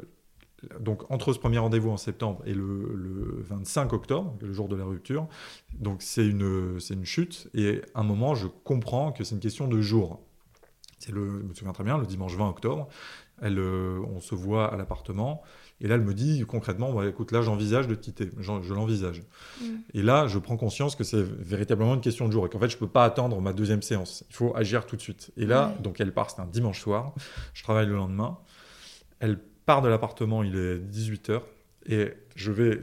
donc 0.80 1.10
entre 1.10 1.34
ce 1.34 1.40
premier 1.40 1.58
rendez-vous 1.58 1.90
en 1.90 1.98
septembre 1.98 2.42
et 2.46 2.54
le, 2.54 3.44
25 3.50 3.94
octobre, 3.94 4.38
le 4.42 4.54
jour 4.54 4.68
de 4.68 4.76
la 4.76 4.86
rupture, 4.86 5.28
donc 5.80 6.02
c'est 6.02 6.26
une, 6.26 6.80
c'est 6.80 6.94
une 6.94 7.06
chute, 7.06 7.50
et 7.54 7.82
à 7.96 8.02
un 8.02 8.04
moment 8.04 8.36
je 8.36 8.48
comprends 8.48 9.12
que 9.12 9.24
c'est 9.24 9.36
une 9.36 9.42
question 9.42 9.68
de 9.68 9.82
jour. 9.82 10.20
C'est 11.00 11.12
le, 11.12 11.40
je 11.40 11.46
me 11.48 11.54
souviens 11.56 11.74
très 11.74 11.84
bien, 11.84 11.98
le 11.98 12.06
dimanche 12.06 12.36
20 12.36 12.48
octobre, 12.48 12.88
elle, 13.42 13.58
euh, 13.58 14.00
on 14.14 14.20
se 14.20 14.36
voit 14.36 14.72
à 14.72 14.78
l'appartement, 14.78 15.42
et 15.82 15.88
là 15.88 15.96
elle 15.96 16.02
me 16.02 16.14
dit 16.14 16.46
concrètement, 16.48 16.94
bah, 16.94 17.08
écoute 17.08 17.32
là 17.32 17.42
j'envisage 17.42 17.88
de 17.88 17.96
te 17.96 18.02
quitter, 18.02 18.30
je, 18.40 18.74
l'envisage. 18.74 19.22
Mm. 19.60 19.66
Et 19.94 20.02
là 20.02 20.28
je 20.28 20.40
prends 20.40 20.58
conscience 20.58 20.96
que 20.96 21.04
c'est 21.04 21.22
véritablement 21.22 21.96
une 21.96 22.02
question 22.02 22.28
de 22.28 22.32
jour, 22.32 22.46
et 22.46 22.50
qu'en 22.50 22.60
fait 22.60 22.70
je 22.70 22.76
ne 22.76 22.80
peux 22.80 22.88
pas 22.88 23.04
attendre 23.04 23.40
ma 23.42 23.54
deuxième 23.54 23.82
séance, 23.82 24.24
il 24.30 24.36
faut 24.36 24.56
agir 24.56 24.86
tout 24.86 24.96
de 24.96 25.02
suite. 25.02 25.32
Et 25.38 25.46
là, 25.46 25.76
donc 25.82 26.00
elle 26.00 26.14
part, 26.14 26.30
c'est 26.30 26.42
un 26.42 26.46
dimanche 26.46 26.80
soir, 26.80 27.14
je 27.54 27.64
travaille 27.64 27.88
le 27.88 27.96
lendemain, 27.96 28.38
elle 29.20 29.40
part 29.66 29.82
de 29.82 29.88
l'appartement, 29.88 30.44
il 30.44 30.56
est 30.56 30.78
18h. 30.78 31.42
Et 31.88 32.14
je 32.36 32.52
vais 32.52 32.80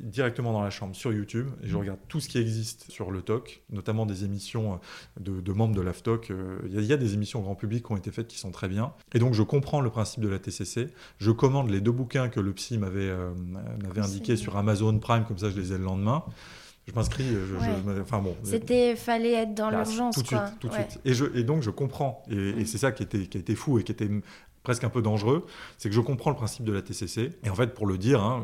directement 0.00 0.52
dans 0.54 0.62
la 0.62 0.70
chambre 0.70 0.96
sur 0.96 1.12
YouTube 1.12 1.48
et 1.62 1.66
je 1.68 1.74
Mm. 1.76 1.80
regarde 1.80 1.98
tout 2.08 2.18
ce 2.18 2.28
qui 2.28 2.38
existe 2.38 2.90
sur 2.90 3.10
le 3.10 3.20
TOC, 3.20 3.62
notamment 3.70 4.06
des 4.06 4.24
émissions 4.24 4.74
euh, 4.74 4.76
de, 5.20 5.40
de 5.40 5.52
membres 5.52 5.74
de 5.76 5.82
l'AFTOC. 5.82 6.30
Euh, 6.30 6.58
Il 6.66 6.74
y, 6.74 6.78
a- 6.78 6.80
il 6.80 6.86
y 6.86 6.92
a 6.92 6.96
des 6.96 7.12
émissions 7.14 7.40
grand 7.42 7.54
public 7.54 7.84
qui 7.84 7.92
ont 7.92 7.96
été 7.96 8.10
faites 8.10 8.26
qui 8.26 8.38
sont 8.38 8.50
très 8.50 8.68
bien. 8.68 8.92
Et 9.14 9.18
donc 9.18 9.34
je 9.34 9.42
comprends 9.42 9.80
le 9.82 9.90
principe 9.90 10.20
de 10.22 10.28
la 10.28 10.38
TCC. 10.38 10.88
Je 11.18 11.30
commande 11.30 11.68
les 11.70 11.80
deux 11.82 11.92
bouquins 11.92 12.28
que 12.30 12.40
le 12.40 12.52
psy 12.54 12.78
m'avait 12.78 13.08
euh, 13.10 13.32
indiqués 13.96 14.36
sur 14.36 14.56
Amazon 14.56 14.98
Prime, 14.98 15.24
comme 15.26 15.38
ça 15.38 15.50
je 15.50 15.60
les 15.60 15.72
ai 15.72 15.78
le 15.78 15.84
lendemain. 15.84 16.24
Je 16.86 16.94
m'inscris, 16.94 17.26
euh, 17.30 17.58
Ouais. 17.84 18.00
enfin 18.00 18.20
bon. 18.20 18.34
C'était, 18.44 18.96
fallait 18.96 19.32
être 19.34 19.54
dans 19.54 19.68
l'urgence, 19.68 20.14
Tout 20.14 20.22
de 20.22 20.26
suite, 20.28 20.40
tout 20.58 20.68
de 20.68 20.72
Ouais. 20.72 20.86
suite. 20.88 21.00
Et, 21.04 21.12
je, 21.12 21.26
et 21.34 21.42
donc 21.44 21.62
je 21.62 21.68
comprends, 21.68 22.22
et, 22.30 22.34
et 22.34 22.54
Mm. 22.62 22.66
c'est 22.66 22.78
ça 22.78 22.92
qui 22.92 23.02
était, 23.02 23.26
qui 23.26 23.36
a 23.36 23.40
été 23.40 23.54
fou 23.54 23.78
et 23.78 23.84
qui 23.84 23.92
était 23.92 24.08
presque 24.68 24.84
un 24.84 24.90
peu 24.90 25.00
dangereux, 25.00 25.46
c'est 25.78 25.88
que 25.88 25.94
je 25.94 26.00
comprends 26.02 26.28
le 26.28 26.36
principe 26.36 26.62
de 26.66 26.72
la 26.72 26.82
TCC. 26.82 27.30
Et 27.42 27.48
en 27.48 27.54
fait, 27.54 27.72
pour 27.72 27.86
le 27.86 27.96
dire, 27.96 28.22
hein, 28.22 28.42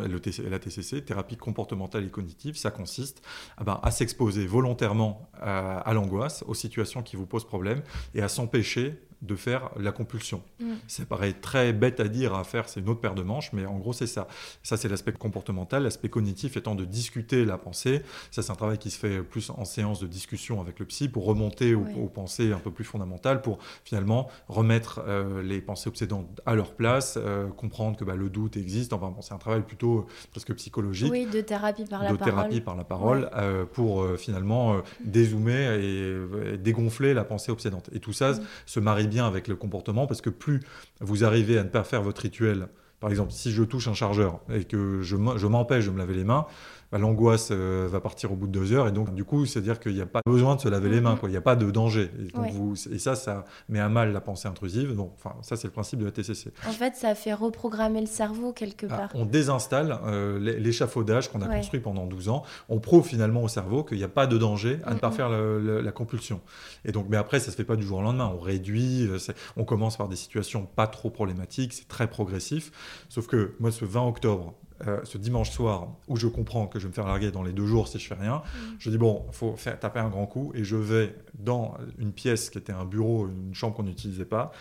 la 0.49 0.59
TCC, 0.59 1.05
thérapie 1.05 1.37
comportementale 1.37 2.03
et 2.03 2.09
cognitive, 2.09 2.57
ça 2.57 2.71
consiste 2.71 3.23
ah 3.59 3.65
ben, 3.65 3.79
à 3.83 3.91
s'exposer 3.91 4.47
volontairement 4.47 5.29
à, 5.35 5.81
à 5.81 5.93
l'angoisse, 5.93 6.43
aux 6.47 6.55
situations 6.55 7.03
qui 7.03 7.17
vous 7.17 7.27
posent 7.27 7.45
problème, 7.45 7.83
et 8.15 8.23
à 8.23 8.29
s'empêcher 8.29 9.03
de 9.25 9.37
faire 9.37 9.71
la 9.79 9.93
compulsion. 9.93 10.43
Mm. 10.61 10.73
Ça 10.87 11.05
paraît 11.05 11.33
très 11.33 11.73
bête 11.73 12.01
à 12.01 12.09
dire, 12.09 12.35
à 12.35 12.45
faire, 12.45 12.69
c'est 12.69 12.81
une 12.81 12.89
autre 12.89 13.01
paire 13.01 13.15
de 13.15 13.23
manches, 13.23 13.53
mais 13.53 13.67
en 13.67 13.79
gros, 13.79 13.93
c'est 13.93 14.07
ça. 14.07 14.29
Ça, 14.63 14.77
c'est 14.77 14.89
l'aspect 14.89 15.13
comportemental. 15.13 15.83
L'aspect 15.83 16.09
cognitif 16.09 16.57
étant 16.57 16.75
de 16.75 16.85
discuter 16.85 17.45
la 17.45 17.59
pensée. 17.59 18.03
Ça, 18.31 18.43
c'est 18.43 18.53
un 18.53 18.57
travail 18.57 18.79
qui 18.79 18.91
se 18.91 18.99
fait 18.99 19.23
plus 19.23 19.51
en 19.51 19.65
séance 19.65 20.01
de 20.01 20.07
discussion 20.07 20.61
avec 20.61 20.79
le 20.79 20.85
psy 20.87 21.09
pour 21.09 21.25
remonter 21.25 21.75
aux, 21.75 21.85
pensées 22.13 22.53
un 22.53 22.59
peu 22.59 22.71
plus 22.71 22.85
fondamentales, 22.85 23.41
pour 23.41 23.59
finalement 23.85 24.29
remettre 24.49 25.03
euh, 25.07 25.43
les 25.43 25.61
pensées 25.61 25.89
obsédantes 25.89 26.41
à 26.47 26.55
leur 26.55 26.73
place, 26.75 27.19
euh, 27.21 27.49
comprendre 27.49 27.97
que 27.97 28.05
bah, 28.05 28.17
le 28.17 28.29
doute 28.29 28.57
existe. 28.57 28.93
Enfin, 28.93 29.09
bon, 29.09 29.23
c'est 29.23 29.35
un 29.35 29.39
travail 29.39 29.63
plutôt 29.63 30.01
euh, 30.01 30.07
presque 30.31 30.55
psychologique 30.55 31.11
Oui, 31.11 31.27
de 31.27 31.41
thérapie 31.41 31.85
par 31.87 32.03
la 32.03 32.13
de 32.13 32.17
parole. 32.17 32.35
thérapie 32.35 32.61
par 32.61 32.77
la 32.77 32.85
parole 32.85 33.31
euh, 33.35 33.65
pour 33.65 34.07
finalement 34.19 34.81
dézoomer 35.05 35.79
et, 35.81 36.59
dégonfler 36.59 37.15
la 37.15 37.25
pensée 37.25 37.51
obsédante. 37.51 37.89
Et 37.93 38.01
tout 38.01 38.13
ça 38.13 38.35
Mm. 38.39 38.47
se 38.67 38.81
marie 38.81 39.07
avec 39.23 39.49
le 39.49 39.57
comportement 39.57 40.07
parce 40.07 40.21
que 40.21 40.31
plus 40.31 40.61
vous 41.01 41.25
arrivez 41.25 41.59
à 41.59 41.65
ne 41.65 41.69
pas 41.69 41.85
faire 41.85 42.03
votre 42.03 42.23
rituel, 42.23 42.69
par 43.01 43.11
exemple, 43.11 43.33
si 43.33 43.51
je 43.51 43.63
touche 43.63 43.87
un 43.89 43.95
chargeur 43.95 44.41
et 44.53 44.65
que 44.65 45.03
je 45.03 45.47
m'empêche 45.47 45.87
de 45.87 45.91
me 45.91 45.99
laver 45.99 46.15
les 46.15 46.25
mains, 46.25 46.47
bah, 46.95 47.01
l'angoisse 47.01 47.49
euh, 47.51 47.89
va 47.91 47.99
partir 48.01 48.31
au 48.31 48.37
bout 48.37 48.47
de 48.47 48.53
deux 48.53 48.73
heures 48.73 48.87
et 48.87 48.93
donc 48.93 49.13
du 49.17 49.25
coup, 49.25 49.47
c'est-à-dire 49.47 49.81
qu'il 49.81 49.95
n'y 49.95 50.01
a 50.01 50.07
pas 50.07 50.21
besoin 50.25 50.55
de 50.55 50.61
se 50.61 50.69
laver 50.69 50.89
les 50.89 51.01
mains, 51.01 51.17
quoi. 51.17 51.29
il 51.29 51.33
n'y 51.33 51.37
a 51.37 51.41
pas 51.41 51.57
de 51.57 51.69
danger. 51.69 52.09
Et, 52.21 52.31
donc, 52.31 52.45
Ouais. 52.45 52.51
vous- 52.53 52.75
et 52.93 53.01
ça, 53.01 53.17
ça 53.17 53.45
met 53.69 53.81
à 53.81 53.89
mal 53.89 54.13
la 54.13 54.21
pensée 54.21 54.47
intrusive. 54.47 54.95
Donc, 54.95 55.13
enfin, 55.17 55.35
ça, 55.43 55.57
c'est 55.57 55.67
le 55.67 55.73
principe 55.73 55.99
de 55.99 56.05
la 56.05 56.13
TCC. 56.13 56.53
En 56.69 56.71
fait, 56.71 56.95
ça 56.95 57.17
fait 57.17 57.35
reprogrammer 57.35 58.01
le 58.01 58.07
cerveau 58.07 58.53
quelque 58.53 58.87
Ah, 58.91 58.97
part. 58.97 59.09
on 59.15 59.25
désinstalle 59.27 59.99
euh, 60.07 60.39
l'é- 60.39 60.61
l'échafaudage 60.61 61.33
qu'on 61.33 61.43
a 61.43 61.49
Ouais. 61.49 61.57
construit 61.57 61.81
pendant 61.81 62.07
12 62.07 62.29
ans. 62.29 62.45
On 62.69 62.79
prouve 62.79 63.05
finalement 63.05 63.43
au 63.43 63.49
cerveau 63.49 63.83
qu'il 63.83 63.99
n'y 63.99 64.05
a 64.05 64.09
pas 64.09 64.29
de 64.29 64.39
danger 64.39 64.79
à 64.87 64.95
ne 64.95 65.01
pas 65.01 65.09
Mhm. 65.09 65.15
faire 65.15 65.31
le- 65.31 65.61
le- 65.61 65.81
la 65.81 65.91
compulsion. 65.91 66.41
Et 66.85 66.93
donc, 66.93 67.07
mais 67.09 67.17
après, 67.17 67.41
ça 67.41 67.51
se 67.51 67.57
fait 67.57 67.65
pas 67.65 67.75
du 67.75 67.83
jour 67.83 67.99
au 67.99 68.03
lendemain. 68.03 68.33
On 68.33 68.39
réduit, 68.39 69.09
euh, 69.09 69.19
on 69.57 69.65
commence 69.65 69.97
par 69.97 70.09
des 70.09 70.15
situations 70.17 70.65
pas 70.77 70.87
trop 70.87 71.11
problématiques, 71.11 71.73
c'est 71.73 71.89
très 71.89 72.07
progressif. 72.07 72.71
Sauf 73.09 73.27
que 73.27 73.55
moi, 73.59 73.73
ce 73.73 73.85
20 73.85 74.07
octobre, 74.07 74.55
euh, 74.87 75.01
ce 75.05 75.19
dimanche 75.19 75.51
soir, 75.51 75.89
où 76.09 76.17
je 76.17 76.27
comprends 76.27 76.67
que 76.67 76.79
je 76.79 76.85
vais 76.85 76.89
me 76.89 76.95
faire 76.95 77.07
larguer 77.07 77.31
dans 77.31 77.43
les 77.43 77.53
deux 77.53 77.67
jours 77.67 77.89
si 77.89 77.99
je 77.99 78.07
fais 78.07 78.15
rien, 78.15 78.43
je 78.79 78.91
dis 78.91 78.99
bon, 78.99 79.27
faut 79.33 79.57
faire 79.57 79.79
taper 79.79 80.01
un 80.01 80.09
grand 80.09 80.27
coup 80.27 80.53
et 80.55 80.65
je 80.65 80.77
vais 80.77 81.15
dans 81.39 81.77
une 81.99 82.13
pièce 82.13 82.51
qui 82.51 82.59
était 82.59 82.73
un 82.73 82.85
bureau, 82.85 83.29
une 83.29 83.55
chambre 83.55 83.75
qu'on 83.75 83.85
n'utilisait 83.85 84.25
pas. 84.25 84.53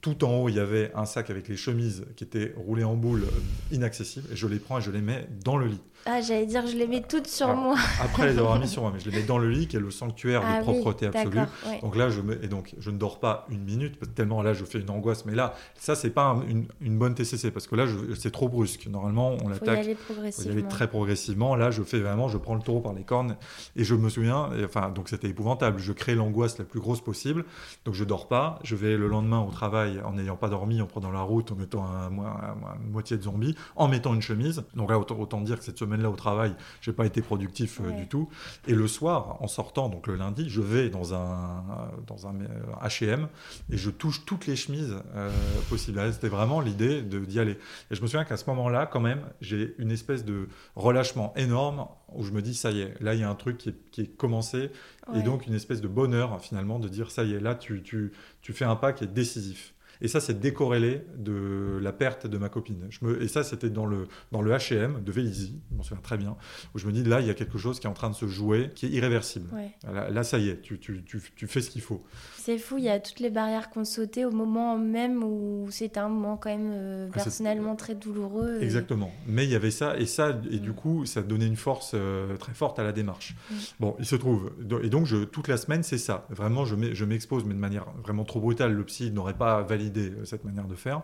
Tout 0.00 0.24
en 0.24 0.34
haut, 0.36 0.48
il 0.48 0.56
y 0.56 0.60
avait 0.60 0.92
un 0.94 1.06
sac 1.06 1.30
avec 1.30 1.48
les 1.48 1.56
chemises 1.56 2.04
qui 2.16 2.24
étaient 2.24 2.52
roulées 2.56 2.84
en 2.84 2.94
boule, 2.94 3.24
euh, 3.24 3.74
inaccessibles, 3.74 4.28
et 4.32 4.36
je 4.36 4.46
les 4.46 4.58
prends 4.58 4.78
et 4.78 4.82
je 4.82 4.90
les 4.90 5.00
mets 5.00 5.28
dans 5.44 5.56
le 5.56 5.66
lit. 5.66 5.80
Ah, 6.06 6.20
j'allais 6.20 6.44
dire, 6.46 6.66
je 6.66 6.76
les 6.76 6.86
mets 6.86 7.00
toutes 7.02 7.26
sur 7.26 7.46
Alors, 7.48 7.60
moi. 7.62 7.76
Après 8.02 8.30
les 8.30 8.38
avoir 8.38 8.58
mis 8.58 8.68
sur 8.68 8.82
moi, 8.82 8.90
mais 8.92 9.00
je 9.00 9.08
les 9.08 9.16
mets 9.16 9.22
dans 9.22 9.38
le 9.38 9.48
lit, 9.48 9.66
qui 9.68 9.76
est 9.76 9.80
le 9.80 9.90
sanctuaire 9.90 10.42
Ah 10.44 10.60
de 10.62 10.66
oui, 10.68 10.80
propreté 10.80 11.06
absolue. 11.06 11.38
ouais. 11.66 11.80
Donc 11.80 11.96
là, 11.96 12.10
je 12.10 12.20
me... 12.20 12.44
et 12.44 12.48
donc 12.48 12.74
je 12.78 12.90
ne 12.90 12.98
dors 12.98 13.20
pas 13.20 13.46
une 13.50 13.64
minute, 13.64 13.98
tellement 14.14 14.42
là, 14.42 14.52
je 14.52 14.64
fais 14.64 14.80
une 14.80 14.90
angoisse. 14.90 15.24
Mais 15.24 15.34
là, 15.34 15.54
ça, 15.76 15.94
c'est 15.94 16.10
pas 16.10 16.24
un- 16.26 16.42
une, 16.46 16.66
une 16.82 16.98
bonne 16.98 17.14
TCC, 17.14 17.50
parce 17.50 17.66
que 17.66 17.74
là, 17.74 17.86
c'est 18.18 18.30
trop 18.30 18.48
brusque. 18.48 18.86
Normalement, 18.88 19.30
on 19.32 19.38
Faut 19.38 19.46
y 19.46 19.48
l'attaque. 19.52 19.78
aller 19.78 19.94
Faut 19.94 20.12
y 20.12 20.14
progressivement. 20.16 20.52
aller 20.52 20.62
très 20.68 20.88
progressivement. 20.88 21.56
Là, 21.56 21.70
je 21.70 21.82
fais 21.82 22.00
vraiment, 22.00 22.28
je 22.28 22.36
prends 22.38 22.54
le 22.54 22.60
taureau 22.62 22.80
par 22.80 22.92
les 22.92 23.04
cornes. 23.04 23.36
Et 23.76 23.84
je 23.84 23.94
me 23.94 24.08
souviens, 24.10 24.50
et 24.58 24.64
enfin, 24.64 24.90
donc 24.90 25.08
c'était 25.08 25.28
épouvantable. 25.28 25.78
Je 25.78 25.92
crée 25.92 26.14
l'angoisse 26.14 26.58
la 26.58 26.64
plus 26.64 26.80
grosse 26.80 27.00
possible. 27.00 27.44
Donc 27.86 27.94
je 27.94 28.04
dors 28.04 28.28
pas. 28.28 28.58
Je 28.62 28.76
vais 28.76 28.96
le 28.98 29.06
lendemain 29.08 29.40
au 29.40 29.50
travail 29.50 30.00
en 30.04 30.12
n'ayant 30.12 30.36
pas 30.36 30.48
dormi, 30.50 30.82
en 30.82 30.86
prenant 30.86 31.10
la 31.12 31.22
route, 31.22 31.50
en 31.52 31.60
étant 31.62 31.84
un, 31.86 32.06
un- 32.18 32.76
une 32.84 32.90
moitié 32.92 33.16
de 33.16 33.22
zombie, 33.22 33.54
en 33.76 33.88
mettant 33.88 34.12
une 34.14 34.22
chemise. 34.22 34.64
Donc 34.74 34.90
là, 34.90 34.98
autant, 34.98 35.18
autant 35.18 35.40
dire 35.40 35.58
que 35.58 35.64
cette 35.64 35.78
semaine-là 35.94 36.10
au 36.10 36.16
travail, 36.16 36.54
j'ai 36.80 36.92
pas 36.92 37.06
été 37.06 37.22
productif 37.22 37.80
euh, 37.80 37.84
Ouais. 37.88 37.94
du 37.94 38.08
tout. 38.08 38.28
Et 38.66 38.74
le 38.74 38.86
soir, 38.88 39.36
en 39.40 39.46
sortant, 39.48 39.88
donc 39.88 40.06
le 40.06 40.16
lundi, 40.16 40.48
je 40.48 40.60
vais 40.60 40.90
dans 40.90 41.14
un 41.14 41.64
dans 42.06 42.26
un 42.26 42.40
euh, 42.40 42.48
H&M 42.82 43.28
et 43.70 43.76
je 43.76 43.90
touche 43.90 44.24
toutes 44.24 44.46
les 44.46 44.56
chemises 44.56 44.96
euh, 45.14 45.30
possibles. 45.68 45.98
Là, 45.98 46.12
C'était 46.12 46.28
vraiment 46.28 46.60
l'idée 46.60 47.02
d'y 47.02 47.38
aller. 47.40 47.58
Et 47.90 47.94
je 47.94 48.02
me 48.02 48.06
souviens 48.06 48.24
qu'à 48.24 48.36
ce 48.36 48.46
moment-là, 48.50 48.86
quand 48.86 49.00
même, 49.00 49.20
j'ai 49.40 49.74
une 49.78 49.90
espèce 49.90 50.24
de 50.24 50.48
relâchement 50.76 51.32
énorme 51.36 51.86
où 52.14 52.22
je 52.24 52.32
me 52.32 52.42
dis 52.42 52.54
ça 52.54 52.70
y 52.70 52.80
est, 52.80 53.00
là 53.00 53.14
il 53.14 53.20
y 53.20 53.24
a 53.24 53.30
un 53.30 53.34
truc 53.34 53.58
qui 53.58 53.70
est, 53.70 53.90
qui 53.90 54.00
est 54.02 54.06
commencé 54.16 54.70
Ouais. 55.08 55.18
et 55.20 55.22
donc 55.22 55.46
une 55.46 55.52
espèce 55.54 55.82
de 55.82 55.88
bonheur 55.88 56.40
finalement 56.40 56.78
de 56.78 56.88
dire 56.88 57.10
ça 57.10 57.24
y 57.24 57.34
est, 57.34 57.40
là 57.40 57.54
tu, 57.54 57.82
tu, 57.82 58.12
tu 58.40 58.52
fais 58.54 58.64
un 58.64 58.76
pas 58.76 58.94
qui 58.94 59.04
est 59.04 59.08
décisif. 59.08 59.73
Et 60.00 60.08
ça, 60.08 60.20
c'est 60.20 60.40
décorrélé 60.40 61.04
de 61.16 61.78
la 61.80 61.92
perte 61.92 62.26
de 62.26 62.38
ma 62.38 62.48
copine. 62.48 62.86
Je 62.90 63.04
me, 63.04 63.22
et 63.22 63.28
ça, 63.28 63.44
c'était 63.44 63.70
dans 63.70 63.86
le, 63.86 64.08
dans 64.32 64.42
le 64.42 64.52
H&M 64.52 65.02
de 65.04 65.12
Vélizy, 65.12 65.60
je 65.70 65.76
m'en 65.76 65.82
souviens 65.82 66.02
très 66.02 66.16
bien, 66.16 66.36
où 66.74 66.78
je 66.78 66.86
me 66.86 66.92
dis, 66.92 67.04
là, 67.04 67.20
il 67.20 67.26
y 67.26 67.30
a 67.30 67.34
quelque 67.34 67.58
chose 67.58 67.80
qui 67.80 67.86
est 67.86 67.90
en 67.90 67.94
train 67.94 68.10
de 68.10 68.14
se 68.14 68.26
jouer, 68.26 68.70
qui 68.74 68.86
est 68.86 68.90
irréversible. 68.90 69.48
Ouais. 69.54 69.70
Là, 69.92 70.10
là, 70.10 70.22
ça 70.24 70.38
y 70.38 70.48
est, 70.48 70.60
tu, 70.62 70.78
tu, 70.78 71.02
tu, 71.04 71.20
tu 71.36 71.46
fais 71.46 71.60
ce 71.60 71.70
qu'il 71.70 71.82
faut. 71.82 72.02
C'est 72.36 72.58
fou, 72.58 72.78
il 72.78 72.84
y 72.84 72.88
a 72.88 72.98
toutes 73.00 73.20
les 73.20 73.30
barrières 73.30 73.70
qu'on 73.70 73.84
sautait 73.84 74.24
au 74.24 74.30
moment 74.30 74.76
même 74.78 75.22
où 75.24 75.66
c'était 75.70 76.00
un 76.00 76.08
moment 76.08 76.36
quand 76.36 76.50
même 76.50 76.70
euh, 76.72 77.08
Ah, 77.10 77.14
personnellement 77.14 77.76
très 77.76 77.94
douloureux. 77.94 78.58
et- 78.60 78.64
Exactement. 78.64 79.12
Mais 79.26 79.44
il 79.44 79.50
y 79.50 79.54
avait 79.54 79.70
ça, 79.70 79.96
et 79.98 80.06
ça, 80.06 80.38
et 80.50 80.58
du 80.58 80.72
coup, 80.72 81.06
ça 81.06 81.22
donnait 81.22 81.46
une 81.46 81.56
force 81.56 81.92
euh, 81.94 82.36
très 82.36 82.52
forte 82.54 82.78
à 82.78 82.82
la 82.82 82.92
démarche. 82.92 83.34
Mm. 83.50 83.54
Bon, 83.80 83.96
il 83.98 84.04
se 84.06 84.16
trouve, 84.16 84.52
et 84.82 84.88
donc 84.88 85.06
je, 85.06 85.24
toute 85.24 85.48
la 85.48 85.56
semaine, 85.56 85.82
c'est 85.82 85.98
ça. 85.98 86.26
Vraiment, 86.30 86.64
je 86.64 86.74
m'e- 86.74 86.92
je 86.94 87.04
m'expose, 87.04 87.44
mais 87.44 87.54
de 87.54 87.58
manière 87.58 87.86
vraiment 88.02 88.24
trop 88.24 88.40
brutale. 88.40 88.72
Le 88.72 88.84
psy 88.84 89.10
n'aurait 89.10 89.34
pas 89.36 89.62
validé 89.62 89.83
euh, 89.96 90.24
cette 90.24 90.44
manière 90.44 90.66
de 90.66 90.74
faire. 90.74 91.02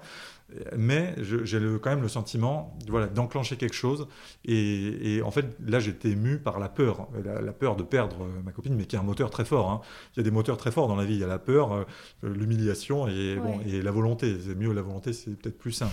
Mais 0.77 1.15
j'ai 1.21 1.61
quand 1.81 1.91
même 1.91 2.03
le 2.03 2.09
sentiment 2.09 2.77
voilà, 2.89 3.07
d'enclencher 3.07 3.57
quelque 3.57 3.75
chose. 3.75 4.09
Et, 4.45 5.17
et 5.17 5.23
en 5.23 5.31
fait, 5.31 5.47
là, 5.65 5.79
j'étais 5.79 6.11
ému 6.11 6.39
par 6.39 6.59
la 6.59 6.69
peur. 6.69 7.07
La, 7.25 7.41
la 7.41 7.53
peur 7.53 7.77
de 7.77 7.85
perdre 7.85 8.25
euh, 8.25 8.43
ma 8.45 8.51
copine, 8.51 8.75
mais 8.75 8.85
qui 8.85 8.97
est 8.97 8.99
un 8.99 9.05
moteur 9.05 9.31
très 9.31 9.45
fort. 9.45 9.71
hein. 9.71 9.81
Il 10.15 10.19
y 10.19 10.21
a 10.21 10.25
des 10.25 10.33
moteurs 10.33 10.57
très 10.57 10.73
forts 10.73 10.89
dans 10.89 10.97
la 10.97 11.05
vie. 11.05 11.15
Il 11.15 11.21
y 11.21 11.25
a 11.25 11.29
la 11.29 11.39
peur, 11.39 11.73
euh, 11.73 11.85
l'humiliation 12.25 13.07
et, 13.07 13.37
bon, 13.37 13.61
et 13.65 13.81
la 13.81 13.93
volonté. 13.93 14.37
C'est 14.45 14.57
mieux 14.57 14.73
la 14.73 14.83
volonté, 14.83 15.13
c'est 15.13 15.31
peut-être 15.37 15.59
plus 15.59 15.73
sain. 15.73 15.91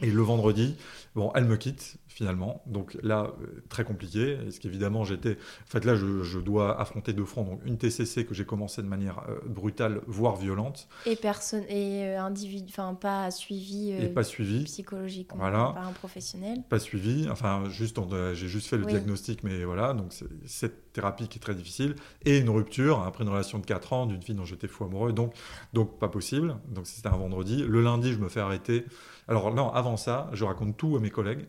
et 0.00 0.10
le 0.10 0.22
vendredi, 0.22 0.74
bon, 1.14 1.30
elle 1.36 1.44
me 1.44 1.56
quitte 1.56 1.96
finalement. 2.20 2.62
Donc 2.66 2.96
là, 3.02 3.30
euh, 3.42 3.62
très 3.68 3.84
compliqué. 3.84 4.38
Est-ce 4.48 4.58
qu'évidemment, 4.58 5.04
j'étais. 5.04 5.32
En 5.32 5.70
fait, 5.70 5.84
là, 5.84 5.94
je, 5.94 6.22
je 6.22 6.38
dois 6.38 6.80
affronter 6.80 7.12
deux 7.12 7.26
fronts. 7.26 7.44
Donc 7.44 7.60
une 7.66 7.76
TCC 7.76 8.24
que 8.24 8.32
j'ai 8.34 8.46
commencé 8.46 8.82
de 8.82 8.86
manière 8.88 9.20
euh, 9.28 9.38
brutale, 9.46 10.00
voire 10.06 10.36
violente, 10.36 10.88
Et 11.04 11.14
personne 11.14 11.64
et 11.68 12.06
euh, 12.06 12.20
individu, 12.22 12.64
enfin 12.70 12.94
pas 12.94 13.30
suivi 13.30 13.92
euh, 13.92 14.04
et 14.04 14.08
pas 14.08 14.24
suivi. 14.24 14.64
psychologiquement 14.64 15.36
Voilà. 15.38 15.72
par 15.74 15.86
un 15.86 15.92
professionnel. 15.92 16.62
Pas 16.70 16.78
suivi, 16.78 17.28
enfin 17.30 17.68
juste 17.68 17.98
en- 17.98 18.08
j'ai 18.34 18.48
juste 18.48 18.68
fait 18.68 18.78
le 18.78 18.84
Oui. 18.86 18.92
diagnostic, 18.92 19.42
mais 19.44 19.64
voilà, 19.64 19.92
donc 19.92 20.14
cette 20.46 20.92
thérapie 20.94 21.28
qui 21.28 21.36
est 21.36 21.40
très 21.42 21.54
difficile, 21.54 21.96
et 22.24 22.38
une 22.38 22.48
rupture 22.48 23.00
après 23.02 23.24
une 23.24 23.30
relation 23.30 23.58
de 23.58 23.66
4 23.66 23.92
ans 23.92 24.06
d'une 24.06 24.22
fille 24.22 24.34
dont 24.34 24.46
j'étais 24.46 24.68
fou 24.68 24.84
amoureux, 24.84 25.12
donc, 25.12 25.34
donc 25.74 25.98
pas 25.98 26.08
possible, 26.08 26.56
donc 26.70 26.86
c'était 26.86 27.08
un 27.08 27.16
vendredi. 27.16 27.62
Le 27.62 27.82
lundi, 27.82 28.12
je 28.14 28.18
me 28.18 28.28
fais 28.30 28.40
arrêter. 28.40 28.86
Alors 29.28 29.52
non, 29.54 29.70
avant 29.70 29.98
ça, 29.98 30.30
je 30.32 30.44
raconte 30.44 30.76
tout 30.78 30.96
à 30.96 31.00
mes 31.00 31.10
collègues, 31.10 31.46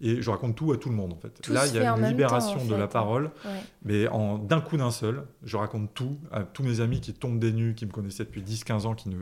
et 0.00 0.20
je 0.20 0.30
raconte 0.30 0.54
tout 0.56 0.72
à 0.72 0.76
tout 0.76 0.88
le 0.90 0.94
monde 0.94 1.12
en 1.12 1.16
fait. 1.16 1.30
Tout 1.42 1.52
Là, 1.52 1.66
il 1.66 1.74
y 1.74 1.78
a 1.78 1.90
une 1.96 2.06
libération 2.06 2.56
temps, 2.58 2.62
en 2.64 2.66
de 2.66 2.74
la 2.74 2.86
parole, 2.88 3.30
Ouais. 3.44 3.60
mais 3.82 4.08
en 4.08 4.38
d'un 4.38 4.60
coup 4.60 4.76
d'un 4.76 4.90
seul, 4.90 5.24
je 5.42 5.56
raconte 5.56 5.94
tout 5.94 6.18
à 6.30 6.42
tous 6.42 6.62
mes 6.62 6.80
amis 6.80 7.00
qui 7.00 7.14
tombent 7.14 7.38
des 7.38 7.52
nues, 7.52 7.74
qui 7.74 7.86
me 7.86 7.90
connaissaient 7.92 8.24
depuis 8.24 8.42
10-15 8.42 8.86
ans, 8.86 8.94
qui, 8.94 9.08
ne, 9.08 9.16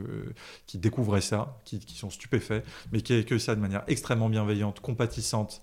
qui 0.65 0.77
découvraient 0.77 1.21
ça, 1.21 1.61
qui, 1.63 1.79
qui 1.79 1.95
sont 1.97 2.09
stupéfaits, 2.09 2.63
mais 2.91 3.01
qui 3.01 3.13
accueillent 3.13 3.39
ça 3.39 3.55
de 3.55 3.61
manière 3.61 3.83
extrêmement 3.87 4.29
bienveillante, 4.29 4.79
compatissante, 4.81 5.61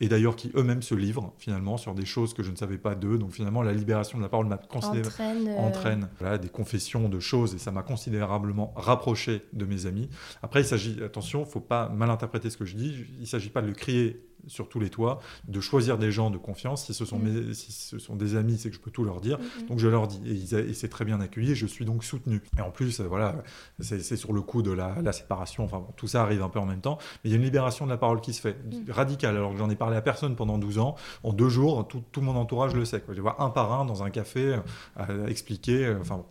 et 0.00 0.06
d'ailleurs 0.08 0.36
qui 0.36 0.52
eux-mêmes 0.54 0.82
se 0.82 0.94
livrent 0.94 1.32
finalement 1.38 1.76
sur 1.76 1.92
des 1.92 2.06
choses 2.06 2.32
que 2.32 2.44
je 2.44 2.52
ne 2.52 2.56
savais 2.56 2.78
pas 2.78 2.94
d'eux. 2.94 3.18
Donc 3.18 3.32
finalement, 3.32 3.62
la 3.62 3.72
libération 3.72 4.16
de 4.18 4.22
la 4.22 4.28
parole 4.28 4.46
m'a 4.46 4.56
considéré 4.56 5.00
Entraîne, 5.08 5.48
euh, 5.48 5.56
entraîne 5.58 6.08
voilà, 6.20 6.38
des 6.38 6.48
confessions 6.48 7.08
de 7.08 7.18
choses 7.18 7.54
et 7.54 7.58
ça 7.58 7.72
m'a 7.72 7.82
considérablement 7.82 8.72
rapproché 8.76 9.42
de 9.52 9.64
mes 9.64 9.86
amis. 9.86 10.08
Après, 10.42 10.60
il 10.60 10.64
s'agit, 10.66 11.02
attention, 11.02 11.44
faut 11.44 11.58
pas 11.60 11.88
mal 11.88 12.10
interpréter 12.10 12.48
ce 12.48 12.56
que 12.56 12.64
je 12.64 12.76
dis. 12.76 13.06
Il 13.20 13.26
s'agit 13.26 13.50
pas 13.50 13.60
de 13.60 13.66
le 13.66 13.72
crier 13.74 14.24
sur 14.48 14.68
tous 14.68 14.80
les 14.80 14.90
toits, 14.90 15.20
de 15.46 15.60
choisir 15.60 15.98
des 15.98 16.10
gens 16.10 16.30
de 16.30 16.38
confiance. 16.38 16.86
Si 16.86 16.94
ce 16.94 17.04
sont, 17.04 17.18
mes, 17.18 17.54
si 17.54 17.72
ce 17.72 17.98
sont 17.98 18.16
des 18.16 18.36
amis, 18.36 18.58
c'est 18.58 18.70
que 18.70 18.76
je 18.76 18.80
peux 18.80 18.90
tout 18.90 19.04
leur 19.04 19.20
dire. 19.20 19.38
Donc 19.68 19.78
je 19.78 19.88
leur 19.88 20.08
dis. 20.08 20.20
Et, 20.52 20.74
c'est 20.74 20.88
très 20.88 21.04
bien 21.04 21.20
accueilli. 21.20 21.54
je 21.54 21.66
suis 21.66 21.84
donc 21.84 22.04
soutenu. 22.04 22.42
Et 22.56 22.60
en 22.60 22.70
plus, 22.70 23.00
voilà, 23.00 23.36
c'est 23.80 24.16
sur 24.16 24.32
le 24.32 24.40
coup 24.42 24.62
de 24.62 24.72
la, 24.72 25.12
séparation. 25.12 25.64
Enfin, 25.64 25.84
tout 25.96 26.08
ça 26.08 26.22
arrive 26.22 26.42
un 26.42 26.48
peu 26.48 26.58
en 26.58 26.66
même 26.66 26.80
temps. 26.80 26.98
Mais 27.22 27.30
il 27.30 27.32
y 27.32 27.34
a 27.34 27.36
une 27.36 27.44
libération 27.44 27.84
de 27.84 27.90
la 27.90 27.98
parole 27.98 28.20
qui 28.20 28.32
se 28.32 28.40
fait, 28.40 28.56
radicale. 28.88 29.36
Alors 29.36 29.52
que 29.52 29.58
j'en 29.58 29.70
ai 29.70 29.76
parlé 29.76 29.96
à 29.96 30.02
personne 30.02 30.36
pendant 30.36 30.58
12 30.58 30.78
ans. 30.78 30.96
En 31.22 31.32
deux 31.32 31.48
jours, 31.48 31.86
tout, 31.86 32.20
mon 32.20 32.36
entourage 32.36 32.74
le 32.74 32.84
sait. 32.84 33.00
Quoi. 33.00 33.14
Je 33.14 33.20
voir 33.20 33.40
un 33.40 33.50
par 33.50 33.72
un 33.72 33.84
dans 33.84 34.02
un 34.02 34.10
café, 34.10 34.58
à 34.96 35.06
expliquer. 35.28 35.94
enfin, 36.00 36.24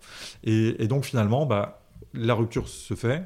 et, 0.44 0.84
et, 0.84 0.88
donc 0.88 1.06
finalement, 1.06 1.46
bah, 1.46 1.82
la 2.14 2.34
rupture 2.34 2.68
se 2.68 2.94
fait. 2.94 3.24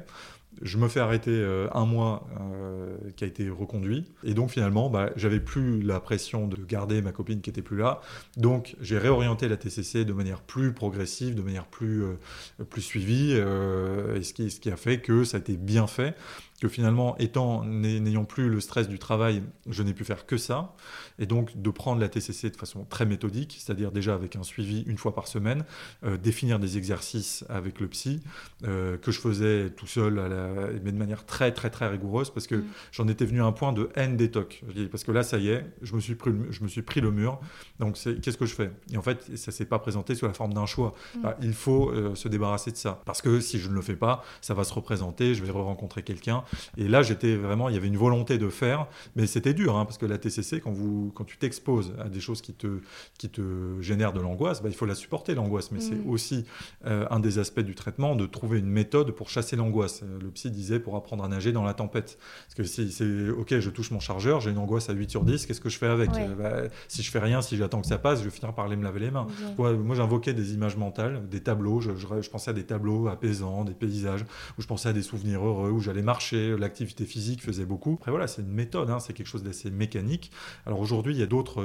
Je 0.62 0.78
me 0.78 0.88
fais 0.88 1.00
arrêter 1.00 1.30
euh, 1.32 1.68
un 1.72 1.84
mois 1.84 2.26
euh, 2.40 2.96
qui 3.16 3.24
a 3.24 3.26
été 3.26 3.48
reconduit. 3.50 4.04
Et 4.24 4.34
donc 4.34 4.50
finalement, 4.50 4.88
bah, 4.88 5.10
j'avais 5.16 5.40
plus 5.40 5.82
la 5.82 6.00
pression 6.00 6.46
de 6.46 6.56
garder 6.56 7.02
ma 7.02 7.12
copine 7.12 7.40
qui 7.40 7.50
était 7.50 7.62
plus 7.62 7.76
là. 7.76 8.00
Donc 8.36 8.76
j'ai 8.80 8.98
réorienté 8.98 9.48
la 9.48 9.56
TCC 9.56 10.04
de 10.04 10.12
manière 10.12 10.40
plus 10.40 10.72
progressive, 10.72 11.34
de 11.34 11.42
manière 11.42 11.66
plus, 11.66 12.04
euh, 12.04 12.14
plus 12.70 12.82
suivie. 12.82 13.32
et 13.32 14.22
ce 14.22 14.32
qui, 14.32 14.50
ce 14.50 14.60
qui 14.60 14.70
a 14.70 14.76
fait 14.76 15.00
que 15.00 15.24
ça 15.24 15.36
a 15.36 15.40
été 15.40 15.56
bien 15.56 15.86
fait 15.86 16.14
que 16.62 16.68
finalement, 16.68 17.18
étant 17.18 17.64
n'ayant 17.64 18.24
plus 18.24 18.48
le 18.48 18.60
stress 18.60 18.86
du 18.86 19.00
travail, 19.00 19.42
je 19.68 19.82
n'ai 19.82 19.92
pu 19.92 20.04
faire 20.04 20.26
que 20.26 20.36
ça, 20.36 20.76
et 21.18 21.26
donc 21.26 21.60
de 21.60 21.70
prendre 21.70 22.00
la 22.00 22.08
TCC 22.08 22.50
de 22.50 22.56
façon 22.56 22.84
très 22.84 23.04
méthodique, 23.04 23.56
c'est-à-dire 23.58 23.90
déjà 23.90 24.14
avec 24.14 24.36
un 24.36 24.44
suivi 24.44 24.84
une 24.86 24.96
fois 24.96 25.12
par 25.12 25.26
semaine, 25.26 25.64
euh, 26.04 26.16
définir 26.16 26.60
des 26.60 26.78
exercices 26.78 27.44
avec 27.48 27.80
le 27.80 27.88
psy 27.88 28.22
euh, 28.62 28.96
que 28.96 29.10
je 29.10 29.18
faisais 29.18 29.70
tout 29.70 29.88
seul, 29.88 30.20
à 30.20 30.28
la, 30.28 30.50
mais 30.84 30.92
de 30.92 30.96
manière 30.96 31.26
très 31.26 31.50
très 31.50 31.68
très 31.68 31.88
rigoureuse, 31.88 32.30
parce 32.30 32.46
que 32.46 32.54
mm. 32.54 32.64
j'en 32.92 33.08
étais 33.08 33.24
venu 33.24 33.42
à 33.42 33.46
un 33.46 33.50
point 33.50 33.72
de 33.72 33.90
haine 33.96 34.16
des 34.16 34.30
tocs, 34.30 34.62
parce 34.92 35.02
que 35.02 35.10
là 35.10 35.24
ça 35.24 35.38
y 35.38 35.48
est, 35.48 35.66
je 35.82 35.96
me 35.96 36.00
suis 36.00 36.14
pris, 36.14 36.30
je 36.50 36.62
me 36.62 36.68
suis 36.68 36.82
pris 36.82 37.00
le 37.00 37.10
mur, 37.10 37.40
donc 37.80 37.98
qu'est-ce 38.22 38.38
que 38.38 38.46
je 38.46 38.54
fais? 38.54 38.70
Et 38.92 38.96
en 38.96 39.02
fait, 39.02 39.36
ça 39.36 39.50
s'est 39.50 39.64
pas 39.64 39.80
présenté 39.80 40.14
sous 40.14 40.26
la 40.26 40.32
forme 40.32 40.54
d'un 40.54 40.66
choix. 40.66 40.94
Mm. 41.16 41.22
Bah, 41.22 41.36
il 41.42 41.54
faut 41.54 41.90
euh, 41.90 42.14
se 42.14 42.28
débarrasser 42.28 42.70
de 42.70 42.76
ça, 42.76 43.02
parce 43.04 43.20
que 43.20 43.40
si 43.40 43.58
je 43.58 43.68
ne 43.68 43.74
le 43.74 43.82
fais 43.82 43.96
pas, 43.96 44.22
ça 44.40 44.54
va 44.54 44.62
se 44.62 44.72
représenter, 44.72 45.34
je 45.34 45.42
vais 45.42 45.50
re-rencontrer 45.50 46.04
quelqu'un 46.04 46.44
et 46.76 46.88
là, 46.88 47.02
j'étais 47.02 47.36
vraiment, 47.36 47.68
il 47.68 47.74
y 47.74 47.78
avait 47.78 47.88
une 47.88 47.96
volonté 47.96 48.38
de 48.38 48.48
faire, 48.48 48.86
mais 49.16 49.26
c'était 49.26 49.54
dur, 49.54 49.76
hein, 49.76 49.84
parce 49.84 49.98
que 49.98 50.06
la 50.06 50.18
TCC, 50.18 50.60
quand, 50.60 50.72
vous, 50.72 51.12
quand 51.14 51.24
tu 51.24 51.36
t'exposes 51.36 51.94
à 51.98 52.08
des 52.08 52.20
choses 52.20 52.42
qui 52.42 52.52
te, 52.52 52.80
qui 53.18 53.28
te 53.28 53.80
génèrent 53.80 54.12
de 54.12 54.20
l'angoisse, 54.20 54.62
bah, 54.62 54.68
il 54.68 54.74
faut 54.74 54.86
la 54.86 54.94
supporter, 54.94 55.34
l'angoisse. 55.34 55.70
Mais 55.70 55.80
c'est 55.80 55.94
mm. 55.94 56.10
aussi 56.10 56.44
euh, 56.86 57.06
un 57.10 57.20
des 57.20 57.38
aspects 57.38 57.60
du 57.60 57.74
traitement 57.74 58.14
de 58.16 58.26
trouver 58.26 58.58
une 58.58 58.66
méthode 58.66 59.12
pour 59.12 59.28
chasser 59.28 59.56
l'angoisse. 59.56 60.02
Euh, 60.02 60.18
le 60.20 60.30
psy 60.30 60.50
disait 60.50 60.80
pour 60.80 60.96
apprendre 60.96 61.24
à 61.24 61.28
nager 61.28 61.52
dans 61.52 61.64
la 61.64 61.74
tempête. 61.74 62.18
Parce 62.46 62.54
que 62.54 62.64
si 62.64 62.90
c'est, 62.90 63.30
ok, 63.30 63.58
je 63.58 63.70
touche 63.70 63.90
mon 63.90 64.00
chargeur, 64.00 64.40
j'ai 64.40 64.50
une 64.50 64.58
angoisse 64.58 64.88
à 64.88 64.92
8 64.92 65.10
sur 65.10 65.24
10, 65.24 65.46
qu'est-ce 65.46 65.60
que 65.60 65.68
je 65.68 65.78
fais 65.78 65.86
avec? 65.86 66.10
Bah, 66.10 66.62
Si 66.88 67.02
je 67.02 67.10
fais 67.10 67.18
rien, 67.18 67.42
si 67.42 67.56
j'attends 67.56 67.80
que 67.80 67.86
ça 67.86 67.98
passe, 67.98 68.20
je 68.20 68.24
vais 68.24 68.30
finir 68.30 68.54
par 68.54 68.66
aller 68.66 68.76
me 68.76 68.84
laver 68.84 69.00
les 69.00 69.10
mains. 69.10 69.26
moi, 69.58 69.94
j'invoquais 69.94 70.34
des 70.34 70.54
images 70.54 70.76
mentales, 70.76 71.28
des 71.28 71.40
tableaux, 71.40 71.80
je, 71.80 71.92
je, 71.96 72.30
pensais 72.30 72.50
à 72.50 72.54
des 72.54 72.64
tableaux 72.64 73.08
apaisants, 73.08 73.64
des 73.64 73.74
paysages, 73.74 74.24
où 74.58 74.62
je 74.62 74.66
pensais 74.66 74.88
à 74.88 74.92
des 74.92 75.02
souvenirs 75.02 75.44
heureux, 75.44 75.70
où 75.70 75.80
j'allais 75.80 76.02
marcher, 76.02 76.41
l'activité 76.50 77.04
physique 77.04 77.42
faisait 77.42 77.64
beaucoup. 77.64 77.94
Après 77.94 78.10
voilà, 78.10 78.26
c'est 78.26 78.42
une 78.42 78.52
méthode, 78.52 78.90
hein, 78.90 79.00
c'est 79.00 79.12
quelque 79.12 79.26
chose 79.26 79.42
d'assez 79.42 79.70
mécanique. 79.70 80.30
Alors 80.66 80.80
aujourd'hui, 80.80 81.14
il 81.14 81.20
y 81.20 81.22
a 81.22 81.26
d'autres 81.26 81.62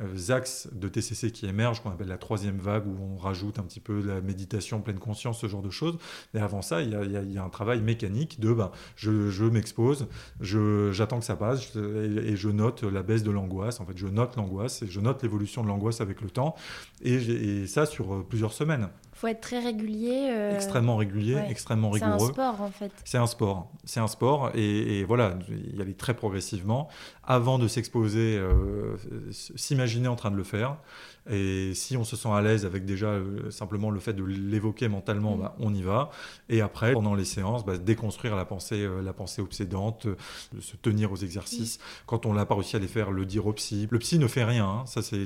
euh, 0.00 0.32
axes 0.32 0.68
de 0.72 0.88
TCC 0.88 1.32
qui 1.32 1.46
émergent, 1.46 1.82
qu'on 1.82 1.90
appelle 1.90 2.08
la 2.08 2.18
troisième 2.18 2.58
vague, 2.58 2.86
où 2.86 2.96
on 3.00 3.16
rajoute 3.16 3.58
un 3.58 3.62
petit 3.62 3.80
peu 3.80 4.00
la 4.00 4.20
méditation, 4.20 4.80
pleine 4.80 4.98
conscience, 4.98 5.40
ce 5.40 5.48
genre 5.48 5.62
de 5.62 5.70
choses. 5.70 5.98
Mais 6.34 6.40
avant 6.40 6.62
ça, 6.62 6.82
il 6.82 6.90
y 6.90 7.38
a, 7.38 7.44
un 7.44 7.48
travail 7.48 7.80
mécanique 7.80 8.40
de 8.40 8.52
ben, 8.52 8.70
je, 8.96 9.44
m'expose, 9.44 10.06
j'attends 10.40 11.18
que 11.18 11.24
ça 11.24 11.36
passe 11.36 11.74
et, 11.76 12.36
je 12.36 12.48
note 12.48 12.82
la 12.82 13.02
baisse 13.02 13.22
de 13.22 13.30
l'angoisse. 13.30 13.80
En 13.80 13.86
fait, 13.86 13.96
je 13.96 14.06
note 14.06 14.36
l'angoisse 14.36 14.82
et 14.82 14.86
je 14.86 15.00
note 15.00 15.22
l'évolution 15.22 15.62
de 15.62 15.68
l'angoisse 15.68 16.00
avec 16.00 16.20
le 16.20 16.30
temps. 16.30 16.54
Et, 17.02 17.14
et, 17.14 17.66
ça 17.66 17.86
sur 17.86 18.14
euh, 18.14 18.26
plusieurs 18.28 18.52
semaines 18.52 18.88
faut 19.18 19.26
être 19.26 19.40
très 19.40 19.58
régulier. 19.58 20.28
Euh, 20.30 20.54
extrêmement 20.54 20.96
régulier, 20.96 21.38
extrêmement 21.48 21.90
rigoureux. 21.90 22.18
C'est 22.18 22.24
un 22.24 22.32
sport 22.32 22.60
en 22.62 22.70
fait. 22.70 22.92
C'est 23.04 23.18
un 23.18 23.26
sport. 23.26 23.68
C'est 23.84 24.00
un 24.00 24.06
sport 24.06 24.52
et, 24.54 25.04
voilà, 25.04 25.34
y 25.76 25.80
aller 25.80 25.94
très 25.94 26.14
progressivement 26.14 26.88
avant 27.24 27.58
de 27.58 27.66
s'exposer, 27.66 28.38
euh, 28.38 28.96
s'imaginer 29.32 30.06
en 30.06 30.14
train 30.14 30.30
de 30.30 30.36
le 30.36 30.44
faire. 30.44 30.76
Et 31.30 31.74
si 31.74 31.96
on 31.96 32.04
se 32.04 32.16
sent 32.16 32.28
à 32.28 32.40
l'aise 32.40 32.64
avec 32.64 32.84
déjà 32.84 33.08
euh, 33.08 33.50
simplement 33.50 33.90
le 33.90 34.00
fait 34.00 34.12
de 34.12 34.24
l'évoquer 34.24 34.88
mentalement, 34.88 35.36
mm. 35.36 35.40
bah, 35.40 35.56
on 35.58 35.74
y 35.74 35.82
va. 35.82 36.10
Et 36.48 36.60
après, 36.60 36.92
pendant 36.92 37.14
les 37.14 37.24
séances, 37.24 37.64
bah, 37.64 37.76
déconstruire 37.76 38.34
la 38.34 38.44
pensée, 38.44 38.82
euh, 38.82 39.02
la 39.02 39.12
pensée 39.12 39.42
obsédante, 39.42 40.06
euh, 40.06 40.16
se 40.60 40.76
tenir 40.76 41.12
aux 41.12 41.16
exercices. 41.16 41.78
Mm. 41.78 41.82
Quand 42.06 42.26
on 42.26 42.34
n'a 42.34 42.46
pas 42.46 42.54
réussi 42.54 42.76
à 42.76 42.78
les 42.78 42.88
faire, 42.88 43.10
le 43.10 43.26
dire 43.26 43.46
au 43.46 43.52
psy. 43.52 43.88
Le 43.90 43.98
psy 43.98 44.18
ne 44.18 44.26
fait 44.26 44.44
rien. 44.44 44.66
Hein. 44.66 44.84
Ça, 44.86 45.02
c'est 45.02 45.16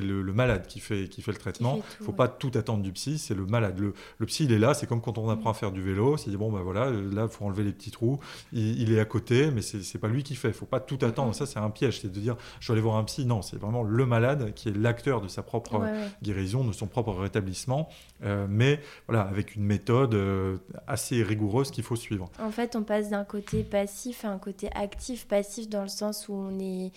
le, 0.00 0.22
le, 0.22 0.32
malade 0.32 0.66
qui 0.66 0.80
fait, 0.80 1.08
qui 1.08 1.22
fait 1.22 1.32
le 1.32 1.38
traitement. 1.38 1.80
Il 2.00 2.02
ne 2.02 2.06
faut 2.06 2.12
pas 2.12 2.28
tout 2.28 2.50
attendre 2.54 2.82
du 2.82 2.92
psy. 2.92 3.18
C'est 3.18 3.34
le 3.34 3.46
malade. 3.46 3.78
Le, 3.78 3.94
le, 4.18 4.26
psy, 4.26 4.44
il 4.44 4.52
est 4.52 4.58
là. 4.58 4.74
C'est 4.74 4.86
comme 4.86 5.00
quand 5.00 5.18
on 5.18 5.28
apprend 5.28 5.50
à 5.50 5.54
faire 5.54 5.72
du 5.72 5.82
vélo. 5.82 6.16
C'est 6.16 6.30
bon, 6.36 6.50
bah 6.50 6.60
voilà, 6.62 6.90
là, 6.90 7.24
il 7.24 7.28
faut 7.28 7.44
enlever 7.44 7.64
les 7.64 7.72
petits 7.72 7.90
trous. 7.90 8.18
Il, 8.52 8.92
est 8.92 9.00
à 9.00 9.04
côté, 9.04 9.50
mais 9.50 9.62
c'est 9.62 9.98
pas 9.98 10.08
lui 10.08 10.22
qui 10.22 10.34
fait. 10.34 10.48
Il 10.48 10.54
faut 10.54 10.66
pas 10.66 10.80
tout 10.80 10.98
attendre. 11.02 11.34
Ça, 11.34 11.46
c'est 11.46 11.58
un 11.58 11.70
piège. 11.70 12.00
C'est 12.00 12.12
de 12.12 12.20
dire, 12.20 12.36
je 12.60 12.68
vais 12.68 12.72
aller 12.72 12.82
voir 12.82 12.96
un 12.96 13.04
psy. 13.04 13.24
Non, 13.24 13.42
c'est 13.42 13.58
vraiment 13.58 13.82
le 13.82 14.06
malade 14.06 14.52
qui 14.54 14.68
est 14.68 14.76
l'acteur 14.76 15.20
de 15.20 15.27
sa 15.28 15.42
propre 15.42 15.82
guérison, 16.22 16.64
de 16.64 16.72
son 16.72 16.86
propre 16.86 17.12
rétablissement, 17.12 17.88
euh, 18.22 18.46
mais 18.48 18.80
voilà, 19.06 19.22
avec 19.22 19.54
une 19.56 19.64
méthode 19.64 20.14
euh, 20.14 20.58
assez 20.86 21.22
rigoureuse 21.22 21.70
qu'il 21.70 21.84
faut 21.84 21.96
suivre. 21.96 22.30
En 22.40 22.50
fait, 22.50 22.76
on 22.76 22.82
passe 22.82 23.10
d'un 23.10 23.24
côté 23.24 23.62
passif 23.62 24.24
à 24.24 24.30
un 24.30 24.38
côté 24.38 24.70
actif, 24.74 25.26
passif 25.26 25.68
dans 25.68 25.82
le 25.82 25.88
sens 25.88 26.28
où 26.28 26.34
on 26.34 26.58
est 26.58 26.92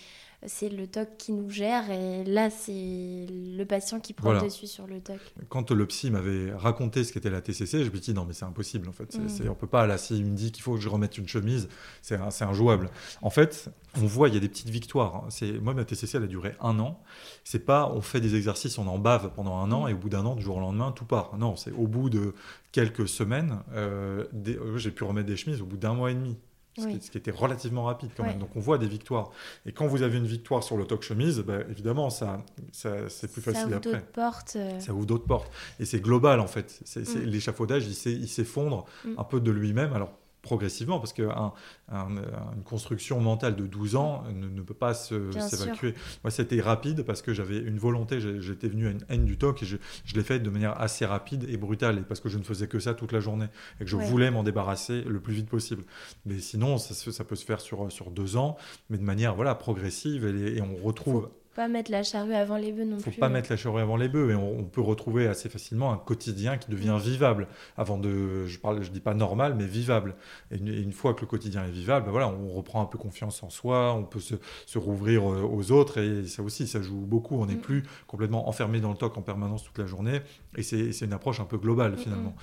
c'est 0.46 0.68
le 0.68 0.86
TOC 0.86 1.16
qui 1.18 1.32
nous 1.32 1.50
gère 1.50 1.90
et 1.90 2.24
là 2.24 2.50
c'est 2.50 2.72
le 2.72 3.64
patient 3.64 4.00
qui 4.00 4.12
prend 4.12 4.32
le 4.32 4.40
dessus 4.40 4.66
sur 4.66 4.86
le 4.86 5.00
TOC. 5.00 5.18
Quand 5.48 5.70
le 5.70 5.86
psy 5.86 6.10
m'avait 6.10 6.52
raconté 6.52 7.04
ce 7.04 7.12
qu'était 7.12 7.30
la 7.30 7.40
TCC, 7.40 7.84
je 7.84 7.90
me 7.90 7.98
dit 7.98 8.12
non 8.12 8.24
mais 8.24 8.32
c'est 8.32 8.44
impossible 8.44 8.88
en 8.88 8.92
fait, 8.92 9.16
mm. 9.16 9.48
on 9.48 9.54
peut 9.54 9.66
pas 9.66 9.86
là 9.86 9.98
s'il 9.98 10.24
me 10.24 10.34
dit 10.34 10.52
qu'il 10.52 10.62
faut 10.62 10.74
que 10.74 10.80
je 10.80 10.88
remette 10.88 11.18
une 11.18 11.28
chemise, 11.28 11.68
c'est 12.02 12.16
injouable. 12.42 12.90
En 13.20 13.30
fait, 13.30 13.70
on 13.96 14.06
voit 14.06 14.28
il 14.28 14.34
y 14.34 14.36
a 14.36 14.40
des 14.40 14.48
petites 14.48 14.70
victoires. 14.70 15.16
Hein. 15.16 15.26
C'est 15.30 15.52
moi 15.52 15.74
ma 15.74 15.84
TCC 15.84 16.16
elle 16.16 16.24
a 16.24 16.26
duré 16.26 16.54
un 16.60 16.78
an. 16.78 17.00
C'est 17.44 17.64
pas 17.64 17.90
on 17.94 18.00
fait 18.00 18.20
des 18.20 18.34
exercices, 18.34 18.78
on 18.78 18.86
en 18.86 18.98
bave 18.98 19.32
pendant 19.34 19.58
un 19.58 19.70
an 19.72 19.86
mm. 19.86 19.90
et 19.90 19.92
au 19.94 19.98
bout 19.98 20.08
d'un 20.08 20.26
an 20.26 20.34
du 20.34 20.42
jour 20.42 20.56
au 20.56 20.60
lendemain 20.60 20.92
tout 20.92 21.04
part. 21.04 21.36
Non, 21.38 21.56
c'est 21.56 21.72
au 21.72 21.86
bout 21.86 22.10
de 22.10 22.34
quelques 22.72 23.06
semaines, 23.06 23.58
euh, 23.74 24.24
euh, 24.46 24.78
j'ai 24.78 24.90
pu 24.90 25.04
remettre 25.04 25.26
des 25.26 25.36
chemises 25.36 25.60
au 25.60 25.66
bout 25.66 25.76
d'un 25.76 25.94
mois 25.94 26.10
et 26.10 26.14
demi 26.14 26.36
ce, 26.76 26.86
qui, 26.86 27.18
était 27.18 27.30
relativement 27.30 27.84
rapide 27.84 28.10
quand 28.16 28.24
même. 28.24 28.38
Donc 28.38 28.50
on 28.56 28.60
voit 28.60 28.78
des 28.78 28.86
victoires. 28.86 29.30
Et 29.66 29.72
quand 29.72 29.86
vous 29.86 30.02
avez 30.02 30.18
une 30.18 30.26
victoire 30.26 30.62
sur 30.62 30.76
le 30.76 30.86
talk 30.86 31.02
chemise, 31.02 31.40
bah, 31.40 31.58
évidemment, 31.70 32.10
ça, 32.10 32.44
ça 32.72 33.08
c'est 33.08 33.30
plus 33.30 33.42
facile 33.42 33.70
ça 33.70 33.76
après. 33.76 34.00
Portes. 34.12 34.54
Euh. 34.56 34.80
Ça 34.80 34.92
ouvre 34.94 35.06
d'autres 35.06 35.26
portes. 35.26 35.50
Et 35.80 35.84
c'est 35.84 36.00
global 36.00 36.40
en 36.40 36.46
fait. 36.46 36.80
C'est, 36.84 37.02
mm. 37.02 37.24
L'échafaudage, 37.24 37.86
il 37.86 38.28
s'effondre 38.28 38.86
mm. 39.04 39.14
un 39.18 39.24
peu 39.24 39.40
de 39.40 39.50
lui-même. 39.50 39.92
Alors 39.92 40.12
progressivement, 40.42 40.98
parce 40.98 41.12
qu'une 41.12 41.30
un, 41.30 41.52
une 41.88 42.64
construction 42.64 43.20
mentale 43.20 43.54
de 43.54 43.66
12 43.66 43.96
ans 43.96 44.24
ne, 44.34 44.60
peut 44.60 44.74
pas 44.74 44.92
s'évacuer. 44.92 45.94
Moi, 46.24 46.30
c'était 46.30 46.60
rapide 46.60 47.02
parce 47.02 47.22
que 47.22 47.32
j'avais 47.32 47.58
une 47.58 47.78
volonté, 47.78 48.20
j'étais 48.40 48.68
venu 48.68 48.88
à 48.88 48.90
une 48.90 49.04
haine 49.08 49.24
du 49.24 49.38
TOC 49.38 49.62
et 49.62 49.66
je, 49.66 49.76
je 50.04 50.14
l'ai 50.14 50.24
fait 50.24 50.40
de 50.40 50.50
manière 50.50 50.80
assez 50.80 51.06
rapide 51.06 51.46
et 51.48 51.56
brutale, 51.56 51.98
et 51.98 52.02
parce 52.02 52.20
que 52.20 52.28
je 52.28 52.38
ne 52.38 52.42
faisais 52.42 52.66
que 52.66 52.80
ça 52.80 52.94
toute 52.94 53.12
la 53.12 53.20
journée, 53.20 53.46
et 53.80 53.84
que 53.84 53.90
je 53.90 53.96
voulais 53.96 54.30
m'en 54.30 54.42
débarrasser 54.42 55.02
le 55.02 55.20
plus 55.20 55.34
vite 55.34 55.48
possible. 55.48 55.84
Mais 56.26 56.38
sinon, 56.40 56.76
ça, 56.78 56.94
ça, 56.94 57.24
peut 57.24 57.36
se 57.36 57.44
faire 57.44 57.60
sur, 57.60 57.90
sur 57.92 58.10
deux 58.10 58.36
ans, 58.36 58.56
mais 58.90 58.98
de 58.98 59.04
manière 59.04 59.36
voilà, 59.36 59.54
progressive, 59.54 60.26
et, 60.26 60.56
et 60.56 60.60
on 60.60 60.74
retrouve 60.74 61.30
pas 61.54 61.68
mettre 61.68 61.90
la 61.90 62.02
charrue 62.02 62.34
avant 62.34 62.56
les 62.56 62.72
bœufs 62.72 62.84
non 62.84 62.96
plus. 62.96 63.12
Faut 63.12 63.20
pas 63.20 63.28
mettre 63.28 63.50
la 63.50 63.56
charrue 63.56 63.80
avant 63.80 63.96
les 63.96 64.08
bœufs 64.08 64.30
et 64.30 64.34
on, 64.34 64.64
peut 64.64 64.80
retrouver 64.80 65.26
assez 65.26 65.48
facilement 65.48 65.92
un 65.92 65.98
quotidien 65.98 66.56
qui 66.56 66.70
devient 66.70 66.98
vivable. 67.00 67.46
Avant 67.76 67.98
de, 67.98 68.46
je 68.46 68.58
parle, 68.58 68.82
je 68.82 68.90
dis 68.90 69.00
pas 69.00 69.14
normal, 69.14 69.54
mais 69.56 69.66
vivable. 69.66 70.14
Et 70.50 70.56
une, 70.56 70.92
fois 70.92 71.14
que 71.14 71.20
le 71.20 71.26
quotidien 71.26 71.64
est 71.64 71.70
vivable, 71.70 72.06
ben 72.06 72.12
voilà, 72.12 72.28
on 72.28 72.52
reprend 72.52 72.80
un 72.80 72.86
peu 72.86 72.98
confiance 72.98 73.42
en 73.42 73.50
soi, 73.50 73.92
on 73.94 74.04
peut 74.04 74.20
se, 74.20 74.34
se 74.66 74.78
rouvrir 74.78 75.30
euh, 75.30 75.42
aux 75.42 75.72
autres 75.72 75.98
et 75.98 76.26
ça 76.26 76.42
aussi, 76.42 76.66
ça 76.66 76.80
joue 76.80 77.00
beaucoup. 77.00 77.36
On 77.36 77.46
n'est 77.46 77.54
mm. 77.54 77.60
plus 77.60 77.82
complètement 78.06 78.48
enfermé 78.48 78.80
dans 78.80 78.90
le 78.90 78.96
toc 78.96 79.16
en 79.18 79.22
permanence 79.22 79.64
toute 79.64 79.78
la 79.78 79.86
journée 79.86 80.20
et 80.56 80.62
c'est 80.62 81.00
une 81.00 81.12
approche 81.12 81.40
un 81.40 81.44
peu 81.44 81.58
globale 81.58 81.96
finalement. 81.96 82.34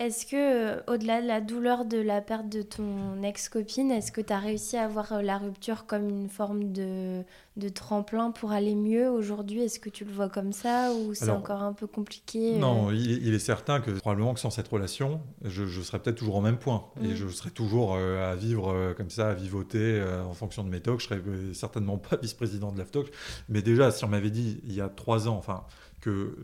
Est-ce 0.00 0.26
que, 0.26 0.36
euh, 0.36 0.80
au-delà 0.86 1.20
de 1.20 1.26
la 1.26 1.40
douleur 1.40 1.84
de 1.84 1.98
la 1.98 2.20
perte 2.20 2.48
de 2.48 2.62
ton 2.62 3.20
ex-copine, 3.24 3.90
est-ce 3.90 4.12
que 4.12 4.20
tu 4.20 4.32
as 4.32 4.38
réussi 4.38 4.76
à 4.76 4.86
voir 4.86 5.12
euh, 5.12 5.22
la 5.22 5.38
rupture 5.38 5.86
comme 5.86 6.08
une 6.08 6.28
forme 6.28 6.70
de, 6.70 7.24
de 7.56 7.68
tremplin 7.68 8.30
pour 8.30 8.52
aller 8.52 8.76
mieux 8.76 9.10
aujourd'hui? 9.10 9.62
Est-ce 9.62 9.80
que 9.80 9.90
tu 9.90 10.04
le 10.04 10.12
vois 10.12 10.28
comme 10.28 10.52
ça 10.52 10.92
ou 10.92 11.14
c'est 11.14 11.30
encore 11.30 11.62
un 11.64 11.72
peu 11.72 11.88
compliqué 11.88 12.54
euh? 12.54 12.58
Non, 12.58 12.92
il, 12.92 13.34
est 13.34 13.40
certain 13.40 13.80
que 13.80 13.90
probablement 13.90 14.34
que 14.34 14.40
sans 14.40 14.50
cette 14.50 14.68
relation, 14.68 15.20
je, 15.44 15.66
serais 15.82 15.98
peut-être 15.98 16.18
toujours 16.18 16.36
au 16.36 16.42
même 16.42 16.58
point 16.58 16.84
et 17.02 17.08
mm. 17.08 17.16
je 17.16 17.26
serais 17.26 17.50
toujours 17.50 17.96
à 17.96 18.36
vivre 18.36 18.94
comme 18.96 19.10
ça, 19.10 19.30
à 19.30 19.34
vivoter 19.34 20.00
en 20.24 20.32
fonction 20.32 20.62
de 20.62 20.68
mes 20.68 20.80
talks. 20.80 21.00
Je 21.00 21.06
serais 21.06 21.22
certainement 21.54 21.98
pas 21.98 22.16
vice-président 22.22 22.70
de 22.70 22.78
l'AFTOC. 22.78 23.10
Mais 23.48 23.62
déjà, 23.62 23.90
si 23.90 24.04
on 24.04 24.08
m'avait 24.08 24.30
dit 24.30 24.60
il 24.62 24.74
y 24.74 24.80
a 24.80 24.88
trois 24.88 25.26
ans, 25.26 25.36
enfin 25.36 25.64
que 26.08 26.36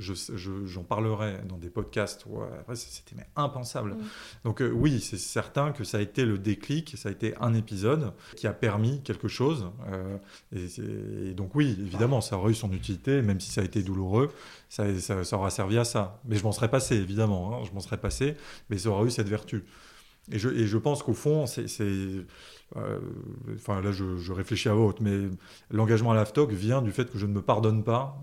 j'en 0.67 0.83
parlerai 0.83 1.39
dans 1.49 1.57
des 1.57 1.71
podcasts. 1.71 2.27
après, 2.61 2.77
c'était 2.77 3.17
impensable. 3.37 3.97
Donc 4.45 4.61
euh, 4.61 4.71
oui, 4.71 5.01
c'est 5.01 5.19
certain 5.19 5.73
que 5.73 5.85
ça 5.85 5.99
a 5.99 6.01
été 6.01 6.25
le 6.25 6.39
déclic, 6.39 6.95
ça 6.97 7.09
a 7.09 7.13
été 7.13 7.35
un 7.41 7.55
épisode 7.55 8.13
qui 8.37 8.47
a 8.47 8.53
permis 8.53 9.01
quelque 9.03 9.29
chose. 9.29 9.71
Euh, 9.91 10.19
et, 10.55 11.35
donc 11.35 11.55
oui, 11.55 11.77
évidemment, 11.81 12.21
ça 12.21 12.37
aura 12.37 12.51
eu 12.51 12.55
son 12.55 12.73
utilité, 12.73 13.23
même 13.23 13.41
si 13.41 13.51
ça 13.51 13.63
a 13.63 13.65
été 13.65 13.83
douloureux, 13.83 14.31
ça, 14.69 14.85
ça, 15.01 15.37
aura 15.37 15.51
servi 15.51 15.79
à 15.79 15.85
ça. 15.85 16.21
Mais 16.27 16.37
je 16.37 16.45
m'en 16.45 16.53
serais 16.53 16.71
passé, 16.71 16.97
évidemment, 16.97 17.57
hein, 17.57 17.65
je 17.67 17.73
m'en 17.73 17.81
serais 17.81 17.99
passé, 17.99 18.37
mais 18.69 18.79
ça 18.79 18.91
aura 18.91 19.05
eu 19.05 19.11
cette 19.11 19.29
vertu. 19.29 19.65
Et 20.33 20.39
je, 20.39 20.49
et 20.49 20.67
je 20.67 20.79
pense 20.79 21.03
qu'au 21.03 21.15
fond, 21.15 21.47
c'est 21.47 21.67
euh, 21.81 22.27
enfin 23.55 23.81
là 23.81 23.93
je, 23.93 24.33
réfléchis 24.33 24.69
à 24.69 24.77
autre, 24.77 25.03
mais 25.03 25.29
l'engagement 25.71 26.13
à 26.13 26.15
l'AFTOC 26.15 26.53
vient 26.53 26.83
du 26.83 26.93
fait 26.93 27.11
que 27.11 27.19
je 27.19 27.27
ne 27.27 27.33
me 27.33 27.43
pardonne 27.43 27.85
pas 27.85 28.21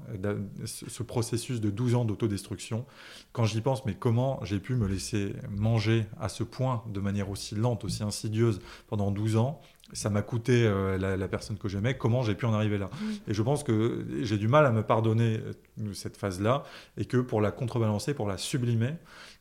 ce 0.66 1.04
processus 1.04 1.62
de 1.62 1.70
12 1.70 1.95
ans 1.95 2.06
d'autodestruction. 2.06 2.86
Quand 3.32 3.45
j'y 3.45 3.62
pense, 3.62 3.86
mais 3.86 3.93
comment 3.93 4.39
j'ai 4.43 4.60
pu 4.60 4.76
me 4.76 4.88
laisser 4.88 5.34
manger 5.49 6.06
à 6.20 6.30
ce 6.30 6.43
point 6.43 6.84
de 6.88 6.99
manière 6.99 7.30
aussi 7.30 7.56
lente, 7.56 7.84
aussi 7.86 8.04
insidieuse 8.04 8.60
pendant 8.88 9.12
12 9.12 9.38
ans? 9.38 9.62
Ça 9.93 10.10
m'a 10.10 10.22
coûté 10.22 10.66
euh, 10.66 10.97
la, 10.97 11.28
personne 11.28 11.58
que 11.58 11.68
j'aimais, 11.68 11.97
comment 11.97 12.24
j'ai 12.24 12.34
pu 12.36 12.45
en 12.45 12.54
arriver 12.54 12.78
là? 12.78 12.89
Et 13.28 13.34
je 13.34 13.41
pense 13.41 13.64
que 13.64 14.06
j'ai 14.22 14.38
du 14.38 14.47
mal 14.47 14.66
à 14.66 14.72
me 14.72 14.84
pardonner 14.84 15.39
euh, 15.82 15.93
cette 15.93 16.16
phase-là, 16.16 16.64
et 16.97 17.04
que 17.04 17.18
pour 17.18 17.41
la 17.41 17.52
contrebalancer, 17.52 18.14
pour 18.14 18.28
la 18.28 18.38
sublimer, 18.38 18.93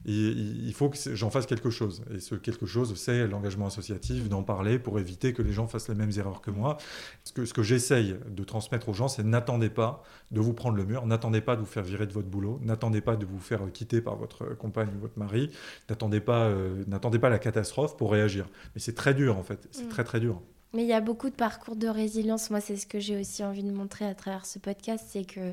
il, 0.04 0.72
faut 0.74 0.88
que 0.88 0.96
j'en 1.14 1.30
fasse 1.30 1.46
quelque 1.46 1.70
chose. 1.70 2.02
Et 2.14 2.20
ce 2.20 2.34
quelque 2.34 2.66
chose, 2.66 2.94
c'est 2.96 3.26
l'engagement 3.26 3.66
associatif, 3.66 4.28
d'en 4.28 4.42
parler 4.42 4.78
pour 4.78 4.98
éviter 4.98 5.32
que 5.32 5.42
les 5.42 5.52
gens 5.52 5.66
fassent 5.66 5.88
les 5.88 5.94
mêmes 5.94 6.12
erreurs 6.16 6.40
que 6.40 6.50
moi. 6.50 6.78
Ce 7.24 7.32
que, 7.32 7.44
ce 7.44 7.52
que 7.52 7.62
j'essaye 7.62 8.16
de 8.28 8.44
transmettre 8.44 8.88
aux 8.88 8.94
gens, 8.94 9.08
c'est 9.08 9.24
n'attendez 9.24 9.70
pas 9.70 10.02
de 10.30 10.40
vous 10.40 10.54
prendre 10.54 10.76
le 10.76 10.84
mur, 10.84 11.06
n'attendez 11.06 11.40
pas 11.40 11.56
de 11.56 11.60
vous 11.60 11.66
faire 11.66 11.84
virer 11.84 12.06
de 12.06 12.12
votre 12.12 12.28
boulot, 12.28 12.60
n'attendez 12.62 13.00
pas 13.00 13.16
de 13.16 13.26
vous 13.26 13.38
faire 13.38 13.60
quitter 13.72 14.00
par 14.00 14.16
votre 14.16 14.56
compagne 14.56 14.88
ou 14.96 15.00
votre 15.00 15.18
mari, 15.18 15.50
n'attendez 15.88 16.20
pas, 16.20 16.44
euh, 16.44 16.82
n'attendez 16.86 17.18
pas 17.18 17.28
la 17.28 17.38
catastrophe 17.38 17.96
pour 17.96 18.12
réagir. 18.12 18.48
Mais 18.74 18.80
c'est 18.80 18.94
très 18.94 19.14
dur 19.14 19.36
en 19.36 19.42
fait, 19.42 19.68
c'est 19.70 19.84
mm. 19.84 19.88
très 19.88 20.04
très 20.04 20.20
dur. 20.20 20.40
Mais 20.72 20.82
il 20.82 20.88
y 20.88 20.92
a 20.92 21.00
beaucoup 21.00 21.30
de 21.30 21.34
parcours 21.34 21.74
de 21.74 21.88
résilience. 21.88 22.48
Moi, 22.50 22.60
c'est 22.60 22.76
ce 22.76 22.86
que 22.86 23.00
j'ai 23.00 23.20
aussi 23.20 23.42
envie 23.42 23.64
de 23.64 23.72
montrer 23.72 24.06
à 24.06 24.14
travers 24.14 24.46
ce 24.46 24.60
podcast, 24.60 25.04
c'est 25.08 25.24
que 25.24 25.52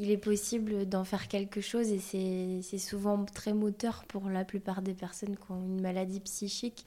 il 0.00 0.10
est 0.10 0.16
possible 0.16 0.88
d'en 0.88 1.04
faire 1.04 1.28
quelque 1.28 1.60
chose 1.60 1.90
et 1.90 2.00
c'est 2.62 2.78
souvent 2.78 3.22
très 3.26 3.52
moteur 3.52 4.04
pour 4.08 4.30
la 4.30 4.44
plupart 4.44 4.80
des 4.80 4.94
personnes 4.94 5.36
qui 5.36 5.52
ont 5.52 5.62
une 5.62 5.82
maladie 5.82 6.20
psychique 6.20 6.86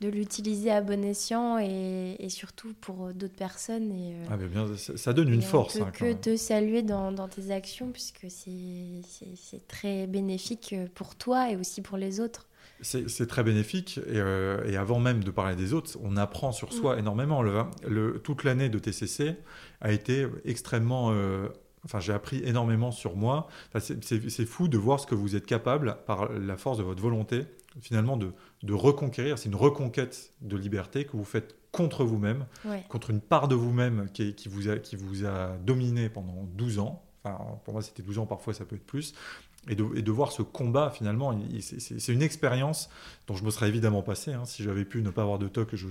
de 0.00 0.08
l'utiliser 0.08 0.70
à 0.70 0.80
bon 0.80 1.04
escient 1.04 1.58
et, 1.58 2.28
surtout 2.28 2.72
pour 2.80 3.12
d'autres 3.12 3.34
personnes. 3.34 3.90
Et, 3.90 4.14
euh, 4.14 4.26
ah 4.30 4.36
bien, 4.36 4.66
ça, 4.76 5.12
donne 5.12 5.30
une 5.30 5.42
force. 5.42 5.76
On 5.76 5.80
peut 5.80 5.84
hein, 5.86 5.90
que 5.92 6.12
te 6.12 6.36
saluer 6.36 6.82
dans, 6.82 7.10
dans, 7.10 7.28
tes 7.28 7.50
actions 7.50 7.90
puisque 7.90 8.26
c'est 8.30 9.66
très 9.66 10.06
bénéfique 10.06 10.76
pour 10.94 11.16
toi 11.16 11.50
et 11.50 11.56
aussi 11.56 11.82
pour 11.82 11.96
les 11.96 12.20
autres. 12.20 12.46
C'est 12.82 13.26
très 13.26 13.42
bénéfique 13.42 13.98
et, 13.98 14.18
euh, 14.18 14.62
et, 14.66 14.76
avant 14.76 15.00
même 15.00 15.24
de 15.24 15.30
parler 15.30 15.56
des 15.56 15.72
autres, 15.72 15.96
on 16.02 16.16
apprend 16.16 16.52
sur 16.52 16.72
soi 16.72 16.96
mm. 16.96 16.98
énormément. 16.98 17.42
Le, 17.42 17.62
le, 17.86 18.18
toute 18.18 18.44
l'année 18.44 18.68
de 18.68 18.78
TCC 18.78 19.36
a 19.80 19.92
été 19.92 20.26
extrêmement 20.44 21.10
euh, 21.12 21.48
Enfin, 21.84 22.00
j'ai 22.00 22.12
appris 22.12 22.42
énormément 22.44 22.90
sur 22.90 23.16
moi. 23.16 23.48
c'est 23.78 24.46
fou 24.46 24.68
de 24.68 24.78
voir 24.78 25.00
ce 25.00 25.06
que 25.06 25.14
vous 25.14 25.36
êtes 25.36 25.46
capable, 25.46 25.98
par 26.06 26.32
la 26.32 26.56
force 26.56 26.78
de 26.78 26.82
votre 26.82 27.02
volonté, 27.02 27.44
finalement, 27.80 28.16
de, 28.16 28.32
de 28.62 28.72
reconquérir. 28.72 29.38
C'est 29.38 29.48
une 29.48 29.54
reconquête 29.54 30.30
de 30.40 30.56
liberté 30.56 31.04
que 31.04 31.16
vous 31.16 31.24
faites 31.24 31.56
contre 31.72 32.04
vous-même, 32.04 32.46
contre 32.88 33.10
une 33.10 33.20
part 33.20 33.48
de 33.48 33.54
vous-même 33.54 34.08
qui, 34.12 34.34
qui, 34.34 34.48
vous 34.48 34.68
a, 34.68 34.78
qui 34.78 34.96
vous 34.96 35.26
a 35.26 35.56
dominé 35.58 36.08
pendant 36.08 36.44
12 36.54 36.78
ans. 36.78 37.02
Enfin, 37.24 37.38
pour 37.64 37.74
moi, 37.74 37.82
c'était 37.82 38.02
12 38.02 38.18
ans, 38.18 38.26
parfois 38.26 38.54
ça 38.54 38.64
peut 38.64 38.76
être 38.76 38.86
plus 38.86 39.14
et 39.68 39.74
de, 39.74 40.12
voir 40.12 40.32
ce 40.32 40.42
combat 40.42 40.90
finalement, 40.90 41.38
c'est 41.60 42.12
une 42.12 42.22
expérience 42.22 42.90
dont 43.26 43.34
je 43.34 43.44
me 43.44 43.50
serais 43.50 43.68
évidemment 43.68 44.02
passé. 44.02 44.32
Hein. 44.32 44.44
si 44.44 44.62
j'avais 44.62 44.84
pu 44.84 45.02
ne 45.02 45.10
pas 45.10 45.22
avoir 45.22 45.38
de 45.38 45.48
toc, 45.48 45.70
je, 45.72 45.86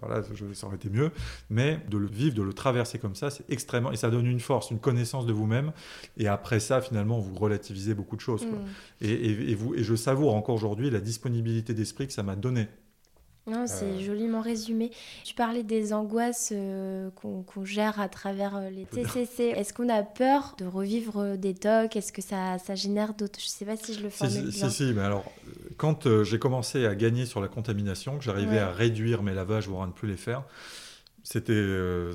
voilà, 0.00 0.22
ça 0.54 0.66
aurait 0.66 0.76
été 0.76 0.88
mieux. 0.88 1.10
Mais 1.50 1.80
de 1.88 1.98
le 1.98 2.06
vivre, 2.06 2.34
de 2.34 2.42
le 2.42 2.52
traverser 2.52 2.98
comme 2.98 3.14
ça, 3.14 3.30
c'est 3.30 3.44
extrêmement. 3.50 3.92
Et 3.92 3.96
ça 3.96 4.10
donne 4.10 4.26
une 4.26 4.40
force, 4.40 4.70
une 4.70 4.78
connaissance 4.78 5.26
de 5.26 5.32
vous-même. 5.32 5.72
Et 6.16 6.26
après 6.26 6.60
ça, 6.60 6.80
finalement, 6.80 7.18
vous 7.18 7.34
relativisez 7.34 7.94
beaucoup 7.94 8.16
de 8.16 8.22
choses. 8.22 8.46
Mm. 8.46 9.04
Et, 9.04 9.54
vous, 9.54 9.74
et 9.74 9.82
je 9.82 9.94
savoure 9.94 10.34
encore 10.34 10.54
aujourd'hui 10.54 10.90
la 10.90 11.00
disponibilité 11.00 11.74
d'esprit 11.74 12.06
que 12.06 12.12
ça 12.12 12.22
m'a 12.22 12.36
donné 12.36 12.68
non, 13.46 13.66
c'est 13.66 13.84
euh. 13.84 14.00
joliment 14.00 14.40
résumé. 14.40 14.90
Tu 15.24 15.34
parlais 15.34 15.62
des 15.62 15.92
angoisses 15.92 16.52
euh, 16.52 17.10
qu'on 17.16 17.64
gère 17.64 17.98
à 18.00 18.08
travers 18.08 18.56
euh, 18.56 18.70
les 18.70 18.84
TCC. 18.84 19.44
Est-ce 19.56 19.72
qu'on 19.72 19.88
a 19.88 20.02
peur 20.02 20.54
de 20.58 20.66
revivre 20.66 21.36
des 21.36 21.54
tocs? 21.54 21.96
Est-ce 21.96 22.12
que 22.12 22.22
ça, 22.22 22.58
ça 22.58 22.74
génère 22.74 23.14
d'autres? 23.14 23.40
Je 23.40 23.46
ne 23.46 23.50
sais 23.50 23.64
pas 23.64 23.76
si 23.76 23.94
je 23.94 24.02
le 24.02 24.10
formule 24.10 24.52
si, 24.52 24.58
bien. 24.58 24.68
Si, 24.68 24.86
si, 24.86 24.92
mais 24.92 25.02
alors, 25.02 25.24
quand 25.78 26.22
j'ai 26.22 26.38
commencé 26.38 26.86
à 26.86 26.94
gagner 26.94 27.24
sur 27.24 27.40
la 27.40 27.48
contamination, 27.48 28.18
que 28.18 28.24
j'arrivais 28.24 28.58
à 28.58 28.70
réduire 28.70 29.22
mes 29.22 29.34
lavages, 29.34 29.68
voire 29.68 29.84
à 29.84 29.86
ne 29.86 29.92
plus 29.92 30.08
les 30.08 30.16
faire, 30.16 30.44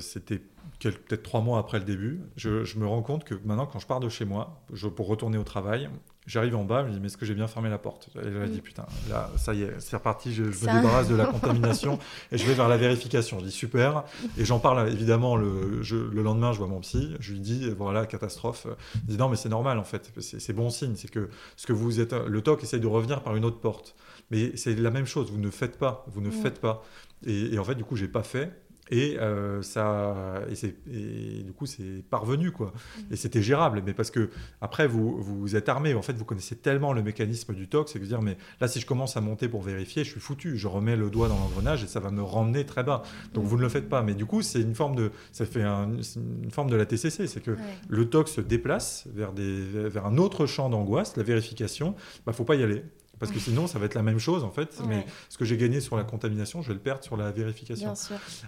c'était 0.00 0.40
peut-être 0.80 1.22
trois 1.22 1.40
mois 1.40 1.58
après 1.58 1.78
le 1.78 1.84
début. 1.84 2.20
Je, 2.36 2.64
je, 2.64 2.78
me 2.78 2.86
rends 2.86 3.02
compte 3.02 3.24
que 3.24 3.34
maintenant, 3.44 3.66
quand 3.66 3.78
je 3.78 3.86
pars 3.86 4.00
de 4.00 4.08
chez 4.08 4.24
moi, 4.24 4.62
je, 4.72 4.88
pour 4.88 5.06
retourner 5.06 5.38
au 5.38 5.44
travail, 5.44 5.88
J'arrive 6.26 6.56
en 6.56 6.64
bas, 6.64 6.82
je 6.82 6.88
me 6.88 6.92
dis, 6.92 6.98
mais 6.98 7.06
est-ce 7.06 7.16
que 7.16 7.24
j'ai 7.24 7.34
bien 7.36 7.46
fermé 7.46 7.70
la 7.70 7.78
porte? 7.78 8.08
Et 8.16 8.24
je 8.24 8.36
me 8.36 8.48
dis, 8.48 8.60
putain, 8.60 8.84
là, 9.08 9.30
ça 9.36 9.54
y 9.54 9.62
est, 9.62 9.72
c'est 9.78 9.94
reparti, 9.94 10.34
je, 10.34 10.42
me 10.42 10.50
débarrasse 10.50 11.06
de 11.06 11.14
la 11.14 11.26
contamination 11.32 12.00
et 12.32 12.38
je 12.38 12.44
vais 12.44 12.54
vers 12.54 12.68
la 12.68 12.76
vérification. 12.76 13.38
Je 13.38 13.44
dis, 13.44 13.52
super. 13.52 14.02
Et 14.36 14.44
j'en 14.44 14.58
parle 14.58 14.88
évidemment 14.88 15.36
le, 15.36 15.82
le, 15.88 16.22
lendemain, 16.22 16.52
je 16.52 16.58
vois 16.58 16.66
mon 16.66 16.80
psy, 16.80 17.14
je 17.20 17.32
lui 17.32 17.38
dis, 17.38 17.70
voilà, 17.70 18.06
catastrophe. 18.06 18.66
Il 19.04 19.10
dit, 19.10 19.16
non, 19.18 19.28
mais 19.28 19.36
c'est 19.36 19.48
normal 19.48 19.78
en 19.78 19.84
fait, 19.84 20.12
c'est 20.18 20.52
bon 20.52 20.68
signe, 20.68 20.96
c'est 20.96 21.10
que 21.10 21.28
ce 21.56 21.64
que 21.64 21.72
vous 21.72 22.00
êtes, 22.00 22.12
le 22.12 22.42
TOC 22.42 22.64
essaye 22.64 22.80
de 22.80 22.88
revenir 22.88 23.22
par 23.22 23.36
une 23.36 23.44
autre 23.44 23.60
porte. 23.60 23.94
Mais 24.32 24.56
c'est 24.56 24.74
la 24.74 24.90
même 24.90 25.06
chose, 25.06 25.30
vous 25.30 25.38
ne 25.38 25.50
faites 25.50 25.78
pas, 25.78 26.04
vous 26.08 26.20
ne 26.20 26.32
faites 26.32 26.60
pas. 26.60 26.82
Et, 27.24 27.54
et, 27.54 27.58
en 27.60 27.64
fait, 27.64 27.76
du 27.76 27.84
coup, 27.84 27.94
j'ai 27.94 28.08
pas 28.08 28.24
fait. 28.24 28.50
Et, 28.90 29.18
euh, 29.18 29.62
ça, 29.62 30.42
et, 30.50 31.42
du 31.42 31.52
coup, 31.52 31.66
c'est 31.66 32.04
parvenu, 32.08 32.52
quoi. 32.52 32.72
Mm. 32.76 33.12
Et 33.12 33.16
c'était 33.16 33.42
gérable, 33.42 33.82
mais 33.84 33.94
parce 33.94 34.10
que 34.10 34.30
après, 34.60 34.86
vous, 34.86 35.20
vous 35.20 35.56
êtes 35.56 35.68
armé. 35.68 35.94
En 35.94 36.02
fait, 36.02 36.12
vous 36.12 36.24
connaissez 36.24 36.56
tellement 36.56 36.92
le 36.92 37.02
mécanisme 37.02 37.54
du 37.54 37.68
TOC, 37.68 37.88
c'est 37.88 37.98
que 37.98 38.04
dire, 38.04 38.22
mais 38.22 38.36
là, 38.60 38.68
si 38.68 38.80
je 38.80 38.86
commence 38.86 39.16
à 39.16 39.20
monter 39.20 39.48
pour 39.48 39.62
vérifier, 39.62 40.04
je 40.04 40.10
suis 40.10 40.20
foutu. 40.20 40.56
Je 40.56 40.68
remets 40.68 40.96
le 40.96 41.10
doigt 41.10 41.28
dans 41.28 41.38
l'engrenage 41.38 41.82
et 41.82 41.86
ça 41.86 42.00
va 42.00 42.10
me 42.10 42.22
ramener 42.22 42.64
très 42.64 42.84
bas. 42.84 43.02
Donc, 43.34 43.44
vous 43.44 43.56
ne 43.56 43.62
le 43.62 43.68
faites 43.68 43.88
pas. 43.88 44.02
Mais 44.02 44.14
du 44.14 44.26
coup, 44.26 44.42
c'est 44.42 44.60
une 44.60 44.74
forme 44.74 44.94
de, 44.94 45.10
ça 45.32 45.46
fait 45.46 45.62
une 45.62 46.50
forme 46.50 46.70
de 46.70 46.76
la 46.76 46.86
TCC, 46.86 47.26
c'est 47.26 47.42
que 47.42 47.56
le 47.88 48.08
TOC 48.08 48.28
se 48.28 48.40
déplace 48.40 49.06
vers, 49.14 49.32
des, 49.32 49.62
vers 49.88 50.06
un 50.06 50.18
autre 50.18 50.46
champ 50.46 50.68
d'angoisse, 50.68 51.16
la 51.16 51.22
vérification. 51.22 51.94
Il 52.16 52.22
bah, 52.26 52.32
faut 52.32 52.44
pas 52.44 52.54
y 52.54 52.62
aller. 52.62 52.82
Parce 53.18 53.32
que 53.32 53.38
sinon, 53.38 53.66
ça 53.66 53.78
va 53.78 53.86
être 53.86 53.94
la 53.94 54.02
même 54.02 54.18
chose, 54.18 54.44
en 54.44 54.50
fait. 54.50 54.80
Mais 54.86 55.06
ce 55.28 55.38
que 55.38 55.44
j'ai 55.44 55.56
gagné 55.56 55.80
sur 55.80 55.96
la 55.96 56.04
contamination, 56.04 56.62
je 56.62 56.68
vais 56.68 56.74
le 56.74 56.80
perdre 56.80 57.02
sur 57.02 57.16
la 57.16 57.30
vérification. 57.30 57.94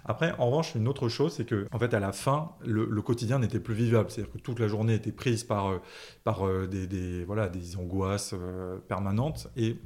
Après, 0.05 0.33
en 0.37 0.47
revanche, 0.47 0.75
une 0.75 0.87
autre 0.87 1.09
chose, 1.09 1.33
c'est 1.33 1.45
que, 1.45 1.67
en 1.71 1.79
fait, 1.79 1.93
à 1.93 1.99
la 1.99 2.11
fin, 2.11 2.51
le, 2.65 3.01
quotidien 3.01 3.39
n'était 3.39 3.59
plus 3.59 3.73
vivable. 3.73 4.11
C'est-à-dire 4.11 4.33
que 4.33 4.37
toute 4.37 4.59
la 4.59 4.67
journée 4.67 4.93
était 4.93 5.11
prise 5.11 5.43
par, 5.43 5.71
euh, 5.71 5.81
par 6.23 6.45
euh, 6.45 6.67
des, 6.67 7.23
voilà, 7.23 7.49
des 7.49 7.77
angoisses 7.77 8.33
euh, 8.33 8.77
permanentes. 8.87 9.47
Et 9.55 9.77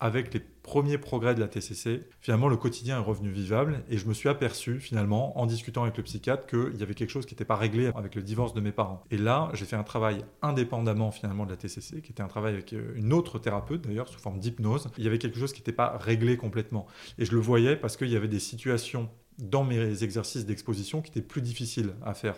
avec 0.00 0.34
les 0.34 0.42
premiers 0.62 0.98
progrès 0.98 1.34
de 1.34 1.40
la 1.40 1.48
TCC, 1.48 2.02
finalement, 2.20 2.48
le 2.48 2.56
quotidien 2.56 2.98
est 2.98 3.04
revenu 3.04 3.30
vivable 3.30 3.82
et 3.88 3.98
je 3.98 4.06
me 4.06 4.14
suis 4.14 4.28
aperçu, 4.28 4.78
finalement, 4.80 5.38
en 5.38 5.46
discutant 5.46 5.82
avec 5.82 5.96
le 5.96 6.02
psychiatre, 6.02 6.46
qu'il 6.46 6.78
y 6.78 6.82
avait 6.82 6.94
quelque 6.94 7.10
chose 7.10 7.26
qui 7.26 7.34
n'était 7.34 7.44
pas 7.44 7.56
réglé 7.56 7.90
avec 7.94 8.14
le 8.14 8.22
divorce 8.22 8.54
de 8.54 8.60
mes 8.60 8.72
parents. 8.72 9.02
Et 9.10 9.18
là, 9.18 9.50
j'ai 9.54 9.64
fait 9.64 9.76
un 9.76 9.82
travail 9.82 10.24
indépendamment, 10.40 11.10
finalement, 11.10 11.44
de 11.44 11.50
la 11.50 11.56
TCC, 11.56 12.00
qui 12.00 12.12
était 12.12 12.22
un 12.22 12.28
travail 12.28 12.54
avec 12.54 12.72
euh, 12.72 12.92
une 12.94 13.12
autre 13.12 13.38
thérapeute, 13.38 13.82
d'ailleurs, 13.82 14.08
sous 14.08 14.20
forme 14.20 14.38
d'hypnose. 14.38 14.88
Il 14.98 15.04
y 15.04 15.06
avait 15.06 15.18
quelque 15.18 15.38
chose 15.38 15.52
qui 15.52 15.60
n'était 15.60 15.72
pas 15.72 15.96
réglé 15.98 16.36
complètement. 16.36 16.86
Et 17.18 17.24
je 17.24 17.32
le 17.32 17.40
voyais 17.40 17.76
parce 17.76 17.96
qu'il 17.96 18.08
y 18.08 18.16
avait 18.16 18.28
des 18.28 18.40
situations 18.40 19.08
dans 19.38 19.64
mes 19.64 20.02
exercices 20.04 20.46
d'exposition 20.46 21.02
qui 21.02 21.10
étaient 21.10 21.26
plus 21.26 21.42
difficiles 21.42 21.94
à 22.04 22.14
faire, 22.14 22.36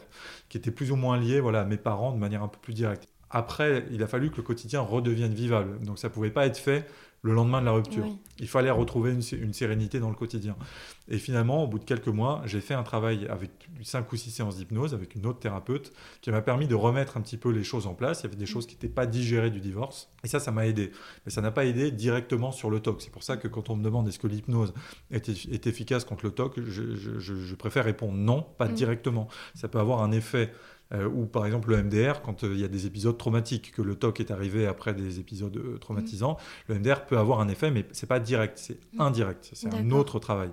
qui 0.48 0.56
étaient 0.56 0.70
plus 0.70 0.92
ou 0.92 0.96
moins 0.96 1.18
liées 1.18 1.40
voilà, 1.40 1.60
à 1.62 1.64
mes 1.64 1.76
parents 1.76 2.12
de 2.12 2.18
manière 2.18 2.42
un 2.42 2.48
peu 2.48 2.58
plus 2.60 2.72
directe. 2.72 3.08
Après, 3.30 3.84
il 3.90 4.02
a 4.02 4.06
fallu 4.06 4.30
que 4.30 4.36
le 4.36 4.42
quotidien 4.42 4.80
redevienne 4.80 5.34
vivable. 5.34 5.80
Donc 5.84 5.98
ça 5.98 6.08
ne 6.08 6.12
pouvait 6.12 6.30
pas 6.30 6.46
être 6.46 6.56
fait 6.56 6.86
le 7.24 7.32
lendemain 7.32 7.60
de 7.60 7.64
la 7.64 7.72
rupture. 7.72 8.04
Il 8.38 8.48
fallait 8.48 8.70
retrouver 8.70 9.12
une, 9.12 9.52
sérénité 9.54 9.98
dans 9.98 10.10
le 10.10 10.14
quotidien. 10.14 10.56
Et 11.08 11.16
finalement, 11.16 11.64
au 11.64 11.66
bout 11.66 11.78
de 11.78 11.84
quelques 11.84 12.08
mois, 12.08 12.42
j'ai 12.44 12.60
fait 12.60 12.74
un 12.74 12.82
travail 12.82 13.26
avec 13.30 13.50
cinq 13.82 14.12
ou 14.12 14.16
six 14.16 14.30
séances 14.30 14.56
d'hypnose 14.56 14.92
avec 14.92 15.14
une 15.14 15.24
autre 15.24 15.38
thérapeute 15.38 15.92
qui 16.20 16.30
m'a 16.30 16.42
permis 16.42 16.68
de 16.68 16.74
remettre 16.74 17.16
un 17.16 17.22
petit 17.22 17.38
peu 17.38 17.50
les 17.50 17.64
choses 17.64 17.86
en 17.86 17.94
place. 17.94 18.20
Il 18.20 18.24
y 18.24 18.26
avait 18.26 18.36
des 18.36 18.46
choses 18.46 18.66
qui 18.66 18.74
n'étaient 18.74 18.88
pas 18.88 19.06
digérées 19.06 19.50
du 19.50 19.60
divorce. 19.60 20.10
Et 20.22 20.28
ça, 20.28 20.38
ça 20.38 20.50
m'a 20.50 20.66
aidé. 20.66 20.92
Mais 21.24 21.32
ça 21.32 21.40
n'a 21.40 21.50
pas 21.50 21.64
aidé 21.64 21.90
directement 21.90 22.52
sur 22.52 22.68
le 22.68 22.80
TOC. 22.80 23.00
C'est 23.00 23.12
pour 23.12 23.22
ça 23.22 23.38
que 23.38 23.48
quand 23.48 23.70
on 23.70 23.76
me 23.76 23.82
demande 23.82 24.06
est-ce 24.06 24.18
que 24.18 24.26
l'hypnose 24.26 24.74
est, 25.10 25.66
efficace 25.66 26.04
contre 26.04 26.26
le 26.26 26.30
TOC, 26.32 26.60
je, 26.60 27.54
préfère 27.54 27.86
répondre 27.86 28.12
non, 28.12 28.42
pas 28.42 28.68
mm. 28.68 28.74
directement. 28.74 29.28
Ça 29.54 29.68
peut 29.68 29.78
avoir 29.78 30.02
un 30.02 30.12
effet 30.12 30.52
Euh, 30.92 31.08
ou 31.08 31.24
par 31.24 31.46
exemple 31.46 31.70
le 31.70 31.82
MDR, 31.82 32.20
quand 32.20 32.44
euh, 32.44 32.52
il 32.52 32.60
y 32.60 32.64
a 32.64 32.68
des 32.68 32.86
épisodes 32.86 33.16
traumatiques, 33.16 33.72
que 33.72 33.80
le 33.80 33.94
TOC 33.94 34.20
est 34.20 34.30
arrivé 34.30 34.66
après 34.66 34.92
des 34.92 35.18
épisodes 35.18 35.56
euh, 35.56 35.78
traumatisants, 35.78 36.36
le 36.68 36.78
MDR 36.78 37.06
peut 37.06 37.16
avoir 37.16 37.40
un 37.40 37.48
effet, 37.48 37.70
mais 37.70 37.86
c'est 37.92 38.06
pas 38.06 38.20
direct, 38.20 38.58
c'est 38.58 38.78
indirect, 38.98 39.50
c'est 39.54 39.72
un 39.74 39.90
autre 39.90 40.18
travail. 40.18 40.50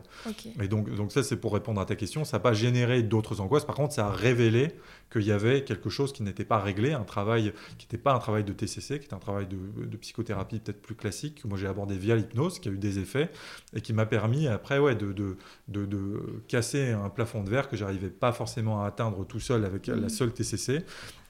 Et 0.61 0.67
donc, 0.67 0.89
donc 0.95 1.11
ça, 1.11 1.21
c'est 1.21 1.35
pour 1.35 1.53
répondre 1.53 1.81
à 1.81 1.85
ta 1.85 1.95
question. 1.95 2.23
Ça 2.23 2.37
n'a 2.37 2.41
pas 2.41 2.53
généré 2.53 3.03
d'autres 3.03 3.41
angoisses. 3.41 3.65
Par 3.65 3.75
contre, 3.75 3.93
ça 3.93 4.07
a 4.07 4.11
révélé 4.11 4.69
qu'il 5.11 5.23
y 5.23 5.31
avait 5.31 5.63
quelque 5.63 5.89
chose 5.89 6.13
qui 6.13 6.23
n'était 6.23 6.45
pas 6.45 6.59
réglé, 6.59 6.93
un 6.93 7.03
travail 7.03 7.53
qui 7.77 7.85
n'était 7.85 7.97
pas 7.97 8.13
un 8.13 8.19
travail 8.19 8.43
de 8.43 8.53
TCC, 8.53 8.99
qui 8.99 9.05
était 9.05 9.13
un 9.13 9.19
travail 9.19 9.45
de, 9.47 9.85
de 9.85 9.97
psychothérapie 9.97 10.59
peut-être 10.59 10.81
plus 10.81 10.95
classique, 10.95 11.41
que 11.43 11.47
moi 11.47 11.57
j'ai 11.57 11.67
abordé 11.67 11.97
via 11.97 12.15
l'hypnose, 12.15 12.59
qui 12.59 12.69
a 12.69 12.71
eu 12.71 12.77
des 12.77 12.99
effets, 12.99 13.29
et 13.75 13.81
qui 13.81 13.93
m'a 13.93 14.05
permis 14.05 14.47
après 14.47 14.79
ouais, 14.79 14.95
de, 14.95 15.11
de, 15.11 15.37
de, 15.67 16.41
casser 16.47 16.91
un 16.91 17.09
plafond 17.09 17.43
de 17.43 17.49
verre 17.49 17.69
que 17.69 17.77
j'arrivais 17.77 18.09
pas 18.09 18.31
forcément 18.31 18.83
à 18.83 18.87
atteindre 18.87 19.25
tout 19.25 19.39
seul 19.39 19.65
avec 19.65 19.87
la 19.87 20.09
seule 20.09 20.33
TCC. 20.33 20.85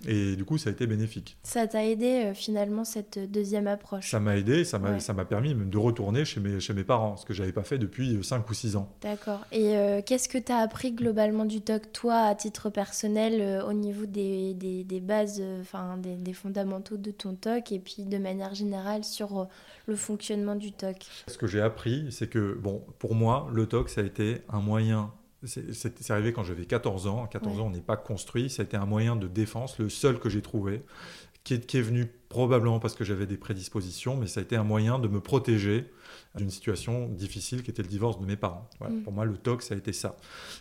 Et 0.08 0.36
du 0.36 0.46
coup, 0.46 0.58
ça 0.58 0.70
a 0.70 0.74
été 0.74 0.88
bénéfique. 0.88 1.38
Ça 1.44 1.68
t'a 1.68 1.86
aidé 1.86 2.26
euh, 2.26 2.34
finalement 2.34 2.84
cette 2.84 3.20
deuxième 3.32 3.68
approche. 3.68 4.10
Ça 4.12 4.20
m'a 4.20 4.38
aidé, 4.38 4.64
ça 4.66 4.80
m'a 4.80 4.92
Ouais. 4.92 5.26
permis 5.28 5.54
même 5.54 5.70
de 5.70 5.78
retourner 5.78 6.26
chez 6.26 6.40
mes, 6.40 6.60
chez 6.60 6.74
mes 6.74 6.84
parents, 6.84 7.18
ce 7.18 7.26
que 7.26 7.34
j'avais 7.34 7.52
pas 7.52 7.64
fait 7.64 7.78
depuis 7.78 8.18
5 8.24 8.50
ou 8.50 8.54
6 8.54 8.76
ans. 8.76 8.90
D'accord. 9.02 9.42
Et 9.52 9.78
euh, 9.78 10.02
qu'est-ce 10.06 10.28
que 10.30 10.38
tu 10.38 10.52
as 10.52 10.58
appris 10.58 10.92
globalement 10.92 11.46
du 11.46 11.62
TOC, 11.62 11.92
toi, 11.94 12.16
à 12.22 12.36
titre 12.36 12.70
personnel, 12.70 13.40
euh, 13.42 13.66
au 13.66 13.74
niveau 13.74 14.06
des, 14.06 14.54
des, 14.54 14.84
des 14.84 15.00
bases, 15.00 15.40
euh, 15.42 15.62
enfin 15.62 15.98
des, 15.98 16.16
des 16.16 16.34
fondamentaux 16.34 16.98
de 16.98 17.12
ton 17.12 17.36
TOC, 17.36 17.72
et 17.72 17.80
puis 17.80 18.04
de 18.06 18.18
manière 18.18 18.54
générale 18.56 19.04
sur 19.04 19.40
euh, 19.40 19.46
le 19.88 19.96
fonctionnement 19.96 20.56
du 20.56 20.72
TOC? 20.72 20.98
Ce 21.28 21.38
que 21.38 21.48
j'ai 21.48 21.62
appris, 21.62 22.08
c'est 22.12 22.28
que, 22.30 22.54
bon, 22.60 22.82
pour 23.00 23.16
moi, 23.16 23.50
le 23.54 23.66
TOC, 23.68 23.90
ça 23.90 24.02
a 24.02 24.04
été 24.04 24.42
un 24.50 24.60
moyen. 24.60 25.12
C'est 25.44 26.12
arrivé 26.12 26.34
quand 26.34 26.44
j'avais 26.44 26.66
14 26.66 27.08
ans. 27.08 27.24
À 27.26 27.28
14 27.28 27.56
Ouais. 27.56 27.62
ans, 27.64 27.68
on 27.68 27.72
n'est 27.72 27.82
pas 27.82 27.98
construit. 27.98 28.50
Ça 28.50 28.62
a 28.62 28.66
été 28.66 28.78
un 28.78 28.86
moyen 28.86 29.16
de 29.16 29.28
défense, 29.28 29.80
le 29.80 29.90
seul 29.90 30.20
que 30.20 30.30
j'ai 30.30 30.42
trouvé, 30.42 30.84
qui 31.44 31.56
est, 31.56 31.66
qui 31.66 31.78
est 31.78 31.82
venu 31.82 32.06
probablement 32.30 32.80
parce 32.80 32.94
que 32.96 33.04
j'avais 33.04 33.26
des 33.26 33.38
prédispositions, 33.38 34.16
mais 34.16 34.28
ça 34.28 34.40
a 34.40 34.44
été 34.44 34.56
un 34.56 34.64
moyen 34.64 35.00
de 35.00 35.08
me 35.08 35.20
protéger 35.20 35.92
d'une 36.36 36.52
situation 36.52 37.08
difficile 37.08 37.64
qui 37.64 37.72
était 37.72 37.82
le 37.82 37.88
divorce 37.88 38.20
de 38.20 38.26
mes 38.26 38.36
parents. 38.38 38.70
Voilà. 38.80 38.94
Mm. 38.96 39.04
Pour 39.04 39.14
moi, 39.14 39.26
le 39.26 39.36
TOC, 39.38 39.64
ça 39.64 39.74
a 39.74 39.78
été 39.78 39.92
ça. 39.94 40.16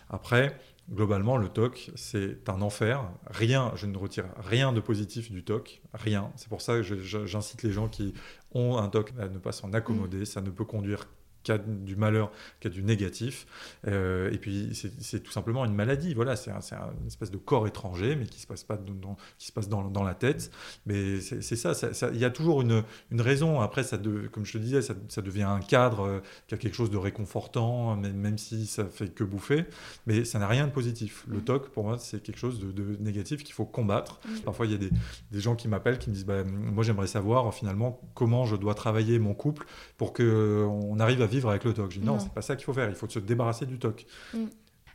Après, 0.09 0.59
globalement, 0.91 1.37
le 1.37 1.47
TOC, 1.47 1.91
c'est 1.95 2.49
un 2.49 2.61
enfer. 2.61 3.07
Rien, 3.27 3.71
je 3.75 3.85
ne 3.85 3.95
retire 3.97 4.25
rien 4.37 4.73
de 4.73 4.79
positif 4.79 5.31
du 5.31 5.43
TOC, 5.43 5.81
rien. 5.93 6.31
C'est 6.35 6.49
pour 6.49 6.61
ça 6.61 6.77
que 6.81 6.81
j'incite 6.81 7.61
les 7.63 7.71
gens 7.71 7.87
qui 7.87 8.13
ont 8.53 8.77
un 8.77 8.89
TOC 8.89 9.13
à 9.19 9.27
ne 9.29 9.37
pas 9.37 9.51
s'en 9.51 9.71
accommoder. 9.73 10.25
Ça 10.25 10.41
ne 10.41 10.49
peut 10.49 10.65
conduire 10.65 11.07
qu'à 11.43 11.57
du 11.57 11.95
malheur, 11.95 12.31
qu'à 12.59 12.69
du 12.69 12.83
négatif. 12.83 13.45
Euh, 13.87 14.31
et 14.31 14.37
puis, 14.37 14.69
c'est- 14.73 15.19
tout 15.21 15.31
simplement 15.31 15.65
une 15.65 15.73
maladie. 15.75 16.13
Voilà, 16.13 16.35
c'est 16.35 16.51
un- 16.51 16.61
c'est 16.61 16.75
un- 16.75 16.93
une 17.01 17.07
espèce 17.07 17.31
de 17.31 17.37
corps 17.37 17.67
étranger, 17.67 18.15
mais 18.15 18.25
qui 18.25 18.39
se 18.39 18.47
passe 18.47 18.63
pas 18.63 18.77
dans, 18.77 19.17
qui 19.37 19.47
se 19.47 19.51
passe 19.51 19.69
dans, 19.69 19.83
dans 19.89 20.03
la 20.03 20.13
tête. 20.15 20.51
Mais 20.85 21.19
c'est 21.21 21.55
ça. 21.55 21.73
Il 22.13 22.19
y 22.19 22.25
a 22.25 22.29
toujours 22.29 22.61
une, 22.61 22.83
une 23.11 23.21
raison. 23.21 23.61
Après, 23.61 23.83
ça 23.83 23.97
de- 23.97 24.27
comme 24.31 24.45
je 24.45 24.53
te 24.53 24.57
disais, 24.57 24.81
ça, 24.81 24.93
ça 25.09 25.21
devient 25.21 25.43
un 25.43 25.59
cadre 25.59 26.01
euh, 26.01 26.19
qui 26.47 26.55
a 26.55 26.57
quelque 26.57 26.75
chose 26.75 26.89
de 26.91 26.97
réconfortant, 26.97 27.95
même, 27.95 28.15
même 28.15 28.37
si 28.37 28.65
ça 28.67 28.85
fait 28.85 29.09
que 29.13 29.23
bouffer. 29.23 29.65
Mais 30.07 30.25
ça 30.25 30.39
n'a 30.39 30.47
rien 30.47 30.67
de 30.67 30.71
positif. 30.71 31.25
Le 31.27 31.41
TOC, 31.41 31.69
pour 31.69 31.83
moi, 31.83 31.97
c'est 31.97 32.21
quelque 32.21 32.37
chose 32.39 32.59
de, 32.59 32.71
de 32.71 32.97
négatif 32.99 33.43
qu'il 33.43 33.53
faut 33.53 33.65
combattre. 33.65 34.19
Parfois, 34.45 34.65
il 34.65 34.71
y 34.71 34.75
a 34.75 34.77
des, 34.77 34.89
des 35.31 35.39
gens 35.39 35.55
qui 35.55 35.67
m'appellent, 35.67 35.99
qui 35.99 36.09
me 36.09 36.15
disent 36.15 36.25
bah, 36.25 36.43
Moi, 36.43 36.83
j'aimerais 36.83 37.07
savoir 37.07 37.53
finalement 37.53 37.99
comment 38.13 38.45
je 38.45 38.55
dois 38.55 38.73
travailler 38.75 39.19
mon 39.19 39.33
couple 39.33 39.65
pour 39.97 40.13
qu'on 40.13 40.99
arrive 40.99 41.21
à 41.21 41.27
vivre 41.31 41.49
avec 41.49 41.63
le 41.63 41.73
TOC. 41.73 41.91
Je 41.91 41.99
dis 41.99 42.05
Non, 42.05 42.13
Non. 42.13 42.19
c'est 42.19 42.31
pas 42.33 42.41
ça 42.41 42.55
qu'il 42.55 42.65
faut 42.65 42.73
faire. 42.73 42.87
Il 42.89 42.95
faut 42.95 43.09
se 43.09 43.19
débarrasser 43.19 43.65
du 43.65 43.79
TOC. 43.79 44.05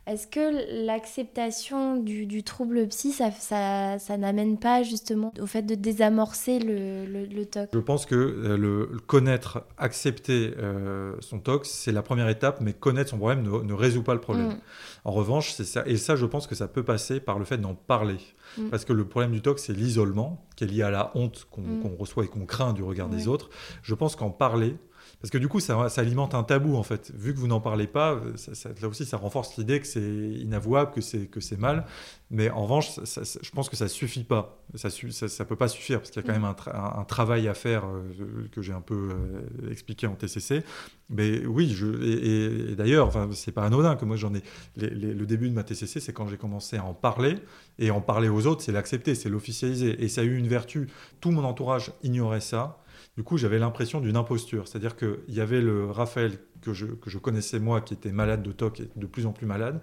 Est-ce 0.05 0.25
que 0.25 0.85
l'acceptation 0.85 1.97
du, 1.97 2.25
du 2.25 2.41
trouble 2.41 2.87
psy, 2.87 3.11
ça, 3.11 3.29
ça, 3.31 3.99
ça 3.99 4.15
n'amène 4.17 4.57
pas 4.57 4.81
justement 4.81 5.33
au 5.41 5.45
fait 5.45 5.63
de 5.63 5.75
désamorcer 5.75 6.59
le, 6.59 7.05
le, 7.05 7.25
le 7.25 7.45
TOC? 7.45 7.67
Je 7.73 7.79
pense 7.79 8.05
que 8.05 8.15
euh, 8.15 8.55
le, 8.55 8.89
le 8.89 8.99
connaître, 8.99 9.63
accepter 9.77 10.53
euh, 10.59 11.13
son 11.19 11.39
TOC, 11.39 11.65
c'est 11.65 11.91
la 11.91 12.01
première 12.03 12.29
étape, 12.29 12.61
mais 12.61 12.71
connaître 12.71 13.09
son 13.09 13.17
problème 13.17 13.43
ne, 13.43 13.49
ne 13.61 13.73
résout 13.73 14.01
pas 14.03 14.13
le 14.13 14.21
problème. 14.21 14.47
Mm. 14.51 14.59
En 15.03 15.11
revanche, 15.11 15.51
c'est 15.51 15.65
ça, 15.65 15.83
et 15.85 15.97
ça, 15.97 16.15
je 16.15 16.25
pense 16.25 16.47
que 16.47 16.55
ça 16.55 16.69
peut 16.69 16.83
passer 16.83 17.19
par 17.19 17.37
le 17.37 17.43
fait 17.43 17.57
d'en 17.57 17.75
parler. 17.75 18.17
Mm. 18.57 18.69
Parce 18.69 18.85
que 18.85 18.93
le 18.93 19.05
problème 19.05 19.31
du 19.33 19.41
TOC, 19.41 19.59
c'est 19.59 19.73
l'isolement, 19.73 20.41
qui 20.55 20.63
est 20.63 20.67
lié 20.67 20.83
à 20.83 20.89
la 20.89 21.11
honte 21.15 21.47
qu'on 21.51 21.61
Mm. 21.63 21.95
reçoit 21.99 22.23
et 22.23 22.27
qu'on 22.29 22.45
craint 22.45 22.71
du 22.71 22.81
regard 22.81 23.09
des 23.09 23.27
autres. 23.27 23.49
Je 23.83 23.93
pense 23.93 24.15
qu'en 24.15 24.29
parler, 24.29 24.77
parce 25.21 25.31
que 25.31 25.37
du 25.37 25.47
coup, 25.47 25.59
ça, 25.59 25.89
ça 25.89 26.01
alimente 26.01 26.35
un 26.35 26.43
tabou, 26.43 26.75
en 26.75 26.83
fait. 26.83 27.11
Vu 27.15 27.33
que 27.33 27.39
vous 27.39 27.47
n'en 27.47 27.59
parlez 27.59 27.87
pas, 27.87 28.21
ça- 28.35 28.53
ça- 28.55 28.69
là 28.81 28.87
aussi, 28.87 29.05
ça 29.05 29.17
renforce 29.17 29.57
l'idée 29.57 29.79
que 29.79 29.87
c'est 29.87 30.01
inavouable, 30.01 30.91
que 30.91 31.01
c'est 31.01 31.25
que 31.27 31.39
c'est 31.39 31.57
mal. 31.59 31.85
Mais 32.29 32.49
en 32.49 32.63
revanche, 32.63 32.91
je 33.03 33.49
pense 33.51 33.69
que 33.69 33.75
ça 33.75 33.87
suffit 33.87 34.23
pas. 34.23 34.63
Ça, 34.75 34.89
ça 34.89 35.45
peut 35.45 35.55
pas 35.55 35.67
suffire, 35.69 35.99
parce 35.99 36.11
qu'il 36.11 36.21
y 36.21 36.25
a 36.25 36.27
quand 36.27 36.37
Mm. 36.37 36.41
même 36.41 36.49
un, 36.51 36.53
tra- 36.53 36.75
un- 36.75 36.99
un 37.01 37.03
travail 37.05 37.47
à 37.47 37.53
faire 37.53 37.85
euh, 37.85 38.47
que 38.51 38.61
j'ai 38.61 38.73
un 38.73 38.81
peu 38.81 39.09
euh, 39.11 39.71
expliqué 39.71 40.05
en 40.07 40.13
TCC. 40.15 40.61
Mais 41.09 41.45
oui, 41.45 41.69
je, 41.69 41.87
et, 42.03 42.11
et- 42.11 42.71
et 42.71 42.75
d'ailleurs, 42.75 43.07
enfin, 43.07 43.29
c'est 43.33 43.53
pas 43.53 43.63
anodin 43.65 43.95
que 43.95 44.05
moi 44.05 44.17
j'en 44.17 44.33
ai. 44.35 44.41
les- 44.75 44.89
les- 44.89 45.13
le 45.13 45.25
début 45.25 45.49
de 45.49 45.53
ma 45.55 45.63
TCC, 45.63 45.99
c'est 45.99 46.13
quand 46.13 46.27
j'ai 46.27 46.37
commencé 46.37 46.77
à 46.77 46.83
en 46.83 46.93
parler. 46.93 47.37
Et 47.79 47.91
en 47.91 48.01
parler 48.01 48.27
aux 48.29 48.45
autres, 48.45 48.61
c'est 48.61 48.71
l'accepter, 48.71 49.15
c'est 49.15 49.29
l'officialiser. 49.29 50.03
Et 50.03 50.09
ça 50.09 50.21
a 50.21 50.23
eu 50.25 50.35
une 50.37 50.47
vertu. 50.47 50.87
Tout 51.21 51.31
mon 51.31 51.43
entourage 51.43 51.91
ignorait 52.03 52.41
ça. 52.41 52.77
Du 53.17 53.23
coup, 53.23 53.37
j'avais 53.37 53.59
l'impression 53.59 53.99
d'une 53.99 54.15
imposture. 54.15 54.67
C'est-à-dire 54.67 54.95
qu'il 54.95 55.17
y 55.29 55.41
avait 55.41 55.59
le 55.61 55.89
Raphaël 55.91 56.37
que 56.61 56.71
je, 56.73 56.85
que 56.85 57.09
je 57.09 57.17
connaissais 57.17 57.59
moi, 57.59 57.81
qui 57.81 57.93
était 57.95 58.11
malade 58.11 58.43
de 58.43 58.51
TOC 58.51 58.79
et 58.81 58.89
de 58.95 59.05
plus 59.07 59.25
en 59.25 59.33
plus 59.33 59.47
malade, 59.47 59.81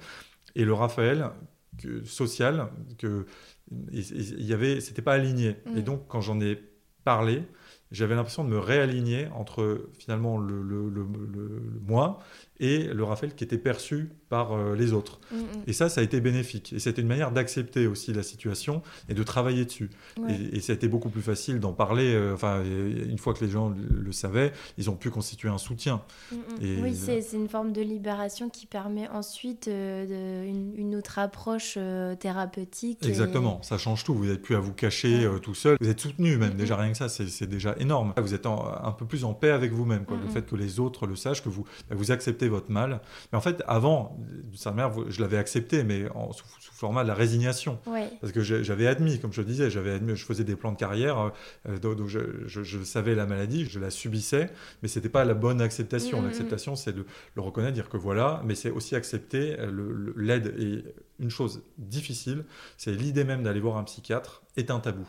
et 0.55 0.65
le 0.65 0.73
Raphaël 0.73 1.31
que- 1.79 2.05
social, 2.05 2.69
que 2.99 3.27
il 3.93 4.43
y 4.45 4.53
avait, 4.53 4.81
c'était 4.81 5.03
pas 5.03 5.15
aligné. 5.15 5.57
Mm. 5.67 5.79
Et 5.79 5.83
donc, 5.83 6.07
quand 6.09 6.21
j'en 6.21 6.41
ai 6.41 6.63
parlé, 7.03 7.43
j'avais 7.91 8.15
l'impression 8.15 8.45
de 8.45 8.51
me 8.51 8.59
réaligner 8.59 9.29
entre 9.35 9.89
finalement 9.99 10.39
le, 10.39 10.63
le- 10.63 10.89
le- 10.89 11.07
le- 11.33 11.49
le 11.75 11.81
moi 11.87 12.21
et 12.61 12.85
le 12.85 13.03
Raphaël 13.05 13.35
qui 13.35 13.43
était 13.45 13.59
perçu 13.59 14.11
par 14.29 14.53
euh, 14.53 14.75
les 14.77 14.93
autres. 14.93 15.19
Mm, 15.33 15.37
mm. 15.37 15.41
Et 15.67 15.73
ça, 15.73 15.89
ça 15.89 16.01
a 16.01 16.05
été 16.05 16.21
bénéfique. 16.21 16.73
Et 16.73 16.79
c'était 16.79 17.03
une 17.03 17.09
manière 17.09 17.33
d'accepter 17.33 17.87
aussi 17.87 18.13
la 18.13 18.23
situation 18.23 18.83
et 19.09 19.15
de 19.15 19.23
travailler 19.23 19.65
dessus. 19.65 19.91
Ouais. 20.19 20.35
Et, 20.53 20.57
et 20.57 20.61
ça 20.61 20.73
a 20.73 20.77
été 20.77 20.87
beaucoup 20.89 21.09
plus 21.11 21.23
facile 21.23 21.59
d'en 21.61 21.73
parler. 21.73 22.15
euh, 22.15 22.35
enfin, 22.35 22.63
une 22.65 23.19
fois 23.19 23.35
que 23.35 23.45
les 23.45 23.51
gens 23.51 23.71
le, 23.71 23.77
le 24.01 24.13
savaient, 24.13 24.53
ils 24.79 24.89
ont 24.91 24.95
pu 24.97 25.11
constituer 25.11 25.49
un 25.49 25.59
soutien. 25.59 26.03
Mm. 26.33 26.37
Et- 26.63 26.77
Oui, 26.83 26.95
c'est 26.95 27.21
c'est 27.23 27.37
une 27.37 27.49
forme 27.49 27.73
de 27.73 27.81
libération 27.83 28.49
qui 28.51 28.67
permet 28.67 29.09
ensuite 29.09 29.69
euh, 29.69 30.45
de- 30.45 30.49
une, 30.49 30.75
une 30.77 30.95
autre 30.97 31.19
approche 31.19 31.75
euh, 31.77 32.15
thérapeutique. 32.17 33.05
et- 33.05 33.09
Exactement, 33.09 33.61
ça 33.63 33.79
change 33.79 34.05
tout. 34.05 34.15
Vous 34.15 34.27
n'êtes 34.27 34.43
plus 34.43 34.55
à 34.57 34.61
vous 34.61 34.73
cacher 34.73 35.25
euh, 35.25 35.39
tout 35.39 35.55
seul. 35.55 35.77
Vous 35.81 35.89
êtes 35.89 36.01
soutenu 36.01 36.37
même. 36.37 36.55
Déjà 36.55 36.77
rien 36.77 36.93
que 36.93 36.97
ça, 36.99 37.09
c'est 37.09 37.27
c'est 37.29 37.47
déjà 37.49 37.75
énorme. 37.79 38.13
Vous 38.17 38.35
êtes 38.35 38.47
en- 38.47 38.65
un 38.83 38.93
peu 38.93 39.07
plus 39.07 39.25
en 39.25 39.35
paix 39.35 39.51
avec 39.51 39.73
vous-même. 39.73 40.05
quoi. 40.05 40.17
Le 40.23 40.29
fait 40.29 40.43
que 40.47 40.55
les 40.57 40.79
autres 40.81 41.07
le 41.07 41.17
sachent, 41.17 41.43
que 41.43 41.49
vous, 41.49 41.65
bah, 41.89 41.97
vous 41.97 42.11
acceptez 42.13 42.44
votre 42.49 42.71
mal. 42.71 43.01
Mais 43.33 43.39
en 43.39 43.41
fait, 43.41 43.63
avant, 43.67 44.17
d'une 44.19 44.57
certaine 44.57 44.85
manière, 44.87 45.11
je 45.11 45.21
l'avais 45.21 45.39
accepté, 45.39 45.85
mais 45.85 46.09
en, 46.15 46.33
sous, 46.33 46.45
sous 46.61 46.73
format 46.75 47.03
de 47.03 47.09
la 47.09 47.15
résignation. 47.15 47.79
Ouais. 47.87 48.09
Parce 48.21 48.33
que 48.33 48.41
j'avais 48.43 48.87
admis, 48.87 49.21
comme 49.21 49.33
je 49.33 49.41
le 49.41 49.47
disais, 49.47 49.71
j'avais 49.71 49.93
admis, 49.93 50.17
je 50.17 50.25
faisais 50.25 50.45
des 50.45 50.57
plans 50.57 50.73
de 50.73 50.77
carrière, 50.77 51.33
euh, 51.69 51.79
donc, 51.79 51.97
donc 51.97 52.09
je, 52.09 52.21
je- 52.47 52.63
je 52.63 52.83
savais 52.85 53.15
la 53.15 53.27
maladie, 53.27 53.67
je 53.67 53.79
la 53.81 53.91
subissais, 53.91 54.51
mais 54.83 54.89
c'était 54.89 55.09
pas 55.09 55.25
la 55.25 55.35
bonne 55.35 55.61
acceptation. 55.61 56.21
Mhm. 56.21 56.27
L'acceptation, 56.27 56.77
c'est 56.77 56.93
de 56.93 57.05
le 57.35 57.43
reconnaître, 57.43 57.75
dire 57.75 57.89
que 57.89 57.97
voilà, 57.97 58.43
mais 58.45 58.55
c'est 58.55 58.71
aussi 58.71 58.95
accepter 58.97 59.59
euh, 59.59 60.13
l'aide. 60.17 60.55
Et 60.59 60.85
une 61.21 61.31
chose 61.31 61.63
difficile, 61.79 62.45
c'est 62.77 62.93
l'idée 62.93 63.25
même 63.25 63.43
d'aller 63.43 63.61
voir 63.61 63.77
un 63.77 63.85
psychiatre 63.85 64.43
est 64.57 64.71
un 64.71 64.81
tabou. 64.81 65.09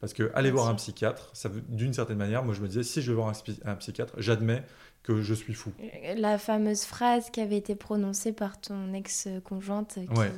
Parce 0.00 0.12
que 0.12 0.30
aller 0.34 0.50
voir 0.50 0.68
un 0.68 0.74
psychiatre, 0.74 1.30
ça 1.32 1.50
d'une 1.70 1.94
certaine 1.94 2.18
manière, 2.18 2.44
moi 2.44 2.52
je 2.54 2.60
me 2.60 2.68
disais, 2.68 2.82
si 2.82 3.00
je 3.00 3.10
vais 3.10 3.16
voir 3.16 3.32
un 3.64 3.74
psychiatre, 3.76 4.12
j'admets 4.18 4.62
que 5.06 5.22
je 5.22 5.34
suis 5.34 5.54
fou. 5.54 5.72
La 6.16 6.36
fameuse 6.38 6.84
phrase 6.84 7.30
qui 7.30 7.40
avait 7.40 7.56
été 7.56 7.74
prononcée 7.76 8.32
par 8.32 8.60
ton 8.60 8.92
ex-conjointe. 8.92 9.94
qui- 9.94 10.18
Ouais. 10.18 10.32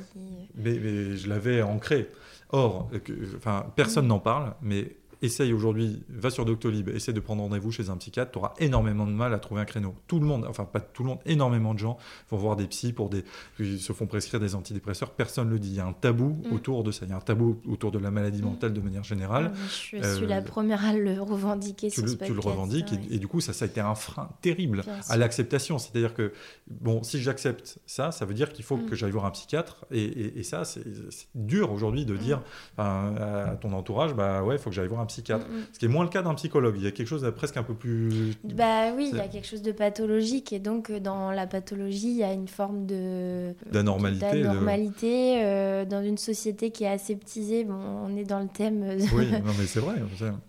Mais, 0.55 0.73
mais 0.79 1.15
je 1.17 1.27
l'avais 1.27 1.61
ancré. 1.61 2.09
Or, 2.51 2.89
euh, 2.93 2.99
que- 2.99 3.35
enfin, 3.35 3.65
personne 3.75 4.07
n'en 4.07 4.19
parle, 4.19 4.53
mais 4.61 4.95
essaye 5.21 5.53
aujourd'hui, 5.53 6.01
va 6.09 6.29
sur 6.29 6.45
Doctolib, 6.45 6.89
essaie 6.89 7.13
de 7.13 7.19
prendre 7.19 7.41
rendez-vous 7.43 7.71
chez 7.71 7.89
un 7.89 7.97
psychiatre, 7.97 8.31
tu 8.31 8.37
auras 8.37 8.53
énormément 8.59 9.05
de 9.05 9.11
mal 9.11 9.33
à 9.33 9.39
trouver 9.39 9.61
un 9.61 9.65
créneau. 9.65 9.93
Tout 10.07 10.19
le 10.19 10.25
monde, 10.25 10.45
enfin 10.49 10.65
pas 10.65 10.79
tout 10.79 11.03
le 11.03 11.09
monde, 11.09 11.19
énormément 11.25 11.73
de 11.73 11.79
gens 11.79 11.97
vont 12.29 12.37
voir 12.37 12.55
des 12.55 12.67
psys 12.67 12.93
pour 12.93 13.09
des, 13.09 13.23
ils 13.59 13.79
se 13.79 13.91
font 13.93 14.05
prescrire 14.07 14.39
des 14.39 14.55
antidépresseurs, 14.55 15.11
personne 15.11 15.47
ne 15.47 15.53
le 15.53 15.59
dit. 15.59 15.69
Il 15.69 15.75
y 15.75 15.79
a 15.79 15.85
un 15.85 15.93
tabou 15.93 16.37
Mm. 16.49 16.53
autour 16.55 16.83
de 16.83 16.91
ça, 16.91 17.05
il 17.05 17.09
y 17.09 17.13
a 17.13 17.17
un 17.17 17.21
tabou 17.21 17.59
autour 17.67 17.91
de 17.91 17.99
la 17.99 18.11
maladie 18.11 18.41
mentale 18.41 18.73
de 18.73 18.81
manière 18.81 19.03
générale. 19.03 19.51
Je 19.67 19.73
suis 19.73 19.97
Euh, 20.01 20.25
la 20.27 20.41
première 20.41 20.85
à 20.85 20.93
le 20.93 21.21
revendiquer 21.21 21.89
tu 21.89 21.95
sur 21.95 22.03
le, 22.03 22.09
ce 22.11 22.15
tu 22.17 22.33
le 22.33 22.39
revendiques 22.39 22.91
ouais. 22.91 22.99
et, 23.11 23.15
et 23.15 23.19
du 23.19 23.27
coup 23.27 23.41
ça, 23.41 23.51
ça 23.53 23.65
a 23.65 23.67
été 23.67 23.81
un 23.81 23.95
frein 23.95 24.29
terrible 24.41 24.83
à 25.09 25.17
l'acceptation 25.17 25.77
c'est 25.77 25.95
à 25.95 25.99
dire 25.99 26.13
que 26.13 26.31
bon 26.69 27.03
si 27.03 27.19
j'accepte 27.19 27.79
ça 27.85 28.11
ça 28.11 28.25
veut 28.25 28.33
dire 28.33 28.53
qu'il 28.53 28.63
faut 28.63 28.77
Mm. 28.77 28.85
que 28.85 28.95
j'aille 28.95 29.11
voir 29.11 29.25
un 29.25 29.31
psychiatre 29.31 29.85
et, 29.91 30.03
et- 30.03 30.39
et 30.39 30.43
ça 30.43 30.63
c'est 30.65 30.83
dur 31.35 31.71
aujourd'hui 31.71 32.05
de 32.05 32.15
dire 32.15 32.41
à 32.77 33.55
ton 33.61 33.73
entourage 33.73 34.13
bah 34.13 34.43
ouais 34.43 34.55
il 34.55 34.59
faut 34.59 34.69
que 34.69 34.75
j'aille 34.75 34.87
voir 34.87 35.01
un 35.01 35.05
psychiatre. 35.09 35.45
Mm. 35.47 35.63
Ce 35.73 35.79
qui 35.79 35.85
est 35.85 35.89
moins 35.89 36.03
le 36.03 36.09
cas 36.09 36.21
d'un 36.21 36.33
psychologue. 36.35 36.75
Il 36.77 36.83
y 36.83 36.87
a 36.87 36.91
quelque 36.91 37.07
chose 37.07 37.21
de 37.21 37.29
presque 37.29 37.57
un 37.57 37.63
peu 37.63 37.73
plus. 37.73 38.33
Bah 38.45 38.93
oui, 38.95 39.09
il 39.11 39.17
y 39.17 39.21
a 39.21 39.27
quelque 39.27 39.45
chose 39.47 39.61
de 39.61 39.71
pathologique 39.73 40.53
et 40.53 40.59
donc 40.59 40.89
euh, 40.89 40.99
dans 40.99 41.31
la 41.31 41.45
pathologie, 41.47 42.09
il 42.11 42.17
y 42.17 42.23
a 42.23 42.31
une 42.33 42.47
forme 42.47 42.85
de 42.85 43.53
D'anormalité, 43.71 44.31
de- 44.37 44.43
d'anormalité, 44.43 45.43
euh, 45.43 45.85
dans 45.85 46.03
une 46.03 46.17
société 46.17 46.71
qui 46.71 46.85
est 46.85 46.87
aseptisée. 46.89 47.63
Bon, 47.65 47.75
on 48.07 48.15
est 48.17 48.23
dans 48.23 48.39
le 48.39 48.47
thème. 48.47 48.83
euh, 48.83 48.97
Oui, 49.13 49.27
non, 49.31 49.51
mais 49.59 49.65
c'est 49.65 49.79
vrai. 49.81 49.95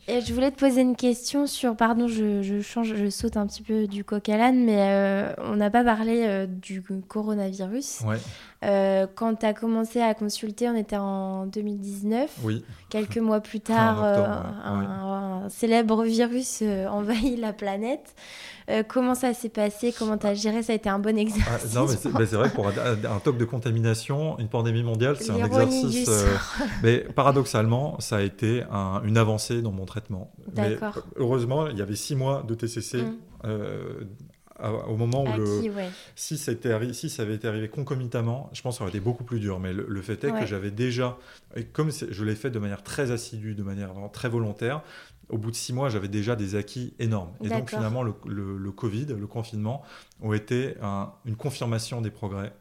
Et 0.09 0.21
je 0.21 0.33
voulais 0.33 0.51
te 0.53 0.59
poser 0.59 0.83
une 0.83 0.97
question 0.97 1.47
sur, 1.47 1.75
pardon, 1.77 2.07
je, 2.09 2.43
je 2.43 2.61
change, 2.61 2.95
je 2.95 3.11
saute 3.11 3.37
un 3.37 3.47
petit 3.47 3.63
peu 3.63 3.87
du 3.87 4.05
coq 4.05 4.29
à 4.29 4.37
l'âne, 4.37 4.65
mais 4.65 4.77
euh, 4.79 5.33
on 5.39 5.57
n'a 5.57 5.71
pas 5.71 5.83
parlé 5.85 6.25
euh, 6.27 6.47
du 6.47 6.83
coronavirus. 7.09 8.01
Ouais. 8.07 8.17
Euh, 8.63 9.07
quand 9.15 9.37
tu 9.37 9.47
as 9.47 9.55
commencé 9.55 10.01
à 10.03 10.13
consulter, 10.13 10.69
on 10.69 10.75
était 10.77 10.97
en 10.99 11.47
2019. 11.47 12.31
Oui. 12.43 12.63
Quelques 12.91 13.17
mois 13.17 13.41
plus 13.41 13.61
tard, 13.61 13.97
octobre, 13.99 14.29
euh, 14.67 14.79
ouais. 14.81 14.87
un, 14.87 15.45
un 15.45 15.49
célèbre 15.49 16.05
virus 16.05 16.59
euh, 16.63 16.87
envahit 16.89 17.39
la 17.39 17.55
planète. 17.55 18.15
Euh, 18.69 18.83
comment 18.87 19.15
ça 19.15 19.33
s'est 19.33 19.49
passé? 19.49 19.95
Comment 19.99 20.19
tu 20.19 20.27
as 20.27 20.35
géré? 20.35 20.63
Ça 20.63 20.75
a 20.75 20.77
été 20.77 20.91
un 20.91 20.99
bon 20.99 21.17
Ah, 21.17 21.21
exercice 21.21 21.75
non, 21.75 21.87
mais 22.19 22.27
c'est 22.27 22.37
vrai 22.37 22.51
pour 22.51 22.69
un, 22.69 22.73
un 23.11 23.19
toc 23.19 23.39
de 23.39 23.47
contamination, 23.47 24.39
une 24.39 24.49
pandémie 24.49 24.83
mondiale, 24.83 25.17
c'est 25.19 25.31
un 25.31 25.43
exercice. 25.45 26.11
mais 26.83 26.99
paradoxalement, 26.99 27.99
ça 27.99 28.17
a 28.17 28.21
été 28.21 28.63
un- 28.71 29.01
une 29.05 29.17
avancée 29.17 29.63
dans 29.63 29.73
mon 29.73 29.87
traitement. 29.87 30.31
Mais 30.55 30.77
D'accord. 30.77 31.03
heureusement, 31.17 31.67
il 31.69 31.79
y 31.79 31.83
avait 31.83 31.97
six 31.97 32.15
mois 32.15 32.45
de 32.47 32.55
TCC. 32.55 33.05
Au 34.89 34.97
moment 34.97 35.25
où 35.25 35.29
Acquis, 35.29 35.69
le. 35.69 35.75
ouais. 35.75 35.89
Si, 36.17 36.37
ça 36.39 36.53
était 36.53 36.93
si 36.93 37.09
ça 37.11 37.23
avait 37.23 37.35
été 37.35 37.49
arrivé 37.49 37.69
concomitamment, 37.69 38.51
je 38.53 38.63
pense 38.63 38.75
que 38.75 38.79
ça 38.79 38.85
aurait 38.85 38.91
été 38.91 39.01
beaucoup 39.01 39.25
plus 39.25 39.41
dur. 39.41 39.59
Mais 39.61 39.73
le, 39.73 39.87
le 39.89 40.03
fait 40.03 40.23
est 40.25 40.31
Ouais. 40.31 40.41
que 40.41 40.47
j'avais 40.47 40.71
déjà, 40.71 41.17
et 41.57 41.65
comme 41.65 41.91
je 41.93 42.25
l'ai 42.25 42.35
fait 42.35 42.51
de 42.51 42.59
manière 42.59 42.83
très 42.83 43.11
assidue, 43.11 43.55
de 43.55 43.63
manière 43.63 43.93
vraiment 43.93 44.09
très 44.09 44.29
volontaire, 44.29 44.83
au 45.29 45.39
bout 45.39 45.51
de 45.53 45.57
six 45.57 45.73
mois, 45.73 45.89
j'avais 45.91 46.09
déjà 46.09 46.35
des 46.35 46.57
acquis 46.57 46.93
énormes. 46.99 47.31
Et 47.45 47.49
donc 47.49 47.71
finalement, 47.71 48.03
le, 48.03 48.15
le- 48.27 48.57
le 48.59 48.73
Covid, 48.73 49.07
le 49.07 49.27
confinement, 49.29 49.83
ont 50.21 50.33
été 50.33 50.75
un- 50.83 51.13
une 51.25 51.37
confirmation 51.37 52.01
des 52.01 52.11
progrès. 52.11 52.53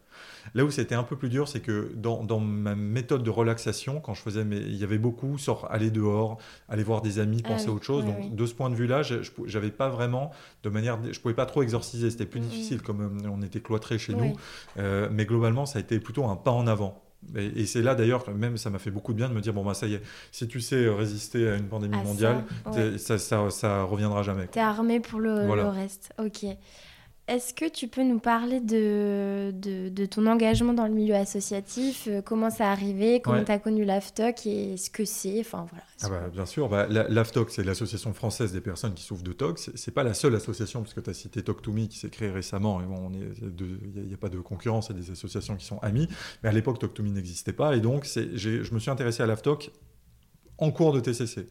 Là 0.56 0.66
où 0.66 0.72
c'était 0.72 0.96
un 0.96 1.04
peu 1.04 1.16
plus 1.16 1.30
dur, 1.30 1.48
c'est 1.48 1.60
que 1.60 1.92
dans, 1.96 2.24
dans 2.24 2.40
ma 2.40 2.76
méthode 2.76 3.24
de 3.24 3.30
relaxation, 3.30 4.00
quand 4.00 4.14
je 4.14 4.22
faisais, 4.22 4.44
mes, 4.44 4.58
il 4.58 4.76
y 4.78 4.84
avait 4.84 4.98
beaucoup, 4.98 5.38
sort, 5.38 5.68
aller 5.72 5.92
dehors, 5.92 6.38
aller 6.70 6.84
voir 6.84 7.02
des 7.02 7.20
amis, 7.20 7.42
Ah 7.46 7.50
penser 7.50 7.68
à 7.68 7.72
autre 7.72 7.86
chose. 7.86 8.04
oui, 8.06 8.12
Donc 8.12 8.18
oui. 8.22 8.30
de 8.32 8.46
ce 8.46 8.54
point 8.54 8.70
de 8.70 8.76
vue-là, 8.76 9.02
j'avais 9.46 9.72
pas 9.72 9.90
vraiment 9.90 10.32
de 10.64 10.70
manière, 10.70 10.98
je 11.12 11.20
pouvais 11.20 11.34
pas 11.34 11.46
trop 11.46 11.62
exorciser. 11.64 12.10
C'était 12.10 12.26
plus 12.26 12.40
Mhm. 12.40 12.48
difficile, 12.48 12.82
comme 12.82 13.02
euh, 13.02 13.30
on 13.32 13.42
était 13.42 13.60
cloîtrés 13.60 13.98
chez 13.98 14.14
Oui. 14.14 14.30
nous. 14.30 14.36
Euh, 14.78 15.08
mais 15.12 15.26
globalement, 15.26 15.66
ça 15.66 15.80
a 15.80 15.82
été 15.82 16.00
plutôt 16.00 16.26
un 16.26 16.36
pas 16.36 16.52
en 16.52 16.68
avant. 16.68 17.02
Et, 17.36 17.66
c'est 17.66 17.82
là 17.82 17.96
d'ailleurs, 17.96 18.30
même 18.34 18.56
ça 18.56 18.70
m'a 18.70 18.80
fait 18.80 18.92
beaucoup 18.92 19.12
de 19.12 19.18
bien 19.18 19.28
de 19.28 19.34
me 19.34 19.42
dire 19.42 19.52
bon 19.54 19.66
bah 19.66 19.74
ça 19.74 19.88
y 19.88 19.94
est, 19.96 20.02
si 20.32 20.48
tu 20.48 20.62
sais 20.62 20.88
résister 20.88 21.50
à 21.50 21.58
une 21.58 21.68
pandémie 21.68 21.98
ça, 21.98 22.04
mondiale, 22.04 22.46
ouais. 22.68 22.98
ça, 22.98 23.18
ça, 23.18 23.50
ça 23.50 23.84
reviendra 23.84 24.24
jamais. 24.24 24.48
T'es 24.48 24.62
armé 24.62 25.02
pour 25.02 25.20
le, 25.20 25.46
Voilà. 25.46 25.64
le 25.64 25.68
reste. 25.70 26.14
Ok. 26.18 26.46
Est-ce 27.30 27.54
que 27.54 27.70
tu 27.70 27.88
peux 27.88 28.02
nous 28.04 28.18
parler 28.20 28.60
de, 28.60 29.52
de, 29.54 29.90
de 29.90 30.06
ton 30.08 30.26
engagement 30.26 30.74
dans 30.74 30.88
le 30.88 30.94
milieu 30.94 31.14
associatif 31.14 32.08
euh, 32.08 32.22
Comment 32.24 32.50
ça 32.50 32.70
a 32.70 32.72
arrivé 32.72 33.22
Comment 33.22 33.38
Ouais. 33.38 33.46
tu 33.46 33.52
as 33.52 33.60
connu 33.60 33.86
l'AFTOC 33.86 34.48
et 34.48 34.78
ce 34.78 34.90
que 34.90 35.06
c'est 35.06 35.40
Enfin 35.42 35.68
voilà. 35.70 35.86
Ah 36.02 36.10
bah, 36.10 36.30
bien 36.34 36.46
sûr, 36.48 36.68
bah, 36.70 36.88
la- 36.90 37.08
l'AFTOC, 37.08 37.52
c'est 37.52 37.64
l'association 37.64 38.14
française 38.14 38.52
des 38.52 38.62
personnes 38.62 38.96
qui 38.96 39.04
souffrent 39.04 39.22
de 39.24 39.32
TOC. 39.34 39.60
C'est 39.60 39.78
c'est 39.78 39.92
pas 39.92 40.04
la 40.04 40.14
seule 40.16 40.34
association, 40.36 40.82
puisque 40.82 41.04
tu 41.04 41.10
as 41.10 41.14
cité 41.14 41.42
Talk2Me 41.42 41.88
qui 41.88 42.00
s'est 42.00 42.10
créée 42.10 42.32
récemment. 42.32 42.82
Et 42.82 42.86
bon, 42.86 43.12
Il 43.14 44.08
n'y 44.08 44.14
a, 44.14 44.18
pas 44.18 44.30
de 44.30 44.40
concurrence, 44.40 44.88
c'est 44.88 44.96
des 44.96 45.12
associations 45.12 45.56
qui 45.56 45.66
sont 45.66 45.78
amies. 45.80 46.08
Mais 46.42 46.50
à 46.50 46.52
l'époque, 46.52 46.82
Talk2Me 46.82 47.12
n'existait 47.12 47.54
pas. 47.54 47.76
Et 47.76 47.80
donc, 47.80 48.06
je 48.06 48.74
me 48.74 48.80
suis 48.80 48.90
intéressé 48.92 49.22
à 49.22 49.28
l'AFTOC 49.28 49.72
en 50.58 50.72
cours 50.72 50.94
de 50.94 51.00
TCC. 51.00 51.48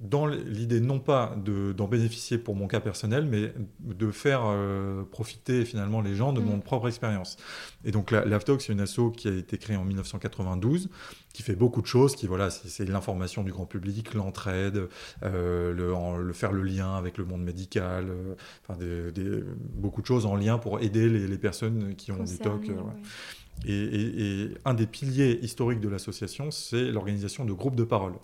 Dans 0.00 0.26
l'idée 0.26 0.80
non 0.80 0.98
pas 0.98 1.36
de- 1.44 1.72
d'en 1.72 1.86
bénéficier 1.86 2.38
pour 2.38 2.56
mon 2.56 2.66
cas 2.66 2.80
personnel, 2.80 3.26
mais 3.30 3.52
de 3.80 4.10
faire 4.10 4.40
euh, 4.46 5.04
profiter 5.04 5.64
finalement 5.66 6.00
les 6.00 6.14
gens 6.16 6.32
de 6.32 6.40
Mm. 6.40 6.44
mon 6.46 6.60
propre 6.60 6.88
expérience. 6.88 7.36
Et 7.84 7.90
donc 7.92 8.10
la- 8.10 8.24
l'AFTOC, 8.24 8.62
c'est 8.62 8.72
une 8.72 8.80
asso 8.80 9.12
qui 9.14 9.28
a 9.28 9.32
été 9.32 9.56
créée 9.58 9.76
en 9.76 9.84
1992, 9.84 10.88
qui 11.34 11.42
fait 11.42 11.54
beaucoup 11.54 11.82
de 11.82 11.86
choses, 11.86 12.16
qui 12.16 12.26
voilà, 12.26 12.48
c'est 12.50 12.86
l'information 12.88 13.44
du 13.44 13.52
grand 13.52 13.66
public, 13.66 14.14
l'entraide, 14.14 14.88
euh, 15.22 15.72
le, 15.72 15.94
en- 15.94 16.16
le 16.16 16.32
faire 16.32 16.52
le 16.52 16.62
lien 16.62 16.96
avec 16.96 17.18
le 17.18 17.26
monde 17.26 17.42
médical, 17.44 18.06
euh, 18.08 18.34
enfin 18.66 18.78
des, 18.78 19.12
des- 19.12 19.44
beaucoup 19.74 20.00
de 20.00 20.06
choses 20.06 20.24
en 20.26 20.34
lien 20.34 20.56
pour 20.58 20.80
aider 20.80 21.08
les, 21.10 21.28
les 21.28 21.38
personnes 21.38 21.94
qui 21.94 22.10
ont 22.10 22.24
des 22.24 22.38
TOC. 22.38 22.60
Concerné, 22.60 22.80
ouais. 22.80 22.84
ouais. 22.86 23.66
Et, 23.66 23.72
et- 23.84 24.42
et 24.44 24.54
un 24.64 24.74
des 24.74 24.86
piliers 24.86 25.38
historiques 25.42 25.80
de 25.80 25.88
l'association, 25.88 26.50
c'est 26.50 26.90
l'organisation 26.90 27.44
de 27.44 27.52
groupes 27.52 27.76
de 27.76 27.84
parole. 27.84 28.14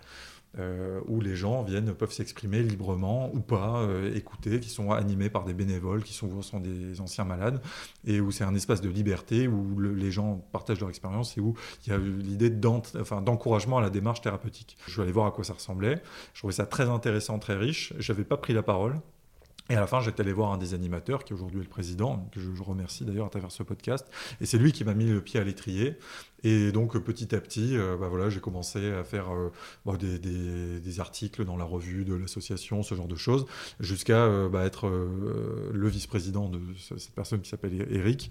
Euh, 0.59 1.01
où 1.07 1.21
les 1.21 1.37
gens 1.37 1.63
viennent, 1.63 1.95
peuvent 1.95 2.13
s'exprimer 2.13 2.63
librement 2.63 3.33
ou 3.33 3.41
pas, 3.41 3.83
euh, 3.83 4.13
écouter, 4.15 4.59
qui 4.59 4.69
sont 4.69 4.91
animés 4.91 5.31
par 5.31 5.45
des 5.45 5.55
bénévoles, 5.55 6.03
qui 6.03 6.13
souvent 6.13 6.43
sont 6.43 6.59
des 6.59 7.01
anciens 7.01 7.25
malades, 7.25 7.63
et 8.05 8.21
où 8.21 8.31
c'est 8.33 8.45
un 8.45 8.55
espace 8.55 8.81
de 8.81 8.89
liberté, 8.89 9.47
où 9.47 9.79
le- 9.79 9.95
les 9.95 10.11
gens 10.11 10.45
partagent 10.53 10.81
leur 10.81 10.89
expérience 10.89 11.39
et 11.39 11.41
où 11.41 11.55
il 11.87 11.93
y 11.93 11.95
a 11.95 11.99
l'idée 11.99 12.51
d'encouragement 12.51 13.79
à 13.79 13.81
la 13.81 13.91
démarche 13.91 14.21
thérapeutique. 14.23 14.77
Je 14.87 14.93
suis 14.93 15.01
allé 15.03 15.13
voir 15.13 15.27
à 15.27 15.31
quoi 15.31 15.45
ça 15.45 15.55
ressemblait, 15.55 16.03
je 16.35 16.41
trouvais 16.41 16.53
ça 16.55 16.67
très 16.67 16.89
intéressant, 16.89 17.39
très 17.39 17.57
riche, 17.57 17.93
j'avais 17.99 18.25
pas 18.25 18.37
pris 18.37 18.53
la 18.53 18.63
parole, 18.63 19.01
et 19.69 19.77
à 19.77 19.81
la 19.81 19.87
fin, 19.87 20.01
j'étais 20.01 20.23
allé 20.23 20.33
voir 20.33 20.51
un 20.53 20.59
des 20.59 20.75
animateurs, 20.75 21.23
qui 21.23 21.33
aujourd'hui 21.33 21.61
est 21.61 21.63
le 21.63 21.69
président, 21.69 22.29
que 22.33 22.41
je, 22.41 22.53
je 22.53 22.63
remercie 22.65 23.05
d'ailleurs 23.05 23.27
à 23.27 23.31
travers 23.31 23.53
ce 23.53 23.63
podcast. 23.63 24.05
Et 24.41 24.47
c'est 24.47 24.59
lui 24.59 24.73
qui 24.73 24.83
m'a 24.83 24.95
mis 24.95 25.05
le 25.07 25.21
pied 25.21 25.39
à 25.39 25.45
l'étrier. 25.45 25.97
Et 26.45 26.73
donc, 26.73 26.97
petit 26.99 27.35
à 27.35 27.41
petit, 27.41 27.77
euh, 27.77 27.97
bah 27.97 28.09
voilà, 28.09 28.31
j'ai 28.31 28.41
commencé 28.41 28.91
à 28.93 29.05
faire 29.05 29.33
euh, 29.33 29.51
bon, 29.85 29.97
des, 29.97 31.01
articles 31.01 31.45
dans 31.45 31.57
la 31.57 31.65
revue 31.65 32.05
de 32.05 32.15
l'association, 32.15 32.83
ce 32.83 32.95
genre 32.95 33.07
de 33.09 33.17
choses, 33.17 33.47
jusqu'à 33.79 34.25
euh, 34.25 34.49
bah, 34.49 34.65
être 34.65 34.89
le 34.89 35.89
vice-président 35.89 36.49
de 36.49 36.61
ce- 36.77 36.99
cette 36.99 37.15
personne 37.15 37.41
qui 37.41 37.49
s'appelle 37.49 37.87
Eric 37.91 38.31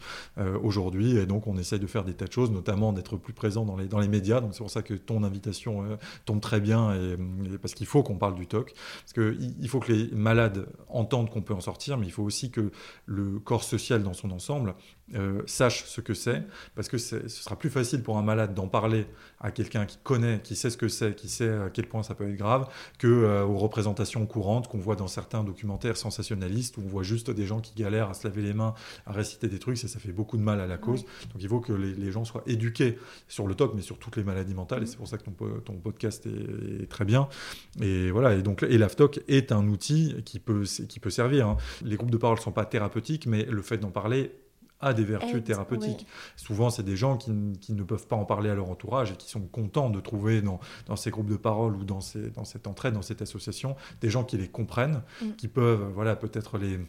aujourd'hui. 0.62 1.18
Et 1.18 1.26
donc, 1.26 1.48
on 1.48 1.58
essaye 1.58 1.80
de 1.80 1.88
faire 1.88 2.04
des 2.04 2.14
tas 2.14 2.26
de 2.26 2.32
choses, 2.32 2.52
notamment 2.52 2.94
d'être 2.94 3.18
plus 3.18 3.34
présent 3.34 3.66
dans 3.66 3.78
les, 3.78 3.88
dans 3.88 4.00
les 4.00 4.08
médias. 4.08 4.42
Donc, 4.42 4.54
c'est 4.54 4.60
pour 4.60 4.70
ça 4.70 4.82
que 4.82 4.94
ton 4.94 5.24
invitation 5.24 5.98
tombe 6.26 6.42
très 6.42 6.60
bien, 6.60 6.94
et, 6.94 7.18
parce 7.62 7.74
qu'il 7.74 7.88
faut 7.88 8.04
qu'on 8.04 8.18
parle 8.18 8.36
du 8.36 8.48
TOC. 8.48 8.74
Parce 8.74 9.14
qu'il 9.14 9.56
il 9.60 9.70
faut 9.70 9.80
que 9.80 9.92
les 9.92 10.10
malades 10.12 10.68
entendent 10.88 11.30
qu'on 11.30 11.42
peut 11.42 11.54
en 11.54 11.62
sortir, 11.62 11.98
mais 11.98 12.06
il 12.06 12.12
faut 12.12 12.24
aussi 12.24 12.52
que 12.52 12.72
le 13.06 13.40
corps 13.40 13.64
social 13.64 14.04
dans 14.04 14.14
son 14.14 14.32
ensemble 14.32 14.76
euh, 15.16 15.42
sache 15.46 15.86
ce 15.86 16.02
que 16.02 16.14
c'est, 16.14 16.44
parce 16.76 16.88
que 16.88 16.98
ce 16.98 17.28
sera 17.28 17.58
plus 17.58 17.70
facile 17.70 18.04
pour 18.04 18.18
un 18.18 18.22
malade 18.22 18.54
d'en 18.54 18.68
parler 18.68 19.08
à 19.40 19.52
quelqu'un 19.52 19.86
qui 19.86 19.98
connaît, 20.04 20.42
qui 20.44 20.56
sait 20.56 20.70
ce 20.70 20.78
que 20.78 20.88
c'est, 20.88 21.16
qui 21.16 21.30
sait 21.30 21.50
à 21.50 21.70
quel 21.70 21.88
point 21.88 22.04
ça 22.04 22.14
peut 22.16 22.30
être 22.30 22.36
grave, 22.36 22.68
que 22.98 23.08
euh, 23.08 23.44
aux 23.44 23.58
représentations 23.58 24.26
courantes 24.26 24.68
qu'on 24.68 24.78
voit 24.78 24.96
dans 24.96 25.08
certains 25.08 25.44
documentaires 25.44 25.98
sensationnalistes 25.98 26.78
où 26.78 26.82
on 26.84 26.88
voit 26.88 27.04
juste 27.04 27.32
des 27.32 27.46
gens 27.46 27.60
qui 27.60 27.74
galèrent 27.76 28.10
à 28.10 28.14
se 28.14 28.28
laver 28.28 28.42
les 28.42 28.54
mains, 28.54 28.74
à 29.06 29.14
réciter 29.14 29.48
des 29.48 29.60
trucs, 29.60 29.84
et 29.84 29.88
ça 29.88 30.00
fait 30.00 30.12
beaucoup 30.12 30.38
de 30.38 30.44
mal 30.44 30.60
à 30.60 30.68
la 30.68 30.78
cause. 30.78 31.04
Donc 31.34 31.42
il 31.42 31.48
faut 31.48 31.60
que 31.60 31.74
les, 31.74 31.94
les 31.94 32.12
gens 32.12 32.26
soient 32.26 32.44
éduqués 32.48 32.98
sur 33.28 33.48
le 33.48 33.56
TOC, 33.56 33.74
mais 33.76 33.82
sur 33.82 33.98
toutes 33.98 34.18
les 34.18 34.24
maladies 34.24 34.54
mentales, 34.54 34.84
et 34.84 34.86
c'est 34.86 34.98
pour 34.98 35.08
ça 35.08 35.18
que 35.18 35.24
ton, 35.24 35.32
po- 35.32 35.60
ton 35.66 35.74
podcast 35.76 36.26
est, 36.28 36.84
est 36.84 36.88
très 36.88 37.06
bien. 37.06 37.30
Et 37.82 38.12
voilà, 38.12 38.36
et 38.36 38.42
donc 38.42 38.64
et 38.64 38.78
l'AFTOC 38.78 39.22
est 39.28 39.52
un 39.52 39.68
outil 39.68 40.16
qui 40.26 40.40
peut, 40.40 40.64
qui 40.64 41.00
peut 41.00 41.10
servir. 41.10 41.48
hein. 41.48 41.58
Les 41.84 41.96
groupes 41.96 42.12
de 42.12 42.18
parole 42.18 42.38
ne 42.38 42.44
sont 42.44 42.52
pas 42.52 42.66
thérapeutiques, 42.66 43.26
mais 43.26 43.46
le 43.46 43.62
fait 43.62 43.78
d'en 43.78 43.92
parler 43.92 44.32
a 44.82 44.94
des 44.94 45.04
vertus 45.04 45.36
Aide, 45.36 45.44
thérapeutiques. 45.44 46.00
ouais. 46.00 46.06
Souvent, 46.36 46.70
c'est 46.70 46.84
des 46.84 46.96
gens 46.96 47.18
qui, 47.18 47.32
qui 47.60 47.74
ne 47.74 47.84
peuvent 47.84 48.08
pas 48.08 48.16
en 48.16 48.26
parler 48.26 48.50
à 48.50 48.56
leur 48.56 48.70
entourage 48.70 49.12
et 49.12 49.16
qui 49.16 49.30
sont 49.30 49.42
contents 49.42 49.90
de 49.90 50.00
trouver 50.00 50.42
dans, 50.42 50.60
dans 50.86 50.96
ces 50.96 51.12
groupes 51.12 51.30
de 51.30 51.36
parole 51.38 51.76
ou 51.76 51.84
dans, 51.84 52.02
ces, 52.02 52.30
dans 52.32 52.46
cette 52.46 52.68
entraide, 52.68 52.94
dans 52.94 53.02
cette 53.02 53.22
association, 53.22 53.76
des 54.02 54.10
gens 54.10 54.24
qui 54.24 54.38
les 54.38 54.48
comprennent, 54.48 55.02
Mm. 55.22 55.32
qui 55.38 55.48
peuvent 55.48 55.92
voilà, 55.94 56.16
peut-être 56.16 56.58
les 56.58 56.80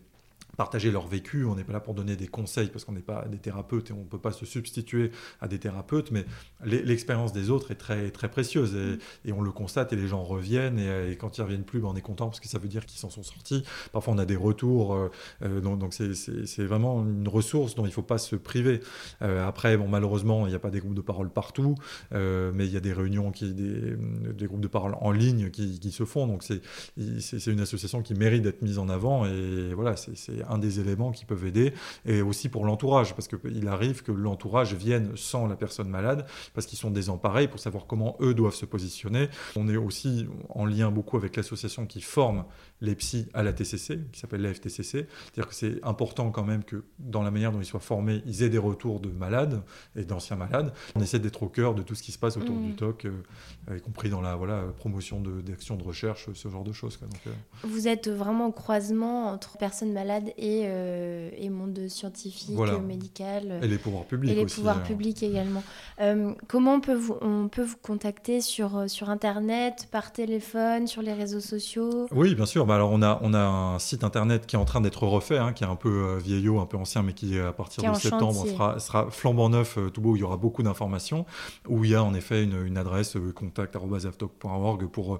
partager 0.60 0.90
leur 0.90 1.06
vécu. 1.06 1.46
On 1.46 1.54
n'est 1.54 1.64
pas 1.64 1.72
là 1.72 1.80
pour 1.80 1.94
donner 1.94 2.16
des 2.16 2.26
conseils 2.28 2.68
parce 2.68 2.84
qu'on 2.84 2.92
n'est 2.92 3.00
pas 3.14 3.24
des 3.30 3.38
thérapeutes 3.38 3.88
et 3.88 3.94
on 3.94 4.00
ne 4.00 4.04
peut 4.14 4.18
pas 4.18 4.30
se 4.32 4.44
substituer 4.44 5.10
à 5.40 5.48
des 5.48 5.58
thérapeutes, 5.58 6.10
mais 6.10 6.26
l'e- 6.62 6.82
l'expérience 6.84 7.32
des 7.32 7.48
autres 7.48 7.70
est 7.70 7.76
très, 7.86 8.10
très 8.10 8.28
précieuse 8.30 8.74
et, 8.76 8.98
et 9.30 9.32
on 9.32 9.40
le 9.40 9.52
constate 9.52 9.94
et 9.94 9.96
les 9.96 10.06
gens 10.06 10.22
reviennent 10.22 10.78
et, 10.78 11.12
et 11.12 11.16
quand 11.16 11.38
ils 11.38 11.40
reviennent 11.40 11.64
plus, 11.64 11.80
ben, 11.80 11.88
on 11.88 11.96
est 11.96 12.02
content 12.02 12.26
parce 12.26 12.40
que 12.40 12.48
ça 12.54 12.58
veut 12.58 12.68
dire 12.68 12.84
qu'ils 12.84 12.98
s'en 13.00 13.08
sont 13.08 13.22
sortis. 13.22 13.62
Parfois, 13.92 14.12
on 14.12 14.18
a 14.18 14.26
des 14.26 14.36
retours, 14.36 14.92
euh, 14.94 15.10
euh, 15.42 15.60
donc 15.62 15.94
c'est- 15.94 16.62
vraiment 16.62 17.02
une 17.06 17.26
ressource 17.26 17.74
dont 17.74 17.84
il 17.84 17.88
ne 17.88 17.92
faut 17.94 18.02
pas 18.02 18.18
se 18.18 18.36
priver. 18.36 18.80
Euh, 19.22 19.48
après, 19.48 19.78
bon, 19.78 19.88
malheureusement, 19.88 20.46
il 20.46 20.50
n'y 20.50 20.56
a 20.56 20.58
pas 20.58 20.68
des 20.70 20.80
groupes 20.80 20.94
de 20.94 21.00
parole 21.00 21.30
partout, 21.30 21.74
euh, 22.12 22.52
mais 22.54 22.66
il 22.66 22.72
y 22.72 22.76
a 22.76 22.80
des 22.80 22.92
réunions, 22.92 23.30
qui, 23.32 23.54
des, 23.54 23.96
des 24.40 24.46
groupes 24.46 24.60
de 24.60 24.68
parole 24.68 24.94
en 25.00 25.10
ligne 25.10 25.48
qui, 25.50 25.80
qui 25.80 25.90
se 25.90 26.04
font, 26.04 26.26
donc 26.26 26.42
c'est 26.42 27.46
une 27.46 27.60
association 27.60 28.02
qui 28.02 28.12
mérite 28.12 28.42
d'être 28.42 28.60
mise 28.60 28.78
en 28.78 28.90
avant 28.90 29.24
et 29.24 29.72
voilà, 29.74 29.96
c'est 29.96 30.42
un 30.50 30.58
des 30.58 30.80
éléments 30.80 31.12
qui 31.12 31.24
peuvent 31.24 31.46
aider, 31.46 31.72
et 32.04 32.20
aussi 32.22 32.48
pour 32.48 32.64
l'entourage, 32.64 33.14
parce 33.14 33.28
qu'il 33.28 33.68
arrive 33.68 34.02
que 34.02 34.12
l'entourage 34.12 34.74
vienne 34.74 35.12
sans 35.16 35.46
la 35.46 35.56
personne 35.56 35.88
malade, 35.88 36.26
parce 36.54 36.66
qu'ils 36.66 36.78
sont 36.78 36.90
désemparés 36.90 37.48
pour 37.48 37.60
savoir 37.60 37.86
comment 37.86 38.16
eux 38.20 38.34
doivent 38.34 38.54
se 38.54 38.66
positionner. 38.66 39.28
On 39.56 39.68
est 39.68 39.76
aussi 39.76 40.26
en 40.48 40.66
lien 40.66 40.90
beaucoup 40.90 41.16
avec 41.16 41.36
l'association 41.36 41.86
qui 41.86 42.00
forme 42.00 42.44
les 42.80 42.94
psys 42.94 43.28
à 43.34 43.42
la 43.42 43.52
TCC, 43.52 44.00
qui 44.12 44.20
s'appelle 44.20 44.42
la 44.42 44.52
FTCC. 44.52 45.06
C'est-à-dire 45.24 45.48
que 45.48 45.54
c'est 45.54 45.82
important 45.84 46.30
quand 46.30 46.44
même 46.44 46.64
que 46.64 46.84
dans 46.98 47.22
la 47.22 47.30
manière 47.30 47.52
dont 47.52 47.60
ils 47.60 47.64
soient 47.66 47.80
formés, 47.80 48.22
ils 48.26 48.42
aient 48.42 48.48
des 48.48 48.58
retours 48.58 49.00
de 49.00 49.10
malades 49.10 49.62
et 49.96 50.04
d'anciens 50.04 50.36
malades. 50.36 50.72
On 50.94 51.00
essaie 51.00 51.18
d'être 51.18 51.42
au 51.42 51.48
cœur 51.48 51.74
de 51.74 51.82
tout 51.82 51.94
ce 51.94 52.02
qui 52.02 52.12
se 52.12 52.18
passe 52.18 52.36
autour 52.36 52.56
Mm. 52.56 52.66
du 52.66 52.74
TOC, 52.74 53.04
euh, 53.06 53.76
y 53.76 53.80
compris 53.80 54.10
dans 54.10 54.20
la 54.20 54.34
voilà, 54.36 54.62
promotion 54.76 55.20
de- 55.20 55.40
d'actions 55.40 55.76
de, 55.76 55.84
recherche, 55.84 56.28
ce 56.32 56.48
genre 56.48 56.64
de 56.64 56.72
choses. 56.72 56.96
quoi. 56.96 57.06
Donc, 57.08 57.20
euh, 57.26 57.30
Vous 57.64 57.86
êtes 57.86 58.08
vraiment 58.08 58.46
au 58.48 58.52
croisement 58.52 59.28
entre 59.28 59.56
personnes 59.58 59.92
malades 59.92 60.30
et, 60.40 60.62
euh, 60.64 61.28
et 61.36 61.50
monde 61.50 61.78
scientifique, 61.88 62.56
Voilà. 62.56 62.78
médical. 62.78 63.60
Et 63.62 63.68
les 63.68 63.76
pouvoirs 63.76 64.06
publics 64.06 64.32
Et 64.32 64.34
les 64.34 64.44
aussi, 64.44 64.56
pouvoirs 64.56 64.82
publics 64.82 65.22
également. 65.22 65.62
Euh, 66.00 66.32
comment 66.48 66.74
on 66.74 66.80
peut 66.80 66.94
vous, 66.94 67.16
on 67.20 67.48
peut 67.48 67.62
vous 67.62 67.76
contacter 67.82 68.40
sur, 68.40 68.76
euh, 68.76 68.88
sur 68.88 69.10
Internet, 69.10 69.88
par 69.92 70.12
téléphone, 70.12 70.86
sur 70.86 71.02
les 71.02 71.12
réseaux 71.12 71.40
sociaux? 71.40 72.06
Oui, 72.10 72.34
bien 72.34 72.46
sûr. 72.46 72.64
Bah, 72.64 72.76
alors 72.76 72.90
on 72.90 73.02
a, 73.02 73.20
on 73.22 73.34
a 73.34 73.38
un 73.38 73.78
site 73.78 74.02
internet 74.02 74.46
qui 74.46 74.56
est 74.56 74.58
en 74.58 74.64
train 74.64 74.80
d'être 74.80 75.02
refait, 75.06 75.36
hein, 75.36 75.52
qui 75.52 75.62
est 75.64 75.68
un 75.68 75.76
peu 75.76 75.90
euh, 75.90 76.18
vieillot, 76.18 76.58
un 76.58 76.66
peu 76.66 76.78
ancien, 76.78 77.02
mais 77.02 77.12
qui 77.12 77.38
à 77.38 77.52
partir 77.52 77.84
Qui 77.84 77.90
de 77.90 77.94
septembre 77.96 78.46
sera, 78.46 78.78
sera 78.80 79.10
flambant 79.10 79.50
neuf, 79.50 79.78
tout 79.92 80.00
beau, 80.00 80.12
où 80.12 80.16
il 80.16 80.20
y 80.20 80.24
aura 80.24 80.38
beaucoup 80.38 80.62
d'informations, 80.62 81.26
où 81.68 81.84
il 81.84 81.90
y 81.90 81.94
a 81.94 82.02
en 82.02 82.14
effet 82.14 82.42
une, 82.44 82.64
une 82.66 82.78
adresse 82.78 83.16
contact@avtoc.org 83.34 84.86
pour 84.86 85.18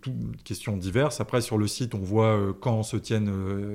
toutes 0.00 0.42
questions 0.44 0.76
diverses. 0.76 1.20
Après 1.20 1.40
sur 1.40 1.58
le 1.58 1.66
site, 1.66 1.94
on 1.94 1.98
voit 1.98 2.38
quand 2.60 2.82
se 2.82 2.96
tiennent 2.96 3.30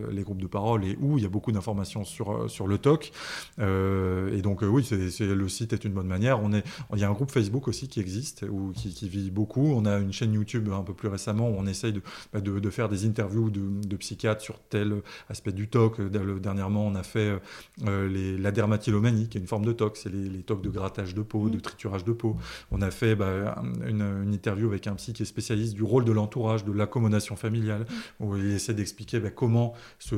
les 0.10 0.24
groupes 0.24 0.42
de 0.42 0.48
parole 0.48 0.75
et 0.84 0.98
où. 1.00 1.18
Il 1.18 1.24
y 1.24 1.26
a 1.26 1.30
beaucoup 1.30 1.52
d'informations 1.52 2.04
sur 2.04 2.32
euh, 2.32 2.48
sur 2.48 2.68
le 2.68 2.78
TOC. 2.78 3.12
Euh, 3.60 4.36
et 4.36 4.42
donc 4.42 4.64
euh, 4.64 4.68
oui, 4.68 4.84
c'est, 4.84 5.10
c'est- 5.10 5.26
le 5.36 5.48
site 5.50 5.74
est 5.74 5.86
une 5.86 5.94
bonne 5.94 6.08
manière. 6.08 6.42
On 6.44 6.52
est, 6.54 6.64
il 6.94 7.00
y 7.00 7.04
a 7.04 7.10
un 7.10 7.14
groupe 7.14 7.32
Facebook 7.32 7.68
aussi 7.68 7.88
qui 7.88 8.00
existe, 8.00 8.46
ou 8.50 8.72
qui, 8.76 8.94
qui 8.94 9.08
vit 9.10 9.32
beaucoup. 9.32 9.66
On 9.74 9.86
a 9.86 9.98
une 10.00 10.12
chaîne 10.14 10.34
YouTube 10.34 10.70
un 10.74 10.82
peu 10.84 10.94
plus 10.94 11.08
récemment 11.08 11.50
où 11.50 11.56
on 11.58 11.66
essaye 11.68 11.94
de, 11.94 12.02
bah, 12.34 12.42
de, 12.42 12.60
de 12.60 12.70
faire 12.70 12.90
des 12.90 13.06
interviews 13.06 13.50
de, 13.50 13.62
de 13.86 13.96
psychiatres 13.96 14.42
sur 14.42 14.60
tel 14.60 15.02
aspect 15.30 15.52
du 15.52 15.68
TOC. 15.68 16.02
Dernièrement, 16.42 16.86
on 16.88 16.96
a 16.96 17.04
fait 17.04 17.40
les- 17.86 18.38
la 18.38 18.52
dermatillomanie, 18.52 19.28
qui 19.30 19.38
est 19.38 19.42
une 19.42 19.48
forme 19.48 19.66
de 19.66 19.72
TOC. 19.74 19.98
C'est 19.98 20.12
les, 20.12 20.30
les 20.30 20.44
TOC 20.44 20.62
de 20.62 20.70
grattage 20.70 21.14
de 21.16 21.22
peau, 21.22 21.50
de 21.50 21.60
triturage 21.60 22.04
de 22.04 22.12
peau. 22.14 22.36
On 22.72 22.82
a 22.82 22.92
fait 22.92 23.16
bah, 23.16 23.62
une, 23.88 24.02
une 24.24 24.34
interview 24.34 24.68
avec 24.68 24.88
un 24.88 24.96
psy 24.96 25.14
qui 25.14 25.24
est 25.24 25.26
spécialiste 25.26 25.74
du 25.74 25.84
rôle 25.84 26.06
de 26.06 26.12
l'entourage, 26.12 26.66
de 26.66 26.72
l'accommodation 26.72 27.36
familiale, 27.36 27.86
où 28.20 28.36
il 28.38 28.46
essaie 28.52 28.74
d'expliquer 28.74 29.20
bah, 29.20 29.30
comment 29.30 29.74
se, 30.00 30.16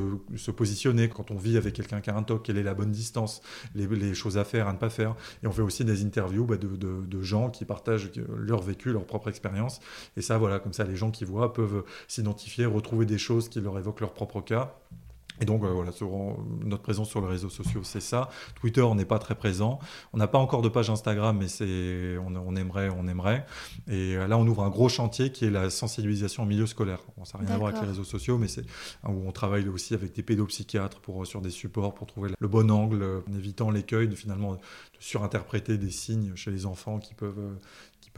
se 0.47 0.51
positionner 0.51 1.09
quand 1.09 1.29
on 1.29 1.35
vit 1.35 1.57
avec 1.57 1.73
quelqu'un 1.73 1.99
qui 1.99 2.09
a 2.09 2.15
un 2.15 2.23
TOC, 2.23 2.43
quelle 2.43 2.57
est 2.57 2.63
la 2.63 2.73
bonne 2.73 2.91
distance, 2.91 3.41
les, 3.75 4.13
choses 4.15 4.37
à 4.37 4.45
faire, 4.45 4.67
à 4.69 4.73
ne 4.73 4.77
pas 4.77 4.89
faire. 4.89 5.13
Et 5.43 5.47
on 5.47 5.51
fait 5.51 5.61
aussi 5.61 5.83
des 5.83 6.05
interviews 6.05 6.45
bah, 6.45 6.55
de, 6.55 6.67
de- 6.67 7.05
de 7.05 7.21
gens 7.21 7.49
qui 7.49 7.65
partagent 7.65 8.09
leur 8.37 8.61
vécu, 8.61 8.93
leur 8.93 9.05
propre 9.05 9.27
expérience. 9.27 9.81
Et 10.15 10.21
ça, 10.21 10.37
voilà, 10.37 10.59
comme 10.59 10.71
ça, 10.73 10.85
les 10.85 10.95
gens 10.95 11.11
qui 11.11 11.25
voient 11.25 11.51
peuvent 11.53 11.83
s'identifier, 12.07 12.65
retrouver 12.65 13.05
des 13.05 13.17
choses 13.17 13.49
qui 13.49 13.59
leur 13.59 13.77
évoquent 13.77 13.99
leur 14.01 14.13
propre 14.13 14.39
cas. 14.41 14.73
Et 15.39 15.45
donc 15.45 15.63
euh, 15.63 15.71
voilà, 15.71 15.91
sur- 15.91 16.09
notre 16.63 16.81
présence 16.83 17.09
sur 17.09 17.21
les 17.21 17.27
réseaux 17.27 17.49
sociaux, 17.49 17.81
c'est 17.83 17.99
ça. 18.01 18.29
Twitter, 18.59 18.81
on 18.81 18.95
n'est 18.95 19.05
pas 19.05 19.19
très 19.19 19.35
présent. 19.35 19.79
On 20.13 20.17
n'a 20.17 20.27
pas 20.27 20.39
encore 20.39 20.61
de 20.61 20.69
page 20.69 20.89
Instagram, 20.89 21.37
mais 21.39 21.47
c'est, 21.47 22.17
on, 22.17 22.35
on 22.35 22.55
aimerait, 22.55 22.89
on 22.89 23.07
aimerait. 23.07 23.45
Et 23.87 24.15
euh, 24.17 24.27
là, 24.27 24.37
on 24.37 24.47
ouvre 24.47 24.63
un 24.63 24.69
gros 24.69 24.89
chantier 24.89 25.31
qui 25.31 25.45
est 25.45 25.51
la 25.51 25.69
sensibilisation 25.69 26.43
au 26.43 26.45
milieu 26.45 26.65
scolaire. 26.65 26.99
Bon, 27.17 27.25
ça 27.25 27.37
n'a 27.37 27.45
rien 27.45 27.53
à 27.55 27.57
voir 27.57 27.69
avec 27.69 27.81
les 27.81 27.87
réseaux 27.87 28.03
sociaux, 28.03 28.37
mais 28.37 28.47
c'est 28.47 28.65
où 29.07 29.27
on 29.27 29.31
travaille 29.31 29.67
aussi 29.69 29.93
avec 29.93 30.13
des 30.15 30.23
pédopsychiatres 30.23 30.99
pour, 31.01 31.25
sur 31.27 31.41
des 31.41 31.49
supports 31.51 31.93
pour 31.93 32.07
trouver 32.07 32.31
le 32.39 32.47
bon 32.47 32.69
angle, 32.71 33.01
euh, 33.03 33.19
en 33.29 33.33
évitant 33.35 33.69
l'écueil 33.69 34.07
de 34.07 34.15
finalement 34.15 34.53
de 34.53 34.59
surinterpréter 34.99 35.77
des 35.77 35.91
signes 35.91 36.31
chez 36.35 36.51
les 36.51 36.65
enfants 36.65 36.99
qui 36.99 37.13
peuvent, 37.13 37.37
euh, 37.37 37.53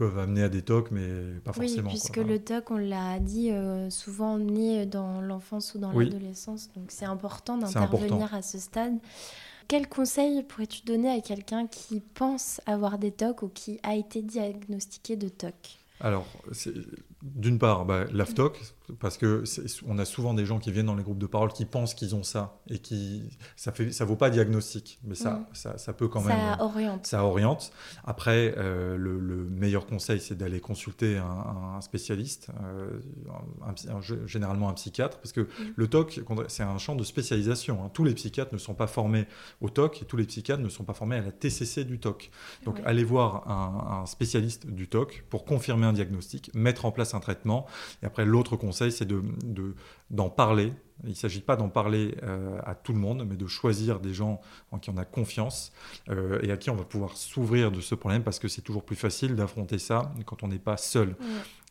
peuvent 0.00 0.18
amener 0.18 0.42
à 0.42 0.48
des 0.48 0.62
tocs, 0.62 0.90
mais 0.90 1.06
pas 1.44 1.52
Oui, 1.58 1.66
forcément. 1.68 1.90
puisque 1.90 2.14
quoi. 2.14 2.24
le 2.24 2.38
TOC, 2.42 2.70
on 2.70 2.78
l'a 2.78 3.18
dit, 3.20 3.50
euh, 3.50 3.90
souvent 3.90 4.38
né 4.38 4.86
dans 4.86 5.20
l'enfance 5.20 5.74
ou 5.74 5.78
dans 5.78 5.92
Oui. 5.94 6.06
l'adolescence. 6.06 6.70
Donc 6.74 6.86
c'est 6.90 7.04
important 7.04 7.58
d'intervenir 7.58 8.32
à 8.34 8.40
ce 8.40 8.58
stade. 8.58 8.96
Quel 9.68 9.88
conseil 9.88 10.42
pourrais-tu 10.42 10.82
donner 10.86 11.10
à 11.10 11.20
quelqu'un 11.20 11.66
qui 11.66 12.00
pense 12.00 12.62
avoir 12.64 12.96
des 12.98 13.10
TOC 13.12 13.42
ou 13.42 13.48
qui 13.48 13.78
a 13.82 13.94
été 13.94 14.22
diagnostiqué 14.22 15.16
de 15.16 15.28
TOC? 15.28 15.52
Alors, 16.00 16.26
c'est- 16.52 16.72
d'une 17.22 17.58
part, 17.58 17.84
bah, 17.84 18.04
l'AFTOC, 18.12 18.58
parce 18.98 19.18
que 19.18 19.44
on 19.86 19.98
a 19.98 20.04
souvent 20.04 20.34
des 20.34 20.44
gens 20.46 20.58
qui 20.58 20.72
viennent 20.72 20.86
dans 20.86 20.96
les 20.96 21.02
groupes 21.04 21.18
de 21.18 21.26
parole 21.26 21.52
qui 21.52 21.64
pensent 21.64 21.94
qu'ils 21.94 22.14
ont 22.16 22.22
ça 22.24 22.60
et 22.68 22.78
qui 22.80 23.22
ça 23.56 23.70
fait 23.72 23.92
ça 23.92 24.04
vaut 24.04 24.16
pas 24.16 24.30
diagnostic, 24.30 24.98
mais 25.04 25.14
ça 25.14 25.30
Mm. 25.34 25.46
ça, 25.52 25.78
ça 25.78 25.92
peut 25.92 26.08
quand 26.08 26.20
Ça 26.22 26.28
même 26.28 26.54
euh, 26.60 26.64
oriente. 26.64 27.06
Ça 27.06 27.24
oriente. 27.24 27.72
Après, 28.04 28.54
euh, 28.56 28.96
le, 28.96 29.20
le 29.20 29.44
meilleur 29.44 29.86
conseil, 29.86 30.18
c'est 30.20 30.34
d'aller 30.34 30.60
consulter 30.60 31.18
un, 31.18 31.76
un 31.76 31.80
spécialiste, 31.82 32.48
euh, 32.64 33.00
un 33.62 33.96
un- 33.96 34.26
généralement 34.26 34.68
un 34.68 34.74
psychiatre, 34.74 35.18
parce 35.18 35.32
que 35.32 35.46
le 35.76 35.86
TOC, 35.88 36.22
c'est 36.48 36.62
un 36.62 36.78
champ 36.78 36.96
de 36.96 37.04
spécialisation. 37.04 37.84
hein. 37.84 37.90
Tous 37.92 38.02
les 38.04 38.14
psychiatres 38.14 38.52
ne 38.52 38.58
sont 38.58 38.74
pas 38.74 38.86
formés 38.86 39.26
au 39.60 39.68
TOC 39.70 40.02
et 40.02 40.04
tous 40.04 40.16
les 40.16 40.24
psychiatres 40.24 40.62
ne 40.62 40.68
sont 40.68 40.84
pas 40.84 40.94
formés 40.94 41.16
à 41.16 41.20
la 41.22 41.32
TCC 41.32 41.84
du 41.84 41.98
TOC. 42.00 42.30
Donc, 42.64 42.80
allez 42.84 43.04
voir 43.04 43.48
un, 43.48 44.02
un 44.02 44.06
spécialiste 44.06 44.66
du 44.66 44.88
TOC 44.88 45.24
pour 45.30 45.44
confirmer 45.44 45.86
un 45.86 45.92
diagnostic, 45.92 46.50
mettre 46.54 46.84
en 46.86 46.90
place 46.92 47.09
un 47.14 47.20
traitement. 47.20 47.66
Et 48.02 48.06
après, 48.06 48.24
l'autre 48.24 48.56
conseil, 48.56 48.92
c'est 48.92 49.04
de, 49.06 49.22
de- 49.44 49.74
d'en 50.10 50.28
parler. 50.30 50.72
Il 51.04 51.10
ne 51.10 51.14
s'agit 51.14 51.40
pas 51.40 51.56
d'en 51.56 51.68
parler 51.70 52.14
euh, 52.22 52.58
à 52.64 52.74
tout 52.74 52.92
le 52.92 52.98
monde, 52.98 53.24
mais 53.28 53.36
de 53.36 53.46
choisir 53.46 54.00
des 54.00 54.12
gens 54.12 54.40
en 54.70 54.78
qui 54.78 54.90
on 54.90 54.96
a 54.98 55.04
confiance 55.04 55.72
euh, 56.10 56.38
et 56.42 56.50
à 56.52 56.56
qui 56.58 56.68
on 56.68 56.74
va 56.76 56.84
pouvoir 56.84 57.16
s'ouvrir 57.16 57.70
de 57.72 57.80
ce 57.80 57.94
problème 57.94 58.22
parce 58.22 58.38
que 58.38 58.48
c'est 58.48 58.60
toujours 58.60 58.84
plus 58.84 58.96
facile 58.96 59.34
d'affronter 59.34 59.78
ça 59.78 60.12
quand 60.26 60.42
on 60.42 60.48
n'est 60.48 60.58
pas 60.58 60.76
seul. 60.76 61.16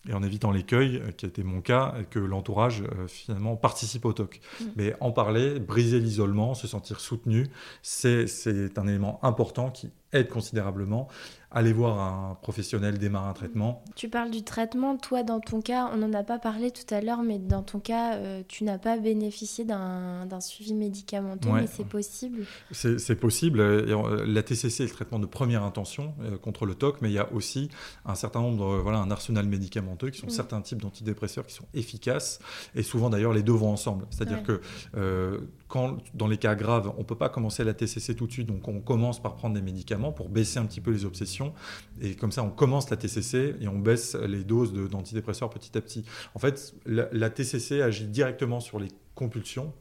Et 0.08 0.14
en 0.14 0.24
évitant 0.24 0.50
l'écueil, 0.52 0.96
euh, 0.98 1.12
qui 1.12 1.26
a 1.26 1.28
été 1.30 1.44
mon 1.44 1.60
cas, 1.62 1.94
que 2.10 2.18
l'entourage 2.20 2.82
euh, 2.82 3.08
finalement 3.08 3.56
participe 3.58 4.06
au 4.06 4.14
TOC. 4.14 4.40
Mais 4.78 4.96
en 5.02 5.12
parler, 5.12 5.60
briser 5.60 6.00
l'isolement, 6.00 6.54
se 6.56 6.68
sentir 6.68 7.02
soutenu, 7.02 7.48
c'est 7.84 8.26
c'est 8.26 8.80
un 8.80 8.88
élément 8.88 9.20
important 9.24 9.70
qui 9.70 9.92
aide 10.14 10.30
considérablement. 10.30 11.08
Aller 11.52 11.74
voir 11.74 11.98
un 12.00 12.36
professionnel, 12.36 13.00
démarrer 13.00 13.28
un 13.30 13.34
traitement. 13.34 13.84
Tu 13.96 14.08
parles 14.08 14.30
du 14.30 14.44
traitement. 14.44 14.98
Toi, 14.98 15.24
dans 15.24 15.40
ton 15.40 15.62
cas, 15.62 15.90
on 15.92 15.98
n'en 15.98 16.14
a 16.14 16.22
pas 16.24 16.38
parlé 16.38 16.70
tout 16.70 16.94
à 16.94 17.02
l'heure, 17.02 17.24
mais 17.24 17.40
dans 17.40 17.64
ton 17.64 17.80
cas, 17.80 18.18
euh, 18.18 18.44
tu 18.48 18.64
n'as 18.64 18.78
pas 18.78 18.98
bénéficié 19.00 19.66
d'un 19.66 20.28
suivi 20.42 20.76
médicamenteux, 20.76 21.50
Ouais. 21.50 21.62
mais 21.62 21.68
c'est 21.68 21.88
possible. 21.88 22.46
C'est 22.72 23.16
possible. 23.20 23.62
euh, 23.62 24.26
La 24.28 24.44
TCC 24.44 24.84
est 24.84 24.88
le 24.88 24.94
traitement 24.94 25.18
de 25.18 25.26
première 25.26 25.64
intention 25.64 26.14
euh, 26.22 26.38
contre 26.38 26.68
le 26.68 26.76
TOC, 26.76 27.02
mais 27.02 27.10
il 27.10 27.14
y 27.14 27.20
a 27.20 27.34
aussi 27.34 27.70
un 28.06 28.14
certain 28.14 28.42
nombre, 28.42 28.66
euh, 28.76 28.82
voilà, 28.84 29.00
un 29.00 29.10
arsenal 29.10 29.48
médicamenteux 29.48 30.12
qui 30.12 30.20
sont 30.20 30.28
Mm. 30.28 30.32
certains 30.32 30.62
types 30.62 30.82
d'antidépresseurs 30.84 31.48
qui 31.48 31.56
sont 31.56 31.66
efficaces. 31.74 32.40
Et 32.76 32.84
souvent 32.84 33.10
d'ailleurs, 33.10 33.34
les 33.34 33.42
deux 33.42 33.54
vont 33.54 33.72
ensemble. 33.72 34.06
C'est-à-dire 34.12 34.44
Ouais. 34.48 34.60
que 34.94 35.50
quand, 35.70 35.98
dans 36.14 36.28
les 36.28 36.38
cas 36.38 36.56
graves, 36.56 36.92
on 36.98 37.06
peut 37.06 37.16
pas 37.16 37.30
commencer 37.30 37.64
la 37.64 37.74
TCC 37.74 38.16
tout 38.16 38.28
de 38.28 38.32
suite, 38.34 38.48
donc 38.48 38.68
on 38.68 38.82
commence 38.82 39.22
par 39.22 39.36
prendre 39.36 39.56
des 39.56 39.62
médicaments 39.62 40.12
pour 40.12 40.28
baisser 40.28 40.60
un 40.60 40.66
petit 40.66 40.82
peu 40.82 40.92
les 40.92 41.06
obsessions. 41.06 41.54
Et 42.02 42.16
comme 42.16 42.32
ça, 42.34 42.44
on 42.44 42.50
commence 42.50 42.90
la 42.90 42.98
TCC 42.98 43.56
et 43.62 43.68
on 43.70 43.80
baisse 43.80 44.16
les 44.16 44.44
doses 44.44 44.74
d'antidépresseurs 44.74 45.50
petit 45.50 45.78
à 45.78 45.82
petit. 45.82 46.04
En 46.36 46.40
fait, 46.40 46.74
la, 46.86 47.08
la 47.14 47.30
TCC 47.30 47.82
agit 47.82 48.08
directement 48.08 48.60
sur 48.60 48.80
les 48.80 48.90
compulsions. 49.16 49.72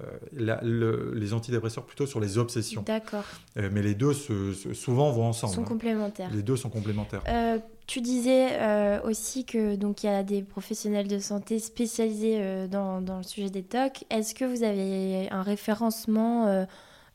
euh, 0.00 0.06
la- 0.32 0.60
le- 0.64 1.12
les 1.14 1.34
antidépresseurs 1.34 1.86
plutôt 1.86 2.04
sur 2.06 2.18
les 2.18 2.36
obsessions. 2.36 2.82
D'accord. 2.82 3.22
Euh, 3.58 3.70
mais 3.72 3.80
les 3.80 3.94
deux 3.94 4.12
se- 4.12 4.52
se- 4.52 4.74
souvent 4.74 5.12
vont 5.12 5.26
ensemble. 5.26 5.54
Sont 5.54 5.60
hein. 5.62 5.64
complémentaires. 5.64 6.30
Les 6.34 6.42
deux 6.42 6.56
sont 6.56 6.68
complémentaires. 6.68 7.22
Euh, 7.28 7.58
tu 7.86 8.00
disais 8.00 8.48
euh, 8.52 9.00
aussi 9.02 9.44
que 9.44 9.76
donc 9.76 10.02
il 10.02 10.06
y 10.06 10.08
a 10.08 10.22
des 10.22 10.42
professionnels 10.42 11.08
de 11.08 11.18
santé 11.18 11.58
spécialisés 11.58 12.38
euh, 12.38 12.66
dans, 12.66 13.02
dans 13.02 13.18
le 13.18 13.22
sujet 13.22 13.50
des 13.50 13.62
TOC. 13.62 14.04
Est-ce 14.10 14.34
que 14.34 14.44
vous 14.44 14.62
avez 14.62 15.28
un 15.30 15.42
référencement 15.42 16.46
euh, 16.46 16.64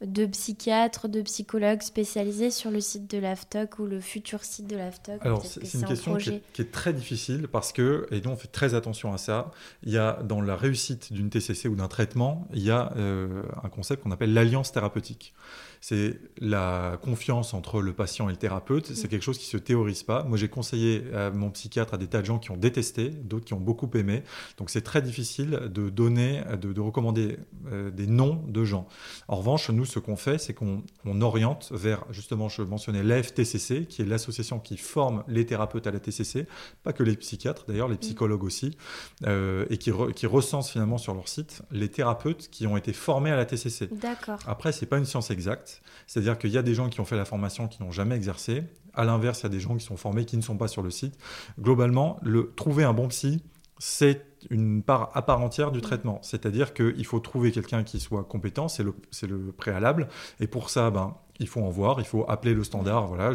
de 0.05 0.27
psychiatres, 0.27 1.07
de 1.07 1.21
psychologues 1.23 1.81
spécialisés 1.81 2.51
sur 2.51 2.69
le 2.69 2.81
site 2.81 3.09
de 3.09 3.17
l'AFTOC 3.17 3.79
ou 3.79 3.87
le 3.87 3.99
futur 3.99 4.43
site 4.43 4.67
de 4.67 4.77
l'AFTOC 4.77 5.25
Alors, 5.25 5.43
c'est 5.43 5.59
que 5.61 5.77
une 5.77 5.85
question 5.85 6.15
qui 6.17 6.29
est, 6.29 6.43
qui 6.53 6.61
est 6.61 6.71
très 6.71 6.93
difficile 6.93 7.47
parce 7.47 7.73
que, 7.73 8.07
et 8.11 8.21
nous 8.21 8.29
on 8.29 8.37
fait 8.37 8.47
très 8.47 8.75
attention 8.75 9.11
à 9.11 9.17
ça, 9.17 9.51
il 9.83 9.91
y 9.91 9.97
a 9.97 10.21
dans 10.23 10.39
la 10.39 10.55
réussite 10.55 11.11
d'une 11.11 11.31
TCC 11.31 11.67
ou 11.67 11.75
d'un 11.75 11.87
traitement, 11.87 12.47
il 12.53 12.63
y 12.63 12.71
a 12.71 12.93
un 12.95 13.69
concept 13.69 14.03
qu'on 14.03 14.11
appelle 14.11 14.33
l'alliance 14.33 14.71
thérapeutique. 14.71 15.33
C'est 15.81 16.19
la 16.39 16.97
confiance 17.01 17.53
entre 17.53 17.81
le 17.81 17.93
patient 17.93 18.27
et 18.27 18.33
le 18.33 18.37
thérapeute. 18.37 18.87
C'est 18.95 19.07
quelque 19.07 19.23
chose 19.23 19.37
qui 19.37 19.45
se 19.45 19.57
théorise 19.57 20.03
pas. 20.03 20.23
Moi, 20.23 20.37
j'ai 20.37 20.49
conseillé 20.49 21.03
à 21.13 21.31
mon 21.31 21.49
psychiatre 21.51 21.93
à 21.93 21.97
des 21.97 22.07
tas 22.07 22.19
de 22.21 22.25
gens 22.25 22.37
qui 22.39 22.51
ont 22.51 22.57
détesté, 22.57 23.09
d'autres 23.09 23.45
qui 23.45 23.53
ont 23.53 23.59
beaucoup 23.59 23.89
aimé. 23.95 24.23
Donc, 24.57 24.69
c'est 24.69 24.81
très 24.81 25.01
difficile 25.01 25.51
de 25.73 25.89
donner, 25.89 26.41
de, 26.61 26.73
de 26.73 26.81
recommander 26.81 27.37
euh, 27.71 27.91
des 27.91 28.07
noms 28.07 28.43
de 28.47 28.65
gens. 28.65 28.87
En 29.27 29.37
revanche, 29.37 29.69
nous, 29.69 29.85
ce 29.85 29.99
qu'on 29.99 30.15
fait, 30.17 30.37
c'est 30.37 30.53
qu'on 30.53 30.83
on 31.05 31.21
oriente 31.21 31.69
vers, 31.71 32.03
justement, 32.11 32.49
je 32.49 32.61
mentionnais 32.61 33.03
l'AFTCC, 33.03 33.85
qui 33.85 34.01
est 34.01 34.05
l'association 34.05 34.59
qui 34.59 34.75
forme 34.77 35.23
les 35.27 35.45
thérapeutes 35.45 35.87
à 35.87 35.91
la 35.91 35.99
TCC, 35.99 36.45
pas 36.83 36.91
que 36.93 37.03
les 37.03 37.15
psychiatres, 37.15 37.65
d'ailleurs, 37.67 37.87
les 37.87 37.97
psychologues 37.97 38.43
aussi, 38.43 38.77
euh, 39.25 39.65
et 39.69 39.77
qui, 39.77 39.91
re- 39.91 40.13
qui 40.13 40.25
recense 40.25 40.71
finalement 40.71 40.97
sur 40.97 41.13
leur 41.13 41.27
site 41.27 41.61
les 41.71 41.89
thérapeutes 41.89 42.49
qui 42.49 42.67
ont 42.67 42.75
été 42.77 42.93
formés 42.93 43.31
à 43.31 43.35
la 43.35 43.45
TCC. 43.45 43.87
D'accord. 43.91 44.39
Après, 44.45 44.71
c'est 44.71 44.85
pas 44.85 44.97
une 44.97 45.05
science 45.05 45.31
exacte, 45.31 45.68
c'est-à-dire 46.07 46.37
qu'il 46.37 46.51
y 46.51 46.57
a 46.57 46.61
des 46.61 46.73
gens 46.73 46.89
qui 46.89 46.99
ont 47.01 47.05
fait 47.05 47.17
la 47.17 47.25
formation 47.25 47.67
qui 47.67 47.83
n'ont 47.83 47.91
jamais 47.91 48.15
exercé. 48.15 48.63
À 48.93 49.05
l'inverse, 49.05 49.41
il 49.41 49.43
y 49.43 49.45
a 49.45 49.49
des 49.49 49.59
gens 49.59 49.75
qui 49.75 49.85
sont 49.85 49.97
formés 49.97 50.25
qui 50.25 50.37
ne 50.37 50.41
sont 50.41 50.57
pas 50.57 50.67
sur 50.67 50.81
le 50.81 50.89
site. 50.89 51.17
Globalement, 51.59 52.17
le, 52.23 52.51
trouver 52.55 52.83
un 52.83 52.93
bon 52.93 53.07
psy, 53.09 53.43
c'est 53.77 54.25
une 54.49 54.83
part 54.83 55.11
à 55.13 55.21
part 55.21 55.41
entière 55.41 55.71
du 55.71 55.81
traitement. 55.81 56.19
C'est-à-dire 56.21 56.73
qu'il 56.73 57.05
faut 57.05 57.19
trouver 57.19 57.51
quelqu'un 57.51 57.83
qui 57.83 57.99
soit 57.99 58.23
compétent, 58.23 58.67
c'est 58.67 58.83
le, 58.83 59.51
préalable. 59.57 60.09
Et 60.39 60.47
pour 60.47 60.69
ça, 60.69 60.91
ben, 60.91 61.15
il 61.39 61.47
faut 61.47 61.61
en 61.61 61.69
voir, 61.69 61.99
il 61.99 62.05
faut 62.05 62.25
appeler 62.27 62.53
le 62.53 62.63
standard. 62.63 63.07
Voilà, 63.07 63.31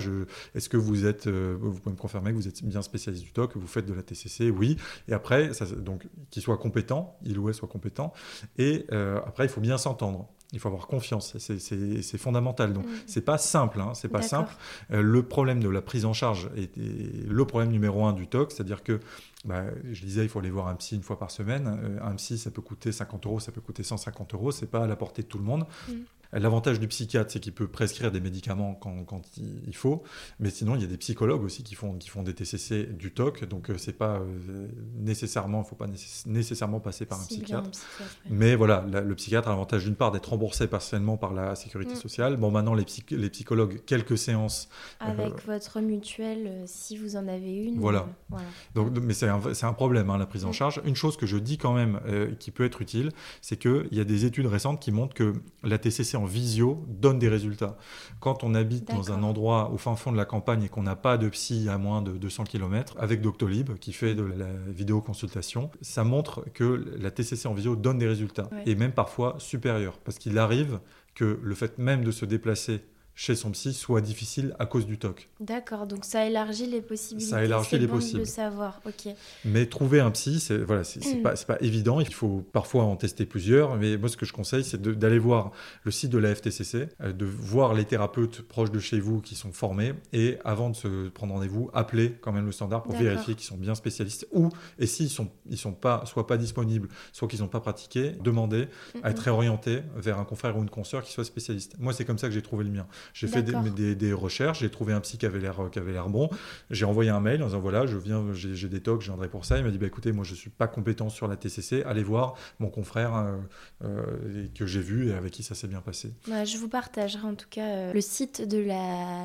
est-ce 0.54 0.68
que 0.68 0.76
vous 0.76 1.06
êtes, 1.06 1.26
euh, 1.26 1.56
vous 1.58 1.72
pouvez 1.80 1.94
me 1.94 2.00
confirmer 2.00 2.30
que 2.30 2.36
vous 2.36 2.48
êtes 2.48 2.62
bien 2.64 2.82
spécialiste 2.82 3.24
du 3.24 3.32
TOC, 3.32 3.54
que 3.54 3.58
vous 3.58 3.66
faites 3.66 3.86
de 3.86 3.94
la 3.94 4.02
TCC 4.02 4.50
Oui. 4.50 4.76
Et 5.08 5.12
après, 5.12 5.52
ça, 5.54 5.64
donc, 5.66 6.06
qu'il 6.30 6.42
soit 6.42 6.58
compétent, 6.58 7.16
il 7.24 7.38
ou 7.38 7.48
elle 7.48 7.54
soit 7.54 7.68
compétent. 7.68 8.12
Et 8.58 8.86
euh, 8.92 9.20
après, 9.26 9.44
il 9.44 9.50
faut 9.50 9.62
bien 9.62 9.78
s'entendre. 9.78 10.28
Il 10.52 10.60
faut 10.60 10.68
avoir 10.68 10.86
confiance, 10.86 11.36
c'est- 11.38 12.18
fondamental. 12.18 12.72
Donc, 12.72 12.86
Mm. 12.86 12.90
c'est 13.06 13.24
pas 13.24 13.38
simple, 13.38 13.80
hein, 13.80 13.92
c'est 13.94 14.08
pas 14.08 14.22
simple. 14.22 14.54
Euh, 14.92 15.02
le 15.02 15.22
problème 15.24 15.60
de 15.60 15.68
la 15.68 15.82
prise 15.82 16.04
en 16.04 16.12
charge 16.12 16.48
est, 16.56 16.78
est 16.78 17.26
le 17.28 17.44
problème 17.44 17.70
numéro 17.72 18.04
un 18.04 18.12
du 18.12 18.28
TOC, 18.28 18.52
c'est-à-dire 18.52 18.82
que, 18.84 19.00
bah, 19.44 19.64
je 19.90 20.00
disais, 20.04 20.22
il 20.22 20.28
faut 20.28 20.38
aller 20.38 20.50
voir 20.50 20.68
un 20.68 20.76
psy 20.76 20.94
une 20.94 21.02
fois 21.02 21.18
par 21.18 21.30
semaine. 21.32 21.66
Euh, 21.82 21.98
un 22.08 22.14
psy, 22.14 22.38
ça 22.38 22.50
peut 22.52 22.62
coûter 22.62 22.92
50 22.92 23.26
euros, 23.26 23.40
ça 23.40 23.50
peut 23.50 23.60
coûter 23.60 23.82
150 23.82 24.32
euros, 24.34 24.52
c'est 24.52 24.70
pas 24.70 24.84
à 24.84 24.86
la 24.86 24.94
portée 24.96 25.22
de 25.22 25.26
tout 25.28 25.38
le 25.38 25.44
monde. 25.44 25.64
Mm. 25.88 25.92
L'avantage 26.34 26.80
du 26.80 26.88
psychiatre, 26.88 27.30
c'est 27.32 27.40
qu'il 27.40 27.52
peut 27.52 27.68
prescrire 27.68 28.10
des 28.12 28.20
médicaments 28.20 28.74
quand, 28.74 29.04
quand 29.04 29.22
il, 29.66 29.74
faut, 29.74 30.02
mais 30.40 30.50
sinon, 30.50 30.74
il 30.74 30.80
y 30.82 30.84
a 30.84 30.88
des 30.88 30.96
psychologues 30.98 31.42
aussi 31.42 31.62
qui 31.62 31.74
font, 31.74 31.94
qui 31.94 32.08
font 32.08 32.22
des 32.22 32.34
TCC 32.34 32.84
du 32.84 33.12
TOC, 33.12 33.44
donc 33.44 33.70
euh, 33.70 33.78
c'est 33.78 33.92
pas 33.92 34.18
euh, 34.18 34.68
nécessairement, 34.96 35.62
il 35.62 35.68
faut 35.68 35.76
pas 35.76 35.86
nécess- 35.86 36.26
nécessairement 36.26 36.80
passer 36.80 37.06
par 37.06 37.20
un 37.20 37.24
psychiatre. 37.24 37.66
un 37.68 37.70
psychiatre, 37.70 38.16
ouais. 38.26 38.30
Mais 38.30 38.54
voilà, 38.56 38.84
la- 38.90 39.00
le 39.00 39.14
psychiatre 39.14 39.48
a 39.48 39.52
l'avantage 39.52 39.84
d'une 39.84 39.94
part 39.96 40.10
d'être 40.12 40.28
remboursé 40.30 40.66
partiellement 40.66 41.16
par 41.16 41.32
la 41.32 41.54
sécurité 41.54 41.92
Mm. 41.94 41.96
sociale. 41.96 42.36
Bon, 42.36 42.50
maintenant, 42.50 42.74
les, 42.74 42.84
psy- 42.84 43.04
les 43.10 43.30
psychologues, 43.30 43.80
quelques 43.86 44.18
séances. 44.18 44.68
Avec 45.00 45.26
euh, 45.26 45.36
votre 45.46 45.80
mutuelle, 45.80 46.62
si 46.66 46.96
vous 46.96 47.16
en 47.16 47.28
avez 47.28 47.54
une. 47.54 47.78
Voilà. 47.78 48.06
voilà. 48.28 48.46
donc, 48.74 48.90
mais 49.02 49.14
c'est 49.14 49.28
un, 49.28 49.40
un 49.62 49.72
problème, 49.72 50.10
hein, 50.10 50.18
la 50.18 50.26
prise 50.26 50.44
en 50.44 50.50
Mm. 50.50 50.54
charge. 50.54 50.80
Une 50.84 50.96
chose 50.96 51.16
que 51.16 51.26
je 51.26 51.36
dis 51.36 51.58
quand 51.58 51.74
même 51.74 52.00
euh, 52.06 52.34
qui 52.34 52.50
peut 52.50 52.64
être 52.64 52.82
utile, 52.82 53.10
c'est 53.40 53.56
qu'il 53.58 53.88
y 53.92 54.00
a 54.00 54.04
des 54.04 54.24
études 54.24 54.46
récentes 54.46 54.80
qui 54.80 54.92
montrent 54.92 55.14
que 55.14 55.32
la 55.62 55.78
TCC 55.78 56.16
en 56.16 56.23
visio 56.24 56.84
donne 56.88 57.18
des 57.18 57.28
résultats. 57.28 57.76
Quand 58.20 58.44
on 58.44 58.54
habite 58.54 58.88
dans 58.88 59.12
un 59.12 59.22
endroit 59.22 59.70
au 59.72 59.78
fin 59.78 59.96
fond 59.96 60.12
de 60.12 60.16
la 60.16 60.24
campagne 60.24 60.62
et 60.64 60.68
qu'on 60.68 60.82
n'a 60.82 60.96
pas 60.96 61.18
de 61.18 61.28
psy 61.28 61.68
à 61.68 61.78
moins 61.78 62.02
de 62.02 62.12
200 62.12 62.44
km, 62.44 62.94
avec 62.98 63.20
Doctolib 63.20 63.74
qui 63.78 63.92
fait 63.92 64.14
de 64.14 64.22
la 64.22 64.48
vidéoconsultation, 64.68 65.70
ça 65.80 66.04
montre 66.04 66.44
que 66.54 66.84
la 66.98 67.10
TCC 67.10 67.46
en 67.48 67.54
visio 67.54 67.76
donne 67.76 67.98
des 67.98 68.06
résultats, 68.08 68.48
Ouais. 68.52 68.62
et 68.66 68.74
même 68.74 68.92
parfois 68.92 69.34
supérieurs, 69.38 69.98
parce 69.98 70.18
qu'il 70.18 70.38
arrive 70.38 70.80
que 71.14 71.38
le 71.42 71.54
fait 71.54 71.78
même 71.78 72.04
de 72.04 72.10
se 72.10 72.24
déplacer 72.24 72.82
chez 73.14 73.36
son 73.36 73.50
psy 73.52 73.72
soit 73.74 74.00
difficile 74.00 74.54
à 74.58 74.66
cause 74.66 74.86
du 74.86 74.98
TOC. 74.98 75.28
D'accord, 75.40 75.86
donc 75.86 76.04
ça 76.04 76.26
élargit 76.26 76.66
les 76.66 76.80
possibilités. 76.80 77.30
Ça 77.30 77.44
élargit 77.44 77.78
les 77.78 77.86
bon 77.86 77.94
de 77.94 77.98
possibles. 78.00 78.18
le 78.20 78.24
savoir, 78.24 78.80
ok. 78.86 79.14
Mais 79.44 79.66
trouver 79.66 80.00
un 80.00 80.10
psy, 80.10 80.40
c'est 80.40 80.58
voilà, 80.58 80.82
c'est 80.84 81.22
pas, 81.22 81.34
pas 81.46 81.56
évident. 81.60 82.00
Il 82.00 82.12
faut 82.12 82.44
parfois 82.52 82.84
en 82.84 82.96
tester 82.96 83.24
plusieurs. 83.26 83.76
Mais 83.76 83.96
moi, 83.96 84.08
ce 84.08 84.16
que 84.16 84.26
je 84.26 84.32
conseille, 84.32 84.64
c'est 84.64 84.80
de- 84.82 84.94
d'aller 84.94 85.18
voir 85.18 85.52
le 85.84 85.90
site 85.90 86.10
de 86.10 86.18
la 86.18 86.34
FTCC, 86.34 86.88
euh, 87.02 87.12
de 87.12 87.24
voir 87.24 87.74
les 87.74 87.84
thérapeutes 87.84 88.42
proches 88.42 88.70
de 88.72 88.80
chez 88.80 88.98
vous 88.98 89.20
qui 89.20 89.34
sont 89.36 89.52
formés, 89.52 89.94
et 90.12 90.38
avant 90.44 90.70
de 90.70 90.76
se 90.76 91.08
prendre 91.08 91.34
rendez-vous, 91.34 91.70
appeler 91.72 92.14
quand 92.20 92.32
même 92.32 92.46
le 92.46 92.52
standard 92.52 92.82
pour 92.82 92.94
vérifier 92.96 93.34
qu'ils 93.34 93.46
sont 93.46 93.56
bien 93.56 93.74
spécialistes. 93.74 94.26
Ou 94.32 94.48
et 94.78 94.86
s'ils 94.86 95.08
sont 95.10 95.30
ils 95.48 95.58
sont 95.58 95.72
pas 95.72 96.04
soit 96.06 96.26
pas 96.26 96.36
disponibles, 96.36 96.88
soit 97.12 97.28
qu'ils 97.28 97.40
n'ont 97.40 97.48
pas 97.48 97.60
pratiqué, 97.60 98.10
demander 98.22 98.66
à 99.02 99.10
être 99.10 99.20
réorienté 99.20 99.80
vers 99.96 100.18
un 100.18 100.24
confrère 100.24 100.56
ou 100.56 100.62
une 100.62 100.70
consoeur 100.70 101.02
qui 101.04 101.12
soit 101.12 101.24
spécialiste. 101.24 101.74
Moi, 101.78 101.92
c'est 101.92 102.04
comme 102.04 102.18
ça 102.18 102.26
que 102.28 102.34
j'ai 102.34 102.42
trouvé 102.42 102.64
le 102.64 102.70
mien. 102.70 102.86
J'ai 103.12 103.26
fait 103.26 103.42
des, 103.42 103.52
D'accord. 103.52 103.70
des- 103.70 103.94
des 103.94 104.12
recherches, 104.12 104.60
j'ai 104.60 104.70
trouvé 104.70 104.92
un 104.92 105.00
psy 105.00 105.18
qui 105.18 105.26
avait 105.26 105.40
l'air 105.40 105.56
qui 105.70 105.78
avait 105.78 105.92
l'air 105.92 106.08
bon. 106.08 106.30
J'ai 106.70 106.84
envoyé 106.84 107.10
un 107.10 107.20
mail 107.20 107.42
en 107.42 107.46
disant 107.46 107.60
voilà, 107.60 107.86
je 107.86 107.96
viens, 107.98 108.24
j'ai 108.32 108.68
des 108.68 108.80
talks, 108.80 109.00
je 109.02 109.06
viendrai 109.08 109.28
pour 109.28 109.44
ça. 109.44 109.58
Il 109.58 109.64
m'a 109.64 109.70
dit 109.70 109.78
bah 109.78 109.86
écoutez, 109.86 110.12
moi 110.12 110.24
je 110.24 110.34
suis 110.34 110.50
pas 110.50 110.66
compétent 110.66 111.08
sur 111.08 111.28
la 111.28 111.36
TCC, 111.36 111.82
allez 111.84 112.02
voir 112.02 112.34
mon 112.58 112.68
confrère 112.70 113.14
euh, 113.14 113.36
euh, 113.84 114.46
que 114.54 114.66
j'ai 114.66 114.80
vu 114.80 115.10
et 115.10 115.14
avec 115.14 115.32
qui 115.32 115.42
ça 115.42 115.54
s'est 115.54 115.68
bien 115.68 115.80
passé. 115.80 116.12
Ouais, 116.28 116.46
je 116.46 116.56
vous 116.58 116.68
partagerai 116.68 117.26
en 117.26 117.34
tout 117.34 117.48
cas 117.50 117.66
euh, 117.66 117.92
le 117.92 118.00
site 118.00 118.46
de 118.48 118.58
la, 118.58 119.24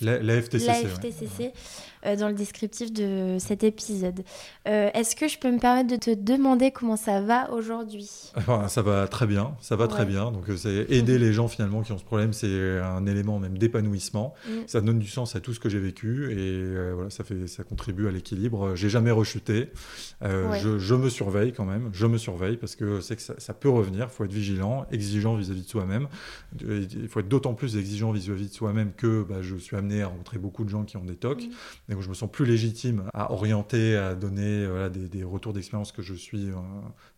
La, 0.00 0.18
la 0.22 0.40
FTCC. 0.42 0.86
euh, 0.86 0.88
dans 2.04 2.28
le 2.28 2.34
descriptif 2.34 2.92
de 2.92 3.36
cet 3.38 3.64
épisode. 3.64 4.22
Euh, 4.68 4.90
Est-ce 4.94 5.16
que 5.16 5.28
je 5.28 5.38
peux 5.38 5.50
me 5.50 5.58
permettre 5.58 5.88
de 5.90 5.96
te 5.96 6.14
demander 6.14 6.70
comment 6.70 6.96
ça 6.96 7.20
va 7.20 7.50
aujourd'hui? 7.52 8.10
Ça 8.68 8.82
va 8.82 9.06
très 9.08 9.26
bien, 9.26 9.54
ça 9.60 9.76
va 9.76 9.88
très 9.88 10.04
bien. 10.04 10.30
Donc, 10.32 10.48
euh, 10.48 10.56
c'est 10.56 10.86
aider 10.90 11.18
les 11.18 11.32
gens 11.32 11.48
finalement 11.48 11.82
qui 11.82 11.92
ont 11.92 11.98
ce 11.98 12.04
problème, 12.04 12.32
c'est 12.32 12.78
un 12.80 13.06
élément 13.06 13.38
même 13.38 13.58
d'épanouissement. 13.58 14.34
Mm. 14.48 14.50
Ça 14.66 14.80
donne 14.80 14.98
du 14.98 15.08
sens 15.08 15.36
à 15.36 15.40
tout 15.40 15.52
ce 15.52 15.60
que 15.60 15.68
j'ai 15.68 15.78
vécu 15.78 16.32
et 16.32 16.36
euh, 16.38 16.92
voilà, 16.94 17.10
ça 17.10 17.24
fait, 17.24 17.46
ça 17.46 17.64
contribue 17.64 18.06
à 18.08 18.10
l'équilibre. 18.10 18.74
J'ai 18.76 18.88
jamais 18.88 19.10
rechuté. 19.10 19.70
Euh, 20.22 20.46
Ouais. 20.50 20.60
je, 20.60 20.78
je 20.78 20.94
me 20.94 21.08
surveille 21.08 21.52
quand 21.52 21.64
même, 21.64 21.90
je 21.92 22.06
me 22.06 22.18
surveille 22.18 22.56
parce 22.56 22.76
que 22.76 23.00
c'est 23.00 23.16
que 23.16 23.22
ça, 23.22 23.34
ça 23.38 23.52
peut 23.54 23.68
revenir. 23.70 24.06
Il 24.10 24.14
faut 24.14 24.24
être 24.24 24.32
vigilant, 24.32 24.86
exigeant 24.92 25.34
vis-à-vis 25.34 25.62
de 25.62 25.68
soi-même. 25.68 26.08
Il 26.60 27.08
faut 27.08 27.20
être 27.20 27.28
d'autant 27.28 27.54
plus 27.54 27.76
exigeant 27.76 28.12
vis-à-vis 28.12 28.48
de 28.48 28.52
soi-même 28.54 28.92
que 28.96 29.22
bah, 29.22 29.36
je 29.42 29.56
suis 29.56 29.76
amené 29.76 30.02
à 30.02 30.08
rencontrer 30.08 30.38
beaucoup 30.38 30.64
de 30.64 30.68
gens 30.70 30.84
qui 30.84 30.96
ont 30.96 31.04
des 31.04 31.16
TOC. 31.16 31.44
Mm. 31.85 31.85
Donc 31.88 32.00
je 32.00 32.08
me 32.08 32.14
sens 32.14 32.30
plus 32.30 32.44
légitime 32.44 33.08
à 33.14 33.32
orienter, 33.32 33.96
à 33.96 34.14
donner 34.14 34.64
euh, 34.64 34.88
des 34.88 35.22
retours 35.22 35.52
d'expérience 35.52 35.92
que 35.92 36.02
je 36.02 36.14
suis 36.14 36.50
euh, 36.50 36.54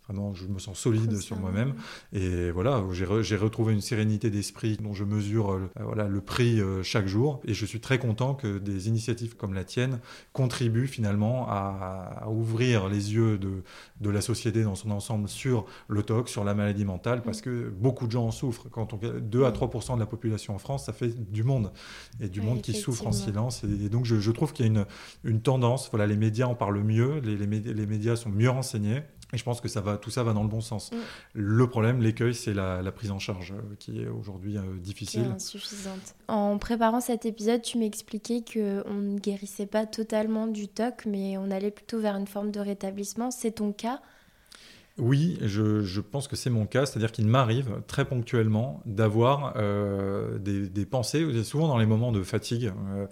vraiment, 0.09 0.33
je 0.35 0.47
me 0.47 0.59
sens 0.59 0.79
solide 0.79 1.17
sur 1.19 1.37
moi-même. 1.39 1.75
Et 2.13 2.51
voilà, 2.51 2.83
j'ai 2.93 3.05
re- 3.05 3.23
j'ai 3.23 3.37
retrouvé 3.37 3.73
une 3.75 3.81
sérénité 3.81 4.31
d'esprit 4.31 4.77
dont 4.79 4.95
je 4.95 5.05
mesure 5.05 5.53
euh, 5.53 5.59
le- 5.77 5.85
voilà, 5.85 6.09
le 6.09 6.21
prix 6.21 6.61
euh, 6.61 6.83
chaque 6.83 7.07
jour. 7.07 7.41
Et 7.45 7.55
je 7.55 7.67
suis 7.67 7.81
très 7.81 7.99
content 7.99 8.35
que 8.35 8.59
des 8.59 8.89
initiatives 8.89 9.37
comme 9.37 9.55
la 9.55 9.65
tienne 9.65 10.01
contribuent 10.33 10.87
finalement 10.87 11.47
à, 11.49 12.23
à 12.23 12.29
ouvrir 12.31 12.89
les 12.89 13.15
yeux 13.15 13.39
de, 13.39 13.63
de 14.01 14.11
la 14.11 14.21
société 14.21 14.63
dans 14.63 14.75
son 14.75 14.91
ensemble 14.91 15.29
sur 15.29 15.67
le 15.89 16.03
TOC, 16.03 16.29
sur 16.29 16.45
la 16.45 16.55
maladie 16.55 16.85
mentale, 16.85 17.23
parce 17.23 17.41
que 17.43 17.69
beaucoup 17.69 18.07
de 18.07 18.13
gens 18.13 18.27
en 18.27 18.31
souffrent. 18.31 18.69
Quand 18.71 18.95
on 18.95 18.99
2 19.21 19.45
à 19.45 19.51
3% 19.51 19.95
de 19.95 20.01
la 20.01 20.07
population 20.07 20.55
en 20.55 20.59
France, 20.59 20.87
ça 20.87 20.93
fait 20.93 21.09
du 21.31 21.43
monde. 21.43 21.71
Et 22.21 22.29
du 22.29 22.41
Ouais, 22.41 22.47
monde 22.47 22.63
qui 22.63 22.73
souffre 22.75 23.07
en 23.07 23.13
silence. 23.13 23.65
Et, 23.65 23.87
et 23.87 23.89
donc 23.89 24.05
je, 24.07 24.19
je 24.21 24.31
trouve 24.31 24.53
qu'il 24.53 24.65
y 24.67 24.69
a 24.69 24.73
une, 24.73 24.87
une 25.25 25.41
tendance, 25.43 25.89
voilà, 25.91 26.07
les 26.07 26.17
médias 26.17 26.47
en 26.47 26.55
parlent 26.55 26.83
mieux, 26.83 27.19
les, 27.21 27.37
les 27.37 27.87
médias 27.87 28.17
sont 28.17 28.31
mieux 28.31 28.51
renseignés. 28.51 29.03
Et 29.33 29.37
je 29.37 29.45
pense 29.45 29.61
que 29.61 29.69
ça 29.69 29.81
va, 29.81 29.99
tout 29.99 30.11
ça 30.11 30.23
va 30.23 30.33
dans 30.33 30.43
le 30.43 30.49
bon 30.49 30.61
sens. 30.61 30.91
Mm. 30.91 30.97
Le 31.35 31.67
problème, 31.69 32.01
l'écueil, 32.01 32.35
c'est 32.35 32.55
la, 32.55 32.81
la 32.81 32.93
prise 32.93 33.11
en 33.11 33.19
charge 33.19 33.53
euh, 33.53 33.75
qui 33.79 34.01
est 34.01 34.09
aujourd'hui 34.09 34.57
euh, 34.57 34.63
qui 34.63 34.69
est 34.69 34.81
difficile. 34.81 35.25
insuffisante. 35.35 36.15
En 36.29 36.57
préparant 36.59 37.01
cet 37.01 37.27
épisode, 37.27 37.63
tu 37.63 37.79
m'expliquais 37.79 38.43
qu'on 38.43 38.95
ne 38.95 39.19
guérissait 39.19 39.67
pas 39.67 39.87
totalement 39.87 40.47
du 40.47 40.69
TOC, 40.69 41.07
mais 41.07 41.37
on 41.37 41.51
allait 41.51 41.71
plutôt 41.71 42.01
vers 42.01 42.17
une 42.17 42.27
forme 42.27 42.51
de 42.51 42.61
rétablissement. 42.61 43.31
C'est 43.31 43.53
ton 43.53 43.73
cas 43.73 44.01
Oui, 44.99 45.39
je, 45.43 45.83
je 45.83 46.01
pense 46.01 46.27
que 46.27 46.35
c'est 46.35 46.51
mon 46.51 46.67
cas, 46.67 46.85
c'est-à-dire 46.85 47.13
qu'il 47.13 47.27
m'arrive 47.29 47.71
très 47.87 48.05
ponctuellement 48.05 48.83
d'avoir 48.85 49.55
euh, 49.57 50.39
des, 50.39 50.69
des 50.69 50.87
pensées, 50.87 51.45
souvent 51.45 51.69
dans 51.69 51.79
les 51.79 51.87
moments 51.87 52.11
de 52.11 52.23
fatigue, 52.25 52.73
euh, 52.95 53.07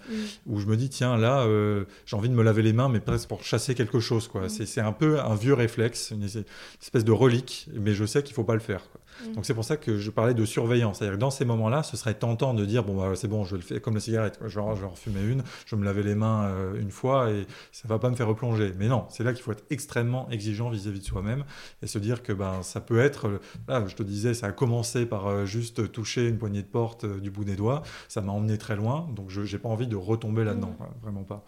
où 0.45 0.59
je 0.59 0.65
me 0.65 0.75
dis, 0.75 0.89
tiens, 0.89 1.15
là, 1.17 1.41
euh, 1.43 1.85
j'ai 2.05 2.17
envie 2.17 2.27
de 2.27 2.33
me 2.33 2.43
laver 2.43 2.61
les 2.61 2.73
mains, 2.73 2.89
mais 2.89 2.99
presque 2.99 3.29
pour 3.29 3.43
chasser 3.43 3.73
quelque 3.73 3.99
chose. 4.01 4.27
quoi. 4.27 4.49
C'est- 4.49 4.65
C'est 4.65 4.81
un 4.81 4.91
peu 4.91 5.19
un 5.21 5.35
vieux 5.35 5.53
réflexe, 5.53 6.11
une 6.11 6.23
espèce 6.23 7.05
de 7.05 7.11
relique, 7.13 7.69
mais 7.73 7.93
je 7.93 8.05
sais 8.05 8.21
qu'il 8.21 8.35
faut 8.35 8.43
pas 8.43 8.53
le 8.55 8.59
faire. 8.59 8.81
quoi. 8.91 8.99
Mm. 9.25 9.33
Donc 9.33 9.45
c'est 9.45 9.53
pour 9.53 9.63
ça 9.63 9.77
que 9.77 9.97
je 9.97 10.11
parlais 10.11 10.33
de 10.33 10.45
surveillance. 10.45 10.97
C'est-à-dire 10.97 11.15
que 11.15 11.21
dans 11.21 11.29
ces 11.31 11.45
moments-là, 11.45 11.83
ce 11.83 11.97
serait 11.97 12.13
tentant 12.13 12.53
de 12.53 12.65
dire, 12.65 12.83
bon, 12.83 12.97
bah, 12.97 13.15
c'est 13.15 13.27
bon, 13.27 13.43
je 13.45 13.55
le 13.55 13.61
fais 13.61 13.79
comme 13.79 13.95
la 13.95 13.99
cigarette, 13.99 14.37
quoi. 14.37 14.47
je 14.47 14.55
vais, 14.55 14.61
en- 14.61 14.75
je 14.75 14.81
vais 14.81 14.87
en 14.87 14.95
fumer 14.95 15.21
une, 15.21 15.43
je 15.65 15.75
vais 15.75 15.79
me 15.79 15.85
laver 15.85 16.03
les 16.03 16.15
mains 16.15 16.45
euh, 16.45 16.79
une 16.79 16.91
fois, 16.91 17.31
et 17.31 17.45
ça 17.71 17.87
va 17.87 17.99
pas 17.99 18.09
me 18.09 18.15
faire 18.15 18.27
replonger. 18.27 18.73
Mais 18.77 18.87
non, 18.87 19.05
c'est 19.09 19.23
là 19.23 19.33
qu'il 19.33 19.43
faut 19.43 19.51
être 19.51 19.65
extrêmement 19.69 20.29
exigeant 20.29 20.69
vis-à-vis 20.69 20.99
de 20.99 21.05
soi-même 21.05 21.43
et 21.81 21.87
se 21.87 21.97
dire 21.99 22.23
que 22.23 22.33
ben, 22.33 22.61
ça 22.63 22.81
peut 22.81 22.99
être, 22.99 23.27
euh, 23.27 23.39
là 23.67 23.83
je 23.87 23.95
te 23.95 24.03
disais, 24.03 24.33
ça 24.33 24.47
a 24.47 24.51
commencé 24.51 25.05
par 25.05 25.27
euh, 25.27 25.45
juste 25.45 25.91
toucher 25.91 26.27
une 26.27 26.37
poignée 26.37 26.61
de 26.61 26.67
porte 26.67 27.03
euh, 27.05 27.19
du 27.19 27.31
bout 27.31 27.43
des 27.43 27.55
doigts, 27.55 27.81
ça 28.07 28.21
m'a 28.21 28.31
emmené 28.31 28.57
très 28.57 28.75
loin, 28.75 29.07
donc 29.15 29.29
je 29.29 29.41
n'ai 29.41 29.59
pas 29.61 29.69
envie 29.69 29.87
de 29.87 29.95
retomber 29.95 30.43
là-dedans, 30.43 30.73
quoi, 30.77 30.89
vraiment 31.01 31.23
pas. 31.23 31.43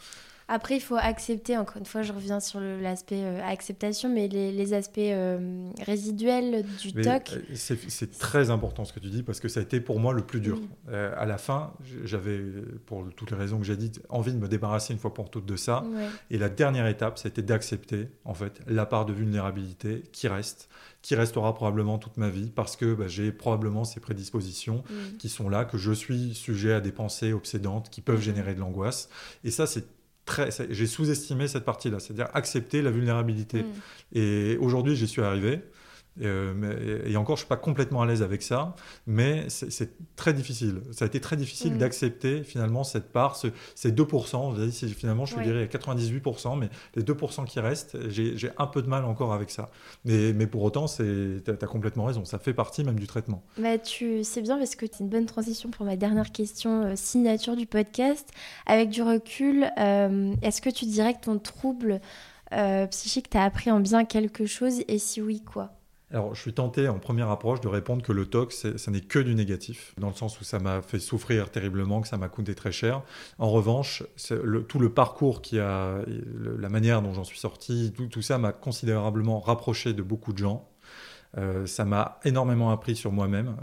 Après, 0.52 0.78
il 0.78 0.80
faut 0.80 0.96
accepter, 0.96 1.58
encore 1.58 1.78
une 1.78 1.86
fois, 1.86 2.02
je 2.02 2.12
reviens 2.12 2.40
sur 2.40 2.60
l'aspect 2.60 3.22
euh, 3.22 3.40
acceptation, 3.44 4.12
mais 4.12 4.28
les, 4.28 4.52
les 4.52 4.74
aspects 4.74 4.98
euh, 4.98 5.70
résiduels 5.86 6.66
du 6.82 6.92
TOC. 6.92 7.34
Euh, 7.34 7.42
c'est 7.54 8.18
très 8.18 8.50
important 8.50 8.84
ce 8.84 8.92
que 8.92 9.00
tu 9.00 9.10
dis, 9.10 9.22
parce 9.22 9.40
que 9.40 9.48
ça 9.48 9.60
a 9.60 9.64
été 9.64 9.80
pour 9.80 10.00
moi 10.00 10.12
le 10.12 10.24
plus 10.24 10.40
dur. 10.40 10.60
à 10.92 11.28
la 11.28 11.38
fin, 11.38 11.74
j'avais, 12.04 12.40
pour 12.88 13.06
toutes 13.16 13.30
les 13.30 13.38
raisons 13.38 13.60
que 13.60 13.64
j'ai 13.64 13.78
dites, 13.78 14.02
envie 14.10 14.34
de 14.34 14.40
me 14.40 14.48
débarrasser 14.48 14.92
une 14.92 15.00
fois 15.00 15.14
pour 15.14 15.30
toutes 15.30 15.46
de 15.46 15.56
ça. 15.56 15.84
Et 16.32 16.40
la 16.40 16.50
dernière 16.50 16.88
étape, 16.88 17.20
c'était 17.20 17.44
d'accepter, 17.44 18.08
en 18.26 18.34
fait, 18.34 18.60
la 18.66 18.88
part 18.88 19.06
de 19.06 19.14
vulnérabilité 19.14 20.04
qui 20.12 20.28
reste 20.28 20.68
qui 21.02 21.16
restera 21.16 21.54
probablement 21.54 21.98
toute 21.98 22.18
ma 22.18 22.28
vie 22.28 22.52
parce 22.54 22.76
que 22.76 22.94
bah, 22.94 23.08
j'ai 23.08 23.32
probablement 23.32 23.86
ces 23.86 24.02
prédispositions 24.02 24.84
qui 25.18 25.30
sont 25.30 25.48
là, 25.48 25.64
que 25.64 25.78
je 25.78 25.94
suis 25.94 26.34
sujet 26.36 26.74
à 26.74 26.82
des 26.82 26.92
pensées 26.92 27.32
obsédantes 27.32 27.90
qui 27.90 28.02
peuvent 28.02 28.20
générer 28.20 28.54
de 28.54 28.60
l'angoisse. 28.60 29.08
Et 29.46 29.50
ça, 29.50 29.66
c'est 29.66 29.86
j'ai 30.70 30.88
sous-estimé 30.88 31.48
cette 31.48 31.66
partie-là, 31.66 32.00
c'est-à-dire 32.00 32.28
accepter 32.34 32.82
la 32.82 32.92
vulnérabilité. 32.92 33.64
Mm. 33.64 34.18
Et 34.18 34.58
aujourd'hui, 34.60 34.96
j'y 34.96 35.08
suis 35.08 35.22
arrivé. 35.22 35.62
Euh, 36.22 37.02
et 37.06 37.16
encore, 37.18 37.36
je 37.36 37.42
ne 37.42 37.46
suis 37.46 37.50
pas 37.50 37.58
complètement 37.58 38.02
à 38.02 38.06
l'aise 38.06 38.22
avec 38.22 38.42
ça, 38.42 38.76
mais 39.08 39.46
c'est 39.50 40.16
très 40.16 40.34
difficile. 40.34 40.82
Ça 40.92 41.06
a 41.06 41.08
été 41.08 41.20
très 41.20 41.38
difficile 41.38 41.74
mm. 41.74 41.78
d'accepter 41.78 42.44
finalement 42.44 42.84
cette 42.84 43.12
part, 43.12 43.36
ces 43.36 43.92
2%. 43.92 44.94
Finalement, 44.94 45.26
je 45.26 45.40
dirais 45.40 45.66
98%, 45.66 46.60
mais 46.60 46.70
les 46.96 47.04
2% 47.04 47.46
qui 47.46 47.60
restent, 47.60 47.98
j'ai 48.10 48.52
un 48.58 48.68
peu 48.68 48.82
de 48.82 48.88
mal 48.88 49.06
encore 49.06 49.34
avec 49.34 49.50
ça. 49.50 49.70
Mais, 50.06 50.34
mais 50.34 50.48
pour 50.48 50.64
autant, 50.64 50.86
tu 50.88 51.42
as, 51.48 51.68
complètement 51.68 52.06
raison. 52.06 52.26
Ça 52.26 52.40
fait 52.40 52.54
partie 52.54 52.84
même 52.84 53.00
du 53.00 53.08
traitement. 53.08 53.44
Bah, 53.58 53.78
tu 53.78 54.24
C'est 54.24 54.42
bien 54.42 54.58
parce 54.58 54.76
que 54.76 54.86
c'est 54.92 55.04
une 55.04 55.10
bonne 55.10 55.26
transition 55.26 55.70
pour 55.70 55.86
ma 55.86 55.96
dernière 55.96 56.32
question 56.32 56.84
euh, 56.84 56.94
signature 56.96 57.56
du 57.56 57.66
podcast. 57.66 58.30
Avec 58.66 58.90
du 58.90 59.02
recul, 59.02 59.70
euh, 59.80 60.34
est-ce 60.42 60.62
que 60.62 60.70
tu 60.70 60.86
dirais 60.86 61.14
que 61.14 61.22
ton 61.22 61.40
trouble 61.40 62.02
psychique 62.90 63.30
t'a 63.30 63.44
appris 63.44 63.70
en 63.70 63.80
bien 63.80 64.06
quelque 64.06 64.48
chose? 64.48 64.82
Et 64.88 64.98
si 64.98 65.22
oui, 65.22 65.44
quoi? 65.44 65.79
Alors, 66.12 66.34
je 66.34 66.42
suis 66.42 66.54
tenté 66.54 66.88
en 66.88 66.98
première 66.98 67.30
approche 67.30 67.62
de 67.62 67.68
répondre 67.68 68.02
que 68.02 68.12
le 68.12 68.26
TOC, 68.26 68.52
ça 68.52 68.92
n'est 68.92 69.02
que 69.02 69.20
du 69.20 69.36
négatif, 69.36 69.94
dans 70.00 70.08
le 70.08 70.16
sens 70.16 70.42
où 70.42 70.44
ça 70.44 70.58
m'a 70.58 70.82
fait 70.82 70.98
souffrir 71.00 71.52
terriblement, 71.52 72.02
que 72.02 72.08
ça 72.08 72.18
m'a 72.18 72.30
coûté 72.30 72.56
très 72.56 72.72
cher. 72.72 73.04
En 73.38 73.50
revanche, 73.50 74.04
tout 74.68 74.80
le 74.80 74.90
parcours 74.90 75.44
qui 75.44 75.60
a, 75.60 76.00
la 76.58 76.70
manière 76.70 77.04
dont 77.04 77.14
j'en 77.14 77.24
suis 77.24 77.38
sorti, 77.38 77.94
tout 78.10 78.22
ça 78.24 78.40
m'a 78.40 78.52
considérablement 78.52 79.40
rapproché 79.40 79.94
de 79.94 80.02
beaucoup 80.02 80.34
de 80.34 80.40
gens. 80.40 80.68
Euh, 81.38 81.68
ça 81.68 81.86
m'a 81.86 82.20
énormément 82.24 82.72
appris 82.72 82.96
sur 82.96 83.12
moi-même. 83.12 83.56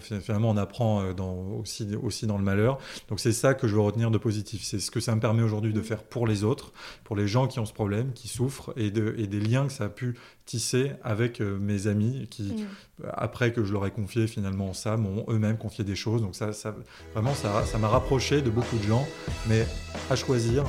Finalement, 0.00 0.50
on 0.50 0.56
apprend 0.56 1.02
euh, 1.02 1.12
aussi, 1.60 1.94
aussi 1.94 2.26
dans 2.26 2.38
le 2.38 2.42
malheur. 2.42 2.78
Donc 3.08 3.20
c'est 3.20 3.32
ça 3.32 3.54
que 3.54 3.68
je 3.68 3.74
veux 3.74 3.80
retenir 3.80 4.10
de 4.10 4.18
positif. 4.18 4.64
C'est 4.64 4.80
ce 4.80 4.90
que 4.90 4.98
ça 4.98 5.14
me 5.14 5.20
permet 5.20 5.42
aujourd'hui 5.42 5.72
de 5.72 5.80
faire 5.80 6.02
pour 6.02 6.26
les 6.26 6.42
autres, 6.42 6.72
pour 7.04 7.14
les 7.14 7.28
gens 7.28 7.46
qui 7.46 7.60
ont 7.60 7.66
ce 7.66 7.72
problème, 7.72 8.12
qui 8.14 8.26
souffrent, 8.26 8.72
et 8.76 8.90
des 8.90 9.40
liens 9.40 9.66
que 9.66 9.72
ça 9.72 9.84
a 9.84 9.88
pu 9.88 10.16
tisser 10.46 10.92
avec 11.02 11.40
euh, 11.40 11.58
mes 11.58 11.86
amis 11.86 12.26
qui, 12.30 12.42
mm. 12.42 13.06
après 13.14 13.52
que 13.52 13.64
je 13.64 13.72
leur 13.72 13.86
ai 13.86 13.90
confié 13.90 14.26
finalement 14.26 14.74
ça, 14.74 14.96
m'ont 14.96 15.24
eux-mêmes 15.28 15.56
confié 15.56 15.84
des 15.84 15.96
choses. 15.96 16.22
Donc 16.22 16.34
ça, 16.34 16.52
ça 16.52 16.74
vraiment, 17.12 17.34
ça, 17.34 17.64
ça 17.64 17.78
m'a 17.78 17.88
rapproché 17.88 18.42
de 18.42 18.50
beaucoup 18.50 18.76
de 18.76 18.84
gens. 18.84 19.06
Mais 19.48 19.66
à 20.10 20.16
choisir, 20.16 20.64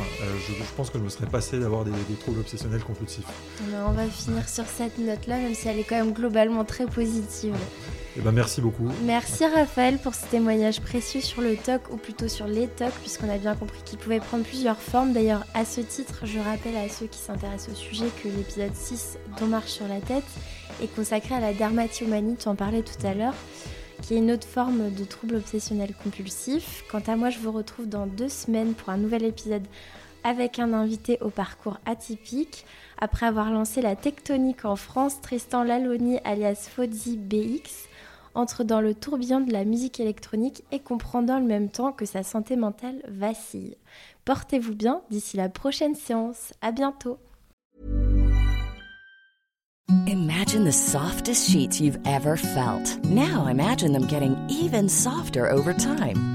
je, 0.48 0.76
pense 0.76 0.90
que 0.90 0.98
je 0.98 1.04
me 1.04 1.10
serais 1.10 1.28
passé 1.28 1.60
d'avoir 1.60 1.84
des, 1.84 1.92
des, 1.92 2.16
troubles 2.20 2.40
obsessionnels 2.40 2.84
compulsifs. 2.84 3.26
on 3.88 3.92
va 3.92 4.06
finir 4.08 4.48
sur 4.48 4.66
cette 4.66 4.98
note-là, 4.98 5.38
même 5.38 5.54
si 5.54 5.68
elle 5.68 5.80
est 5.80 5.84
quand 5.84 5.98
même 5.98 6.14
globale 6.14 6.50
très 6.68 6.86
positive. 6.86 7.56
Eh 8.18 8.22
ben 8.22 8.32
merci 8.32 8.62
beaucoup. 8.62 8.90
Merci 9.04 9.46
Raphaël 9.46 9.98
pour 9.98 10.16
ce 10.16 10.26
témoignage 10.28 10.80
précieux 10.80 11.20
sur 11.20 11.42
le 11.42 11.58
TOC, 11.58 11.92
ou 11.92 11.98
plutôt 11.98 12.30
sur 12.30 12.48
les 12.48 12.68
TOC, 12.68 12.92
puisqu'on 13.02 13.30
a 13.30 13.38
bien 13.38 13.56
compris 13.56 13.82
qu'il 13.84 14.00
pouvait 14.00 14.22
prendre 14.22 14.46
plusieurs 14.46 14.80
formes. 14.80 15.12
D'ailleurs, 15.12 15.44
à 15.54 15.66
ce 15.66 15.82
titre, 15.82 16.22
je 16.24 16.40
rappelle 16.40 16.78
à 16.78 16.88
ceux 16.88 17.08
qui 17.08 17.20
s'intéressent 17.20 17.74
au 17.74 17.76
sujet 17.76 18.06
que 18.24 18.30
l'épisode 18.30 18.74
6, 18.74 19.18
dont 19.38 19.48
marche 19.48 19.72
sur 19.72 19.88
la 19.90 20.00
tête, 20.00 20.24
est 20.82 20.94
consacré 20.96 21.36
à 21.36 21.42
la 21.42 21.52
dermatomanie, 21.52 22.38
tu 22.38 22.48
en 22.48 22.56
parlais 22.56 22.84
tout 22.84 23.06
à 23.06 23.14
l'heure, 23.14 23.36
qui 24.02 24.14
est 24.14 24.20
une 24.20 24.32
autre 24.32 24.48
forme 24.48 24.94
de 24.94 25.04
trouble 25.04 25.36
obsessionnel 25.36 25.94
compulsif. 26.02 26.86
Quant 26.90 27.04
à 27.08 27.18
moi, 27.18 27.30
je 27.30 27.40
vous 27.40 27.52
retrouve 27.52 27.90
dans 27.90 28.08
deux 28.08 28.30
semaines 28.30 28.76
pour 28.76 28.92
un 28.92 28.98
nouvel 28.98 29.26
épisode 29.26 29.64
avec 30.24 30.58
un 30.58 30.72
invité 30.74 31.18
au 31.20 31.30
parcours 31.30 31.80
atypique. 31.86 32.66
Après 32.98 33.26
avoir 33.26 33.52
lancé 33.52 33.82
la 33.82 33.98
tectonique 33.98 34.64
en 34.64 34.78
France, 34.78 35.20
Tristan 35.22 35.64
Laloni 35.64 36.20
alias 36.24 36.70
Fozzy 36.74 37.18
BX 37.18 37.90
entre 38.36 38.64
dans 38.64 38.82
le 38.82 38.94
tourbillon 38.94 39.42
de 39.42 39.52
la 39.52 39.66
musique 39.66 40.00
électronique 40.00 40.64
et 40.72 40.80
comprend 40.80 41.22
dans 41.22 41.40
le 41.40 41.46
même 41.46 41.70
temps 41.70 41.92
que 41.92 42.06
sa 42.06 42.24
santé 42.24 42.56
mentale 42.56 43.02
vacille. 43.08 43.78
Portez-vous 44.26 44.76
bien 44.76 45.02
d'ici 45.10 45.38
la 45.38 45.50
prochaine 45.50 45.96
séance. 45.96 46.54
À 46.62 46.72
bientôt. 46.72 47.18
Imagine 50.08 50.66
the 50.66 50.72
softest 50.72 51.50
sheets 51.50 51.80
you've 51.80 52.00
ever 52.06 52.38
felt. 52.38 53.04
Now 53.06 53.48
imagine 53.48 53.94
them 53.94 54.08
getting 54.08 54.36
even 54.50 54.90
softer 54.90 55.50
over 55.50 55.74
time. 55.74 56.35